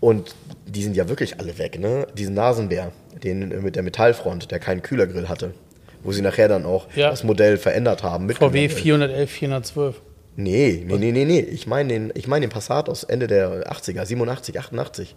und 0.00 0.34
die 0.66 0.82
sind 0.82 0.96
ja 0.96 1.08
wirklich 1.08 1.38
alle 1.38 1.56
weg, 1.58 1.78
ne? 1.78 2.08
Diesen 2.18 2.34
Nasenbär, 2.34 2.90
den 3.22 3.52
äh, 3.52 3.56
mit 3.58 3.76
der 3.76 3.84
Metallfront, 3.84 4.50
der 4.50 4.58
keinen 4.58 4.82
Kühlergrill 4.82 5.28
hatte. 5.28 5.54
Wo 6.02 6.10
sie 6.12 6.22
nachher 6.22 6.48
dann 6.48 6.66
auch 6.66 6.88
Ja. 6.96 7.10
das 7.10 7.22
Modell 7.22 7.56
verändert 7.56 8.02
haben. 8.02 8.28
VW 8.28 8.34
Kühlergrill. 8.66 8.68
411, 8.70 9.30
412. 9.30 10.00
Nee, 10.36 10.82
nee, 10.84 10.96
nee, 10.98 11.12
nee, 11.12 11.24
nee. 11.24 11.38
Ich 11.40 11.68
meine 11.68 11.88
den, 11.90 12.12
ich 12.16 12.26
mein 12.26 12.40
den 12.42 12.50
Passat 12.50 12.88
aus 12.88 13.04
Ende 13.04 13.28
der 13.28 13.70
80er, 13.72 14.04
87, 14.04 14.58
88. 14.58 15.14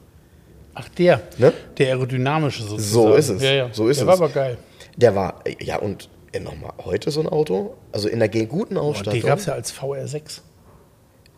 Ach, 0.80 0.89
der. 0.89 1.21
Ne? 1.38 1.53
Der 1.78 1.88
aerodynamische 1.88 2.63
sozusagen. 2.63 3.07
So 3.07 3.15
ist 3.15 3.30
es. 3.30 3.41
Ja, 3.41 3.51
ja. 3.53 3.69
So 3.71 3.88
ist 3.88 3.97
der 3.99 4.03
es. 4.03 4.07
war 4.07 4.25
aber 4.25 4.30
geil. 4.34 4.57
Der 4.95 5.15
war, 5.15 5.41
ja, 5.59 5.78
und 5.78 6.09
äh, 6.32 6.39
nochmal, 6.39 6.73
heute 6.86 7.11
so 7.11 7.19
ein 7.21 7.28
Auto, 7.28 7.75
also 7.91 8.07
in 8.09 8.19
der 8.19 8.30
guten 8.30 8.78
Ausstattung. 8.78 9.13
den 9.21 9.28
gab 9.28 9.39
es 9.39 9.45
ja 9.47 9.53
als 9.53 9.73
VR6. 9.73 10.41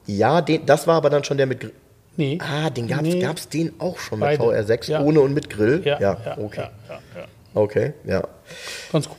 ja, 0.08 0.42
den, 0.42 0.66
das 0.66 0.88
war 0.88 0.96
aber 0.96 1.10
dann 1.10 1.24
schon 1.24 1.38
der 1.38 1.46
mit 1.46 1.60
Gr- 1.62 1.72
Nee. 2.18 2.38
Ah, 2.42 2.70
den 2.70 2.88
gab's, 2.88 3.04
Nee. 3.04 3.20
gab's 3.22 3.48
den 3.48 3.72
auch 3.80 3.98
schon 3.98 4.20
Beide. 4.20 4.44
mit 4.46 4.54
VR6, 4.56 4.90
Ja. 4.92 5.02
ohne 5.04 5.22
und 5.22 5.34
mit 5.34 5.50
Grill? 5.50 5.82
Ja, 5.86 6.00
ja, 6.02 6.38
okay. 6.38 6.68
ja, 6.90 7.00
ja. 7.16 7.26
Okay, 7.54 7.94
ja. 8.06 8.28
Ganz 8.92 9.08
gut. 9.08 9.18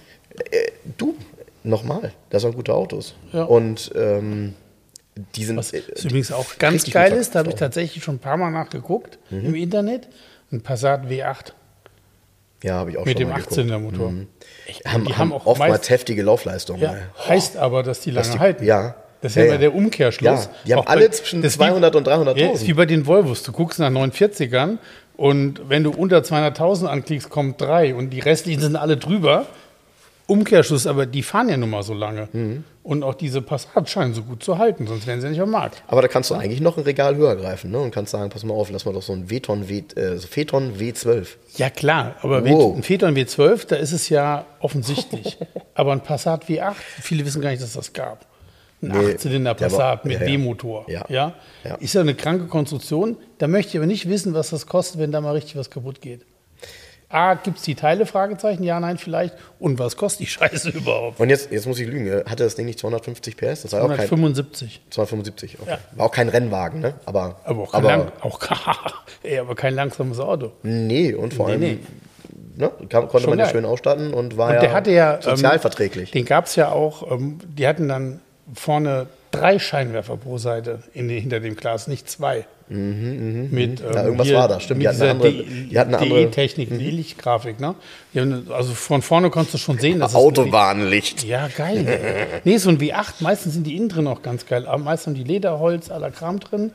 Du, 0.99 1.15
nochmal, 1.63 2.13
das 2.29 2.43
waren 2.45 2.55
gute 2.55 2.75
Autos. 2.75 3.15
Ja. 3.33 3.45
Und 3.45 3.91
ähm, 3.95 4.55
die 5.37 5.45
sind. 5.45 5.57
Was 5.57 5.73
äh, 5.73 5.83
übrigens 6.05 6.33
auch 6.33 6.59
ganz 6.59 6.91
geil 6.91 7.13
ist, 7.13 7.35
da 7.35 7.41
habe 7.41 7.51
ich 7.51 7.55
tatsächlich 7.57 8.03
schon 8.05 8.17
ein 8.17 8.19
paar 8.21 8.37
Mal 8.37 8.51
nachgeguckt 8.51 9.19
Mhm. 9.31 9.47
im 9.47 9.55
Internet. 9.55 10.09
Ein 10.53 10.63
Passat 10.63 11.05
W8 11.07 11.53
Ja, 12.63 12.75
habe 12.75 12.91
ich 12.91 12.99
auch 12.99 13.05
mit 13.05 13.17
schon 13.19 13.27
dem 13.27 13.29
mal 13.31 13.37
geguckt. 13.41 13.59
18er-Motor. 13.59 14.13
Echt, 14.67 14.85
haben, 14.85 15.05
die 15.05 15.13
haben 15.13 15.19
haben 15.19 15.33
auch 15.33 15.47
oftmals 15.47 15.89
heftige 15.91 16.23
Laufleistungen. 16.23 16.83
Ja, 16.83 16.95
ey. 16.95 17.01
heißt 17.29 17.57
aber, 17.57 17.83
dass 17.83 18.01
die 18.01 18.11
lange 18.11 18.29
die- 18.33 18.39
halten. 18.39 18.65
ja. 18.65 18.95
Das 19.23 19.33
ist 19.33 19.37
Ja, 19.37 19.45
ja, 19.45 19.59
der 19.59 19.75
Umkehrschluss. 19.75 20.45
Ja, 20.47 20.51
die 20.67 20.73
haben 20.73 20.81
Auch 20.81 20.87
alle 20.87 21.03
bei- 21.09 21.15
zwischen 21.15 21.43
das 21.43 21.53
ist 21.53 21.57
200 21.59 21.95
und 21.95 22.07
wie- 22.07 22.11
300.000. 22.11 22.41
Ja, 22.41 22.53
ist 22.55 22.67
wie 22.67 22.73
bei 22.73 22.87
den 22.87 23.07
Volvos. 23.07 23.43
Du 23.43 23.53
guckst 23.53 23.79
nach 23.79 23.91
49ern 23.91 24.79
und 25.19 25.61
wenn 25.69 25.85
du 25.85 25.91
unter 25.91 26.23
200.000 26.23 26.89
anklickst, 26.89 27.29
kommt 27.29 27.61
drei 27.61 27.95
und 27.95 28.11
die 28.11 28.21
restlichen 28.21 28.63
sind 28.63 28.77
alle 28.77 28.97
drüber. 28.97 29.47
Umkehrschluss, 30.27 30.87
aber 30.87 31.05
die 31.07 31.23
fahren 31.23 31.49
ja 31.51 31.57
nun 31.59 31.69
mal 31.71 31.83
so 31.83 31.93
lange. 31.93 32.29
Mhm. 32.33 32.65
Und 32.83 33.03
auch 33.03 33.15
diese 33.15 33.43
Passat 33.43 33.91
scheinen 33.91 34.15
so 34.15 34.23
gut 34.23 34.43
zu 34.43 34.57
halten, 34.57 34.87
sonst 34.87 35.07
wären 35.07 35.21
sie 35.21 35.29
nicht 35.29 35.41
am 35.41 35.51
Markt. 35.51 35.83
Aber 35.87 36.01
da 36.01 36.09
kannst 36.09 36.31
du 36.31 36.35
eigentlich 36.35 36.63
noch 36.63 36.79
ein 36.79 36.85
Regal 36.85 37.15
höher 37.15 37.37
greifen 37.37 37.71
ne? 37.71 37.79
und 37.79 37.91
kannst 37.91 38.13
sagen, 38.13 38.31
pass 38.31 38.43
mal 38.43 38.55
auf, 38.55 38.71
lass 38.71 38.87
mal 38.87 38.95
doch 38.95 39.03
so 39.03 39.13
ein 39.13 39.29
Veton 39.29 39.69
W, 39.69 39.83
äh, 39.97 40.17
so 40.17 40.27
Phaeton 40.27 40.79
W12. 40.79 41.27
Ja, 41.57 41.69
klar, 41.69 42.15
aber 42.23 42.43
Wow. 42.43 42.77
ein 42.77 42.83
Phaeton 42.83 43.15
W12, 43.15 43.67
da 43.67 43.77
ist 43.77 43.93
es 43.93 44.09
ja 44.09 44.47
offensichtlich. 44.61 45.37
aber 45.75 45.93
ein 45.93 46.01
Passat 46.03 46.47
W8, 46.47 46.73
viele 47.03 47.27
wissen 47.27 47.43
gar 47.43 47.51
nicht, 47.51 47.63
dass 47.63 47.75
das 47.75 47.93
gab. 47.93 48.25
Ein 48.83 48.89
Nee, 48.89 49.13
Achtzylinder 49.13 49.53
Passat 49.53 50.07
mit 50.07 50.21
ja. 50.23 50.27
Ja. 50.89 51.05
Ja. 51.11 51.35
Ja. 51.65 51.75
Ist 51.75 51.93
ja 51.95 52.01
eine 52.01 52.15
kranke 52.15 52.47
Konstruktion. 52.47 53.19
Da 53.37 53.47
möchte 53.47 53.71
ich 53.73 53.77
aber 53.77 53.87
nicht 53.87 54.09
wissen, 54.09 54.33
was 54.33 54.51
das 54.51 54.67
kostet, 54.67 55.01
wenn 55.01 55.13
da 55.13 55.21
mal 55.21 55.33
richtig 55.33 55.57
was 55.57 55.69
kaputt 55.69 56.01
geht. 56.01 56.25
A, 57.13 57.35
gibt 57.35 57.59
es 57.59 57.65
die 57.65 57.75
Teile? 57.75 58.07
Fragezeichen, 58.07 58.63
ja, 58.63 58.79
nein, 58.79 58.97
vielleicht. 58.97 59.35
Und 59.59 59.81
was 59.81 59.97
kostet 59.97 60.21
die 60.21 60.27
Scheiße 60.27 60.71
überhaupt? 60.75 61.19
Und 61.19 61.29
jetzt, 61.29 61.51
jetzt 61.51 61.67
muss 61.67 61.81
ich 61.81 61.89
lügen, 61.89 62.07
äh, 62.07 62.25
hatte 62.25 62.45
das 62.45 62.55
Ding 62.55 62.67
nicht 62.67 62.79
250 62.79 63.37
PS? 63.37 63.63
Das 63.63 63.73
war 63.73 63.83
auch 63.83 63.89
kein 63.89 64.01
175. 64.05 64.81
275. 64.91 65.59
Okay. 65.61 65.71
Ja. 65.73 65.79
War 65.97 66.07
auch 66.07 66.13
kein 66.13 66.29
Rennwagen, 66.29 66.81
ne? 66.81 66.95
Aber, 67.07 67.41
Aber 67.45 67.63
auch 67.65 67.73
kein, 67.73 67.83
lang, 67.83 68.13
auch, 68.21 68.39
ey, 69.25 69.39
aber 69.41 69.57
kein 69.57 69.75
langsames 69.75 70.21
Auto. 70.21 70.53
nee, 70.63 71.13
und 71.13 71.35
vor 71.35 71.47
Nee, 71.49 71.53
allem 71.53 71.61
nee. 71.61 71.79
Ne, 72.57 72.71
kann, 72.89 73.09
konnte 73.09 73.21
Schon 73.23 73.31
man 73.31 73.39
ja 73.39 73.49
schön 73.49 73.65
ausstatten 73.65 74.13
und 74.15 74.37
war 74.37 74.49
Und 74.49 74.55
ja, 74.55 74.61
der 74.61 74.73
hatte 74.73 74.91
ja. 74.93 75.15
ähm, 75.17 75.23
sozialverträglich. 75.23 76.11
Den 76.13 76.27
gab 76.27 76.45
es 76.45 76.57
ja 76.57 76.71
auch, 76.71 77.11
ähm, 77.11 77.39
die 77.45 77.67
hatten 77.67 77.89
dann 77.89 78.21
vorne 78.55 79.07
drei 79.31 79.59
Scheinwerfer 79.59 80.17
pro 80.17 80.39
Seite 80.39 80.83
in, 80.95 81.09
hinter 81.09 81.41
dem 81.41 81.57
Glas, 81.57 81.87
nicht 81.87 82.09
zwei. 82.11 82.47
mit, 82.69 82.79
ähm, 82.79 83.49
Mhm, 83.51 83.77
Ja, 83.93 84.05
irgendwas 84.05 84.33
war 84.33 84.47
da, 84.47 84.61
stimmt. 84.61 84.79
Mit 84.79 84.85
Die 84.85 84.89
hatten 84.89 85.03
eine 85.03 85.11
andere- 85.11 85.33
die 85.33 85.79
hatten 85.79 85.89
eine 85.95 85.99
andere- 85.99 86.21
Mhm. 86.21 86.25
DE-Technik, 86.27 86.69
die 86.71 86.91
Lichtgrafik. 86.91 87.59
Ne? 87.59 87.75
Haben, 88.15 88.47
also 88.53 88.73
von 88.75 89.03
vorne 89.03 89.29
konntest 89.31 89.55
du 89.55 89.59
schon 89.59 89.79
sehen, 89.81 89.99
dass 89.99 90.15
Autobahnlicht. 90.15 91.25
ja, 91.25 91.49
geil. 91.49 91.85
ey. 91.87 92.27
nee, 92.45 92.57
so 92.59 92.69
ein 92.71 92.79
W8, 92.79 93.15
meistens 93.21 93.55
sind 93.55 93.67
die 93.67 93.77
innen 93.77 93.89
drin 93.89 94.07
auch 94.07 94.23
ganz 94.23 94.47
geil. 94.47 94.67
Aber 94.67 94.79
meistens 94.83 95.09
haben 95.09 95.15
die 95.25 95.25
Lederholz, 95.33 95.91
aller 95.91 96.13
Kram 96.13 96.39
drin. 96.39 96.71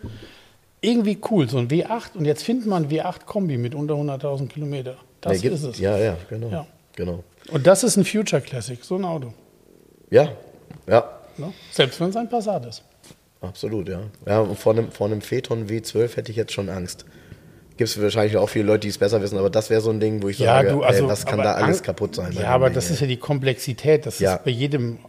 Irgendwie 0.82 1.18
cool, 1.32 1.48
so 1.50 1.58
ein 1.60 1.70
W8. 1.70 2.16
Und 2.16 2.26
jetzt 2.26 2.44
findet 2.44 2.68
man 2.68 2.84
ein 2.84 2.90
W8-Kombi 2.92 3.58
mit 3.58 3.74
unter 3.74 3.94
100.000 3.96 4.50
Kilometer. 4.50 4.96
Das 5.22 5.34
Nee, 5.38 5.40
gibt- 5.44 5.56
ist 5.56 5.64
es. 5.64 5.80
Ja, 5.80 5.98
ja, 5.98 6.18
genau. 6.30 6.50
Ja. 6.50 6.68
genau. 6.96 7.24
Und 7.52 7.66
das 7.66 7.86
ist 7.86 7.96
ein 7.96 8.04
Future 8.04 8.42
Classic, 8.42 8.84
so 8.84 8.96
ein 8.98 9.06
Auto. 9.06 9.34
Ja, 10.12 10.28
ja, 10.88 11.10
Ne? 11.38 11.54
Selbst 11.72 12.00
wenn 12.00 12.10
es 12.10 12.16
ein 12.16 12.30
Passat 12.30 12.66
ist. 12.66 12.84
absolut, 13.42 13.90
ja. 13.90 14.02
Ja, 14.26 14.46
vor 14.56 14.74
einem, 14.74 14.92
vor 14.92 15.08
einem 15.08 15.22
Phaeton 15.22 15.68
W12 15.68 16.16
hätte 16.16 16.32
ich 16.32 16.38
jetzt 16.38 16.54
schon 16.54 16.70
Angst. 16.70 17.06
Gibt 17.78 17.90
es 17.90 18.02
wahrscheinlich 18.02 18.38
auch 18.38 18.48
viele 18.48 18.66
Leute, 18.66 18.82
die 18.82 18.88
es 18.90 18.98
besser 18.98 19.22
wissen, 19.22 19.38
aber 19.38 19.50
das 19.50 19.70
wäre 19.70 19.82
so 19.82 19.90
ein 19.90 20.00
Ding, 20.00 20.24
wo 20.24 20.30
ich 20.30 20.40
Ja, 20.40 20.56
sage, 20.56 20.70
du, 20.70 20.84
also, 20.84 21.04
ey, 21.04 21.10
was 21.10 21.26
kann 21.26 21.40
da 21.40 21.54
alles 21.56 21.84
kaputt 21.84 22.16
sein? 22.16 22.32
Ja, 22.32 22.50
aber 22.50 22.70
das 22.70 22.90
ist 22.90 23.02
ja 23.02 23.08
die 23.08 23.18
Komplexität. 23.18 24.06
Das 24.06 24.20
Ja. 24.20 24.36
ist 24.36 24.46
bei 24.46 24.52
jedem, 24.52 25.00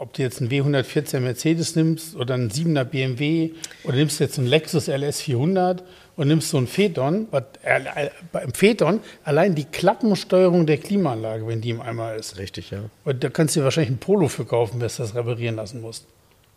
ob 0.00 0.14
du 0.14 0.22
jetzt 0.22 0.40
einen 0.40 0.50
W114 0.50 1.20
Mercedes 1.20 1.76
nimmst 1.76 2.16
oder 2.16 2.34
einen 2.34 2.50
7er 2.50 2.84
BMW 2.84 3.50
oder 3.84 3.96
nimmst 3.96 4.18
jetzt 4.18 4.38
einen 4.38 4.48
Lexus 4.48 4.88
LS 4.88 5.20
400 5.20 5.84
und 6.16 6.28
nimmst 6.28 6.48
so 6.48 6.56
einen 6.56 6.66
Phaeton. 6.66 7.28
Was, 7.30 7.44
äh, 7.62 8.06
äh, 8.06 8.10
beim 8.32 8.52
Phaeton 8.54 9.00
allein 9.24 9.54
die 9.54 9.64
Klappensteuerung 9.64 10.66
der 10.66 10.78
Klimaanlage, 10.78 11.46
wenn 11.46 11.60
die 11.60 11.70
im 11.70 11.82
Eimer 11.82 12.14
ist. 12.14 12.38
Richtig, 12.38 12.70
ja. 12.70 12.80
Und 13.04 13.22
da 13.22 13.28
kannst 13.28 13.54
du 13.54 13.60
dir 13.60 13.64
wahrscheinlich 13.64 13.90
ein 13.90 13.98
Polo 13.98 14.28
für 14.28 14.46
kaufen, 14.46 14.80
wenn 14.80 14.88
du 14.88 14.94
das 14.96 15.14
reparieren 15.14 15.56
lassen 15.56 15.82
musst. 15.82 16.06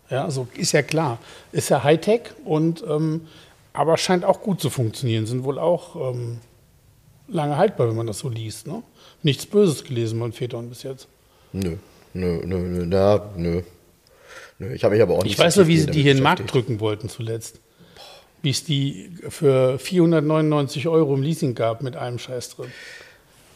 Ja, 0.09 0.31
so 0.31 0.47
ist 0.55 0.71
ja 0.71 0.81
klar. 0.81 1.19
Ist 1.51 1.69
ja 1.69 1.83
Hightech 1.83 2.21
und 2.45 2.83
ähm, 2.87 3.27
aber 3.73 3.97
scheint 3.97 4.23
auch 4.23 4.41
gut 4.41 4.61
zu 4.61 4.69
funktionieren. 4.69 5.25
Sind 5.25 5.43
wohl 5.43 5.59
auch 5.59 6.13
ähm, 6.13 6.39
lange 7.27 7.57
haltbar, 7.57 7.89
wenn 7.89 7.95
man 7.95 8.07
das 8.07 8.19
so 8.19 8.29
liest. 8.29 8.67
Ne? 8.67 8.83
Nichts 9.21 9.45
Böses 9.45 9.83
gelesen 9.83 10.19
von 10.19 10.31
Phaeton 10.31 10.69
bis 10.69 10.83
jetzt. 10.83 11.07
Nö, 11.51 11.77
nö, 12.13 12.41
nö, 12.45 12.57
nö, 12.59 12.85
na, 12.85 13.29
nö. 13.35 13.61
Nö, 14.59 14.73
ich 14.73 14.83
habe 14.83 14.95
mich 14.95 15.01
aber 15.01 15.15
auch 15.15 15.23
nicht 15.23 15.33
Ich 15.33 15.39
weiß 15.39 15.57
nur, 15.57 15.67
wie 15.67 15.77
sie 15.77 15.87
die 15.87 16.01
hier 16.01 16.11
in 16.11 16.17
den 16.17 16.23
Markt 16.23 16.51
drücken 16.53 16.79
wollten 16.79 17.09
zuletzt. 17.09 17.59
Wie 18.41 18.49
es 18.49 18.63
die 18.63 19.09
für 19.29 19.79
499 19.79 20.87
Euro 20.87 21.15
im 21.15 21.23
Leasing 21.23 21.55
gab 21.55 21.81
mit 21.81 21.95
einem 21.95 22.19
Scheiß 22.19 22.55
drin. 22.55 22.71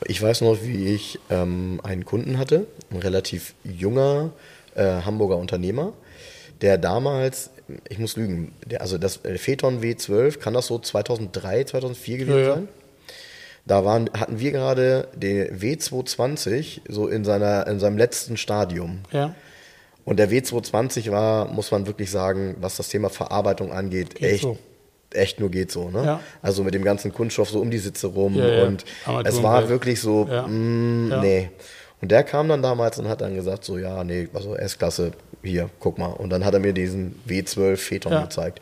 Ich 0.05 0.21
weiß 0.21 0.41
noch, 0.41 0.57
wie 0.63 0.93
ich 0.93 1.19
ähm, 1.29 1.81
einen 1.83 2.05
Kunden 2.05 2.37
hatte, 2.37 2.67
ein 2.91 2.97
relativ 2.97 3.53
junger 3.63 4.31
äh, 4.75 5.01
Hamburger 5.01 5.37
Unternehmer, 5.37 5.93
der 6.61 6.77
damals, 6.77 7.49
ich 7.89 7.97
muss 7.97 8.15
lügen, 8.15 8.53
der, 8.65 8.81
also 8.81 8.97
das 8.97 9.17
Phaeton 9.17 9.81
W12, 9.81 10.37
kann 10.37 10.53
das 10.53 10.67
so 10.67 10.79
2003, 10.79 11.65
2004 11.65 12.17
gewesen 12.17 12.39
ja. 12.39 12.53
sein? 12.55 12.67
Da 13.67 13.83
waren, 13.83 14.09
hatten 14.17 14.39
wir 14.39 14.51
gerade 14.51 15.09
den 15.13 15.59
W220 15.59 16.81
so 16.87 17.07
in, 17.07 17.25
seiner, 17.25 17.67
in 17.67 17.79
seinem 17.79 17.97
letzten 17.97 18.37
Stadium. 18.37 18.99
Ja, 19.11 19.35
Und 20.05 20.17
der 20.19 20.29
W220 20.29 21.11
war, 21.11 21.47
muss 21.51 21.69
man 21.71 21.85
wirklich 21.85 22.09
sagen, 22.09 22.55
was 22.61 22.77
das 22.77 22.87
Thema 22.89 23.09
Verarbeitung 23.09 23.73
angeht, 23.73 24.15
Geht 24.15 24.31
echt, 24.31 24.43
so. 24.43 24.57
echt 25.13 25.39
nur 25.41 25.51
geht 25.51 25.69
so. 25.71 25.89
Ne? 25.89 26.03
Ja. 26.05 26.19
Also 26.41 26.63
mit 26.63 26.73
dem 26.75 26.83
ganzen 26.85 27.13
Kunststoff 27.13 27.49
so 27.49 27.59
um 27.59 27.69
die 27.69 27.77
Sitze 27.77 28.07
rum. 28.07 28.35
Ja. 28.35 28.63
Und 28.63 28.85
es 29.25 29.43
war 29.43 29.67
wirklich 29.67 29.99
so, 29.99 30.27
Ja. 30.31 30.47
mm, 30.47 31.19
nee. 31.21 31.49
Und 31.99 32.11
der 32.11 32.23
kam 32.23 32.47
dann 32.47 32.61
damals 32.61 32.99
und 32.99 33.09
hat 33.09 33.19
dann 33.21 33.35
gesagt, 33.35 33.65
so 33.65 33.77
ja, 33.77 34.03
nee, 34.05 34.29
also 34.33 34.55
S-Klasse, 34.55 35.11
hier, 35.43 35.69
guck 35.79 35.97
mal. 35.97 36.05
Und 36.13 36.29
dann 36.29 36.45
hat 36.45 36.53
er 36.53 36.59
mir 36.61 36.71
diesen 36.71 37.19
W12 37.27 37.75
Phaeton 37.75 38.11
Ja. 38.13 38.21
gezeigt. 38.21 38.61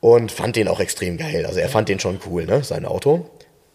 Und 0.00 0.30
fand 0.32 0.56
den 0.56 0.68
auch 0.68 0.78
extrem 0.80 1.18
geil. 1.18 1.44
Also 1.46 1.58
er 1.58 1.68
fand 1.68 1.88
den 1.88 1.98
schon 1.98 2.20
cool, 2.26 2.44
ne, 2.46 2.62
sein 2.62 2.84
Auto. 2.86 3.28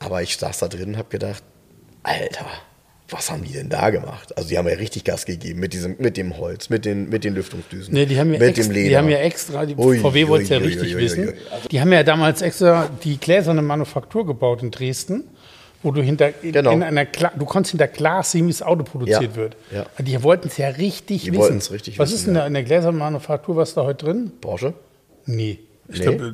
Aber 0.05 0.21
ich 0.21 0.37
saß 0.37 0.59
da 0.59 0.67
drin 0.67 0.89
und 0.89 0.97
hab 0.97 1.09
gedacht, 1.09 1.43
Alter, 2.03 2.45
was 3.09 3.31
haben 3.31 3.43
die 3.43 3.53
denn 3.53 3.69
da 3.69 3.89
gemacht? 3.89 4.35
Also 4.37 4.49
die 4.49 4.57
haben 4.57 4.67
ja 4.67 4.75
richtig 4.75 5.03
Gas 5.03 5.25
gegeben 5.25 5.59
mit 5.59 5.73
diesem, 5.73 5.95
mit 5.99 6.17
dem 6.17 6.37
Holz, 6.37 6.69
mit 6.69 6.85
den, 6.85 7.09
mit 7.09 7.23
den 7.23 7.33
Lüftungsdüsen, 7.35 7.93
Nee, 7.93 8.05
die 8.05 8.19
haben 8.19 8.31
ja, 8.33 8.39
mit 8.39 8.49
extra, 8.49 8.63
dem 8.65 8.71
Leder. 8.73 8.89
die 8.89 8.97
haben 8.97 9.09
ja 9.09 9.17
extra, 9.19 9.65
die 9.65 9.75
Ui, 9.75 9.99
VW 9.99 10.27
wollte 10.27 10.43
es 10.43 10.49
ja 10.49 10.57
ui, 10.57 10.63
richtig 10.65 10.95
ui, 10.95 11.01
wissen. 11.01 11.27
ui. 11.29 11.33
Die 11.71 11.81
haben 11.81 11.91
ja 11.91 12.03
damals 12.03 12.41
extra 12.41 12.89
die 13.03 13.17
gläserne 13.19 13.61
Manufaktur 13.61 14.25
gebaut 14.25 14.61
in 14.63 14.71
Dresden, 14.71 15.23
wo 15.83 15.91
du 15.91 16.01
hinter 16.01 16.31
Genau. 16.41 16.71
in 16.71 16.81
einer 16.83 17.05
du 17.05 17.45
konntest 17.45 17.71
hinter 17.71 17.87
Glas 17.87 18.31
sehen, 18.31 18.47
wie 18.47 18.51
das 18.51 18.63
Auto 18.63 18.83
produziert 18.83 19.21
Ja, 19.21 19.35
wird. 19.35 19.55
ja. 19.71 19.85
Die 19.99 20.23
wollten 20.23 20.47
es 20.47 20.57
ja 20.57 20.69
richtig 20.69 21.23
Die 21.23 21.31
wissen. 21.31 21.37
wollten's 21.41 21.71
richtig 21.71 21.99
Was 21.99 22.09
wissen, 22.09 22.15
ist 22.19 22.25
denn 22.27 22.35
ja. 22.35 22.41
da 22.41 22.47
in 22.47 22.53
der 22.55 22.63
gläsernen 22.63 22.97
Manufaktur, 22.99 23.55
was 23.55 23.73
da 23.75 23.83
heute 23.83 24.05
drin? 24.05 24.31
Porsche? 24.41 24.73
Nee. 25.27 25.59
Ich 25.87 25.99
Nee? 25.99 26.05
glaube, 26.05 26.33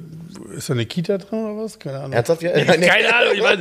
ist 0.55 0.69
da 0.69 0.73
eine 0.73 0.85
Kita 0.85 1.17
drin 1.17 1.39
oder 1.39 1.63
was? 1.63 1.77
Keine 1.77 1.97
Ahnung. 1.99 2.13
Ernsthaft? 2.13 2.41
Ja? 2.41 2.51
Keine 2.63 3.13
Ahnung, 3.15 3.33
ich 3.35 3.41
weiß, 3.43 3.59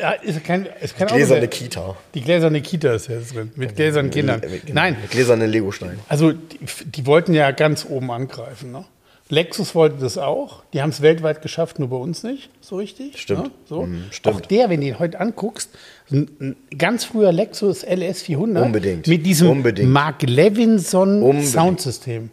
ja, 0.00 0.10
ist 0.12 0.44
kein, 0.44 0.68
ist 0.80 0.96
kein 0.96 1.08
Gläserne. 1.08 1.48
Kita. 1.48 1.96
Die 2.14 2.20
gläserne 2.20 2.60
Kita 2.62 2.92
ist 2.94 3.08
jetzt 3.08 3.34
drin, 3.34 3.50
mit 3.56 3.74
gläsernen 3.76 4.10
Kindern. 4.10 4.40
Mit- 4.40 4.72
Nein, 4.72 4.96
Mit 5.00 5.10
gläsernen 5.10 5.50
Legosteinen. 5.50 5.98
also 6.08 6.32
die, 6.32 6.58
die 6.86 7.06
wollten 7.06 7.34
ja 7.34 7.50
ganz 7.50 7.84
oben 7.88 8.10
angreifen. 8.12 8.70
Ne? 8.72 8.84
Lexus 9.28 9.74
wollte 9.76 9.96
das 10.00 10.18
auch. 10.18 10.62
Die 10.72 10.82
haben 10.82 10.90
es 10.90 11.02
weltweit 11.02 11.40
geschafft, 11.42 11.78
nur 11.78 11.88
bei 11.90 11.96
uns 11.96 12.22
nicht 12.24 12.50
so 12.60 12.76
richtig. 12.76 13.20
Stimmt. 13.20 13.44
Ne? 13.44 13.50
So. 13.68 13.82
Mhm, 13.82 14.04
stimmt. 14.10 14.36
Auch 14.36 14.40
der, 14.40 14.70
wenn 14.70 14.80
du 14.80 14.86
ihn 14.88 14.98
heute 14.98 15.20
anguckst, 15.20 15.70
ein, 16.10 16.28
ein 16.40 16.56
ganz 16.78 17.04
früher 17.04 17.30
Lexus 17.32 17.84
LS 17.84 18.22
400 18.22 18.64
Unbedingt. 18.64 19.06
mit 19.06 19.24
diesem 19.26 19.50
Unbedingt. 19.50 19.88
Mark 19.90 20.22
Levinson 20.22 21.22
Unbedingt. 21.22 21.46
Soundsystem. 21.48 22.30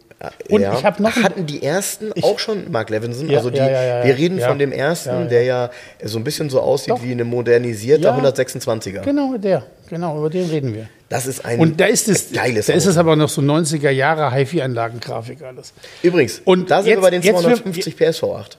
Und 0.48 0.62
ja. 0.62 0.76
ich 0.76 0.84
habe 0.84 1.00
noch 1.00 1.14
Hatten 1.14 1.46
die 1.46 1.62
ersten 1.62 2.12
auch 2.22 2.40
schon 2.40 2.70
Mark 2.72 2.90
Levinson? 2.90 3.30
Ja, 3.30 3.38
also 3.38 3.50
die, 3.50 3.58
ja, 3.58 3.68
ja, 3.70 3.82
ja, 4.00 4.04
wir 4.04 4.16
reden 4.18 4.38
ja. 4.38 4.48
von 4.48 4.58
dem 4.58 4.72
ersten, 4.72 5.10
Ja, 5.10 5.20
ja. 5.20 5.26
der 5.28 5.42
ja 5.44 5.70
so 6.02 6.18
ein 6.18 6.24
bisschen 6.24 6.50
so 6.50 6.60
aussieht 6.60 6.90
Doch. 6.90 7.02
wie 7.04 7.12
eine 7.12 7.24
modernisierte 7.24 8.04
Ja. 8.08 8.16
126er. 8.18 9.02
Genau, 9.02 9.36
der. 9.36 9.64
Genau, 9.88 10.18
über 10.18 10.28
den 10.28 10.50
reden 10.50 10.74
wir. 10.74 10.88
Das 11.08 11.26
ist 11.26 11.44
ein 11.44 11.60
Und 11.60 11.80
da 11.80 11.86
ist 11.86 12.08
es, 12.08 12.32
geiles 12.32 12.66
da 12.66 12.72
ist 12.72 12.86
es 12.86 12.96
aber 12.98 13.14
noch 13.14 13.28
so 13.28 13.40
90er 13.40 13.90
Jahre 13.90 14.32
HiFi-Anlagengrafik 14.34 15.40
alles. 15.42 15.72
Übrigens, 16.02 16.42
Und 16.44 16.68
da 16.70 16.78
sind 16.82 16.88
jetzt- 16.90 16.98
wir 16.98 17.02
bei 17.02 17.10
den 17.10 17.22
jetzt 17.22 17.36
für- 17.36 17.42
250 17.42 17.96
PS 17.96 18.20
V8. 18.20 18.58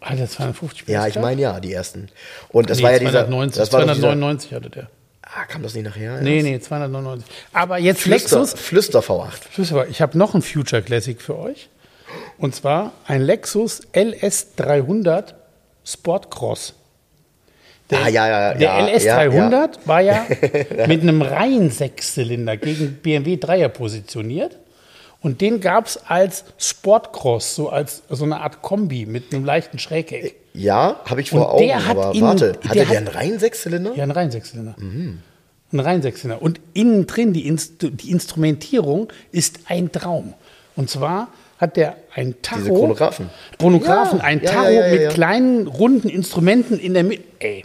Hat 0.00 0.18
der 0.18 0.28
250 0.28 0.86
Ja, 0.88 1.00
PS 1.02 1.08
ich 1.08 1.14
gehabt? 1.14 1.24
meine 1.26 1.40
ja, 1.40 1.60
die 1.60 1.72
ersten. 1.72 2.08
Und 2.50 2.70
das 2.70 2.78
nee, 2.78 2.84
war 2.84 2.92
ja 2.92 2.98
dieser. 2.98 3.10
290, 3.26 3.58
Das 3.60 3.72
war 3.72 3.80
doch 3.80 3.86
dieser, 3.94 4.00
299 4.00 4.52
hatte 4.52 4.70
der. 4.70 4.88
Kam 5.46 5.62
das 5.62 5.74
nicht 5.74 5.84
nachher? 5.84 6.20
Nee, 6.20 6.42
nee, 6.42 6.58
299. 6.60 7.26
Aber 7.52 7.78
jetzt 7.78 8.00
Flüster, 8.02 8.40
Lexus. 8.40 8.58
Flüster 8.60 9.00
V8. 9.00 9.30
Flüster, 9.50 9.86
ich 9.88 10.00
habe 10.00 10.16
noch 10.18 10.34
ein 10.34 10.42
Future 10.42 10.82
Classic 10.82 11.20
für 11.20 11.38
euch. 11.38 11.68
Und 12.38 12.54
zwar 12.54 12.92
ein 13.06 13.22
Lexus 13.22 13.82
LS300 13.92 15.34
Sportcross. 15.84 16.74
Der, 17.90 17.98
Ah, 18.02 18.08
ja, 18.08 18.28
ja, 18.28 18.54
der 18.54 18.60
ja, 18.62 18.86
LS300 18.86 19.32
ja, 19.32 19.50
ja. 19.50 19.70
war 19.84 20.00
ja 20.00 20.26
mit 20.88 21.02
einem 21.02 21.22
reinen 21.22 21.70
Sechszylinder 21.70 22.56
gegen 22.56 22.94
BMW 22.94 23.34
3er 23.36 23.68
positioniert. 23.68 24.58
Und 25.20 25.40
den 25.40 25.60
gab 25.60 25.86
es 25.86 25.96
als 26.06 26.44
Sportcross, 26.58 27.54
so 27.54 27.70
als 27.70 28.02
so 28.10 28.24
eine 28.24 28.40
Art 28.40 28.62
Kombi 28.62 29.06
mit 29.06 29.32
einem 29.32 29.44
leichten 29.44 29.78
Schrägheck. 29.78 30.34
Ja, 30.52 31.00
habe 31.04 31.20
ich 31.20 31.32
Und 31.32 31.40
vor 31.40 31.54
Augen, 31.54 31.66
der 31.66 31.84
hat 31.84 31.96
aber 31.96 32.10
innen- 32.12 32.22
warte, 32.22 32.52
der 32.52 32.70
hatte 32.70 32.78
der, 32.78 32.88
hat- 32.88 32.96
einen 32.96 33.08
reinen 33.08 33.38
Sechszylinder? 33.38 33.92
Ja, 33.94 34.02
ein 34.04 34.10
rein 34.10 34.30
Sechszylinder. 34.30 34.74
Ein 35.72 35.80
rein 35.80 36.02
Sechszylinder. 36.02 36.42
Und 36.42 36.60
innen 36.74 37.06
drin, 37.06 37.32
die, 37.32 37.46
Inst 37.46 37.74
die 37.80 38.10
Instrumentierung 38.10 39.12
ist 39.32 39.60
ein 39.66 39.90
Traum. 39.90 40.34
Und 40.76 40.90
zwar 40.90 41.28
hat 41.58 41.76
der 41.76 41.96
ein 42.14 42.34
Tacho. 42.42 42.60
Diese 42.60 42.72
Chronographen. 42.72 43.30
Chronographen, 43.58 44.18
Ja, 44.18 44.24
ein 44.24 44.42
ja, 44.42 44.50
Tacho 44.50 44.64
ja, 44.64 44.70
ja, 44.70 44.86
ja, 44.86 44.92
mit 44.92 45.02
ja. 45.02 45.08
kleinen, 45.10 45.66
runden 45.66 46.08
Instrumenten 46.08 46.78
in 46.78 46.94
der 46.94 47.04
Mitte. 47.04 47.24
Ey, 47.38 47.64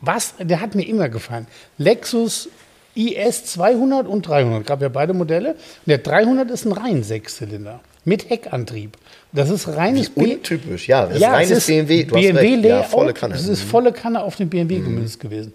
was? 0.00 0.34
Der 0.38 0.60
hat 0.60 0.74
mir 0.74 0.86
immer 0.86 1.08
gefallen. 1.08 1.46
Lexus 1.78 2.48
IS 2.94 3.44
200 3.44 4.06
und 4.06 4.26
300. 4.26 4.66
Gab 4.66 4.80
ja 4.80 4.88
beide 4.88 5.12
Modelle. 5.12 5.52
Und 5.52 5.58
der 5.86 5.98
300 5.98 6.50
ist 6.50 6.64
ein 6.64 6.72
rein 6.72 7.02
Sechszylinder. 7.02 7.80
Mit 8.04 8.30
Heckantrieb. 8.30 8.96
Das 9.36 9.50
ist 9.50 9.68
reines 9.68 10.10
B- 10.10 10.34
Untypisch, 10.34 10.88
ja. 10.88 11.06
Das 11.06 11.20
ja, 11.20 11.28
ist 11.28 11.34
reines 11.34 11.50
es 11.52 11.58
ist 11.58 11.66
BMW. 11.66 12.04
Du 12.04 12.14
hast 12.16 12.22
BMW 12.22 12.54
recht. 12.54 12.64
Ja, 12.64 12.82
volle 12.82 13.12
Kanne. 13.12 13.34
Mhm. 13.34 13.40
Es 13.40 13.46
ist 13.48 13.62
volle 13.62 13.92
Kanne 13.92 14.22
auf 14.22 14.34
den 14.36 14.48
BMW 14.48 14.80
gemünzt 14.80 15.20
gewesen. 15.20 15.52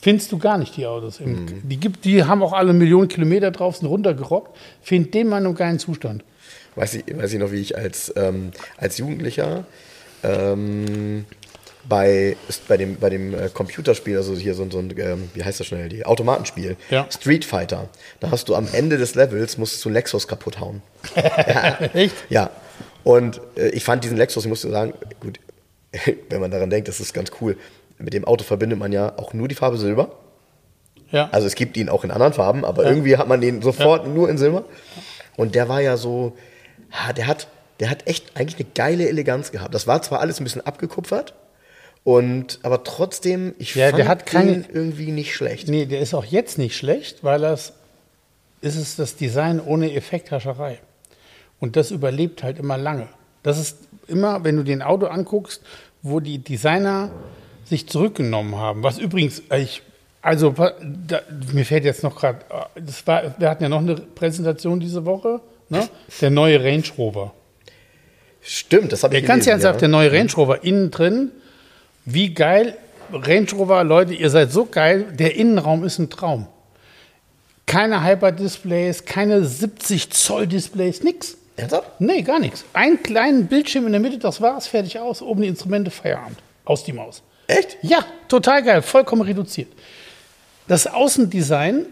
Findest 0.00 0.32
du 0.32 0.38
gar 0.38 0.58
nicht 0.58 0.76
die 0.76 0.86
Autos. 0.86 1.20
Mhm. 1.20 1.46
die, 1.62 1.76
gibt, 1.76 2.04
die 2.04 2.24
haben 2.24 2.42
auch 2.42 2.52
alle 2.52 2.72
Millionen 2.72 3.08
Kilometer 3.08 3.50
drauf, 3.50 3.76
sind 3.76 3.86
runtergerockt. 3.88 4.56
Find 4.82 5.12
den 5.14 5.28
mal 5.28 5.38
in 5.38 5.46
einem 5.46 5.54
geilen 5.54 5.78
Zustand. 5.78 6.24
Weiß 6.74 6.94
ich, 6.94 7.04
weiß 7.16 7.32
ich 7.32 7.38
noch, 7.38 7.52
wie 7.52 7.60
ich 7.60 7.76
als, 7.76 8.12
ähm, 8.16 8.50
als 8.76 8.98
Jugendlicher 8.98 9.64
ähm, 10.22 11.24
bei, 11.88 12.36
bei 12.68 12.76
dem, 12.76 12.96
bei 12.96 13.10
dem 13.10 13.34
äh, 13.34 13.48
Computerspiel, 13.52 14.16
also 14.16 14.34
hier 14.36 14.54
so, 14.54 14.62
ein- 14.62 14.70
so 14.70 14.78
ein, 14.78 14.92
ähm, 14.98 15.30
wie 15.34 15.42
heißt 15.42 15.58
das 15.60 15.66
schnell, 15.66 15.88
die 15.88 16.04
Automatenspiel, 16.04 16.76
Ja. 16.90 17.06
Street 17.10 17.44
Fighter, 17.44 17.88
da 18.20 18.30
hast 18.30 18.48
du 18.48 18.54
am 18.54 18.68
Ende 18.72 18.98
des 18.98 19.14
Levels, 19.14 19.58
musstest 19.58 19.84
du 19.84 19.88
Lexus 19.88 20.28
kaputt 20.28 20.60
hauen. 20.60 20.82
Echt? 21.94 22.14
Ja. 22.28 22.50
Und 23.04 23.40
äh, 23.56 23.68
ich 23.70 23.84
fand 23.84 24.04
diesen 24.04 24.16
Lexus, 24.16 24.44
ich 24.44 24.48
musste 24.48 24.70
sagen, 24.70 24.94
gut, 25.20 25.40
wenn 26.30 26.40
man 26.40 26.50
daran 26.50 26.70
denkt, 26.70 26.88
das 26.88 27.00
ist 27.00 27.14
ganz 27.14 27.30
cool. 27.40 27.56
Mit 27.98 28.12
dem 28.14 28.24
Auto 28.24 28.44
verbindet 28.44 28.78
man 28.78 28.92
ja 28.92 29.14
auch 29.18 29.32
nur 29.32 29.48
die 29.48 29.54
Farbe 29.54 29.78
Silber. 29.78 30.10
Ja. 31.10 31.28
Also 31.32 31.46
es 31.46 31.54
gibt 31.54 31.76
ihn 31.76 31.88
auch 31.88 32.04
in 32.04 32.10
anderen 32.10 32.32
Farben, 32.34 32.64
aber 32.64 32.84
irgendwie 32.84 33.16
hat 33.16 33.28
man 33.28 33.40
den 33.40 33.62
sofort 33.62 34.06
nur 34.06 34.28
in 34.28 34.36
Silber. 34.38 34.64
Und 35.36 35.54
der 35.54 35.68
war 35.68 35.80
ja 35.80 35.96
so, 35.96 36.36
ha, 36.92 37.12
der 37.12 37.26
hat, 37.26 37.48
der 37.80 37.88
hat 37.90 38.06
echt 38.06 38.36
eigentlich 38.36 38.56
eine 38.60 38.68
geile 38.74 39.08
Eleganz 39.08 39.50
gehabt. 39.50 39.74
Das 39.74 39.86
war 39.86 40.02
zwar 40.02 40.20
alles 40.20 40.38
ein 40.40 40.44
bisschen 40.44 40.64
abgekupfert, 40.66 41.34
und 42.04 42.60
aber 42.62 42.84
trotzdem, 42.84 43.54
ich 43.58 43.74
Ja, 43.74 43.86
fand 43.86 43.98
der 43.98 44.08
hat 44.08 44.24
keine- 44.26 44.52
den 44.60 44.66
irgendwie 44.72 45.10
nicht 45.10 45.34
schlecht. 45.34 45.68
nee, 45.68 45.84
der 45.84 46.00
ist 46.00 46.14
auch 46.14 46.24
jetzt 46.24 46.56
nicht 46.56 46.76
schlecht, 46.76 47.22
weil 47.24 47.40
das 47.40 47.72
ist 48.60 48.76
es 48.76 48.96
das 48.96 49.16
Design 49.16 49.60
ohne 49.60 49.92
Effekthascherei. 49.94 50.78
Und 51.60 51.76
das 51.76 51.90
überlebt 51.90 52.42
halt 52.42 52.58
immer 52.58 52.76
lange. 52.76 53.08
Das 53.42 53.58
ist 53.58 53.78
immer, 54.06 54.44
wenn 54.44 54.56
du 54.56 54.62
den 54.62 54.82
Auto 54.82 55.06
anguckst, 55.06 55.62
wo 56.02 56.20
die 56.20 56.38
Designer 56.38 57.10
sich 57.64 57.88
zurückgenommen 57.88 58.56
haben. 58.56 58.82
Was 58.82 58.98
übrigens, 58.98 59.42
ich, 59.56 59.82
also 60.22 60.50
da, 60.50 61.20
mir 61.52 61.64
fällt 61.64 61.84
jetzt 61.84 62.02
noch 62.02 62.16
gerade, 62.16 62.40
das 62.76 63.06
war, 63.06 63.34
wir 63.38 63.50
hatten 63.50 63.62
ja 63.62 63.68
noch 63.68 63.80
eine 63.80 63.94
Präsentation 63.96 64.80
diese 64.80 65.04
Woche, 65.04 65.40
ne? 65.68 65.88
Der 66.20 66.30
neue 66.30 66.62
Range 66.62 66.84
Rover. 66.96 67.32
Stimmt, 68.40 68.92
das 68.92 69.02
habe 69.02 69.12
Der 69.12 69.20
ich 69.20 69.26
ganz 69.26 69.46
ernsthaft, 69.46 69.80
der 69.80 69.88
ja. 69.88 69.92
neue 69.92 70.12
Range 70.12 70.32
Rover 70.36 70.64
innen 70.64 70.90
drin, 70.90 71.30
wie 72.04 72.32
geil. 72.32 72.76
Range 73.12 73.50
Rover, 73.52 73.84
Leute, 73.84 74.14
ihr 74.14 74.30
seid 74.30 74.52
so 74.52 74.66
geil. 74.66 75.06
Der 75.18 75.34
Innenraum 75.34 75.84
ist 75.84 75.98
ein 75.98 76.10
Traum. 76.10 76.46
Keine 77.66 78.04
Hyper-Displays, 78.04 79.04
keine 79.04 79.44
70 79.44 80.10
Zoll 80.10 80.46
Displays, 80.46 81.02
nix. 81.02 81.37
Ernsthaft? 81.58 82.00
Nee, 82.00 82.22
gar 82.22 82.38
nichts. 82.38 82.64
Einen 82.72 83.02
kleinen 83.02 83.46
Bildschirm 83.46 83.86
in 83.86 83.92
der 83.92 84.00
Mitte, 84.00 84.18
das 84.18 84.40
war's, 84.40 84.66
fertig 84.66 84.98
aus. 84.98 85.22
Oben 85.22 85.42
die 85.42 85.48
Instrumente, 85.48 85.90
Feierabend. 85.90 86.38
Aus 86.64 86.84
die 86.84 86.92
Maus. 86.92 87.22
Echt? 87.46 87.78
Ja, 87.82 88.04
total 88.28 88.62
geil, 88.62 88.82
vollkommen 88.82 89.22
reduziert. 89.22 89.68
Das 90.66 90.86
Außendesign 90.86 91.86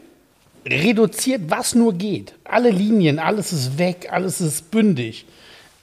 reduziert, 0.67 1.43
was 1.49 1.75
nur 1.75 1.95
geht. 1.95 2.35
Alle 2.45 2.71
Linien, 2.71 3.19
alles 3.19 3.53
ist 3.53 3.79
weg, 3.79 4.09
alles 4.11 4.41
ist 4.41 4.71
bündig. 4.71 5.25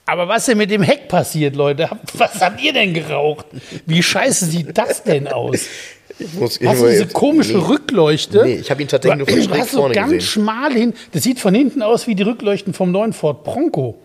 Aber 0.06 0.28
was 0.28 0.46
denn 0.46 0.58
mit 0.58 0.70
dem 0.70 0.82
Heck 0.82 1.08
passiert, 1.08 1.56
Leute? 1.56 1.88
Was 2.12 2.38
habt 2.40 2.60
ihr 2.62 2.74
denn 2.74 2.92
geraucht? 2.92 3.46
Wie 3.86 4.02
scheiße 4.02 4.44
sieht 4.44 4.76
das 4.76 5.02
denn 5.02 5.28
aus? 5.28 5.66
Ich 6.18 6.34
muss, 6.34 6.60
ich 6.60 6.68
Hast 6.68 6.82
du 6.82 6.88
diese 6.88 7.06
komische 7.08 7.58
nee. 7.58 7.64
Rückleuchte? 7.64 8.44
Nee, 8.44 8.54
ich 8.56 8.70
habe 8.70 8.82
ihn 8.82 8.88
tatsächlich 8.88 9.18
nur 9.18 9.26
von 9.26 9.42
schräg 9.42 9.60
hast 9.60 9.70
so 9.72 9.78
vorne 9.78 9.94
ganz 9.94 10.12
gesehen. 10.12 10.20
schmal 10.20 10.72
hin. 10.72 10.94
Das 11.12 11.22
sieht 11.22 11.40
von 11.40 11.54
hinten 11.54 11.82
aus 11.82 12.06
wie 12.06 12.14
die 12.14 12.22
Rückleuchten 12.22 12.72
vom 12.72 12.92
neuen 12.92 13.12
Ford 13.12 13.42
Bronco. 13.44 13.98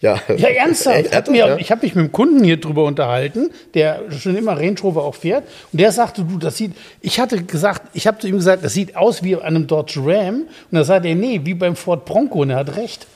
Ja, 0.00 0.20
Ja, 0.36 0.48
ernsthaft. 0.48 1.12
Echt? 1.12 1.28
Ich 1.58 1.70
habe 1.70 1.82
mich 1.82 1.94
mit 1.94 2.04
einem 2.04 2.12
Kunden 2.12 2.42
hier 2.42 2.58
drüber 2.58 2.84
unterhalten, 2.84 3.50
der 3.74 4.10
schon 4.10 4.36
immer 4.36 4.56
Range 4.56 4.78
Rover 4.82 5.04
auch 5.04 5.14
fährt. 5.14 5.44
Und 5.72 5.80
der 5.80 5.92
sagte, 5.92 6.24
du, 6.24 6.38
das 6.38 6.56
sieht, 6.56 6.72
ich 7.00 7.20
hatte 7.20 7.42
gesagt, 7.42 7.82
ich 7.94 8.06
habe 8.06 8.18
zu 8.18 8.28
ihm 8.28 8.36
gesagt, 8.36 8.64
das 8.64 8.72
sieht 8.72 8.96
aus 8.96 9.22
wie 9.22 9.36
an 9.36 9.42
einem 9.42 9.66
Dodge 9.66 10.00
Ram. 10.02 10.42
Und 10.42 10.48
da 10.70 10.84
sagte 10.84 11.08
er, 11.08 11.14
nee, 11.14 11.40
wie 11.44 11.54
beim 11.54 11.76
Ford 11.76 12.04
Bronco. 12.04 12.40
Und 12.40 12.50
er 12.50 12.56
hat 12.56 12.76
recht. 12.76 13.06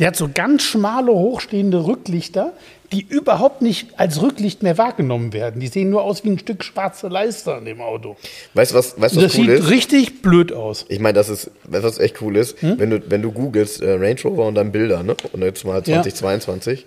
Der 0.00 0.08
hat 0.08 0.16
so 0.16 0.28
ganz 0.32 0.62
schmale, 0.64 1.12
hochstehende 1.12 1.86
Rücklichter, 1.86 2.52
die 2.92 3.06
überhaupt 3.08 3.62
nicht 3.62 3.98
als 4.00 4.20
Rücklicht 4.20 4.62
mehr 4.64 4.76
wahrgenommen 4.78 5.32
werden. 5.32 5.60
Die 5.60 5.68
sehen 5.68 5.90
nur 5.90 6.02
aus 6.02 6.24
wie 6.24 6.30
ein 6.30 6.38
Stück 6.40 6.64
schwarze 6.64 7.06
Leiste 7.06 7.54
an 7.54 7.64
dem 7.64 7.80
Auto. 7.80 8.16
Weißt 8.54 8.72
du, 8.72 8.76
was, 8.76 9.00
weißt, 9.00 9.14
was 9.16 9.22
das 9.22 9.34
cool 9.38 9.44
sieht 9.46 9.48
ist? 9.50 9.70
richtig 9.70 10.22
blöd 10.22 10.52
aus. 10.52 10.86
Ich 10.88 10.98
meine, 10.98 11.12
das 11.14 11.28
ist, 11.28 11.52
was 11.64 11.98
echt 11.98 12.20
cool 12.22 12.36
ist, 12.36 12.56
wenn 12.62 12.90
du, 12.90 13.00
wenn 13.08 13.22
du 13.22 13.30
googelst 13.30 13.80
äh, 13.82 13.92
Range 13.92 14.16
Rover 14.24 14.46
und 14.46 14.56
dann 14.56 14.72
Bilder, 14.72 15.02
ne? 15.04 15.14
Und 15.32 15.42
jetzt 15.42 15.64
mal 15.64 15.76
Ja. 15.86 16.02
2022, 16.02 16.86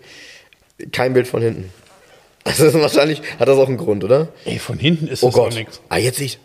kein 0.91 1.13
Bild 1.13 1.27
von 1.27 1.41
hinten. 1.41 1.71
Das 2.45 2.59
ist 2.59 2.73
wahrscheinlich, 2.73 3.21
hat 3.39 3.47
das 3.47 3.57
auch 3.57 3.69
einen 3.69 3.77
Grund, 3.77 4.03
oder? 4.03 4.27
Ey, 4.43 4.59
von 4.59 4.77
hinten 4.77 5.07
ist 5.07 5.23
Oh 5.23 5.27
das 5.27 5.35
auch 5.35 5.43
Gott. 5.45 5.53
nichts. 5.55 5.79
Ah, 5.87 5.95
jetzt 5.97 6.17
sieht. 6.17 6.39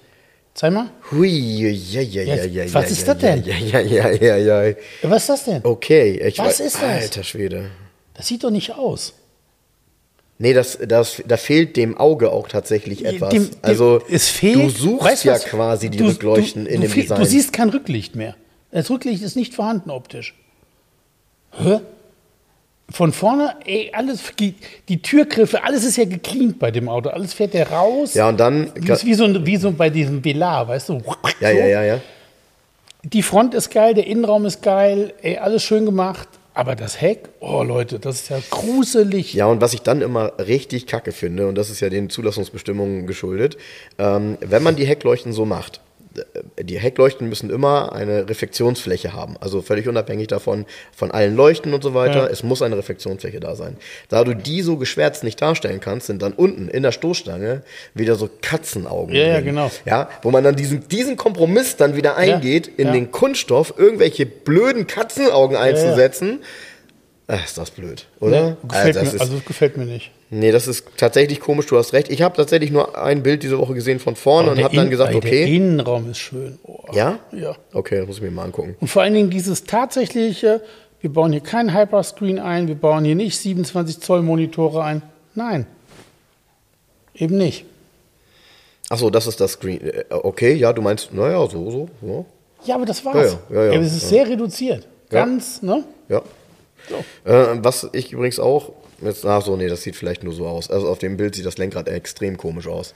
Zeig 0.59 0.73
mal. 0.73 0.91
Hui, 1.13 1.29
ja, 1.29 2.01
ja, 2.01 2.23
ja, 2.23 2.35
ja, 2.35 2.65
ja. 2.65 2.75
was 2.75 2.91
ist 2.91 3.07
das 3.07 3.19
denn? 3.19 3.45
Ja, 3.45 3.55
ja, 3.57 3.79
ja, 3.81 4.11
ja, 4.11 4.65
ja. 4.65 4.75
Was 5.03 5.23
ist 5.23 5.29
das 5.29 5.45
denn? 5.45 5.61
Okay, 5.65 6.21
ich 6.27 6.37
Was 6.41 6.59
weiß- 6.61 6.65
ist 6.65 6.75
das? 6.77 6.83
Alter 6.83 7.23
Schwede. 7.23 7.71
Das 8.15 8.27
sieht 8.27 8.43
doch 8.43 8.51
nicht 8.51 8.75
aus. 8.75 9.13
Nee, 10.39 10.55
das, 10.55 10.77
das, 10.85 11.23
da 11.27 11.37
fehlt 11.37 11.77
dem 11.77 11.97
Auge 11.97 12.33
auch 12.33 12.49
tatsächlich 12.49 13.05
etwas. 13.05 13.31
Dem- 13.31 13.51
dem- 13.51 13.57
also, 13.63 14.01
es 14.11 14.27
fehlt, 14.29 14.57
du 14.57 14.69
suchst 14.69 15.05
weißt 15.05 15.25
ja 15.27 15.35
was? 15.35 15.45
quasi 15.45 15.91
die 15.91 15.99
Du- 15.99 16.07
Rückleuchten 16.07 16.65
du, 16.65 16.71
in 16.71 16.81
du, 16.81 16.87
dem 16.89 16.91
fe- 16.93 17.01
Design. 17.03 17.21
Du 17.21 17.27
siehst 17.27 17.53
kein 17.53 17.69
Rücklicht 17.69 18.17
mehr. 18.17 18.35
Das 18.73 18.91
Rücklicht 18.91 19.23
ist 19.23 19.37
nicht 19.37 19.55
vorhanden 19.55 19.91
optisch. 19.91 20.35
Hä? 21.53 21.79
Von 22.91 23.13
vorne, 23.13 23.55
ey, 23.67 23.91
alles, 23.93 24.23
die, 24.39 24.55
Türgriffe, 25.03 25.63
alles 25.63 25.85
ist 25.85 25.97
ja 25.99 26.05
gecleant 26.07 26.59
bei 26.59 26.71
dem 26.71 26.89
Auto. 26.89 27.11
Alles 27.11 27.35
fährt 27.35 27.53
der 27.53 27.71
raus. 27.71 28.15
ja, 28.15 28.29
und 28.31 28.41
dann. 28.41 28.73
Das 28.87 29.01
ist 29.01 29.05
wie 29.07 29.15
so, 29.15 29.25
ein- 29.25 29.45
wie 29.45 29.57
so 29.59 29.71
bei 29.73 29.91
diesem 29.91 30.25
Velar, 30.25 30.67
weißt 30.69 30.89
du? 30.89 30.95
Ja, 31.41 31.51
so. 31.53 31.59
ja, 31.59 31.67
ja, 31.67 31.83
ja. 31.85 32.01
Die 33.05 33.23
Front 33.23 33.55
ist 33.55 33.71
geil, 33.71 33.95
der 33.95 34.07
Innenraum 34.07 34.45
ist 34.47 34.63
geil, 34.63 35.13
ey, 35.23 35.37
alles 35.37 35.63
schön 35.63 35.85
gemacht. 35.85 36.29
Aber 36.55 36.75
das 36.75 37.01
Heck, 37.01 37.29
oh 37.39 37.63
Leute, 37.63 38.01
das 38.01 38.17
ist 38.23 38.31
ja 38.31 38.39
gruselig. 38.51 39.33
Ja, 39.33 39.47
und 39.47 39.61
was 39.61 39.75
ich 39.75 39.83
dann 39.83 40.01
immer 40.03 40.33
richtig 40.39 40.87
kacke 40.89 41.13
finde, 41.13 41.47
und 41.47 41.55
das 41.55 41.71
ist 41.71 41.79
ja 41.79 41.89
den 41.89 42.11
Zulassungsbestimmungen 42.11 43.07
geschuldet, 43.07 43.57
ähm, 43.99 44.37
wenn 44.41 44.65
man 44.65 44.75
die 44.75 44.85
Heckleuchten 44.85 45.33
so 45.33 45.45
macht, 45.45 45.81
die 46.61 46.79
Heckleuchten 46.79 47.29
müssen 47.29 47.51
immer 47.51 47.93
eine 47.93 48.29
Reflektionsfläche 48.29 49.13
haben, 49.13 49.37
also 49.41 49.63
völlig 49.63 49.89
unabhängig 49.89 50.29
davon, 50.29 50.67
von 50.95 51.11
allen 51.11 51.37
Leuchten 51.37 51.75
und 51.75 51.83
so 51.83 51.95
weiter, 51.95 52.25
Ja. 52.25 52.27
es 52.27 52.43
muss 52.43 52.63
eine 52.63 52.77
Reflektionsfläche 52.77 53.41
da 53.41 53.55
sein. 53.55 53.77
Da 54.09 54.25
du 54.25 54.35
die 54.35 54.63
so 54.63 54.77
geschwärzt 54.77 55.25
nicht 55.25 55.41
darstellen 55.41 55.81
kannst, 55.81 56.07
sind 56.07 56.23
dann 56.23 56.33
unten 56.33 56.69
in 56.69 56.83
der 56.83 56.93
Stoßstange 56.93 57.63
wieder 57.95 58.15
so 58.15 58.29
Katzenaugen 58.43 59.15
Ja, 59.15 59.27
ja, 59.27 59.41
genau. 59.41 59.71
Ja, 59.85 60.09
wo 60.23 60.31
man 60.31 60.45
dann 60.45 60.57
diesen, 60.57 60.87
diesen 60.89 61.17
Kompromiss 61.17 61.77
dann 61.77 61.97
wieder 61.97 62.17
eingeht, 62.17 62.67
in 62.77 62.89
ja. 62.89 62.93
den 62.93 63.11
Kunststoff 63.11 63.75
irgendwelche 63.77 64.27
blöden 64.27 64.87
Katzenaugen 64.87 65.57
einzusetzen. 65.57 66.41
Ach, 67.31 67.45
ist 67.45 67.59
das 67.59 67.71
blöd, 67.71 68.07
oder? 68.21 68.57
Gefällt 68.67 68.97
das 68.97 69.03
mir, 69.05 69.15
ist- 69.15 69.21
also 69.21 69.35
das 69.37 69.45
gefällt 69.45 69.77
mir 69.77 69.85
nicht. 69.85 70.11
Nee, 70.31 70.51
das 70.51 70.67
ist 70.67 70.85
tatsächlich 70.97 71.41
komisch, 71.41 71.67
du 71.67 71.77
hast 71.79 71.93
recht. 71.93 72.11
Ich 72.11 72.23
habe 72.23 72.37
tatsächlich 72.37 72.71
nur 72.71 72.99
ein 72.99 73.23
Bild 73.23 73.43
diese 73.43 73.59
Woche 73.59 73.75
gesehen 73.75 73.99
von 73.99 74.17
vorne 74.17 74.51
und 74.51 74.63
habe 74.63 74.75
dann 74.75 74.91
gesagt, 74.91 75.15
ey, 75.15 75.21
Der 75.21 75.31
okay. 75.31 75.57
Innenraum 75.57 76.11
ist 76.11 76.19
schön. 76.19 76.59
Oh. 76.65 76.79
Ja? 76.93 77.19
Ja. 77.33 77.55
Okay, 77.73 77.99
das 77.99 78.07
muss 78.07 78.17
ich 78.17 78.23
mir 78.23 78.31
mal 78.31 78.45
angucken. 78.45 78.77
Und 78.81 78.89
vor 78.89 79.03
allen 79.03 79.15
Dingen 79.15 79.31
dieses 79.31 79.65
tatsächliche 79.65 80.63
wir 81.01 81.13
bauen 81.13 81.31
hier 81.31 81.41
keinen 81.43 81.73
Hyperscreen 81.79 82.41
ein, 82.41 82.67
wir 82.67 82.75
bauen 82.75 83.05
hier 83.05 83.15
nicht 83.15 83.39
27 83.39 84.01
Zoll 84.01 84.21
Monitore 84.23 84.83
ein. 84.83 85.03
Nein, 85.37 85.65
eben 87.15 87.37
nicht. 87.37 87.65
Achso, 88.89 89.09
das 89.11 89.27
ist 89.27 89.41
das 89.41 89.53
Screen. 89.53 89.81
Äh, 89.81 90.05
Okay, 90.11 90.55
ja, 90.55 90.73
du 90.73 90.83
meinst, 90.83 91.13
naja, 91.13 91.39
so, 91.49 91.71
so, 91.71 91.89
ja. 92.03 92.25
Ja, 92.65 92.75
aber 92.75 92.87
das 92.87 93.05
war's. 93.05 93.37
Ja, 93.51 93.57
ja, 93.57 93.65
ja, 93.67 93.73
ja, 93.75 93.81
es 93.81 93.95
ist 93.97 94.09
sehr 94.09 94.27
reduziert. 94.29 94.89
Ganz, 95.11 95.63
ne? 95.63 95.85
Ja. 96.09 96.23
Äh, 97.25 97.33
was 97.63 97.89
ich 97.93 98.13
übrigens 98.13 98.39
auch, 98.41 98.73
jetzt, 99.03 99.25
ach 99.27 99.43
so, 99.45 99.57
nee, 99.57 99.69
das 99.69 99.83
sieht 99.83 99.97
vielleicht 99.97 100.25
nur 100.25 100.33
so 100.33 100.47
aus. 100.47 100.71
Also 100.71 100.89
auf 100.89 100.99
dem 100.99 101.17
Bild 101.17 101.35
sieht 101.35 101.47
das 101.47 101.59
Lenkrad 101.59 101.89
extrem 101.89 102.37
komisch 102.37 102.67
aus. 102.67 102.95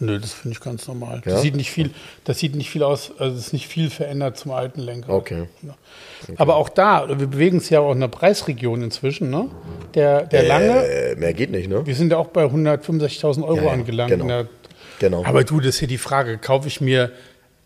Nö, 0.00 0.20
das 0.20 0.32
finde 0.32 0.56
ich 0.56 0.60
ganz 0.60 0.86
normal. 0.86 1.22
Ja? 1.24 1.32
Das 1.32 1.42
sieht 1.42 1.56
nicht 1.56 1.72
viel, 1.72 1.90
das 2.24 2.38
sieht 2.38 2.54
nicht 2.54 2.70
viel 2.70 2.84
aus, 2.84 3.10
also 3.18 3.36
es 3.36 3.46
ist 3.48 3.52
nicht 3.52 3.66
viel 3.66 3.90
verändert 3.90 4.36
zum 4.36 4.52
alten 4.52 4.80
Lenker. 4.80 5.12
Okay. 5.12 5.48
Ja. 5.62 5.74
Aber 6.36 6.54
auch 6.54 6.68
da, 6.68 7.08
wir 7.08 7.26
bewegen 7.26 7.56
uns 7.56 7.68
ja 7.68 7.80
auch 7.80 7.92
in 7.92 7.98
der 8.00 8.06
Preisregion 8.06 8.82
inzwischen, 8.82 9.28
ne? 9.30 9.48
Der, 9.94 10.22
der 10.22 10.44
lange, 10.44 10.86
Äh, 10.86 11.16
mehr 11.16 11.34
geht 11.34 11.50
nicht, 11.50 11.68
ne? 11.68 11.84
wir 11.84 11.94
sind 11.96 12.12
ja 12.12 12.18
auch 12.18 12.28
bei 12.28 12.44
165.000 12.44 13.42
Euro 13.44 13.64
Ja, 13.66 13.70
angelangt. 13.72 14.10
genau. 14.10 14.26
der- 14.26 14.46
Genau. 15.00 15.24
Aber 15.24 15.42
du, 15.44 15.58
das 15.60 15.70
ist 15.74 15.78
hier 15.80 15.88
die 15.88 15.98
Frage, 15.98 16.38
kaufe 16.38 16.66
ich 16.68 16.80
mir, 16.80 17.10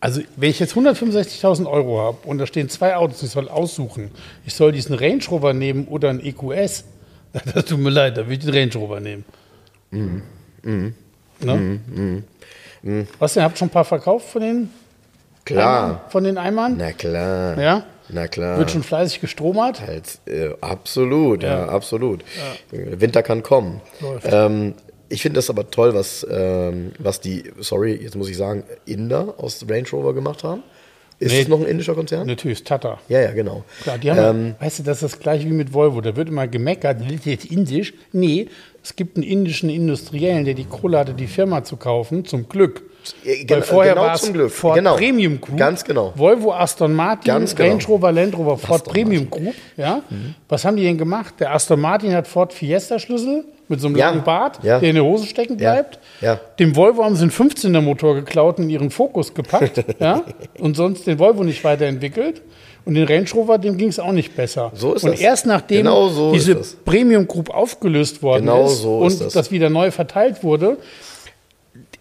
also 0.02 0.20
wenn 0.34 0.50
ich 0.50 0.58
jetzt 0.58 0.74
165.000 0.74 1.70
Euro 1.70 2.00
habe 2.00 2.18
und 2.24 2.38
da 2.38 2.46
stehen 2.46 2.68
zwei 2.68 2.96
Autos, 2.96 3.22
ich 3.22 3.30
soll 3.30 3.48
aussuchen, 3.48 4.10
ich 4.44 4.52
soll 4.52 4.72
diesen 4.72 4.96
Range 4.96 5.22
Rover 5.30 5.52
nehmen 5.52 5.86
oder 5.86 6.10
einen 6.10 6.18
EQS, 6.18 6.84
das 7.54 7.64
tut 7.66 7.78
mir 7.78 7.90
leid, 7.90 8.16
da 8.16 8.26
will 8.26 8.32
ich 8.32 8.40
den 8.40 8.52
Range 8.52 8.72
Rover 8.74 8.98
nehmen. 8.98 9.24
Mhm. 9.92 10.94
Ne? 11.40 12.24
Was 13.20 13.34
denn, 13.34 13.44
habt 13.44 13.54
ihr 13.54 13.58
schon 13.58 13.68
ein 13.68 13.70
paar 13.70 13.84
verkauft 13.84 14.28
von 14.28 14.42
den, 14.42 14.70
klar. 15.44 16.04
von 16.08 16.24
den 16.24 16.36
Eimern? 16.36 16.74
Na 16.78 16.90
klar. 16.90 17.56
Ja? 17.60 17.84
Na 18.08 18.26
klar. 18.26 18.58
Wird 18.58 18.72
schon 18.72 18.82
fleißig 18.82 19.20
gestromert? 19.20 19.82
Halt, 19.82 20.18
äh, 20.26 20.50
absolut, 20.60 21.44
ja, 21.44 21.60
Ja. 21.60 21.68
absolut. 21.68 22.22
Äh, 22.72 23.00
Winter 23.00 23.22
kann 23.22 23.44
kommen. 23.44 23.80
Läuft. 24.00 24.26
Ähm, 24.28 24.74
ich 25.12 25.22
finde 25.22 25.36
das 25.38 25.50
aber 25.50 25.70
toll, 25.70 25.94
was, 25.94 26.26
ähm, 26.30 26.92
was 26.98 27.20
die, 27.20 27.44
sorry, 27.60 27.94
jetzt 28.02 28.16
muss 28.16 28.28
ich 28.28 28.36
sagen, 28.36 28.64
Inder 28.86 29.34
aus 29.38 29.64
Range 29.68 29.86
Rover 29.92 30.14
gemacht 30.14 30.42
haben. 30.44 30.62
Ist 31.18 31.30
Nee. 31.32 31.42
es 31.42 31.48
noch 31.48 31.60
ein 31.60 31.66
indischer 31.66 31.94
Konzern? 31.94 32.26
Natürlich, 32.26 32.64
Tata. 32.64 32.98
Ja, 33.08 33.20
ja, 33.20 33.30
genau. 33.30 33.62
Klar, 33.82 33.98
die 33.98 34.10
haben, 34.10 34.46
Ähm, 34.48 34.54
weißt 34.58 34.80
du, 34.80 34.82
das 34.82 35.02
ist 35.02 35.12
das 35.14 35.20
gleiche 35.20 35.46
wie 35.48 35.52
mit 35.52 35.72
Volvo. 35.72 36.00
Da 36.00 36.16
wird 36.16 36.28
immer 36.28 36.48
gemeckert, 36.48 37.00
das 37.00 37.12
ist 37.12 37.26
jetzt 37.26 37.44
indisch. 37.44 37.94
Nee, 38.12 38.48
es 38.82 38.96
gibt 38.96 39.16
einen 39.16 39.24
indischen 39.24 39.70
Industriellen, 39.70 40.44
der 40.44 40.54
die 40.54 40.64
Kohle 40.64 40.98
hatte, 40.98 41.14
die 41.14 41.28
Firma 41.28 41.62
zu 41.62 41.76
kaufen, 41.76 42.24
zum 42.24 42.48
Glück. 42.48 42.82
Weil 43.24 43.44
gen- 43.44 43.62
vorher 43.62 43.94
genau 43.94 44.06
war 44.06 44.14
es 44.14 44.32
Glück. 44.32 44.50
Ford 44.50 44.76
Genau. 44.76 44.96
Premium 44.96 45.40
Group, 45.40 45.56
Ganz 45.56 45.84
genau. 45.84 46.12
Volvo, 46.16 46.52
Aston 46.52 46.92
Martin, 46.94 47.24
Ganz 47.32 47.54
genau. 47.54 47.70
Range 47.70 47.84
Rover, 47.88 48.12
Land 48.12 48.36
Rover, 48.38 48.58
Ford 48.58 48.80
Aston 48.80 48.92
Premium 48.92 49.28
Group. 49.30 49.54
Ja? 49.76 50.02
Was 50.48 50.64
haben 50.64 50.76
die 50.76 50.84
denn 50.84 50.98
gemacht? 50.98 51.34
Der 51.40 51.52
Aston 51.52 51.80
Martin 51.80 52.14
hat 52.14 52.26
Ford 52.28 52.52
Fiesta 52.52 52.98
Schlüssel 52.98 53.44
mit 53.68 53.80
so 53.80 53.86
einem 53.88 53.96
Ja. 53.96 54.10
langen 54.10 54.22
Bart, 54.22 54.58
Ja. 54.62 54.78
der 54.78 54.88
in 54.90 54.94
der 54.96 55.04
Hose 55.04 55.26
stecken 55.26 55.56
bleibt. 55.56 55.98
Ja. 56.20 56.38
Dem 56.58 56.76
Volvo 56.76 57.04
haben 57.04 57.16
sie 57.16 57.22
einen 57.22 57.30
15er 57.32 57.80
Motor 57.80 58.14
geklaut 58.16 58.58
und 58.58 58.64
in 58.64 58.70
ihren 58.70 58.90
Fokus 58.90 59.32
gepackt. 59.34 59.82
ja? 59.98 60.22
Und 60.58 60.76
sonst 60.76 61.06
den 61.06 61.18
Volvo 61.18 61.42
nicht 61.44 61.64
weiterentwickelt. 61.64 62.42
Und 62.84 62.94
den 62.94 63.06
Range 63.06 63.26
Rover, 63.32 63.58
dem 63.58 63.76
ging 63.78 63.88
es 63.90 64.00
auch 64.00 64.10
nicht 64.10 64.34
besser. 64.34 64.72
So 64.74 64.94
ist 64.94 65.04
und 65.04 65.12
das. 65.12 65.20
erst 65.20 65.46
nachdem 65.46 65.78
Genau 65.84 66.08
so 66.08 66.32
diese. 66.32 66.56
Premium 66.84 67.28
Group 67.28 67.48
aufgelöst 67.50 68.24
worden 68.24 68.46
Genau 68.46 68.64
ist 68.66 68.82
so 68.82 68.98
und 68.98 69.06
ist 69.06 69.20
das. 69.20 69.32
das 69.34 69.50
wieder 69.52 69.70
neu 69.70 69.92
verteilt 69.92 70.42
wurde, 70.42 70.78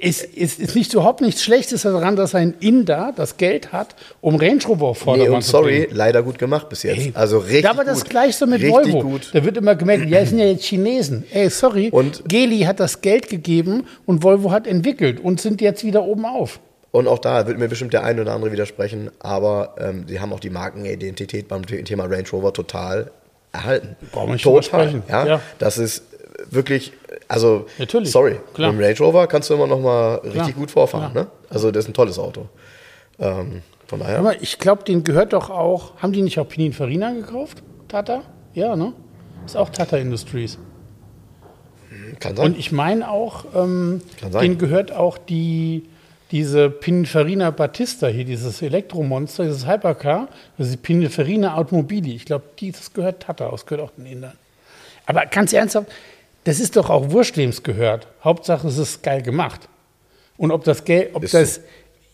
ist, 0.01 0.23
ist, 0.23 0.59
ist 0.59 0.75
nicht 0.75 0.93
überhaupt 0.93 1.21
nichts 1.21 1.43
Schlechtes 1.43 1.83
daran, 1.83 2.15
dass 2.15 2.33
ein 2.33 2.55
Inder 2.59 3.13
das 3.15 3.37
Geld 3.37 3.71
hat, 3.71 3.95
um 4.19 4.35
Range 4.35 4.59
Rover 4.67 4.87
auf 4.87 5.05
nee, 5.05 5.29
und 5.29 5.43
zu 5.43 5.51
sorry, 5.51 5.81
bringen. 5.81 5.95
leider 5.95 6.23
gut 6.23 6.39
gemacht 6.39 6.69
bis 6.69 6.83
jetzt. 6.83 6.97
Ey, 6.97 7.11
also 7.13 7.37
richtig 7.37 7.61
da 7.63 7.69
aber 7.71 7.83
das 7.83 8.01
gut. 8.01 8.09
gleiche 8.09 8.47
mit 8.47 8.61
richtig 8.61 8.93
Volvo. 8.93 9.01
gut. 9.01 9.29
Da 9.33 9.45
wird 9.45 9.57
immer 9.57 9.75
gemerkt, 9.75 10.09
ja, 10.09 10.19
es 10.19 10.29
sind 10.29 10.39
ja 10.39 10.45
jetzt 10.45 10.65
Chinesen. 10.65 11.23
Ey, 11.31 11.49
sorry, 11.49 11.89
Und- 11.91 12.23
Geli 12.27 12.61
hat 12.61 12.79
das 12.79 13.01
Geld 13.01 13.29
gegeben 13.29 13.85
und 14.05 14.23
Volvo 14.23 14.51
hat 14.51 14.65
entwickelt 14.65 15.19
und 15.19 15.39
sind 15.39 15.61
jetzt 15.61 15.83
wieder 15.83 16.03
oben 16.03 16.25
auf. 16.25 16.59
Und 16.89 17.07
auch 17.07 17.19
da 17.19 17.45
wird 17.47 17.57
mir 17.59 17.67
bestimmt 17.69 17.93
der 17.93 18.03
eine 18.03 18.21
oder 18.21 18.33
andere 18.33 18.51
widersprechen, 18.51 19.11
aber 19.19 19.75
ähm, 19.79 20.05
sie 20.07 20.19
haben 20.19 20.33
auch 20.33 20.39
die 20.41 20.49
Markenidentität 20.49 21.47
beim 21.47 21.65
Thema 21.65 22.05
Range 22.05 22.27
Rover 22.33 22.51
total 22.53 23.11
erhalten. 23.53 23.95
Brauchen 24.11 24.29
wir 24.29 24.33
nicht 24.33 24.43
total. 24.43 25.01
Ja? 25.07 25.25
Ja. 25.27 25.41
Das 25.59 25.77
ist 25.77 26.03
wirklich, 26.49 26.93
also 27.27 27.65
Natürlich, 27.77 28.11
sorry, 28.11 28.39
klar. 28.53 28.71
mit 28.71 28.81
dem 28.81 28.85
Range 28.85 28.99
Rover 28.99 29.27
kannst 29.27 29.49
du 29.49 29.53
immer 29.53 29.67
noch 29.67 29.79
mal 29.79 30.15
richtig 30.15 30.33
Klar, 30.33 30.51
gut 30.53 30.71
vorfahren. 30.71 31.11
klar. 31.11 31.23
Ne? 31.25 31.31
Also 31.49 31.71
das 31.71 31.85
ist 31.85 31.89
ein 31.89 31.93
tolles 31.93 32.17
Auto. 32.19 32.47
Ähm, 33.19 33.61
von 33.87 33.99
daher. 33.99 34.19
Aber 34.19 34.41
ich 34.41 34.57
glaube, 34.57 34.83
denen 34.83 35.03
gehört 35.03 35.33
doch 35.33 35.49
auch, 35.49 35.97
haben 36.01 36.13
die 36.13 36.21
nicht 36.21 36.39
auch 36.39 36.47
Pininfarina 36.47 37.11
gekauft? 37.13 37.61
Tata? 37.87 38.23
Ja, 38.53 38.75
ne? 38.75 38.93
Ist 39.45 39.57
auch 39.57 39.69
Tata 39.69 39.97
Industries. 39.97 40.57
kann 42.19 42.35
sein. 42.35 42.45
Und 42.45 42.57
ich 42.59 42.71
meine 42.71 43.09
auch, 43.09 43.45
ähm, 43.55 44.01
denen 44.41 44.57
gehört 44.57 44.91
auch 44.91 45.17
die, 45.17 45.89
diese 46.31 46.69
Pininfarina 46.69 47.51
Battista 47.51 48.07
hier, 48.07 48.23
dieses 48.23 48.61
Elektromonster, 48.61 49.43
dieses 49.43 49.67
Hypercar, 49.67 50.29
das 50.57 50.67
ist 50.67 50.73
die 50.73 50.77
Pininfarina 50.77 51.57
Automobili. 51.57 52.15
Ich 52.15 52.25
glaube, 52.25 52.45
das 52.61 52.93
gehört 52.93 53.23
Tata 53.23 53.47
aus, 53.47 53.65
gehört 53.65 53.89
auch 53.89 53.93
den 53.95 54.05
Indern. 54.05 54.33
Aber 55.05 55.25
ganz 55.25 55.51
ernsthaft, 55.51 55.91
das 56.43 56.59
ist 56.59 56.75
doch 56.75 56.89
auch 56.89 57.11
wurscht, 57.11 57.37
wem 57.37 57.49
es 57.49 57.63
gehört. 57.63 58.07
Hauptsache, 58.23 58.67
es 58.67 58.77
ist 58.77 59.03
geil 59.03 59.21
gemacht. 59.21 59.67
Und 60.37 60.51
ob 60.51 60.63
das 60.63 60.83
Geld, 60.83 61.13
ob 61.13 61.23
das. 61.29 61.61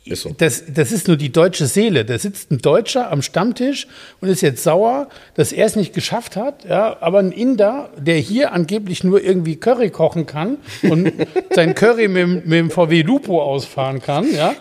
Ist 0.10 0.22
so. 0.24 0.32
das, 0.38 0.64
das 0.74 0.92
ist 0.92 1.08
nur 1.08 1.18
die 1.18 1.32
deutsche 1.32 1.66
Seele. 1.68 2.06
Da 2.06 2.18
sitzt 2.18 2.52
ein 2.52 2.60
Deutscher 2.60 3.12
am 3.12 3.22
Stammtisch 3.22 3.88
und 4.22 4.30
ist 4.30 4.42
jetzt 4.42 4.64
sauer, 4.64 5.08
dass 5.36 5.52
er 5.52 5.66
es 5.66 5.76
nicht 5.76 5.94
geschafft 5.94 6.36
hat. 6.36 6.66
Ja, 6.66 6.98
aber 7.02 7.20
ein 7.20 7.32
Inder, 7.32 7.90
der 7.98 8.16
hier 8.18 8.52
angeblich 8.54 9.04
nur 9.04 9.22
irgendwie 9.24 9.56
Curry 9.58 9.90
kochen 9.90 10.26
kann 10.26 10.58
und 10.84 11.12
sein 11.56 11.76
Curry 11.76 12.08
mit, 12.08 12.22
dem- 12.24 12.34
mit 12.46 12.54
dem 12.54 12.72
VW 12.72 13.02
Lupo 13.02 13.42
ausfahren 13.42 14.02
kann, 14.02 14.26
ja, 14.34 14.54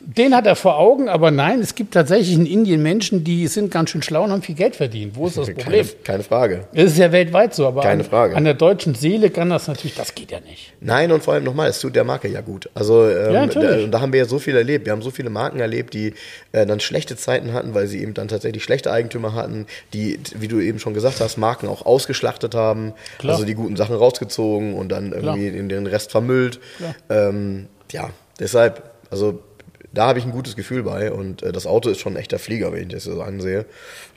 den 0.00 0.34
hat 0.34 0.46
er 0.46 0.56
vor 0.56 0.78
Augen. 0.78 1.08
Aber 1.08 1.30
nein, 1.30 1.60
es 1.60 1.74
gibt 1.74 1.94
tatsächlich 1.94 2.34
in 2.34 2.46
Indien 2.46 2.82
Menschen, 2.82 3.24
die 3.24 3.46
sind 3.46 3.70
ganz 3.70 3.90
schön 3.90 4.02
schlau 4.02 4.24
und 4.24 4.30
haben 4.32 4.42
viel 4.42 4.54
Geld 4.54 4.76
verdient. 4.76 5.16
Wo 5.16 5.26
ist 5.26 5.36
das 5.36 5.46
keine, 5.48 5.58
Problem? 5.62 5.86
keine 6.04 6.22
Frage. 6.22 6.64
Es 6.72 6.92
ist 6.92 6.98
ja 6.98 7.10
weltweit 7.12 7.54
so, 7.54 7.66
aber 7.66 7.82
Keine 7.82 8.02
an, 8.04 8.08
Frage. 8.08 8.36
an 8.36 8.44
der 8.44 8.54
deutschen 8.54 8.94
Seele 8.94 9.30
kann 9.30 9.50
das 9.50 9.68
natürlich, 9.68 9.94
das 9.96 10.14
geht 10.14 10.30
ja 10.30 10.40
nicht. 10.40 10.72
Nein, 10.80 11.12
und 11.12 11.22
vor 11.22 11.34
allem 11.34 11.44
nochmal, 11.44 11.68
es 11.68 11.78
tut 11.80 11.94
der 11.94 12.04
Marke 12.04 12.28
ja 12.28 12.40
gut. 12.40 12.68
Also 12.74 13.08
ähm, 13.08 13.32
Ja, 13.34 13.46
da, 13.46 13.76
da 13.86 14.00
haben 14.00 14.12
wir 14.12 14.20
ja 14.20 14.26
so 14.26 14.38
viel 14.38 14.56
erlebt. 14.56 14.86
Wir 14.90 14.92
haben 14.96 15.02
so 15.02 15.12
viele 15.12 15.30
Marken 15.30 15.60
erlebt, 15.60 15.94
die 15.94 16.14
äh, 16.50 16.66
dann 16.66 16.80
schlechte 16.80 17.16
Zeiten 17.16 17.52
hatten, 17.52 17.74
weil 17.74 17.86
sie 17.86 18.02
eben 18.02 18.12
dann 18.12 18.26
tatsächlich 18.26 18.64
schlechte 18.64 18.90
Eigentümer 18.90 19.34
hatten, 19.34 19.66
die, 19.94 20.18
wie 20.34 20.48
du 20.48 20.58
eben 20.58 20.80
schon 20.80 20.94
gesagt 20.94 21.20
hast, 21.20 21.36
Marken 21.36 21.68
auch 21.68 21.86
ausgeschlachtet 21.86 22.56
haben, 22.56 22.92
Klar. 23.18 23.34
also 23.34 23.46
die 23.46 23.54
guten 23.54 23.76
Sachen 23.76 23.94
rausgezogen 23.94 24.74
und 24.74 24.88
dann 24.88 25.12
irgendwie 25.12 25.46
in 25.46 25.68
den 25.68 25.86
Rest 25.86 26.10
vermüllt. 26.10 26.58
Ähm, 27.08 27.68
ja, 27.92 28.10
deshalb, 28.40 28.82
also 29.10 29.40
da 29.92 30.08
habe 30.08 30.18
ich 30.18 30.24
ein 30.24 30.32
gutes 30.32 30.56
Gefühl 30.56 30.82
bei 30.82 31.12
und 31.12 31.44
äh, 31.44 31.52
das 31.52 31.66
Auto 31.68 31.88
ist 31.88 32.00
schon 32.00 32.14
ein 32.14 32.16
echter 32.16 32.40
Flieger, 32.40 32.72
wenn 32.72 32.82
ich 32.82 32.88
das 32.88 33.04
so 33.04 33.22
ansehe. 33.22 33.66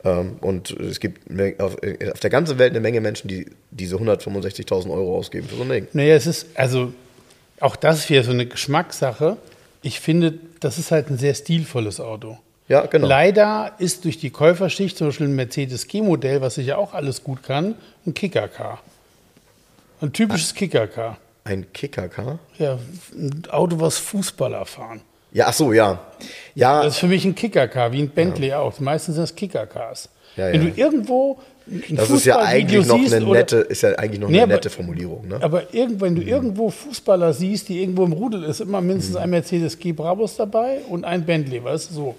Ähm, 0.03 0.37
und 0.41 0.71
es 0.71 0.99
gibt 0.99 1.29
auf, 1.61 1.83
äh, 1.83 2.11
auf 2.11 2.19
der 2.19 2.31
ganzen 2.31 2.57
Welt 2.57 2.71
eine 2.71 2.79
Menge 2.79 2.99
Menschen, 2.99 3.27
die 3.27 3.45
diese 3.69 3.97
165.000 3.97 4.91
Euro 4.91 5.17
ausgeben 5.17 5.47
für 5.47 5.55
so 5.55 5.61
ein 5.61 5.69
Ding. 5.69 5.87
Naja, 5.93 6.15
es 6.15 6.25
ist, 6.25 6.47
also 6.55 6.93
auch 7.59 7.75
das 7.75 7.99
ist 7.99 8.09
wieder 8.09 8.23
so 8.23 8.31
eine 8.31 8.47
Geschmackssache. 8.47 9.37
Ich 9.83 9.99
finde, 9.99 10.33
das 10.59 10.79
ist 10.79 10.91
halt 10.91 11.09
ein 11.09 11.17
sehr 11.17 11.35
stilvolles 11.35 11.99
Auto. 11.99 12.37
Ja, 12.69 12.85
genau. 12.85 13.07
Leider 13.07 13.73
ist 13.77 14.05
durch 14.05 14.17
die 14.17 14.29
Käuferschicht 14.29 14.97
zum 14.97 15.07
Beispiel 15.07 15.27
ein 15.27 15.35
Mercedes 15.35 15.87
G-Modell, 15.87 16.41
was 16.41 16.55
sich 16.55 16.67
ja 16.67 16.77
auch 16.77 16.93
alles 16.93 17.23
gut 17.23 17.43
kann, 17.43 17.75
ein 18.07 18.13
Kickercar. 18.13 18.79
Ein 20.01 20.13
typisches 20.13 20.55
Kickercar. 20.55 21.17
Ein 21.43 21.71
Kicker-Car? 21.73 22.39
Ja, 22.57 22.79
ein 23.13 23.43
Auto, 23.51 23.79
was 23.79 23.97
Fußballer 23.97 24.65
fahren. 24.65 25.01
Ja, 25.33 25.47
ach 25.47 25.53
so, 25.53 25.73
ja. 25.73 25.99
Ja, 26.55 26.83
Das 26.83 26.93
ist 26.93 26.99
für 26.99 27.07
mich 27.07 27.25
ein 27.25 27.35
Kickercar, 27.35 27.91
wie 27.91 28.01
ein 28.01 28.09
Bentley 28.09 28.53
auch. 28.53 28.79
Meistens 28.79 29.15
sind 29.15 29.23
das 29.23 29.35
Kickercars. 29.35 30.07
Ja, 30.37 30.47
Wenn 30.47 30.63
ja. 30.63 30.69
du 30.69 30.79
irgendwo 30.79 31.39
das 31.91 32.09
ist 32.09 32.25
ja 32.25 32.39
eigentlich 32.39 32.85
noch 32.85 32.95
eine 32.99 33.19
nette, 33.25 33.57
ist 33.57 33.81
ja 33.83 33.93
eigentlich 33.97 34.19
noch 34.19 34.27
Nee, 34.29 34.35
eine 34.37 34.43
aber- 34.43 34.53
nette 34.55 34.69
Formulierung, 34.69 35.27
ne? 35.27 35.39
Aber 35.41 35.73
irgend, 35.73 36.01
wenn 36.01 36.15
du 36.15 36.21
irgendwo 36.21 36.69
Fußballer 36.69 37.33
siehst, 37.33 37.69
die 37.69 37.81
irgendwo 37.81 38.03
im 38.03 38.11
Rudel 38.13 38.43
ist, 38.43 38.59
immer 38.61 38.81
mindestens 38.81 39.15
ein 39.15 39.29
Mercedes 39.29 39.79
G 39.79 39.91
Brabus 39.93 40.35
dabei 40.35 40.79
und 40.89 41.05
ein 41.05 41.25
Bentley, 41.25 41.63
weißt 41.63 41.91
du, 41.91 41.93
so. 41.95 42.15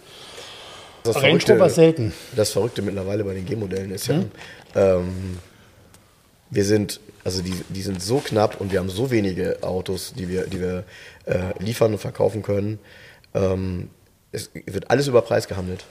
Das 1.02 1.16
Rover 1.22 1.68
selten. 1.68 2.14
das 2.34 2.50
Verrückte 2.52 2.80
mittlerweile 2.80 3.24
bei 3.24 3.34
den 3.34 3.44
G-Modellen 3.44 3.90
ist 3.90 4.08
Mhm. 4.08 4.30
ja, 4.74 4.96
ähm, 4.96 5.38
wir 6.50 6.64
sind, 6.64 6.98
also 7.24 7.42
die, 7.42 7.52
die 7.68 7.82
sind 7.82 8.00
so 8.02 8.18
knapp 8.24 8.58
und 8.60 8.72
wir 8.72 8.78
haben 8.78 8.88
so 8.88 9.10
wenige 9.10 9.58
Autos, 9.62 10.14
die 10.16 10.28
wir, 10.30 10.46
die 10.46 10.60
wir 10.60 10.84
äh, 11.26 11.62
liefern 11.62 11.92
und 11.92 11.98
verkaufen 11.98 12.42
können. 12.42 12.78
Ähm, 13.34 13.90
es 14.32 14.50
wird 14.54 14.90
alles 14.90 15.06
über 15.06 15.20
Preis 15.20 15.46
gehandelt. 15.46 15.84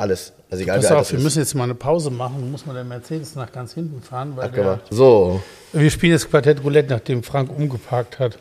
Alles. 0.00 0.32
Also 0.50 0.62
egal 0.62 0.80
Pass 0.80 0.90
auf, 0.92 1.12
wir 1.12 1.18
müssen 1.18 1.40
jetzt 1.40 1.54
mal 1.54 1.64
eine 1.64 1.74
Pause 1.74 2.10
machen. 2.10 2.50
Muss 2.50 2.64
man 2.64 2.74
der 2.74 2.84
Mercedes 2.84 3.34
nach 3.34 3.52
ganz 3.52 3.74
hinten 3.74 4.00
fahren, 4.02 4.32
weil 4.34 4.50
der, 4.50 4.80
So, 4.88 5.42
wir 5.74 5.90
spielen 5.90 6.12
jetzt 6.12 6.30
Quartett 6.30 6.64
Roulette, 6.64 6.88
nachdem 6.94 7.22
Frank 7.22 7.50
umgeparkt 7.54 8.18
hat. 8.18 8.38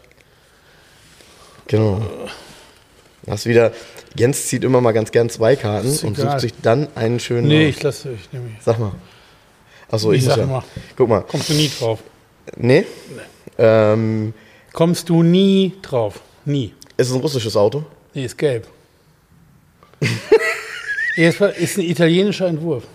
genau. 1.68 2.02
Das 3.26 3.46
wieder, 3.46 3.74
Jens 4.18 4.48
zieht 4.48 4.64
immer 4.64 4.80
mal 4.82 4.94
ganz 4.94 5.12
gern 5.12 5.30
zwei 5.30 5.56
Karten 5.58 5.90
und 5.90 6.16
sucht 6.18 6.40
sich 6.40 6.54
dann 6.62 6.88
einen 6.96 7.20
schönen. 7.20 7.48
Nee, 7.50 7.68
ich 7.68 7.84
lasse 7.84 8.10
euch 8.10 8.32
nämlich. 8.32 8.54
Sag 8.62 8.80
mal. 8.80 8.94
Achso, 9.92 10.12
Ich 10.14 10.20
ich 10.22 10.26
sag 10.26 10.38
ja. 10.38 10.46
mal. 10.46 10.64
Guck 10.96 11.10
mal. 11.10 11.22
Kommst 11.22 11.50
du 11.50 11.54
nie 11.54 11.70
drauf. 11.78 12.00
Nee? 12.56 12.86
Ähm, 13.58 14.34
Kommst 14.72 15.10
du 15.10 15.22
nie 15.22 15.74
drauf. 15.82 16.22
Nie. 16.46 16.74
ist 16.96 17.10
es 17.10 17.14
ein 17.14 17.20
russisches 17.22 17.56
Auto? 17.58 17.84
Nee, 18.14 18.24
ist 18.26 18.38
gelb. 18.38 18.66
es 21.28 21.40
ist 21.42 21.78
ein 21.78 21.84
italienischer 21.86 22.48
Entwurf. 22.48 22.86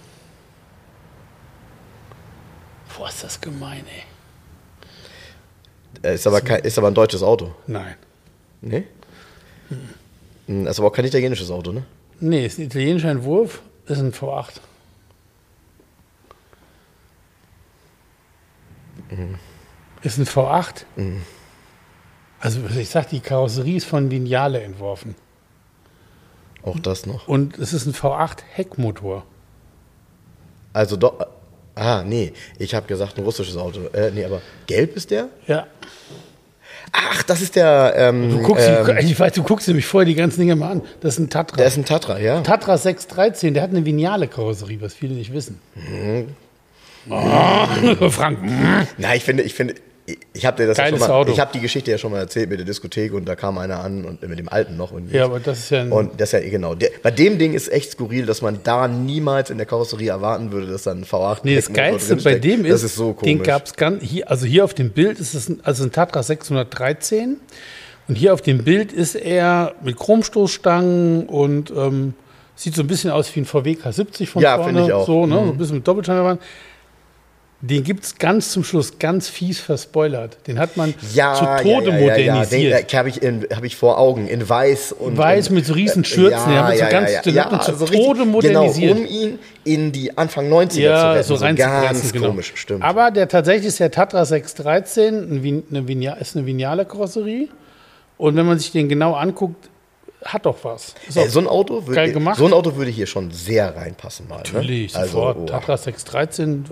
Boah, 2.97 3.09
ist 3.09 3.23
das 3.25 3.41
gemein, 3.41 3.85
ey. 3.87 4.03
Äh, 6.11 6.15
Ist 6.15 6.27
aber, 6.27 6.41
kein, 6.41 6.63
ist 6.63 6.79
aber 6.79 6.89
ein 6.89 6.95
deutsches 6.95 7.23
Auto. 7.23 7.55
Nein. 7.67 7.95
Nee? 8.61 8.85
Hm, 10.47 10.67
Ist 10.67 10.79
aber 10.79 10.89
auch 10.89 10.93
kein 10.93 11.05
italienisches 11.05 11.51
Auto, 11.51 11.73
ne? 11.73 11.85
Nee, 12.21 12.47
ist 12.47 12.59
ein 12.59 12.63
italienischer 12.67 13.11
Entwurf, 13.11 13.61
ist 13.87 13.99
ein 13.99 14.13
V8. 14.13 14.61
Ist 20.03 20.19
ein 20.19 20.27
V8. 20.27 20.85
Also 22.41 22.61
ich 22.79 22.89
sag, 22.89 23.09
die 23.09 23.21
Karosserie 23.21 23.77
ist 23.77 23.87
von 23.87 24.11
Lineale 24.11 24.63
entworfen. 24.63 25.15
Auch 26.65 26.79
das 26.79 27.07
noch. 27.07 27.29
Und 27.29 27.59
es 27.59 27.73
ist 27.73 27.87
ein 27.87 27.93
V8 27.95 28.39
Heckmotor. 28.55 29.25
Also 30.73 30.97
doch. 30.97 31.15
Ah, 31.75 32.03
nee. 32.07 32.33
Ich 32.59 32.75
habe 32.75 32.87
gesagt, 32.87 33.19
ein 33.19 33.25
russisches 33.25 33.57
Auto. 33.57 33.81
Äh, 33.93 34.11
nee, 34.13 34.25
aber 34.25 34.41
gelb 34.67 34.97
ist 34.97 35.11
der? 35.11 35.29
Ja. 35.47 35.67
Ach, 36.93 37.23
das 37.25 37.43
ist 37.43 37.57
der. 37.57 37.95
Ähm, 37.97 38.31
Du 38.31 38.43
guckst, 38.43 38.69
ähm, 38.69 38.97
ich 38.99 39.19
weiß, 39.19 39.33
du 39.33 39.43
guckst 39.43 39.67
nämlich 39.67 39.87
vorher 39.87 40.07
die 40.07 40.15
ganzen 40.15 40.41
Dinge 40.41 40.55
mal 40.57 40.71
an. 40.71 40.83
Das 41.01 41.15
ist 41.15 41.19
ein 41.21 41.31
Tatra. 41.31 41.57
der 41.57 41.67
ist 41.67 41.77
ein 41.77 41.85
Tatra, 41.85 42.19
ja. 42.19 42.41
Tatra 42.43 42.77
613, 42.79 43.55
der 43.55 43.63
hat 43.63 43.71
eine 43.71 43.85
Vignale 43.85 44.29
Karosserie, 44.29 44.81
was 44.81 44.95
viele 44.95 45.15
nicht 45.15 45.33
wissen. 45.33 45.61
Mhm. 45.75 46.29
Oh, 47.11 48.11
Frank. 48.11 48.39
Na, 48.99 49.15
ich 49.15 49.25
finde, 49.25 49.43
ich 49.43 49.55
finde, 49.55 49.75
ich- 50.35 50.45
habe 50.45 50.59
dir 50.63 50.67
das 50.67 50.77
ja 50.79 50.89
schon 50.89 50.99
mal, 50.99 51.09
Auto. 51.11 51.33
ich 51.33 51.41
habe 51.41 51.51
die 51.55 51.61
Geschichte 51.61 51.91
ja 51.91 51.97
schon 51.99 52.13
mal 52.13 52.19
erzählt 52.19 52.51
mit 52.51 52.59
der 52.59 52.67
Diskothek 52.67 53.15
und 53.15 53.25
da 53.27 53.37
kam 53.37 53.57
einer 53.59 53.81
an 53.81 54.05
und 54.05 54.23
mit 54.29 54.39
dem 54.39 54.49
alten 54.51 54.77
noch 54.77 54.93
und 54.93 55.11
Ja, 55.11 55.25
aber 55.25 55.41
das 55.41 55.59
ist 55.61 55.71
ja 55.71 55.81
ein. 55.83 55.93
und 55.93 56.21
das 56.21 56.29
ist 56.29 56.33
ja 56.33 56.41
eh 56.41 56.51
genau. 56.51 56.75
Der, 56.75 56.91
bei 57.03 57.11
dem 57.11 57.39
Ding 57.39 57.55
ist 57.55 57.73
echt 57.73 57.93
skurril, 57.93 58.27
dass 58.27 58.43
man 58.43 58.59
da 58.65 58.87
niemals 58.89 59.49
in 59.51 59.57
der 59.57 59.67
Karosserie 59.67 60.11
erwarten 60.11 60.53
würde, 60.53 60.67
dass 60.67 60.83
da 60.83 60.91
ein 60.93 61.05
V8 61.05 61.41
Nee, 61.45 61.57
das 61.57 61.73
Geilste 61.73 62.17
bei 62.17 62.35
dem 62.35 62.65
ist, 62.67 62.73
das 62.73 62.83
ist 62.83 62.97
so 62.97 63.13
komisch. 63.15 63.25
den 63.33 63.43
gab 63.43 63.65
es 63.67 63.75
ganz, 63.77 64.03
hier, 64.03 64.31
also 64.31 64.45
hier 64.47 64.65
auf 64.65 64.75
dem 64.75 64.91
Bild 64.91 65.19
ist 65.21 65.35
es 65.35 65.49
ein, 65.49 65.61
also 65.63 65.85
ein 65.85 65.93
Tatra 65.93 66.23
613 66.23 67.39
und 68.09 68.15
hier 68.17 68.35
auf 68.35 68.43
dem 68.43 68.59
Bild 68.65 68.93
ist 68.93 69.15
er 69.15 69.75
mit 69.83 69.97
Chromstoßstangen 69.97 71.27
und 71.27 71.71
ähm, 71.75 72.15
sieht 72.57 72.75
so 72.75 72.83
ein 72.83 72.87
bisschen 72.87 73.11
aus 73.11 73.35
wie 73.35 73.41
ein 73.41 73.47
VW 73.47 73.73
K70 73.83 74.27
von 74.27 74.43
Ja, 74.43 74.57
vorne. 74.59 74.85
ich 74.85 74.93
auch. 74.93 75.07
So, 75.07 75.27
ne, 75.27 75.35
so 75.35 75.41
Mhm. 75.41 75.49
ein 75.51 75.57
bisschen 75.59 75.77
mit 75.77 75.89
Doppelscheinwerfern. 75.89 76.39
Den 77.67 77.83
gibt 77.83 78.05
es 78.05 78.19
ganz 78.19 78.51
zum 78.51 78.63
Schluss 78.63 78.99
ganz 78.99 79.29
fies 79.29 79.59
verspoilert. 79.59 80.37
Den 80.47 80.59
hat 80.59 80.77
man 80.77 80.93
ja, 81.15 81.33
zu 81.35 81.45
ja, 81.45 81.57
Tode 81.63 81.91
ja, 81.91 81.97
ja, 81.97 82.01
modernisiert. 82.01 82.73
Ja, 82.73 82.81
den 82.83 82.99
habe 82.99 83.09
ich, 83.09 83.23
in- 83.23 83.47
hab 83.55 83.65
ich 83.65 83.75
vor 83.77 83.97
Augen, 83.99 84.29
in 84.29 84.47
weiß 84.47 84.93
und 84.93 85.17
Weiß 85.17 85.49
und, 85.49 85.55
mit 85.55 85.65
so 85.65 85.73
riesen 85.73 86.05
Schürzen, 86.05 86.53
ja, 86.53 86.69
mit 86.69 86.79
so 86.79 86.85
ganz 86.91 87.11
Stiletten 87.21 87.61
zu 87.63 87.75
so 87.75 87.87
Tode 87.87 88.21
richtig, 88.21 88.27
modernisiert. 88.27 88.97
Genau, 88.97 89.09
um 89.09 89.15
ihn 89.15 89.39
in 89.65 89.93
die 89.93 90.19
Anfang 90.19 90.53
90er 90.53 90.69
zu 90.71 90.81
ja, 90.81 91.13
retten. 91.13 91.27
so 91.27 91.35
rein 91.37 91.57
ganz 91.57 92.13
komisch, 92.13 92.53
stimmt. 92.55 92.83
Aber 92.85 93.11
der 93.11 93.29
tatsächlich 93.29 93.67
ist 93.69 93.81
der 93.81 93.91
Tatra 93.91 94.27
613, 94.27 95.15
ein 95.15 95.43
Vin- 95.43 95.63
eine 95.71 95.89
Vigna, 95.89 96.15
ist 96.15 96.37
eine 96.37 96.45
Vignale 96.45 96.85
Karosserie. 96.85 97.49
Und 98.19 98.37
wenn 98.37 98.45
man 98.47 98.59
sich 98.59 98.73
den 98.73 98.89
genau 98.91 99.15
anguckt, 99.15 99.71
hat 100.25 100.47
doch 100.47 100.57
was. 100.63 100.95
Ist 101.07 101.17
Äh, 101.17 101.29
so 101.29 101.39
ein 101.41 101.47
Auto 101.47 101.81
geil 101.83 101.97
würde 101.97 102.13
gemacht. 102.13 102.39
so 102.39 102.47
ein 102.47 102.53
Auto 102.53 102.75
würde 102.77 102.91
hier 102.91 103.07
schon 103.07 103.31
sehr 103.31 103.77
reinpassen 103.77 104.27
mal. 104.29 104.39
natürlich, 104.39 104.95
ne? 104.95 105.01
Also, 105.01 105.13
sofort. 105.13 105.37
oh. 105.39 105.47
Tatra 105.47 105.77
613, 105.77 106.65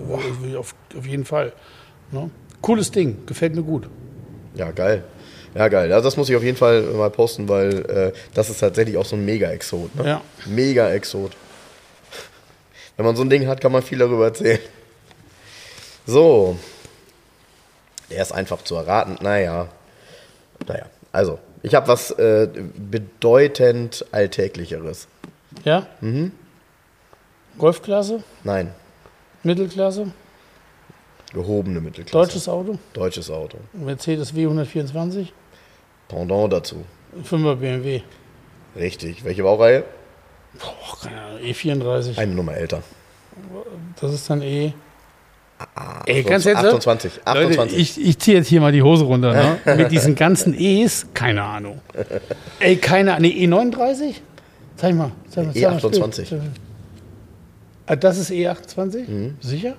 äh, 0.53 0.55
auf, 0.57 0.75
auf 0.97 1.05
jeden 1.05 1.25
Fall. 1.25 1.53
Ne? 2.11 2.29
Cooles 2.61 2.91
Ding, 2.91 3.25
gefällt 3.25 3.55
mir 3.55 3.63
gut. 3.63 3.87
Ja, 4.55 4.71
geil. 4.71 5.03
Ja, 5.55 5.67
geil. 5.67 5.91
Also 5.93 6.05
das 6.05 6.17
muss 6.17 6.29
ich 6.29 6.35
auf 6.35 6.43
jeden 6.43 6.57
Fall 6.57 6.81
mal 6.81 7.11
posten, 7.11 7.47
weil 7.47 7.85
äh, 7.89 8.11
das 8.33 8.49
ist 8.49 8.59
tatsächlich 8.59 8.97
auch 8.97 9.05
so 9.05 9.15
ein 9.15 9.23
Mega-Exot. 9.25 9.95
Ne? 9.95 10.05
Ja. 10.07 10.21
Mega-Exot. 10.45 11.31
Wenn 12.97 13.05
man 13.05 13.15
so 13.15 13.23
ein 13.23 13.29
Ding 13.29 13.47
hat, 13.47 13.61
kann 13.61 13.71
man 13.71 13.83
viel 13.83 13.99
darüber 13.99 14.25
erzählen. 14.25 14.59
So. 16.07 16.57
Der 18.09 18.21
ist 18.21 18.31
einfach 18.31 18.63
zu 18.63 18.75
erraten. 18.75 19.17
Naja. 19.21 19.67
Naja. 20.67 20.85
Also, 21.11 21.37
ich 21.63 21.73
habe 21.75 21.87
was 21.87 22.11
äh, 22.11 22.47
bedeutend 22.77 24.05
Alltäglicheres. 24.11 25.07
Ja? 25.63 25.87
Mhm. 26.01 26.31
Golfklasse, 27.57 28.23
Nein. 28.43 28.71
Mittelklasse, 29.43 30.11
Gehobene 31.33 31.81
Mittelklasse. 31.81 32.17
deutsches 32.17 32.47
Auto, 32.47 32.77
Deutsches 32.93 33.29
Auto. 33.29 33.57
Mercedes 33.73 34.33
W124, 34.33 35.27
Pendant 36.07 36.51
dazu. 36.53 36.83
5er 37.23 37.55
BMW. 37.55 38.01
Richtig. 38.75 39.23
Welche 39.23 39.43
Baureihe? 39.43 39.83
Boah, 40.59 40.97
keine 41.01 41.21
Ahnung, 41.21 41.39
E34. 41.41 42.17
Eine 42.17 42.33
Nummer 42.33 42.55
älter. 42.55 42.81
Das 44.01 44.13
ist 44.13 44.29
dann 44.29 44.41
E. 44.41 44.73
Ey, 46.05 46.23
ganz 46.23 46.45
ehrlich, 46.45 46.63
28. 46.63 47.21
28. 47.25 47.57
Leute, 47.57 47.75
ich, 47.75 47.99
ich 48.05 48.19
ziehe 48.19 48.37
jetzt 48.37 48.47
hier 48.47 48.61
mal 48.61 48.71
die 48.71 48.81
Hose 48.83 49.05
runter. 49.05 49.33
Ne? 49.65 49.75
Mit 49.77 49.91
diesen 49.91 50.15
ganzen 50.15 50.53
E's, 50.57 51.07
keine 51.13 51.43
Ahnung. 51.43 51.79
Ey, 52.59 52.75
keine 52.77 53.13
Ahnung. 53.15 53.21
Nee, 53.31 53.45
E39? 53.47 54.15
Zeig 54.75 54.95
mal. 54.95 55.11
Zeig 55.29 55.45
mal, 55.45 55.53
zeig 55.53 55.63
mal 55.63 55.79
das 55.81 55.93
E28. 55.93 56.29
Bild. 56.29 56.41
Ah, 57.85 57.95
das 57.95 58.17
ist 58.17 58.31
E28? 58.31 59.09
Mhm. 59.09 59.35
Sicher? 59.41 59.75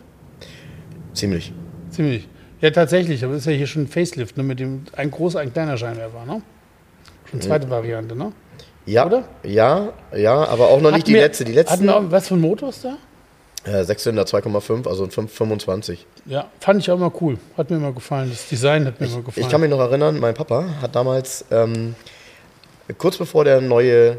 Ziemlich. 1.12 1.52
Ziemlich. 1.90 2.28
Ja, 2.60 2.70
tatsächlich. 2.70 3.22
Aber 3.24 3.34
das 3.34 3.42
ist 3.42 3.46
ja 3.46 3.52
hier 3.52 3.66
schon 3.66 3.82
ein 3.82 3.88
Facelift, 3.88 4.36
ne? 4.36 4.42
Mit 4.42 4.60
dem 4.60 4.82
ein 4.96 5.10
großer, 5.10 5.40
ein 5.40 5.52
kleiner 5.52 5.76
Scheinwerfer, 5.76 6.24
ne? 6.26 6.42
Schon 7.30 7.40
zweite 7.40 7.68
Variante, 7.70 8.16
ne? 8.16 8.32
Ja, 8.86 9.06
Oder? 9.06 9.24
ja, 9.42 9.92
ja, 10.14 10.34
aber 10.46 10.68
auch 10.68 10.80
noch 10.80 10.90
nicht 10.90 11.00
Hatten 11.00 11.06
die 11.06 11.14
wir- 11.14 11.20
letzte. 11.22 11.44
Die 11.44 11.52
Hatten 11.52 11.68
letzten 11.70 11.84
wir 11.86 11.96
auch, 11.96 12.02
was 12.10 12.28
für 12.28 12.34
ein 12.34 12.40
Motor 12.40 12.68
ist 12.68 12.84
da? 12.84 12.96
Äh, 13.64 13.84
Sechszylinder 13.84 14.24
2,5, 14.24 14.88
also 14.88 15.04
ein 15.04 15.10
5, 15.10 15.32
25. 15.32 16.06
Ja, 16.26 16.50
fand 16.60 16.80
ich 16.80 16.90
auch 16.90 16.98
mal 16.98 17.12
cool. 17.20 17.38
Hat 17.56 17.70
mir 17.70 17.78
mal 17.78 17.92
gefallen. 17.92 18.30
Das 18.30 18.48
Design 18.48 18.86
hat 18.86 19.00
mir 19.00 19.08
mal 19.08 19.22
gefallen. 19.22 19.44
Ich 19.44 19.48
kann 19.48 19.60
mich 19.60 19.70
noch 19.70 19.80
erinnern, 19.80 20.20
mein 20.20 20.34
Papa 20.34 20.66
hat 20.80 20.94
damals, 20.94 21.44
ähm, 21.50 21.94
kurz 22.98 23.16
bevor 23.16 23.44
der 23.44 23.60
neue, 23.60 24.18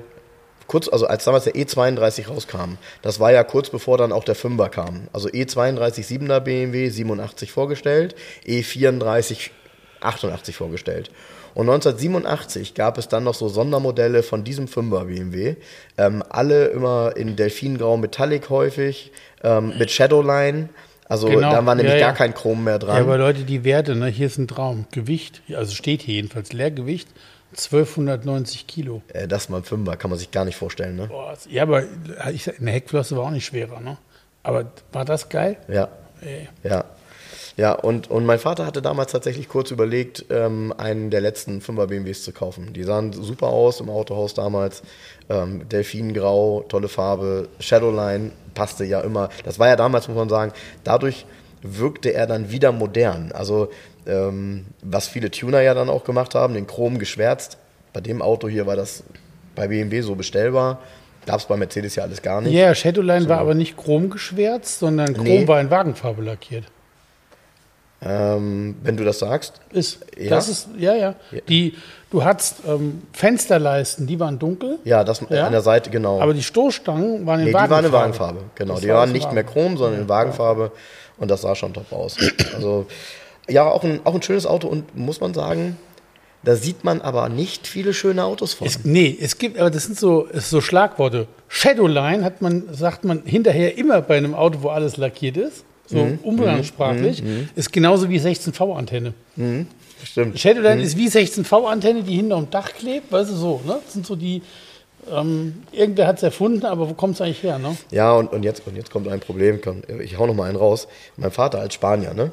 kurz, 0.67 0.87
also 0.87 1.05
als 1.07 1.23
damals 1.25 1.43
der 1.43 1.53
E32 1.53 2.27
rauskam, 2.27 2.77
das 3.01 3.19
war 3.19 3.31
ja 3.31 3.43
kurz 3.43 3.69
bevor 3.69 3.97
dann 3.97 4.11
auch 4.11 4.23
der 4.23 4.35
5er 4.35 4.69
kam. 4.69 5.07
Also 5.13 5.29
E32 5.29 6.05
7er 6.05 6.39
BMW 6.39 6.89
87 6.89 7.51
vorgestellt, 7.51 8.15
E34 8.45 9.51
88 10.01 10.55
vorgestellt. 10.55 11.11
Und 11.55 11.69
1987 11.69 12.73
gab 12.73 12.97
es 12.97 13.07
dann 13.07 13.23
noch 13.23 13.33
so 13.33 13.47
Sondermodelle 13.47 14.23
von 14.23 14.43
diesem 14.43 14.67
5er 14.67 15.05
BMW. 15.05 15.55
Ähm, 15.97 16.21
alle 16.29 16.65
immer 16.67 17.13
in 17.15 17.37
Delfingrau 17.37 17.95
Metallic 17.95 18.49
häufig, 18.49 19.11
ähm, 19.41 19.73
mit 19.79 19.89
Shadowline. 19.89 20.69
Also 21.07 21.27
Genau, 21.27 21.51
da 21.51 21.65
war 21.65 21.75
nämlich 21.75 21.93
ja, 21.93 21.99
gar 21.99 22.09
ja. 22.09 22.15
kein 22.15 22.33
Chrom 22.33 22.65
mehr 22.65 22.77
dran. 22.77 22.97
Ja, 22.97 23.03
aber 23.03 23.17
Leute, 23.17 23.43
die 23.43 23.63
Werte, 23.63 23.95
ne, 23.95 24.07
hier 24.07 24.27
ist 24.27 24.37
ein 24.37 24.49
Traum. 24.49 24.85
Gewicht, 24.91 25.43
also 25.55 25.73
steht 25.73 26.01
hier 26.01 26.15
jedenfalls 26.15 26.51
Leergewicht, 26.51 27.07
1290 27.51 28.67
Kilo. 28.67 29.01
Äh, 29.13 29.27
das 29.27 29.47
mal 29.47 29.57
ein 29.57 29.63
Fünfer, 29.63 29.95
kann 29.95 30.09
man 30.09 30.19
sich 30.19 30.31
gar 30.31 30.43
nicht 30.43 30.57
vorstellen, 30.57 30.97
ne? 30.97 31.07
Boah, 31.07 31.37
ja, 31.49 31.63
aber 31.63 31.83
ich, 32.33 32.59
eine 32.59 32.71
Heckflosse 32.71 33.15
war 33.15 33.25
auch 33.25 33.31
nicht 33.31 33.45
schwerer, 33.45 33.79
ne? 33.79 33.97
Aber 34.43 34.71
war 34.91 35.05
das 35.05 35.29
geil? 35.29 35.57
Ja, 35.69 35.87
Ey. 36.21 36.49
ja. 36.63 36.83
Ja, 37.57 37.71
und, 37.71 38.11
und 38.11 38.25
mein 38.25 38.39
Vater 38.39 38.65
hatte 38.65 38.81
damals 38.81 39.13
tatsächlich 39.13 39.47
kurz 39.47 39.71
überlegt, 39.71 40.25
ähm, 40.29 40.73
einen 40.77 41.09
der 41.09 41.21
letzten 41.21 41.59
5er 41.61 41.87
BMWs 41.87 42.23
zu 42.23 42.33
kaufen. 42.33 42.73
Die 42.73 42.83
sahen 42.83 43.13
super 43.13 43.47
aus 43.47 43.79
im 43.79 43.89
Autohaus 43.89 44.33
damals. 44.33 44.83
Ähm, 45.29 45.67
Delfingrau, 45.69 46.65
tolle 46.67 46.89
Farbe, 46.89 47.47
Shadowline 47.59 48.31
passte 48.55 48.83
ja 48.83 48.99
immer. 49.01 49.29
Das 49.45 49.57
war 49.57 49.69
ja 49.69 49.77
damals, 49.77 50.07
muss 50.09 50.17
man 50.17 50.27
sagen, 50.29 50.51
dadurch 50.83 51.25
wirkte 51.61 52.13
er 52.13 52.27
dann 52.27 52.51
wieder 52.51 52.73
modern. 52.73 53.31
Also, 53.31 53.69
ähm, 54.05 54.65
was 54.83 55.07
viele 55.07 55.31
Tuner 55.31 55.61
ja 55.61 55.73
dann 55.73 55.89
auch 55.89 56.03
gemacht 56.03 56.35
haben, 56.35 56.53
den 56.55 56.67
Chrom 56.67 56.99
geschwärzt. 56.99 57.57
Bei 57.93 58.01
dem 58.01 58.21
Auto 58.21 58.49
hier 58.49 58.67
war 58.67 58.75
das 58.75 59.03
bei 59.55 59.69
BMW 59.69 60.01
so 60.01 60.15
bestellbar. 60.15 60.79
Gab 61.25 61.39
es 61.39 61.45
bei 61.45 61.55
Mercedes 61.57 61.95
ja 61.95 62.03
alles 62.03 62.21
gar 62.21 62.41
nicht. 62.41 62.53
Ja, 62.53 62.75
Shadowline 62.75 63.27
war 63.29 63.39
aber 63.39 63.55
nicht 63.55 63.77
chrom 63.77 64.09
geschwärzt, 64.09 64.79
sondern 64.79 65.13
Chrom 65.13 65.23
Nee. 65.23 65.47
war 65.47 65.59
in 65.61 65.71
Wagenfarbe 65.71 66.21
lackiert. 66.21 66.65
Ähm, 68.01 68.75
wenn 68.83 68.97
du 68.97 69.03
das 69.03 69.19
sagst, 69.19 69.53
Ist, 69.71 69.99
Ja? 70.17 70.29
Das 70.31 70.49
ist, 70.49 70.67
ja, 70.77 70.93
ja. 70.93 71.15
Die, 71.47 71.75
du 72.11 72.23
hattest 72.23 72.57
ähm, 72.67 73.01
Fensterleisten, 73.13 74.05
die 74.05 74.19
waren 74.19 74.37
dunkel, 74.37 74.79
ja, 74.83 75.03
das 75.03 75.21
Ja? 75.29 75.45
an 75.45 75.51
der 75.53 75.61
Seite, 75.61 75.89
genau. 75.89 76.19
aber 76.21 76.33
die 76.33 76.43
Stoßstangen 76.43 77.25
waren 77.25 77.39
in 77.39 77.45
nee, 77.45 77.51
die 77.51 77.55
waren 77.55 77.69
Wagenfarbe. 77.69 77.87
in 77.87 77.93
Wagenfarbe, 77.93 78.39
genau. 78.55 78.73
Das 78.73 78.81
Die 78.81 78.89
war 78.89 78.95
waren 78.97 79.11
nicht 79.11 79.31
mehr 79.31 79.45
Wagen. 79.45 79.53
chrom, 79.53 79.77
sondern 79.77 80.01
in 80.01 80.09
Wagenfarbe 80.09 80.71
und 81.17 81.31
das 81.31 81.41
sah 81.41 81.55
schon 81.55 81.73
top 81.73 81.91
aus. 81.93 82.17
Also, 82.53 82.85
ja, 83.47 83.63
auch 83.65 83.83
ein, 83.83 84.01
auch 84.03 84.13
ein 84.13 84.21
schönes 84.21 84.45
Auto 84.45 84.67
und 84.67 84.95
muss 84.97 85.21
man 85.21 85.33
sagen, 85.33 85.77
da 86.43 86.55
sieht 86.55 86.83
man 86.83 87.01
aber 87.01 87.29
nicht 87.29 87.65
viele 87.65 87.93
schöne 87.93 88.23
Autos 88.23 88.53
von. 88.53 88.67
Es, 88.67 88.83
nee, 88.83 89.17
es 89.19 89.37
gibt, 89.39 89.57
aber 89.57 89.71
das 89.71 89.85
sind 89.85 89.97
so, 89.97 90.27
so 90.33 90.61
Schlagworte. 90.61 91.27
Shadowline 91.47 92.23
hat 92.23 92.41
man, 92.41 92.65
sagt 92.71 93.03
man 93.03 93.23
hinterher 93.25 93.77
immer 93.79 94.01
bei 94.01 94.17
einem 94.17 94.35
Auto, 94.35 94.59
wo 94.61 94.69
alles 94.69 94.97
lackiert 94.97 95.37
ist. 95.37 95.63
So 95.87 95.97
Mhm. 95.97 96.19
umgangssprachlich, 96.23 97.23
ist 97.55 97.71
genauso 97.71 98.09
wie 98.09 98.19
16V-Antenne. 98.19 99.13
Stimmt. 100.03 100.39
Shadowline 100.39 100.81
ist 100.81 100.97
wie 100.97 101.07
16V-Antenne, 101.07 102.03
die 102.03 102.15
hinter 102.15 102.35
am 102.35 102.49
Dach 102.49 102.71
klebt, 102.73 103.11
weißt 103.11 103.31
du 103.31 103.35
so, 103.35 103.61
ne? 103.65 103.79
Das 103.83 103.93
sind 103.93 104.05
so 104.05 104.15
die, 104.15 104.41
ähm, 105.11 105.63
irgendwer 105.71 106.07
hat 106.07 106.17
es 106.17 106.23
erfunden, 106.23 106.65
aber 106.65 106.89
wo 106.89 106.93
kommt 106.93 107.15
es 107.15 107.21
eigentlich 107.21 107.43
her, 107.43 107.57
ne? 107.59 107.75
Ja, 107.91 108.13
und, 108.13 108.31
und, 108.31 108.43
jetzt, 108.43 108.65
und 108.67 108.75
jetzt 108.75 108.91
kommt 108.91 109.07
ein 109.07 109.19
Problem. 109.19 109.59
Ich 110.03 110.17
hau 110.17 110.27
noch 110.27 110.33
mal 110.35 110.47
einen 110.49 110.57
raus. 110.57 110.87
Mein 111.17 111.31
Vater 111.31 111.59
als 111.59 111.73
Spanier, 111.75 112.13
ne? 112.13 112.31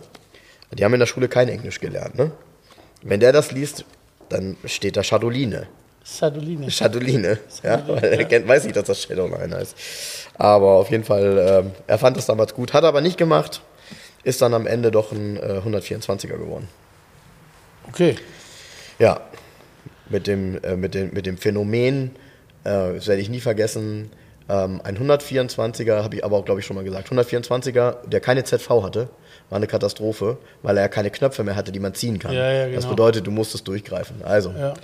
Die 0.72 0.84
haben 0.84 0.94
in 0.94 1.00
der 1.00 1.06
Schule 1.06 1.28
kein 1.28 1.48
Englisch 1.48 1.80
gelernt, 1.80 2.16
ne? 2.16 2.30
Wenn 3.02 3.20
der 3.20 3.32
das 3.32 3.52
liest, 3.52 3.84
dann 4.28 4.56
steht 4.64 4.96
da 4.96 5.02
Chadoline. 5.02 5.66
Sadoline. 6.04 6.68
Chadoline. 6.70 7.38
Ja, 7.62 7.82
weil 7.86 8.04
er 8.04 8.24
kennt, 8.24 8.48
weiß 8.48 8.64
nicht, 8.64 8.76
dass 8.76 8.84
das 8.84 9.02
Shadowline 9.02 9.54
heißt. 9.54 9.76
Aber 10.36 10.72
auf 10.72 10.90
jeden 10.90 11.04
Fall, 11.04 11.62
ähm, 11.66 11.70
er 11.86 11.98
fand 11.98 12.16
das 12.16 12.26
damals 12.26 12.54
gut, 12.54 12.72
hat 12.72 12.84
aber 12.84 13.00
nicht 13.00 13.18
gemacht. 13.18 13.60
Ist 14.24 14.40
dann 14.42 14.54
am 14.54 14.66
Ende 14.66 14.90
doch 14.90 15.12
ein 15.12 15.36
äh, 15.36 15.60
124er 15.66 16.38
geworden. 16.38 16.68
Okay. 17.88 18.16
Ja, 18.98 19.20
mit 20.08 20.26
dem, 20.26 20.62
äh, 20.62 20.76
mit 20.76 20.94
dem, 20.94 21.12
mit 21.12 21.26
dem 21.26 21.36
Phänomen, 21.38 22.10
äh, 22.64 22.94
das 22.94 23.06
werde 23.08 23.20
ich 23.20 23.28
nie 23.28 23.40
vergessen, 23.40 24.10
ähm, 24.48 24.80
ein 24.84 24.96
124er, 24.98 26.02
habe 26.02 26.16
ich 26.16 26.24
aber 26.24 26.36
auch, 26.36 26.44
glaube 26.44 26.60
ich, 26.60 26.66
schon 26.66 26.76
mal 26.76 26.84
gesagt, 26.84 27.08
124er, 27.10 28.06
der 28.06 28.20
keine 28.20 28.44
ZV 28.44 28.82
hatte, 28.82 29.08
war 29.50 29.56
eine 29.56 29.66
Katastrophe, 29.66 30.38
weil 30.62 30.76
er 30.78 30.88
keine 30.88 31.10
Knöpfe 31.10 31.42
mehr 31.44 31.56
hatte, 31.56 31.72
die 31.72 31.80
man 31.80 31.94
ziehen 31.94 32.18
kann. 32.18 32.32
Ja, 32.32 32.50
ja, 32.52 32.66
Das 32.66 32.84
genau. 32.84 32.90
bedeutet, 32.90 33.26
du 33.26 33.30
musstest 33.30 33.66
durchgreifen. 33.68 34.22
Also, 34.24 34.52
Ja. 34.56 34.74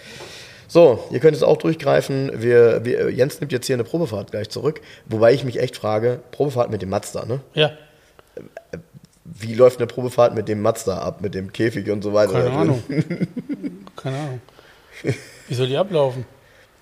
So, 0.69 1.03
ihr 1.11 1.19
könnt 1.19 1.35
es 1.36 1.43
auch 1.43 1.57
durchgreifen. 1.57 2.31
Wir, 2.35 2.85
wir, 2.85 3.11
Jens 3.11 3.40
nimmt 3.40 3.51
jetzt 3.53 3.66
hier 3.66 3.74
eine 3.77 3.85
Probefahrt 3.85 4.31
gleich 4.31 4.51
zurück, 4.51 4.81
wobei 5.07 5.32
ich 5.32 5.43
mich 5.43 5.59
echt 5.59 5.77
frage, 5.77 6.20
Probefahrt 6.31 6.70
mit 6.70 6.82
dem 6.82 6.90
Mazda, 6.90 7.24
ne? 7.24 7.40
Ja, 7.55 7.73
Wie 9.24 9.55
läuft 9.55 9.78
eine 9.78 9.86
Probefahrt 9.86 10.35
mit 10.35 10.49
dem 10.49 10.62
Mazda 10.62 10.99
ab, 10.99 11.20
mit 11.20 11.35
dem 11.35 11.53
Käfig 11.53 11.90
und 11.90 12.03
so 12.03 12.12
weiter? 12.15 12.32
keine 12.35 12.45
drin? 12.45 12.55
Ahnung. 12.59 12.82
keine 13.97 14.16
Ahnung. 14.19 14.40
Wie 15.49 15.55
soll 15.55 15.66
die 15.69 15.77
ablaufen? 15.77 16.24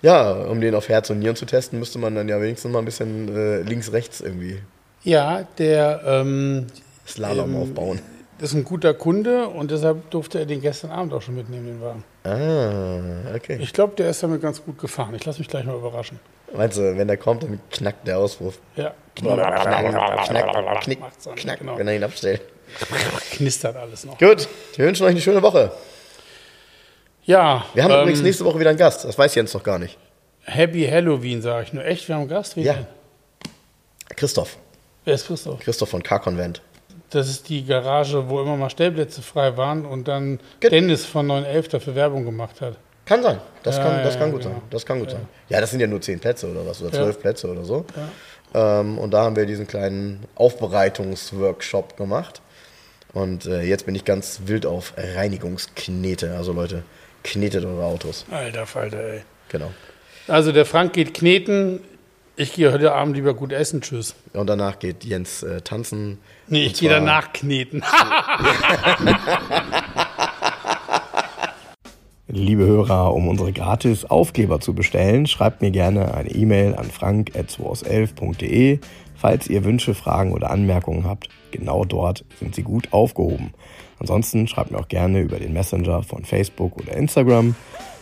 Ja, 0.01 0.31
um 0.31 0.61
den 0.61 0.75
auf 0.75 0.89
Herz 0.89 1.09
und 1.09 1.19
Nieren 1.19 1.35
zu 1.35 1.45
testen, 1.45 1.79
müsste 1.79 1.97
man 1.99 2.13
dann 2.15 2.29
ja 2.29 2.39
wenigstens 2.41 2.71
mal 2.71 2.79
ein 2.79 2.85
bisschen 2.85 3.35
äh, 3.35 3.61
links-rechts 3.61 4.21
irgendwie 4.21 4.59
Ja, 5.03 5.47
der 5.57 6.01
ähm, 6.05 6.67
Slalom 7.07 7.55
Ähm, 7.55 7.61
aufbauen. 7.61 7.99
Das 8.39 8.49
ist 8.49 8.55
ein 8.55 8.63
guter 8.63 8.93
Kunde 8.93 9.47
und 9.47 9.71
deshalb 9.71 10.09
durfte 10.11 10.39
er 10.39 10.45
den 10.45 10.61
gestern 10.61 10.91
Abend 10.91 11.13
auch 11.13 11.21
schon 11.21 11.35
mitnehmen, 11.35 11.65
den 11.65 11.81
Wagen. 11.81 12.03
Ah, 12.23 13.35
okay. 13.35 13.57
Ich 13.61 13.73
glaube, 13.73 13.95
der 13.95 14.09
ist 14.09 14.21
damit 14.23 14.41
ganz 14.41 14.63
gut 14.63 14.77
gefahren. 14.77 15.13
Ich 15.15 15.25
lasse 15.25 15.39
mich 15.39 15.47
gleich 15.47 15.65
mal 15.65 15.75
überraschen. 15.75 16.19
Meinst 16.55 16.77
du, 16.77 16.97
wenn 16.97 17.07
der 17.07 17.17
kommt, 17.17 17.43
dann 17.43 17.59
knackt 17.71 18.07
der 18.07 18.19
Auspuff. 18.19 18.59
Ja, 18.75 18.93
Knack, 19.15 19.61
knack, 19.61 20.81
knick, 20.83 20.99
knack, 21.35 21.59
genau. 21.59 21.77
wenn 21.77 21.87
er 21.87 21.95
ihn 21.95 22.03
abstellt. 22.03 22.41
knistert 23.31 23.75
alles 23.75 24.05
noch. 24.05 24.17
Gut, 24.17 24.47
wir 24.75 24.85
wünschen 24.85 25.03
euch 25.05 25.11
eine 25.11 25.21
schöne 25.21 25.41
Woche. 25.41 25.71
Ja, 27.25 27.65
Wir 27.73 27.83
haben 27.83 27.91
ähm, 27.91 28.01
übrigens 28.01 28.21
nächste 28.21 28.45
Woche 28.45 28.59
wieder 28.59 28.69
einen 28.69 28.79
Gast. 28.79 29.03
Das 29.03 29.17
weiß 29.17 29.35
Jens 29.35 29.53
noch 29.53 29.63
gar 29.63 29.79
nicht. 29.79 29.97
Happy 30.43 30.87
Halloween, 30.87 31.41
sage 31.41 31.63
ich 31.65 31.73
nur. 31.73 31.83
Echt, 31.83 32.07
wir 32.07 32.15
haben 32.15 32.21
einen 32.21 32.29
Gast? 32.29 32.55
Wen 32.55 32.63
Ja. 32.63 32.73
denn? 32.73 32.87
Christoph. 34.15 34.57
Wer 35.03 35.15
ist 35.15 35.27
Christoph? 35.27 35.59
Christoph 35.59 35.89
von 35.89 36.03
K-Convent. 36.03 36.61
Das 37.09 37.29
ist 37.29 37.47
die 37.49 37.63
Garage, 37.65 38.29
wo 38.29 38.41
immer 38.41 38.57
mal 38.57 38.69
Stellplätze 38.69 39.21
frei 39.21 39.55
waren 39.55 39.85
und 39.85 40.07
dann 40.07 40.39
Ge- 40.59 40.69
Dennis 40.69 41.05
von 41.05 41.25
911 41.27 41.67
dafür 41.69 41.95
Werbung 41.95 42.25
gemacht 42.25 42.59
hat. 42.61 42.75
Kann 43.05 43.23
sein. 43.23 43.39
Das 43.63 43.77
Ja, 43.77 43.83
kann, 43.83 43.93
ja, 43.99 44.03
das 44.03 44.13
kann 44.19 44.27
ja, 44.27 44.33
gut 44.33 44.41
genau. 44.43 44.53
sein. 44.55 44.61
Das 44.69 44.85
kann 44.85 44.99
gut 44.99 45.11
sein. 45.11 45.21
Ja, 45.47 45.61
das 45.61 45.71
sind 45.71 45.79
ja 45.79 45.87
nur 45.87 46.01
zehn 46.01 46.19
Plätze 46.19 46.49
oder 46.51 46.65
was, 46.65 46.81
oder 46.81 46.93
Ja. 46.93 47.03
zwölf 47.03 47.21
Plätze 47.21 47.49
oder 47.49 47.63
so. 47.63 47.85
Ähm, 48.53 48.97
und 48.97 49.11
da 49.11 49.23
haben 49.23 49.35
wir 49.37 49.45
diesen 49.45 49.65
kleinen 49.67 50.25
Aufbereitungsworkshop 50.35 51.95
gemacht. 51.97 52.41
Und 53.13 53.45
äh, 53.45 53.61
jetzt 53.61 53.85
bin 53.85 53.95
ich 53.95 54.03
ganz 54.05 54.41
wild 54.45 54.65
auf 54.65 54.93
Reinigungsknete. 54.97 56.35
Also 56.35 56.51
Leute, 56.53 56.83
knetet 57.23 57.65
eure 57.65 57.83
Autos. 57.85 58.25
Alter 58.29 58.65
Falter, 58.65 58.99
ey. 58.99 59.21
Genau. 59.49 59.71
Also 60.27 60.51
der 60.51 60.65
Frank 60.65 60.93
geht 60.93 61.13
kneten. 61.13 61.79
Ich 62.35 62.53
gehe 62.53 62.71
heute 62.71 62.91
Abend 62.91 63.15
lieber 63.15 63.33
gut 63.33 63.51
essen. 63.53 63.81
Tschüss. 63.81 64.13
Und 64.33 64.47
danach 64.47 64.77
geht 64.79 65.03
Jens 65.05 65.41
äh, 65.43 65.61
tanzen. 65.61 66.19
Nee, 66.49 66.65
ich 66.65 66.75
gehe 66.75 66.89
danach 66.89 67.33
kneten. 67.33 67.83
Liebe 72.29 72.65
Hörer, 72.65 73.13
um 73.13 73.27
unsere 73.27 73.51
gratis 73.51 74.05
Aufkleber 74.05 74.59
zu 74.59 74.73
bestellen, 74.73 75.27
schreibt 75.27 75.61
mir 75.61 75.71
gerne 75.71 76.13
eine 76.13 76.29
E-Mail 76.29 76.75
an 76.75 76.85
frank.211.de. 76.85 78.79
Falls 79.15 79.47
ihr 79.47 79.63
Wünsche, 79.65 79.93
Fragen 79.93 80.31
oder 80.31 80.51
Anmerkungen 80.51 81.05
habt, 81.05 81.29
genau 81.51 81.83
dort 81.83 82.23
sind 82.39 82.55
sie 82.55 82.63
gut 82.63 82.93
aufgehoben. 82.93 83.53
Ansonsten 83.99 84.47
schreibt 84.47 84.71
mir 84.71 84.77
auch 84.77 84.87
gerne 84.87 85.21
über 85.21 85.39
den 85.39 85.53
Messenger 85.53 86.03
von 86.03 86.23
Facebook 86.23 86.77
oder 86.77 86.93
Instagram. 86.93 87.55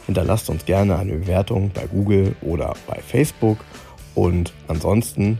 Hinterlasst 0.06 0.50
uns 0.50 0.66
gerne 0.66 0.98
eine 0.98 1.14
Bewertung 1.14 1.72
bei 1.74 1.88
Google 1.88 2.36
oder 2.42 2.76
bei 2.86 3.00
Facebook. 3.02 3.58
Und 4.14 4.54
ansonsten 4.68 5.40